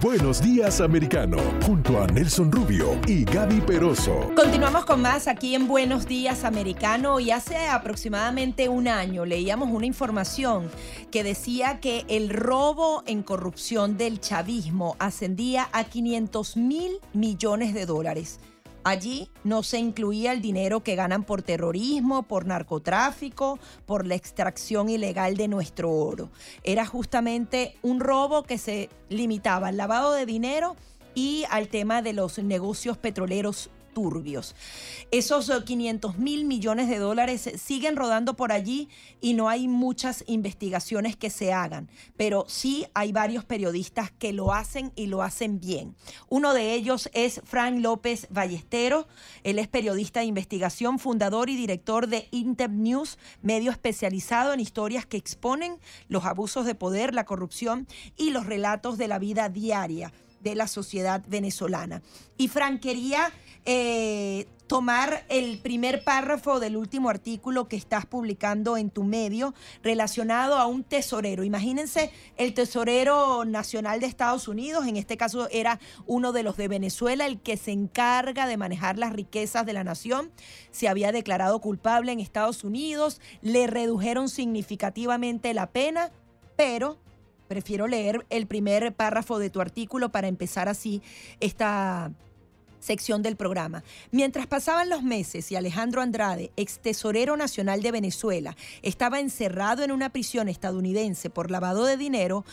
Buenos 0.00 0.40
días, 0.40 0.80
americano, 0.80 1.38
junto 1.66 2.00
a 2.00 2.06
Nelson 2.06 2.52
Rubio 2.52 3.00
y 3.08 3.24
Gaby 3.24 3.60
Peroso. 3.62 4.30
Continuamos 4.36 4.84
con 4.84 5.02
más 5.02 5.26
aquí 5.26 5.56
en 5.56 5.66
Buenos 5.66 6.06
días, 6.06 6.44
americano. 6.44 7.18
Y 7.18 7.32
hace 7.32 7.56
aproximadamente 7.66 8.68
un 8.68 8.86
año 8.86 9.24
leíamos 9.24 9.70
una 9.72 9.86
información 9.86 10.70
que 11.10 11.24
decía 11.24 11.80
que 11.80 12.04
el 12.06 12.28
robo 12.28 13.02
en 13.06 13.24
corrupción 13.24 13.96
del 13.96 14.20
chavismo 14.20 14.94
ascendía 15.00 15.68
a 15.72 15.82
500 15.82 16.56
mil 16.56 17.00
millones 17.12 17.74
de 17.74 17.84
dólares. 17.84 18.38
Allí 18.84 19.30
no 19.44 19.62
se 19.62 19.78
incluía 19.78 20.32
el 20.32 20.40
dinero 20.40 20.82
que 20.82 20.96
ganan 20.96 21.24
por 21.24 21.42
terrorismo, 21.42 22.22
por 22.22 22.46
narcotráfico, 22.46 23.58
por 23.86 24.06
la 24.06 24.14
extracción 24.14 24.88
ilegal 24.88 25.36
de 25.36 25.48
nuestro 25.48 25.90
oro. 25.90 26.30
Era 26.64 26.86
justamente 26.86 27.76
un 27.82 28.00
robo 28.00 28.44
que 28.44 28.58
se 28.58 28.88
limitaba 29.08 29.68
al 29.68 29.76
lavado 29.76 30.12
de 30.12 30.26
dinero 30.26 30.76
y 31.14 31.44
al 31.50 31.68
tema 31.68 32.02
de 32.02 32.12
los 32.12 32.38
negocios 32.38 32.96
petroleros 32.96 33.70
Esos 35.10 35.50
500 35.64 36.14
eh, 36.14 36.18
mil 36.18 36.44
millones 36.44 36.88
de 36.88 36.98
dólares 36.98 37.50
siguen 37.56 37.96
rodando 37.96 38.34
por 38.34 38.52
allí 38.52 38.88
y 39.20 39.34
no 39.34 39.48
hay 39.48 39.68
muchas 39.68 40.24
investigaciones 40.26 41.16
que 41.16 41.30
se 41.30 41.52
hagan, 41.52 41.90
pero 42.16 42.44
sí 42.48 42.86
hay 42.94 43.12
varios 43.12 43.44
periodistas 43.44 44.10
que 44.10 44.32
lo 44.32 44.52
hacen 44.52 44.92
y 44.94 45.06
lo 45.06 45.22
hacen 45.22 45.60
bien. 45.60 45.96
Uno 46.28 46.54
de 46.54 46.74
ellos 46.74 47.10
es 47.12 47.40
Frank 47.44 47.80
López 47.80 48.28
Ballesteros, 48.30 49.06
él 49.42 49.58
es 49.58 49.68
periodista 49.68 50.20
de 50.20 50.26
investigación, 50.26 50.98
fundador 50.98 51.50
y 51.50 51.56
director 51.56 52.06
de 52.06 52.28
Inter 52.30 52.70
News, 52.70 53.18
medio 53.42 53.70
especializado 53.70 54.52
en 54.52 54.60
historias 54.60 55.06
que 55.06 55.16
exponen 55.16 55.78
los 56.08 56.24
abusos 56.24 56.66
de 56.66 56.74
poder, 56.74 57.14
la 57.14 57.24
corrupción 57.24 57.88
y 58.16 58.30
los 58.30 58.46
relatos 58.46 58.98
de 58.98 59.08
la 59.08 59.18
vida 59.18 59.48
diaria 59.48 60.12
de 60.40 60.54
la 60.54 60.66
sociedad 60.66 61.22
venezolana. 61.28 62.02
Y 62.36 62.48
Frank 62.48 62.80
quería 62.80 63.32
eh, 63.64 64.46
tomar 64.68 65.24
el 65.30 65.58
primer 65.58 66.04
párrafo 66.04 66.60
del 66.60 66.76
último 66.76 67.08
artículo 67.08 67.68
que 67.68 67.76
estás 67.76 68.06
publicando 68.06 68.76
en 68.76 68.90
tu 68.90 69.02
medio 69.02 69.54
relacionado 69.82 70.56
a 70.56 70.66
un 70.66 70.84
tesorero. 70.84 71.42
Imagínense 71.42 72.12
el 72.36 72.52
tesorero 72.52 73.44
nacional 73.46 74.00
de 74.00 74.06
Estados 74.06 74.46
Unidos, 74.46 74.86
en 74.86 74.96
este 74.96 75.16
caso 75.16 75.48
era 75.50 75.80
uno 76.06 76.32
de 76.32 76.42
los 76.42 76.56
de 76.58 76.68
Venezuela, 76.68 77.26
el 77.26 77.40
que 77.40 77.56
se 77.56 77.72
encarga 77.72 78.46
de 78.46 78.58
manejar 78.58 78.98
las 78.98 79.12
riquezas 79.12 79.64
de 79.64 79.72
la 79.72 79.84
nación. 79.84 80.30
Se 80.70 80.86
había 80.86 81.10
declarado 81.10 81.60
culpable 81.60 82.12
en 82.12 82.20
Estados 82.20 82.62
Unidos, 82.62 83.20
le 83.40 83.66
redujeron 83.66 84.28
significativamente 84.28 85.54
la 85.54 85.70
pena, 85.70 86.12
pero 86.56 86.98
prefiero 87.48 87.88
leer 87.88 88.24
el 88.30 88.46
primer 88.46 88.92
párrafo 88.94 89.38
de 89.38 89.50
tu 89.50 89.60
artículo 89.60 90.10
para 90.10 90.28
empezar 90.28 90.68
así 90.68 91.02
esta 91.40 92.12
sección 92.80 93.22
del 93.22 93.36
programa. 93.36 93.82
Mientras 94.10 94.46
pasaban 94.46 94.88
los 94.88 95.02
meses 95.02 95.50
y 95.50 95.56
Alejandro 95.56 96.00
Andrade, 96.00 96.52
ex 96.56 96.78
tesorero 96.78 97.36
nacional 97.36 97.82
de 97.82 97.92
Venezuela, 97.92 98.56
estaba 98.82 99.20
encerrado 99.20 99.82
en 99.82 99.90
una 99.90 100.10
prisión 100.10 100.48
estadounidense 100.48 101.30
por 101.30 101.50
lavado 101.50 101.84
de 101.84 101.96
dinero, 101.96 102.44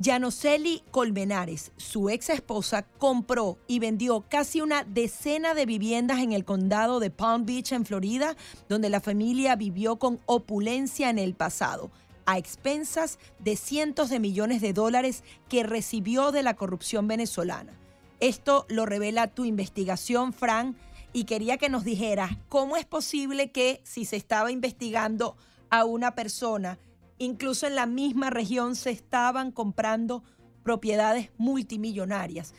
Janoseli 0.00 0.84
Colmenares, 0.92 1.72
su 1.76 2.08
ex 2.08 2.30
esposa, 2.30 2.84
compró 2.98 3.58
y 3.66 3.80
vendió 3.80 4.24
casi 4.28 4.60
una 4.60 4.84
decena 4.84 5.54
de 5.54 5.66
viviendas 5.66 6.20
en 6.20 6.32
el 6.32 6.44
condado 6.44 7.00
de 7.00 7.10
Palm 7.10 7.44
Beach, 7.44 7.72
en 7.72 7.84
Florida, 7.84 8.36
donde 8.68 8.90
la 8.90 9.00
familia 9.00 9.56
vivió 9.56 9.96
con 9.96 10.20
opulencia 10.26 11.10
en 11.10 11.18
el 11.18 11.34
pasado 11.34 11.90
a 12.28 12.36
expensas 12.36 13.18
de 13.38 13.56
cientos 13.56 14.10
de 14.10 14.20
millones 14.20 14.60
de 14.60 14.74
dólares 14.74 15.24
que 15.48 15.62
recibió 15.62 16.30
de 16.30 16.42
la 16.42 16.56
corrupción 16.56 17.08
venezolana. 17.08 17.72
Esto 18.20 18.66
lo 18.68 18.84
revela 18.84 19.28
tu 19.28 19.46
investigación, 19.46 20.34
Fran, 20.34 20.76
y 21.14 21.24
quería 21.24 21.56
que 21.56 21.70
nos 21.70 21.84
dijeras 21.84 22.32
cómo 22.50 22.76
es 22.76 22.84
posible 22.84 23.50
que 23.50 23.80
si 23.82 24.04
se 24.04 24.16
estaba 24.16 24.52
investigando 24.52 25.38
a 25.70 25.86
una 25.86 26.14
persona, 26.14 26.78
incluso 27.16 27.66
en 27.66 27.74
la 27.74 27.86
misma 27.86 28.28
región 28.28 28.76
se 28.76 28.90
estaban 28.90 29.50
comprando 29.50 30.22
propiedades 30.64 31.30
multimillonarias. 31.38 32.52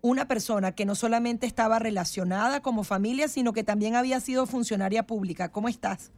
Una 0.00 0.26
persona 0.26 0.72
que 0.72 0.84
no 0.84 0.96
solamente 0.96 1.46
estaba 1.46 1.78
relacionada 1.78 2.60
como 2.60 2.82
familia, 2.82 3.28
sino 3.28 3.52
que 3.52 3.62
también 3.62 3.94
había 3.94 4.18
sido 4.18 4.46
funcionaria 4.46 5.06
pública. 5.06 5.52
¿Cómo 5.52 5.68
estás? 5.68 6.10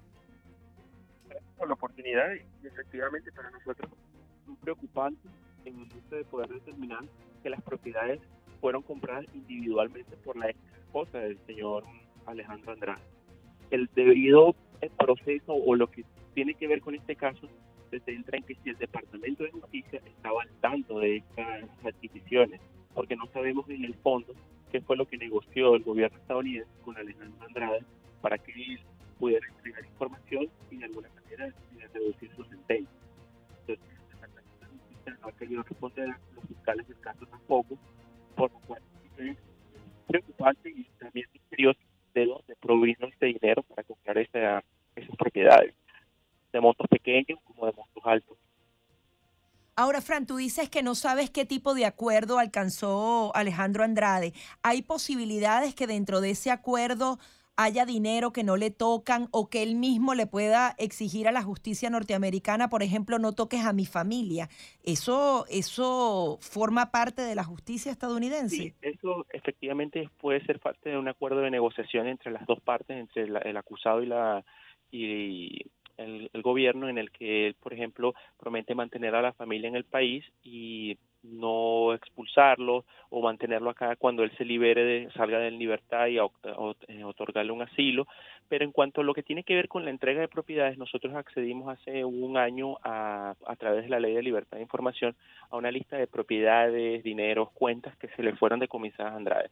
Por 1.58 1.68
la 1.68 1.74
oportunidad 1.74 2.28
efectivamente 2.88 3.30
para 3.32 3.50
nosotros 3.50 3.90
es 4.50 4.58
preocupante 4.60 5.28
en 5.66 5.74
el 5.74 5.86
momento 5.86 6.16
de 6.16 6.24
poder 6.24 6.48
determinar 6.48 7.04
que 7.42 7.50
las 7.50 7.62
propiedades 7.62 8.20
fueron 8.60 8.82
compradas 8.82 9.26
individualmente 9.34 10.16
por 10.16 10.36
la 10.36 10.48
ex 10.48 10.58
esposa 10.78 11.18
del 11.18 11.38
señor 11.46 11.84
Alejandro 12.24 12.72
Andrade. 12.72 13.02
El 13.70 13.90
debido 13.94 14.54
proceso 14.96 15.52
o 15.52 15.74
lo 15.74 15.90
que 15.90 16.04
tiene 16.34 16.54
que 16.54 16.66
ver 16.66 16.80
con 16.80 16.94
este 16.94 17.14
caso 17.14 17.46
se 17.90 18.00
centra 18.00 18.38
en 18.38 18.44
que 18.44 18.54
si 18.54 18.70
el 18.70 18.78
Departamento 18.78 19.44
de 19.44 19.50
Justicia 19.50 20.00
estaba 20.06 20.42
al 20.42 20.50
tanto 20.60 20.98
de 21.00 21.18
estas 21.18 21.64
adquisiciones, 21.84 22.60
porque 22.94 23.16
no 23.16 23.26
sabemos 23.26 23.68
en 23.68 23.84
el 23.84 23.94
fondo 23.96 24.32
qué 24.72 24.80
fue 24.80 24.96
lo 24.96 25.06
que 25.06 25.18
negoció 25.18 25.74
el 25.74 25.82
gobierno 25.82 26.16
estadounidense 26.16 26.70
con 26.84 26.96
Alejandro 26.96 27.46
Andrade 27.46 27.84
para 28.22 28.38
que 28.38 28.52
él 28.52 28.80
pudiera 29.18 29.46
entregar 29.46 29.84
información 29.84 30.48
y 30.70 30.78
de 30.78 30.84
alguna 30.86 31.08
manera 31.36 31.54
reducir 31.92 32.30
su 32.34 32.44
sentencia. 32.44 32.88
Entonces, 33.66 33.84
de 35.04 35.12
no 35.12 35.28
ha 35.28 35.32
querido 35.32 35.62
responder, 35.62 36.08
los 36.34 36.44
fiscales 36.46 36.88
del 36.88 37.00
caso 37.00 37.26
tampoco, 37.26 37.78
por 38.36 38.50
lo 38.52 38.58
cual 38.60 38.82
es 39.18 39.36
preocupante 40.06 40.70
y 40.70 40.84
también 40.98 41.26
misterioso 41.32 41.80
de 42.14 42.26
dónde 42.26 42.56
provino 42.60 43.06
este 43.06 43.26
dinero 43.26 43.62
para 43.62 43.82
comprar 43.84 44.18
esa, 44.18 44.62
esas 44.96 45.16
propiedades, 45.16 45.74
de 46.52 46.60
montos 46.60 46.86
pequeños 46.88 47.38
como 47.44 47.66
de 47.66 47.72
montos 47.72 48.02
altos. 48.04 48.38
Ahora, 49.76 50.00
Fran, 50.00 50.26
tú 50.26 50.38
dices 50.38 50.68
que 50.68 50.82
no 50.82 50.96
sabes 50.96 51.30
qué 51.30 51.44
tipo 51.44 51.72
de 51.72 51.86
acuerdo 51.86 52.40
alcanzó 52.40 53.30
Alejandro 53.36 53.84
Andrade. 53.84 54.32
¿Hay 54.62 54.82
posibilidades 54.82 55.72
que 55.72 55.86
dentro 55.86 56.20
de 56.20 56.30
ese 56.30 56.50
acuerdo 56.50 57.20
haya 57.58 57.84
dinero 57.84 58.32
que 58.32 58.44
no 58.44 58.56
le 58.56 58.70
tocan 58.70 59.26
o 59.32 59.50
que 59.50 59.64
él 59.64 59.74
mismo 59.74 60.14
le 60.14 60.28
pueda 60.28 60.76
exigir 60.78 61.26
a 61.26 61.32
la 61.32 61.42
justicia 61.42 61.90
norteamericana, 61.90 62.68
por 62.68 62.84
ejemplo, 62.84 63.18
no 63.18 63.32
toques 63.32 63.66
a 63.66 63.72
mi 63.72 63.84
familia. 63.84 64.48
¿Eso, 64.84 65.44
eso 65.50 66.38
forma 66.40 66.92
parte 66.92 67.22
de 67.22 67.34
la 67.34 67.42
justicia 67.42 67.90
estadounidense? 67.90 68.56
Sí, 68.56 68.74
eso 68.80 69.26
efectivamente 69.32 70.08
puede 70.18 70.40
ser 70.46 70.60
parte 70.60 70.90
de 70.90 70.98
un 70.98 71.08
acuerdo 71.08 71.40
de 71.40 71.50
negociación 71.50 72.06
entre 72.06 72.30
las 72.30 72.46
dos 72.46 72.60
partes, 72.60 72.96
entre 72.96 73.24
el 73.24 73.56
acusado 73.56 74.04
y 74.04 74.06
la 74.06 74.44
y 74.92 75.60
el, 75.96 76.30
el, 76.32 76.42
gobierno, 76.42 76.88
en 76.88 76.96
el 76.96 77.10
que 77.10 77.48
él, 77.48 77.54
por 77.54 77.74
ejemplo, 77.74 78.14
promete 78.38 78.76
mantener 78.76 79.16
a 79.16 79.22
la 79.22 79.32
familia 79.32 79.68
en 79.68 79.76
el 79.76 79.84
país 79.84 80.24
y 80.44 80.96
no 81.22 81.94
expulsarlo 81.94 82.84
o 83.10 83.22
mantenerlo 83.22 83.70
acá 83.70 83.96
cuando 83.96 84.22
él 84.22 84.30
se 84.36 84.44
libere, 84.44 84.84
de, 84.84 85.10
salga 85.12 85.38
de 85.38 85.50
libertad 85.50 86.06
y 86.06 86.18
eh, 86.18 87.04
otorgarle 87.04 87.52
un 87.52 87.62
asilo. 87.62 88.06
Pero 88.48 88.64
en 88.64 88.72
cuanto 88.72 89.00
a 89.00 89.04
lo 89.04 89.14
que 89.14 89.22
tiene 89.22 89.44
que 89.44 89.54
ver 89.54 89.68
con 89.68 89.84
la 89.84 89.90
entrega 89.90 90.20
de 90.20 90.28
propiedades, 90.28 90.78
nosotros 90.78 91.14
accedimos 91.14 91.68
hace 91.68 92.04
un 92.04 92.36
año 92.36 92.76
a, 92.82 93.34
a 93.46 93.56
través 93.56 93.84
de 93.84 93.90
la 93.90 94.00
Ley 94.00 94.14
de 94.14 94.22
Libertad 94.22 94.56
de 94.56 94.62
Información 94.62 95.14
a 95.50 95.56
una 95.56 95.70
lista 95.70 95.96
de 95.96 96.06
propiedades, 96.06 97.02
dineros, 97.02 97.50
cuentas 97.52 97.96
que 97.98 98.08
se 98.08 98.22
le 98.22 98.36
fueron 98.36 98.60
decomisadas 98.60 99.12
a 99.12 99.16
Andrade. 99.16 99.50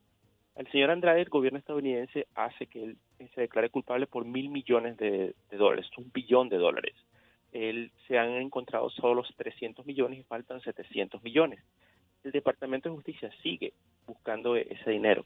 El 0.54 0.66
señor 0.68 0.90
Andrade, 0.90 1.20
el 1.20 1.28
gobierno 1.28 1.58
estadounidense 1.58 2.26
hace 2.34 2.66
que 2.66 2.82
él 2.82 2.96
se 3.34 3.42
declare 3.42 3.68
culpable 3.68 4.06
por 4.06 4.24
mil 4.24 4.48
millones 4.48 4.96
de 4.96 5.34
dólares, 5.52 5.86
un 5.98 6.10
billón 6.12 6.48
de 6.48 6.56
dólares 6.56 6.94
se 8.06 8.18
han 8.18 8.30
encontrado 8.32 8.90
solo 8.90 9.14
los 9.14 9.34
300 9.36 9.86
millones 9.86 10.20
y 10.20 10.22
faltan 10.24 10.60
700 10.60 11.22
millones. 11.22 11.60
El 12.24 12.32
Departamento 12.32 12.88
de 12.88 12.94
Justicia 12.96 13.30
sigue 13.42 13.72
buscando 14.06 14.56
ese 14.56 14.90
dinero. 14.90 15.24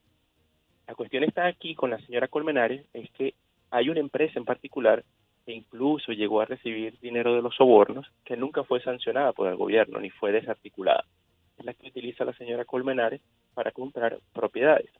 La 0.86 0.94
cuestión 0.94 1.24
está 1.24 1.46
aquí 1.46 1.74
con 1.74 1.90
la 1.90 1.98
señora 2.00 2.28
Colmenares, 2.28 2.84
es 2.92 3.10
que 3.12 3.34
hay 3.70 3.88
una 3.88 4.00
empresa 4.00 4.38
en 4.38 4.44
particular 4.44 5.04
que 5.46 5.52
incluso 5.52 6.12
llegó 6.12 6.40
a 6.40 6.46
recibir 6.46 6.98
dinero 7.00 7.34
de 7.34 7.42
los 7.42 7.54
sobornos, 7.54 8.06
que 8.24 8.36
nunca 8.36 8.64
fue 8.64 8.82
sancionada 8.82 9.32
por 9.32 9.48
el 9.48 9.56
gobierno 9.56 10.00
ni 10.00 10.10
fue 10.10 10.32
desarticulada. 10.32 11.04
Es 11.58 11.64
la 11.64 11.74
que 11.74 11.88
utiliza 11.88 12.24
la 12.24 12.32
señora 12.34 12.64
Colmenares 12.64 13.20
para 13.54 13.72
comprar 13.72 14.18
propiedades. 14.32 14.90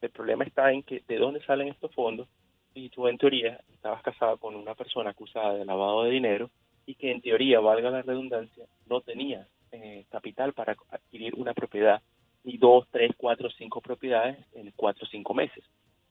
El 0.00 0.10
problema 0.10 0.44
está 0.44 0.72
en 0.72 0.82
que 0.82 1.02
de 1.06 1.18
dónde 1.18 1.42
salen 1.44 1.68
estos 1.68 1.94
fondos 1.94 2.28
y 2.74 2.88
tú 2.90 3.08
en 3.08 3.18
teoría 3.18 3.60
estabas 3.72 4.02
casado 4.02 4.36
con 4.38 4.54
una 4.54 4.74
persona 4.74 5.10
acusada 5.10 5.54
de 5.54 5.64
lavado 5.64 6.04
de 6.04 6.10
dinero 6.10 6.50
y 6.86 6.94
que 6.94 7.10
en 7.10 7.20
teoría, 7.20 7.60
valga 7.60 7.90
la 7.90 8.02
redundancia, 8.02 8.64
no 8.88 9.00
tenía 9.00 9.46
eh, 9.72 10.06
capital 10.10 10.54
para 10.54 10.74
adquirir 10.90 11.34
una 11.34 11.52
propiedad, 11.52 12.00
ni 12.44 12.56
dos, 12.56 12.86
tres, 12.90 13.10
cuatro, 13.16 13.50
cinco 13.50 13.80
propiedades 13.80 14.38
en 14.54 14.72
cuatro 14.74 15.04
o 15.04 15.08
cinco 15.08 15.34
meses. 15.34 15.62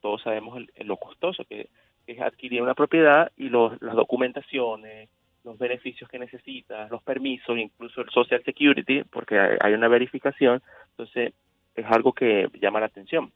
Todos 0.01 0.21
sabemos 0.21 0.61
lo 0.77 0.97
costoso 0.97 1.43
que 1.45 1.69
es 2.05 2.21
adquirir 2.21 2.61
una 2.61 2.75
propiedad 2.75 3.31
y 3.35 3.49
los, 3.49 3.81
las 3.81 3.95
documentaciones, 3.95 5.09
los 5.43 5.57
beneficios 5.57 6.09
que 6.09 6.19
necesitas, 6.19 6.91
los 6.91 7.01
permisos, 7.01 7.57
incluso 7.57 8.01
el 8.01 8.09
Social 8.09 8.43
Security, 8.43 9.03
porque 9.03 9.57
hay 9.59 9.73
una 9.73 9.87
verificación, 9.87 10.61
entonces 10.91 11.33
es 11.75 11.85
algo 11.87 12.13
que 12.13 12.49
llama 12.61 12.79
la 12.79 12.87
atención. 12.87 13.31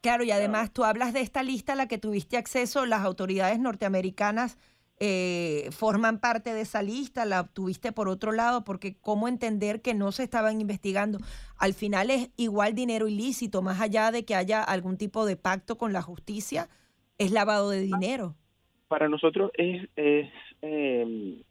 Claro, 0.00 0.24
y 0.24 0.30
además 0.30 0.72
tú 0.72 0.84
hablas 0.84 1.12
de 1.12 1.20
esta 1.20 1.42
lista 1.42 1.74
a 1.74 1.76
la 1.76 1.86
que 1.86 1.98
tuviste 1.98 2.36
acceso, 2.36 2.86
las 2.86 3.04
autoridades 3.04 3.58
norteamericanas 3.58 4.56
eh, 5.02 5.70
forman 5.72 6.20
parte 6.20 6.52
de 6.52 6.60
esa 6.60 6.82
lista, 6.82 7.24
la 7.24 7.40
obtuviste 7.40 7.90
por 7.90 8.08
otro 8.08 8.32
lado, 8.32 8.64
porque 8.64 8.96
cómo 9.00 9.28
entender 9.28 9.80
que 9.80 9.94
no 9.94 10.12
se 10.12 10.22
estaban 10.22 10.60
investigando. 10.60 11.18
Al 11.58 11.72
final 11.72 12.10
es 12.10 12.30
igual 12.36 12.74
dinero 12.74 13.08
ilícito, 13.08 13.62
más 13.62 13.80
allá 13.80 14.10
de 14.10 14.26
que 14.26 14.34
haya 14.34 14.62
algún 14.62 14.98
tipo 14.98 15.24
de 15.24 15.36
pacto 15.36 15.78
con 15.78 15.94
la 15.94 16.02
justicia, 16.02 16.68
es 17.16 17.32
lavado 17.32 17.70
de 17.70 17.80
dinero. 17.80 18.36
Para 18.88 19.08
nosotros 19.08 19.50
es, 19.54 19.88
es, 19.96 20.30
em, 20.60 21.42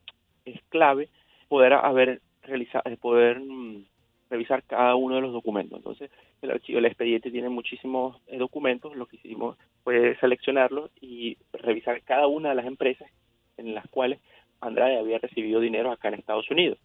es 0.46 0.62
clave 0.70 1.10
poder 1.48 1.74
haber 1.74 2.22
realizado, 2.44 2.84
poder 2.98 3.40
mm, 3.40 3.86
revisar 4.30 4.64
cada 4.64 4.96
uno 4.96 5.16
de 5.16 5.22
los 5.22 5.34
documentos. 5.34 5.78
Entonces, 5.78 6.12
el 6.42 6.52
archivo, 6.52 6.80
el 6.80 6.86
expediente 6.86 7.32
tiene 7.32 7.50
muchísimos 7.50 8.22
eh, 8.28 8.38
documentos, 8.38 8.96
lo 8.96 9.08
que 9.08 9.18
hicimos 9.18 9.58
fue 9.84 10.18
seleccionarlos 10.20 10.92
y 11.02 11.38
revisar 11.54 12.02
cada 12.04 12.28
una 12.28 12.50
de 12.50 12.56
las 12.56 12.66
empresas 12.66 13.10
en 13.58 13.74
las 13.74 13.88
cuales 13.90 14.20
Andrade 14.62 15.00
había 15.00 15.20
recibido 15.20 15.60
dinero 15.60 15.92
acá 15.92 16.10
en 16.10 16.16
Estados 16.16 16.50
Unidos. 16.52 16.78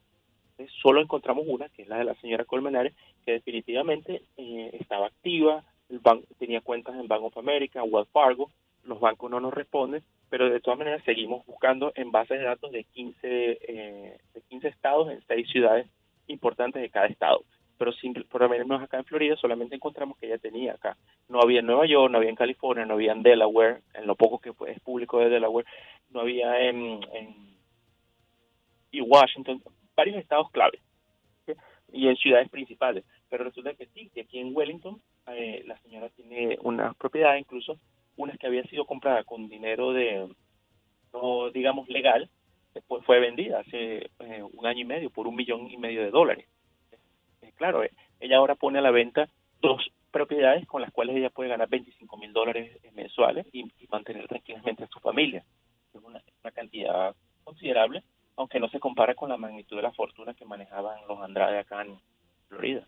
Solo 0.83 1.01
encontramos 1.01 1.45
una, 1.49 1.69
que 1.69 1.83
es 1.83 1.89
la 1.89 1.99
de 1.99 2.05
la 2.05 2.15
señora 2.17 2.45
Colmenares, 2.45 2.95
que 3.25 3.33
definitivamente 3.33 4.23
eh, 4.37 4.71
estaba 4.81 5.07
activa, 5.07 5.65
el 5.91 5.99
banco 5.99 6.27
tenía 6.39 6.61
cuentas 6.61 6.95
en 6.95 7.09
Bank 7.09 7.25
of 7.25 7.37
America, 7.37 7.83
Wells 7.83 8.09
Fargo, 8.11 8.51
los 8.85 9.01
bancos 9.01 9.31
no 9.31 9.41
nos 9.41 9.53
responden, 9.53 10.03
pero 10.31 10.49
de 10.49 10.61
todas 10.61 10.79
maneras 10.79 11.03
seguimos 11.05 11.45
buscando 11.47 11.93
en 11.97 12.13
bases 12.13 12.39
de 12.39 12.45
datos 12.45 12.71
de 12.71 12.85
15, 12.85 13.19
eh, 13.23 14.19
de 14.33 14.41
15 14.49 14.69
estados 14.69 15.11
en 15.11 15.23
6 15.27 15.49
ciudades 15.49 15.87
importantes 16.27 16.83
de 16.83 16.91
cada 16.91 17.07
estado. 17.07 17.45
Pero 17.77 17.93
sin, 17.93 18.15
por 18.15 18.41
lo 18.43 18.49
menos 18.49 18.83
acá 18.83 18.99
en 18.99 19.05
Florida 19.05 19.37
solamente 19.37 19.75
encontramos 19.75 20.17
que 20.19 20.27
ella 20.27 20.39
tenía 20.39 20.75
acá. 20.75 20.97
No 21.29 21.41
había 21.41 21.61
en 21.61 21.67
Nueva 21.67 21.87
York, 21.87 22.11
no 22.11 22.19
había 22.19 22.31
en 22.31 22.37
California, 22.37 22.85
no 22.85 22.95
había 22.95 23.13
en 23.13 23.23
Delaware, 23.23 23.83
en 23.95 24.07
lo 24.07 24.15
poco 24.15 24.39
que 24.39 24.53
es 24.71 24.81
público 24.81 25.19
de 25.19 25.29
Delaware, 25.29 25.67
no 26.11 26.21
había 26.21 26.61
en, 26.61 27.01
y 28.91 29.01
Washington, 29.01 29.63
varios 29.97 30.19
estados 30.19 30.51
clave 30.51 30.79
y 31.93 32.09
en 32.09 32.17
ciudades 32.17 32.49
principales. 32.49 33.05
Pero 33.29 33.45
resulta 33.45 33.75
que 33.75 33.87
sí, 33.87 34.11
que 34.15 34.23
aquí 34.23 34.39
en 34.39 34.55
Wellington 34.55 35.01
eh, 35.29 35.63
la 35.67 35.79
señora 35.79 36.09
tiene 36.11 36.59
una 36.63 36.93
propiedad, 36.95 37.37
incluso 37.37 37.79
una 38.17 38.37
que 38.37 38.47
había 38.47 38.63
sido 38.65 38.85
comprada 38.85 39.25
con 39.25 39.49
dinero 39.49 39.93
de, 39.93 40.29
no 41.13 41.51
digamos 41.51 41.89
legal, 41.89 42.29
después 42.75 43.05
fue 43.05 43.21
vendida 43.21 43.61
hace 43.61 44.11
eh, 44.19 44.43
un 44.43 44.67
año 44.67 44.81
y 44.81 44.85
medio 44.85 45.11
por 45.11 45.27
un 45.27 45.37
millón 45.37 45.71
y 45.71 45.77
medio 45.79 46.03
de 46.03 46.11
dólares. 46.11 46.47
Eh, 47.41 47.53
claro, 47.55 47.85
eh, 47.85 47.93
ella 48.21 48.39
ahora 48.39 48.57
pone 48.57 48.81
a 48.81 48.83
la 48.83 48.91
venta 48.91 49.29
dos 49.61 49.81
propiedades 50.11 50.67
con 50.67 50.83
las 50.83 50.93
cuales 50.93 51.17
ella 51.17 51.31
puede 51.31 51.51
ganar 51.51 51.69
25 51.69 52.17
mil 52.17 52.33
dólares 52.33 52.79
mensuales 52.93 53.47
y, 53.53 53.65
mantener 53.89 54.27
tranquilamente 54.27 54.85
a 54.85 54.89
su 54.89 54.99
familia. 55.01 55.45
Es 55.93 56.03
una, 56.03 56.21
cantidad 56.53 57.15
considerable, 57.45 58.03
aunque 58.37 58.61
no 58.61 58.69
se 58.69 58.81
compara 58.81 59.15
con 59.15 59.29
la 59.29 59.37
magnitud 59.37 59.77
de 59.77 59.83
la 59.83 59.93
fortuna 59.93 60.35
que 60.35 60.45
manejaban 60.45 61.07
los 61.09 61.21
Andrade 61.21 61.59
acá 61.59 61.83
en 61.83 61.99
Florida. 62.49 62.87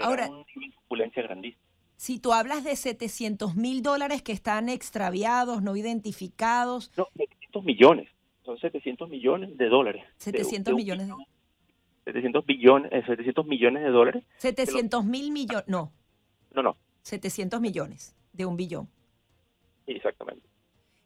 ahora, 0.00 0.28
una 0.28 0.44
opulencia 0.84 1.22
grandísima. 1.22 1.62
Si 1.96 2.18
tú 2.18 2.32
hablas 2.32 2.64
de 2.64 2.76
700 2.76 3.56
mil 3.56 3.82
dólares 3.82 4.22
que 4.22 4.32
están 4.32 4.68
extraviados, 4.68 5.62
no 5.62 5.76
identificados. 5.76 6.90
No, 6.96 7.06
700 7.16 7.64
millones 7.64 8.08
son 8.50 8.58
700 8.58 9.08
millones 9.08 9.56
de 9.56 9.68
dólares. 9.68 10.04
700 10.16 10.74
millones. 10.74 11.08
De... 11.08 11.14
700 12.12 12.46
billones, 12.46 12.90
700 13.06 13.46
millones 13.46 13.82
de 13.84 13.90
dólares. 13.90 14.24
700 14.38 15.04
mil 15.04 15.30
millones, 15.30 15.64
no. 15.68 15.92
No, 16.52 16.62
no. 16.62 16.76
700 17.02 17.60
millones 17.60 18.16
de 18.32 18.46
un 18.46 18.56
billón. 18.56 18.88
Exactamente. 19.86 20.48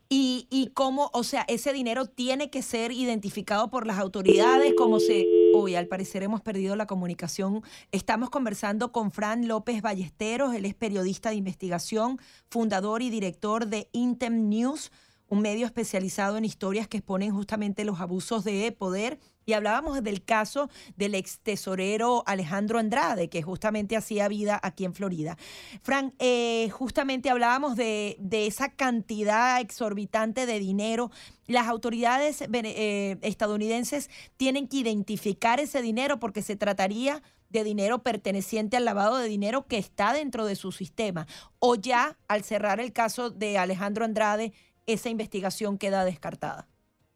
Y, 0.09 0.47
y 0.51 0.69
cómo, 0.75 1.11
o 1.13 1.25
sea, 1.25 1.45
ese 1.49 1.73
dinero 1.73 2.07
tiene 2.07 2.51
que 2.51 2.63
ser 2.63 2.93
identificado 2.93 3.71
por 3.71 3.87
las 3.87 3.99
autoridades, 3.99 4.73
como 4.77 5.01
se... 5.01 5.27
Hoy 5.57 5.77
al 5.77 5.87
parecer 5.87 6.23
hemos 6.23 6.41
perdido 6.41 6.75
la 6.77 6.87
comunicación. 6.87 7.63
Estamos 7.93 8.29
conversando 8.29 8.91
con 8.91 9.11
Fran 9.11 9.47
López 9.47 9.83
Ballesteros, 9.83 10.55
él 10.55 10.65
es 10.65 10.75
periodista 10.75 11.31
de 11.31 11.37
investigación, 11.37 12.19
fundador 12.49 13.03
y 13.03 13.11
director 13.11 13.67
de 13.67 13.89
Intem 13.93 14.49
News 14.49 14.91
un 15.29 15.41
medio 15.41 15.67
especializado 15.67 16.37
en 16.37 16.45
historias 16.45 16.89
que 16.89 16.99
exponen 16.99 17.33
justamente 17.33 17.85
los 17.85 18.01
abusos 18.01 18.45
de 18.45 18.71
poder. 18.73 19.19
Y 19.47 19.53
hablábamos 19.53 20.03
del 20.03 20.25
caso 20.25 20.71
del 20.97 21.15
ex 21.15 21.39
tesorero 21.39 22.23
Alejandro 22.27 22.79
Andrade, 22.79 23.29
que 23.29 23.43
justamente 23.43 23.95
hacía 23.95 24.27
vida 24.27 24.59
aquí 24.63 24.87
en 24.87 24.95
Florida. 24.95 25.37
Frank, 25.83 26.15
eh, 26.19 26.71
justamente 26.71 27.29
hablábamos 27.29 27.77
de, 27.77 28.17
esa 28.31 28.71
cantidad 28.71 29.61
exorbitante 29.61 30.47
de 30.47 30.59
dinero. 30.61 31.11
Las 31.47 31.69
autoridades 31.69 32.41
eh, 32.41 33.19
estadounidenses 33.21 34.09
tienen 34.39 34.67
que 34.67 34.79
identificar 34.79 35.61
ese 35.61 35.83
dinero 35.83 36.19
porque 36.19 36.41
se 36.41 36.57
trataría 36.57 37.23
de 37.51 37.65
dinero 37.65 38.03
perteneciente 38.03 38.77
al 38.77 38.85
lavado 38.85 39.19
de 39.19 39.29
dinero 39.29 39.67
que 39.67 39.79
está 39.79 40.13
dentro 40.13 40.47
de 40.47 40.57
su 40.57 40.73
sistema. 40.73 41.27
O 41.59 41.77
ya, 41.77 42.19
al 42.29 42.45
cerrar 42.45 42.81
el 42.81 42.93
caso 42.93 43.31
de 43.31 43.59
Alejandro 43.59 44.05
Andrade, 44.05 44.53
esa 44.87 45.11
investigación 45.11 45.79
queda 45.79 46.05
descartada. 46.05 46.67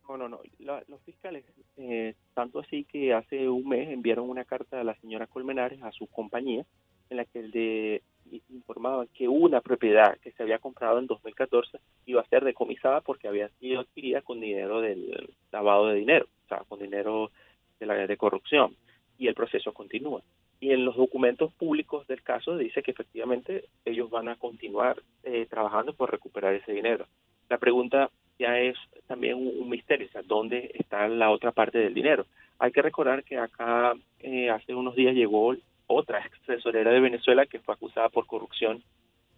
No, 0.08 0.16
no, 0.16 0.28
no. 0.28 0.40
los 0.58 1.02
fiscales, 1.02 1.44
eh, 1.76 2.14
tanto 2.34 2.60
así 2.60 2.84
que 2.84 3.12
hace 3.12 3.48
un 3.48 3.68
mes 3.68 3.90
enviaron 3.90 4.30
una 4.30 4.44
carta 4.44 4.80
a 4.80 4.84
la 4.84 4.94
señora 5.00 5.26
Colmenares, 5.26 5.82
a 5.82 5.92
su 5.92 6.06
compañía, 6.06 6.64
en 7.10 7.16
la 7.16 7.24
que 7.26 8.02
informaban 8.50 9.08
que 9.14 9.28
una 9.28 9.60
propiedad 9.60 10.18
que 10.20 10.32
se 10.32 10.42
había 10.42 10.58
comprado 10.58 10.98
en 10.98 11.06
2014 11.06 11.78
iba 12.06 12.20
a 12.20 12.28
ser 12.28 12.44
decomisada 12.44 13.00
porque 13.00 13.28
había 13.28 13.48
sido 13.60 13.80
adquirida 13.80 14.22
con 14.22 14.40
dinero 14.40 14.80
del 14.80 15.34
lavado 15.52 15.88
de 15.88 15.96
dinero, 15.96 16.26
o 16.44 16.48
sea, 16.48 16.64
con 16.68 16.78
dinero 16.78 17.30
de 17.78 17.86
la 17.86 17.94
de 18.06 18.16
corrupción. 18.16 18.76
y 19.20 19.26
el 19.26 19.34
proceso 19.34 19.72
continúa. 19.72 20.22
Y 20.60 20.70
en 20.70 20.84
los 20.84 20.96
documentos 20.96 21.52
públicos 21.54 22.06
del 22.06 22.22
caso 22.22 22.56
dice 22.56 22.84
que 22.84 22.92
efectivamente 22.92 23.64
ellos 23.84 24.10
van 24.10 24.28
a 24.28 24.36
continuar 24.36 25.02
eh, 25.24 25.46
trabajando 25.50 25.92
por 25.92 26.10
recuperar 26.10 26.54
ese 26.54 26.72
dinero. 26.72 27.06
La 27.48 27.58
pregunta 27.58 28.10
ya 28.38 28.58
es 28.58 28.76
también 29.06 29.36
un, 29.36 29.68
misterio, 29.68 30.06
o 30.06 30.10
sea, 30.10 30.22
¿dónde 30.22 30.70
está 30.74 31.08
la 31.08 31.30
otra 31.30 31.52
parte 31.52 31.78
del 31.78 31.94
dinero? 31.94 32.26
Hay 32.58 32.72
que 32.72 32.82
recordar 32.82 33.24
que 33.24 33.38
acá 33.38 33.94
eh, 34.20 34.50
hace 34.50 34.74
unos 34.74 34.94
días 34.94 35.14
llegó 35.14 35.54
otra 35.86 36.20
ex 36.24 36.40
tesorera 36.42 36.92
de 36.92 37.00
Venezuela 37.00 37.46
que 37.46 37.60
fue 37.60 37.74
acusada 37.74 38.08
por 38.08 38.26
corrupción 38.26 38.82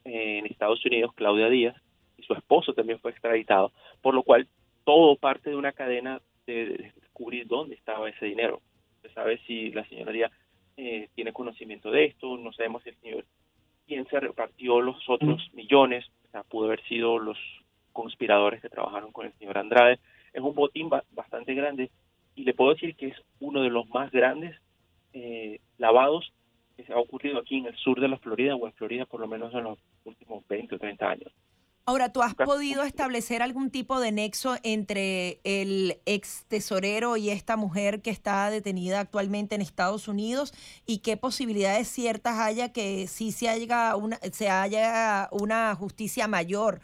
en 0.04 0.46
Estados 0.46 0.84
Unidos, 0.84 1.12
Claudia 1.14 1.48
Díaz, 1.48 1.76
y 2.18 2.22
su 2.22 2.34
esposo 2.34 2.74
también 2.74 2.98
fue 2.98 3.12
extraditado, 3.12 3.72
por 4.02 4.14
lo 4.14 4.22
cual 4.22 4.48
todo 4.84 5.16
parte 5.16 5.50
de 5.50 5.56
una 5.56 5.72
cadena 5.72 6.20
de 6.46 6.92
descubrir 6.96 7.46
dónde 7.46 7.74
estaba 7.76 8.08
ese 8.08 8.26
dinero. 8.26 8.60
Se 9.02 9.10
sabe 9.10 9.38
si 9.46 9.70
la 9.70 9.86
señora 9.88 10.12
Díaz 10.12 10.32
eh, 10.76 11.08
tiene 11.14 11.32
conocimiento 11.32 11.90
de 11.90 12.06
esto, 12.06 12.36
no 12.36 12.52
sabemos 12.52 12.82
si 12.82 12.90
el 12.90 12.96
señor 12.96 13.24
quién 13.86 14.06
se 14.06 14.20
repartió 14.20 14.80
los 14.80 14.96
otros 15.08 15.50
millones, 15.52 16.06
o 16.28 16.30
sea, 16.30 16.42
pudo 16.44 16.66
haber 16.66 16.82
sido 16.84 17.18
los 17.18 17.38
conspiradores 17.92 18.60
que 18.60 18.68
trabajaron 18.68 19.12
con 19.12 19.26
el 19.26 19.32
señor 19.34 19.58
Andrade. 19.58 19.98
Es 20.32 20.42
un 20.42 20.54
botín 20.54 20.88
bastante 20.88 21.54
grande 21.54 21.90
y 22.34 22.44
le 22.44 22.54
puedo 22.54 22.74
decir 22.74 22.96
que 22.96 23.08
es 23.08 23.16
uno 23.40 23.62
de 23.62 23.70
los 23.70 23.88
más 23.90 24.10
grandes 24.10 24.56
eh, 25.12 25.60
lavados 25.78 26.32
que 26.76 26.84
se 26.84 26.92
ha 26.92 26.98
ocurrido 26.98 27.38
aquí 27.38 27.58
en 27.58 27.66
el 27.66 27.76
sur 27.76 28.00
de 28.00 28.08
la 28.08 28.18
Florida 28.18 28.54
o 28.54 28.66
en 28.66 28.72
Florida 28.74 29.06
por 29.06 29.20
lo 29.20 29.28
menos 29.28 29.52
en 29.54 29.64
los 29.64 29.78
últimos 30.04 30.46
20 30.48 30.76
o 30.76 30.78
30 30.78 31.08
años. 31.08 31.32
Ahora, 31.86 32.12
¿tú 32.12 32.22
has 32.22 32.34
podido 32.34 32.84
establecer 32.84 33.42
algún 33.42 33.70
tipo 33.70 33.98
de 33.98 34.12
nexo 34.12 34.56
entre 34.62 35.40
el 35.42 35.98
ex 36.06 36.44
tesorero 36.46 37.16
y 37.16 37.30
esta 37.30 37.56
mujer 37.56 38.00
que 38.00 38.10
está 38.10 38.48
detenida 38.50 39.00
actualmente 39.00 39.56
en 39.56 39.60
Estados 39.60 40.06
Unidos 40.06 40.54
y 40.86 40.98
qué 40.98 41.16
posibilidades 41.16 41.88
ciertas 41.88 42.38
haya 42.38 42.72
que 42.72 43.08
sí 43.08 43.32
se 43.32 43.48
haya 43.48 43.96
una, 43.96 44.18
se 44.30 44.48
haya 44.48 45.28
una 45.32 45.74
justicia 45.74 46.28
mayor? 46.28 46.80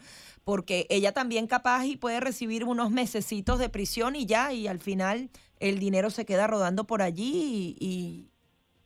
Porque 0.47 0.87
ella 0.89 1.11
también 1.11 1.45
capaz 1.45 1.83
y 1.87 1.97
puede 1.97 2.21
recibir 2.21 2.63
unos 2.63 2.89
mesecitos 2.89 3.59
de 3.59 3.67
prisión 3.67 4.15
y 4.15 4.25
ya, 4.25 4.53
y 4.53 4.67
al 4.67 4.79
final 4.79 5.27
el 5.59 5.77
dinero 5.77 6.09
se 6.09 6.25
queda 6.25 6.47
rodando 6.47 6.85
por 6.85 7.01
allí 7.01 7.75
y... 7.81 8.29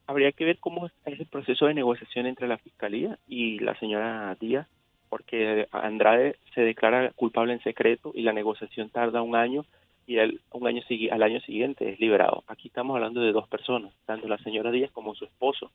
Habría 0.08 0.32
que 0.32 0.44
ver 0.44 0.58
cómo 0.58 0.88
es 0.88 0.94
el 1.06 1.28
proceso 1.28 1.68
de 1.68 1.76
negociación 1.76 2.26
entre 2.26 2.48
la 2.48 2.58
Fiscalía 2.58 3.20
y 3.28 3.60
la 3.60 3.78
señora 3.78 4.36
Díaz 4.40 4.68
porque 5.08 5.68
Andrade 5.72 6.38
se 6.56 6.62
declara 6.62 7.12
culpable 7.12 7.54
en 7.54 7.62
secreto 7.62 8.12
y 8.16 8.24
la 8.24 8.34
negociación 8.34 8.90
tarda 8.90 9.22
un 9.22 9.36
año 9.36 9.64
y 10.08 10.18
el, 10.18 10.42
un 10.50 10.66
año 10.66 10.82
al 11.12 11.22
año 11.22 11.42
siguiente 11.42 11.92
es 11.92 12.00
liberado. 12.00 12.44
Aquí 12.48 12.70
estamos 12.70 12.96
hablando 12.96 13.22
de 13.22 13.34
dos 13.34 13.48
personas, 13.48 13.94
tanto 14.08 14.28
la 14.28 14.40
señora 14.40 14.72
Díaz 14.72 14.90
como 14.90 15.14
su 15.14 15.26
esposo 15.26 15.70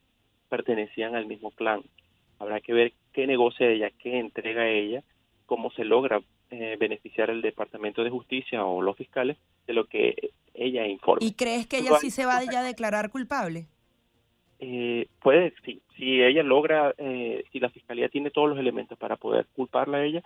pertenecían 0.48 1.14
al 1.14 1.26
mismo 1.26 1.52
clan. 1.52 1.82
Habrá 2.40 2.60
que 2.60 2.72
ver 2.72 2.92
qué 3.12 3.28
negocia 3.28 3.68
ella, 3.68 3.90
qué 4.02 4.18
entrega 4.18 4.68
ella, 4.68 5.04
cómo 5.46 5.70
se 5.70 5.84
logra 5.84 6.20
eh, 6.50 6.76
beneficiar 6.78 7.30
el 7.30 7.42
Departamento 7.42 8.04
de 8.04 8.10
Justicia 8.10 8.64
o 8.64 8.82
los 8.82 8.96
fiscales 8.96 9.36
de 9.66 9.72
lo 9.72 9.86
que 9.86 10.14
ella 10.54 10.86
informa. 10.86 11.24
¿Y 11.24 11.32
crees 11.32 11.66
que 11.66 11.78
ella 11.78 11.96
sí 12.00 12.10
se 12.10 12.26
va 12.26 12.38
a 12.38 12.62
declarar 12.62 13.10
culpable? 13.10 13.66
eh, 14.58 15.08
puede, 15.20 15.54
si, 15.64 15.82
si 15.96 16.22
ella 16.22 16.42
logra, 16.42 16.94
eh, 16.98 17.44
si 17.52 17.60
la 17.60 17.68
fiscalía 17.70 18.08
tiene 18.08 18.30
todos 18.30 18.48
los 18.48 18.58
elementos 18.58 18.98
para 18.98 19.16
poder 19.16 19.46
culparla 19.54 19.98
a 19.98 20.04
ella, 20.04 20.22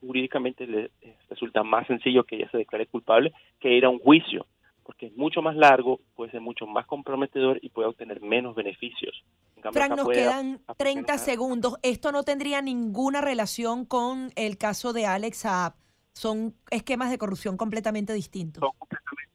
jurídicamente 0.00 0.66
le 0.66 0.90
eh, 1.02 1.14
resulta 1.30 1.62
más 1.62 1.86
sencillo 1.86 2.24
que 2.24 2.36
ella 2.36 2.50
se 2.50 2.58
declare 2.58 2.86
culpable 2.86 3.32
que 3.60 3.72
ir 3.72 3.84
a 3.84 3.88
un 3.88 3.98
juicio, 3.98 4.46
porque 4.88 5.08
es 5.08 5.16
mucho 5.18 5.42
más 5.42 5.54
largo, 5.54 6.00
puede 6.16 6.30
ser 6.30 6.40
mucho 6.40 6.66
más 6.66 6.86
comprometedor 6.86 7.58
y 7.60 7.68
puede 7.68 7.88
obtener 7.88 8.22
menos 8.22 8.54
beneficios. 8.54 9.22
Frank, 9.70 9.94
nos 9.94 10.08
quedan 10.08 10.62
30 10.78 11.18
segundos. 11.18 11.74
Esto 11.82 12.10
no 12.10 12.22
tendría 12.22 12.62
ninguna 12.62 13.20
relación 13.20 13.84
con 13.84 14.30
el 14.34 14.56
caso 14.56 14.94
de 14.94 15.04
Alex 15.04 15.40
Saab. 15.40 15.74
Son 16.14 16.54
esquemas 16.70 17.10
de 17.10 17.18
corrupción 17.18 17.58
completamente 17.58 18.14
distintos 18.14 18.64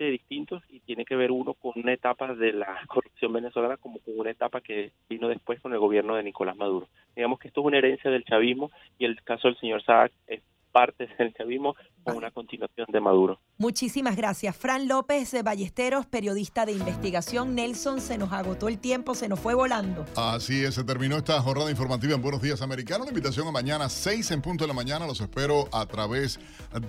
distintos 0.09 0.63
y 0.69 0.79
tiene 0.81 1.05
que 1.05 1.15
ver 1.15 1.31
uno 1.31 1.53
con 1.53 1.73
una 1.75 1.93
etapa 1.93 2.33
de 2.33 2.53
la 2.53 2.81
corrupción 2.87 3.33
venezolana 3.33 3.77
como 3.77 3.99
con 3.99 4.19
una 4.19 4.31
etapa 4.31 4.61
que 4.61 4.91
vino 5.09 5.27
después 5.27 5.61
con 5.61 5.73
el 5.73 5.79
gobierno 5.79 6.15
de 6.15 6.23
Nicolás 6.23 6.57
Maduro. 6.57 6.87
Digamos 7.15 7.39
que 7.39 7.47
esto 7.47 7.61
es 7.61 7.67
una 7.67 7.77
herencia 7.77 8.11
del 8.11 8.25
chavismo 8.25 8.71
y 8.97 9.05
el 9.05 9.21
caso 9.23 9.47
del 9.47 9.57
señor 9.57 9.83
Saak 9.83 10.11
es 10.27 10.41
parte 10.73 11.07
del 11.17 11.33
chavismo 11.33 11.75
con 12.03 12.17
una 12.17 12.31
continuación 12.31 12.87
de 12.91 12.99
Maduro. 12.99 13.39
Muchísimas 13.57 14.17
gracias. 14.17 14.57
Fran 14.57 14.89
López 14.89 15.31
de 15.31 15.41
Ballesteros, 15.41 16.05
periodista 16.05 16.65
de 16.65 16.73
investigación. 16.73 17.55
Nelson, 17.55 18.01
se 18.01 18.17
nos 18.17 18.33
agotó 18.33 18.67
el 18.67 18.79
tiempo, 18.79 19.15
se 19.15 19.29
nos 19.29 19.39
fue 19.39 19.53
volando. 19.53 20.03
Así 20.17 20.65
es, 20.65 20.75
se 20.75 20.83
terminó 20.83 21.15
esta 21.15 21.39
jornada 21.41 21.71
informativa 21.71 22.15
en 22.15 22.21
Buenos 22.21 22.41
Días 22.41 22.61
Americano. 22.61 23.03
Una 23.03 23.11
invitación 23.11 23.47
a 23.47 23.51
mañana, 23.51 23.87
6 23.87 24.31
en 24.31 24.41
punto 24.41 24.65
de 24.65 24.67
la 24.67 24.73
mañana. 24.73 25.07
Los 25.07 25.21
espero 25.21 25.69
a 25.71 25.85
través 25.85 26.39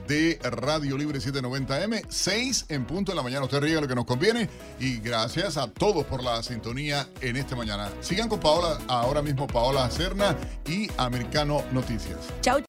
de 0.08 0.38
Radio 0.42 0.98
Libre 0.98 1.18
790M. 1.20 2.06
6 2.08 2.66
en 2.70 2.86
punto 2.86 3.12
de 3.12 3.16
la 3.16 3.22
mañana. 3.22 3.44
Usted 3.44 3.60
ríe 3.60 3.80
lo 3.80 3.86
que 3.86 3.94
nos 3.94 4.06
conviene. 4.06 4.48
Y 4.80 4.98
gracias 4.98 5.56
a 5.58 5.70
todos 5.70 6.04
por 6.06 6.24
la 6.24 6.42
sintonía 6.42 7.06
en 7.20 7.36
esta 7.36 7.54
mañana. 7.54 7.90
Sigan 8.00 8.28
con 8.28 8.40
Paola, 8.40 8.78
ahora 8.88 9.22
mismo 9.22 9.46
Paola 9.46 9.88
Cerna 9.90 10.36
y 10.66 10.88
Americano 10.96 11.62
Noticias. 11.72 12.32
Chau. 12.40 12.60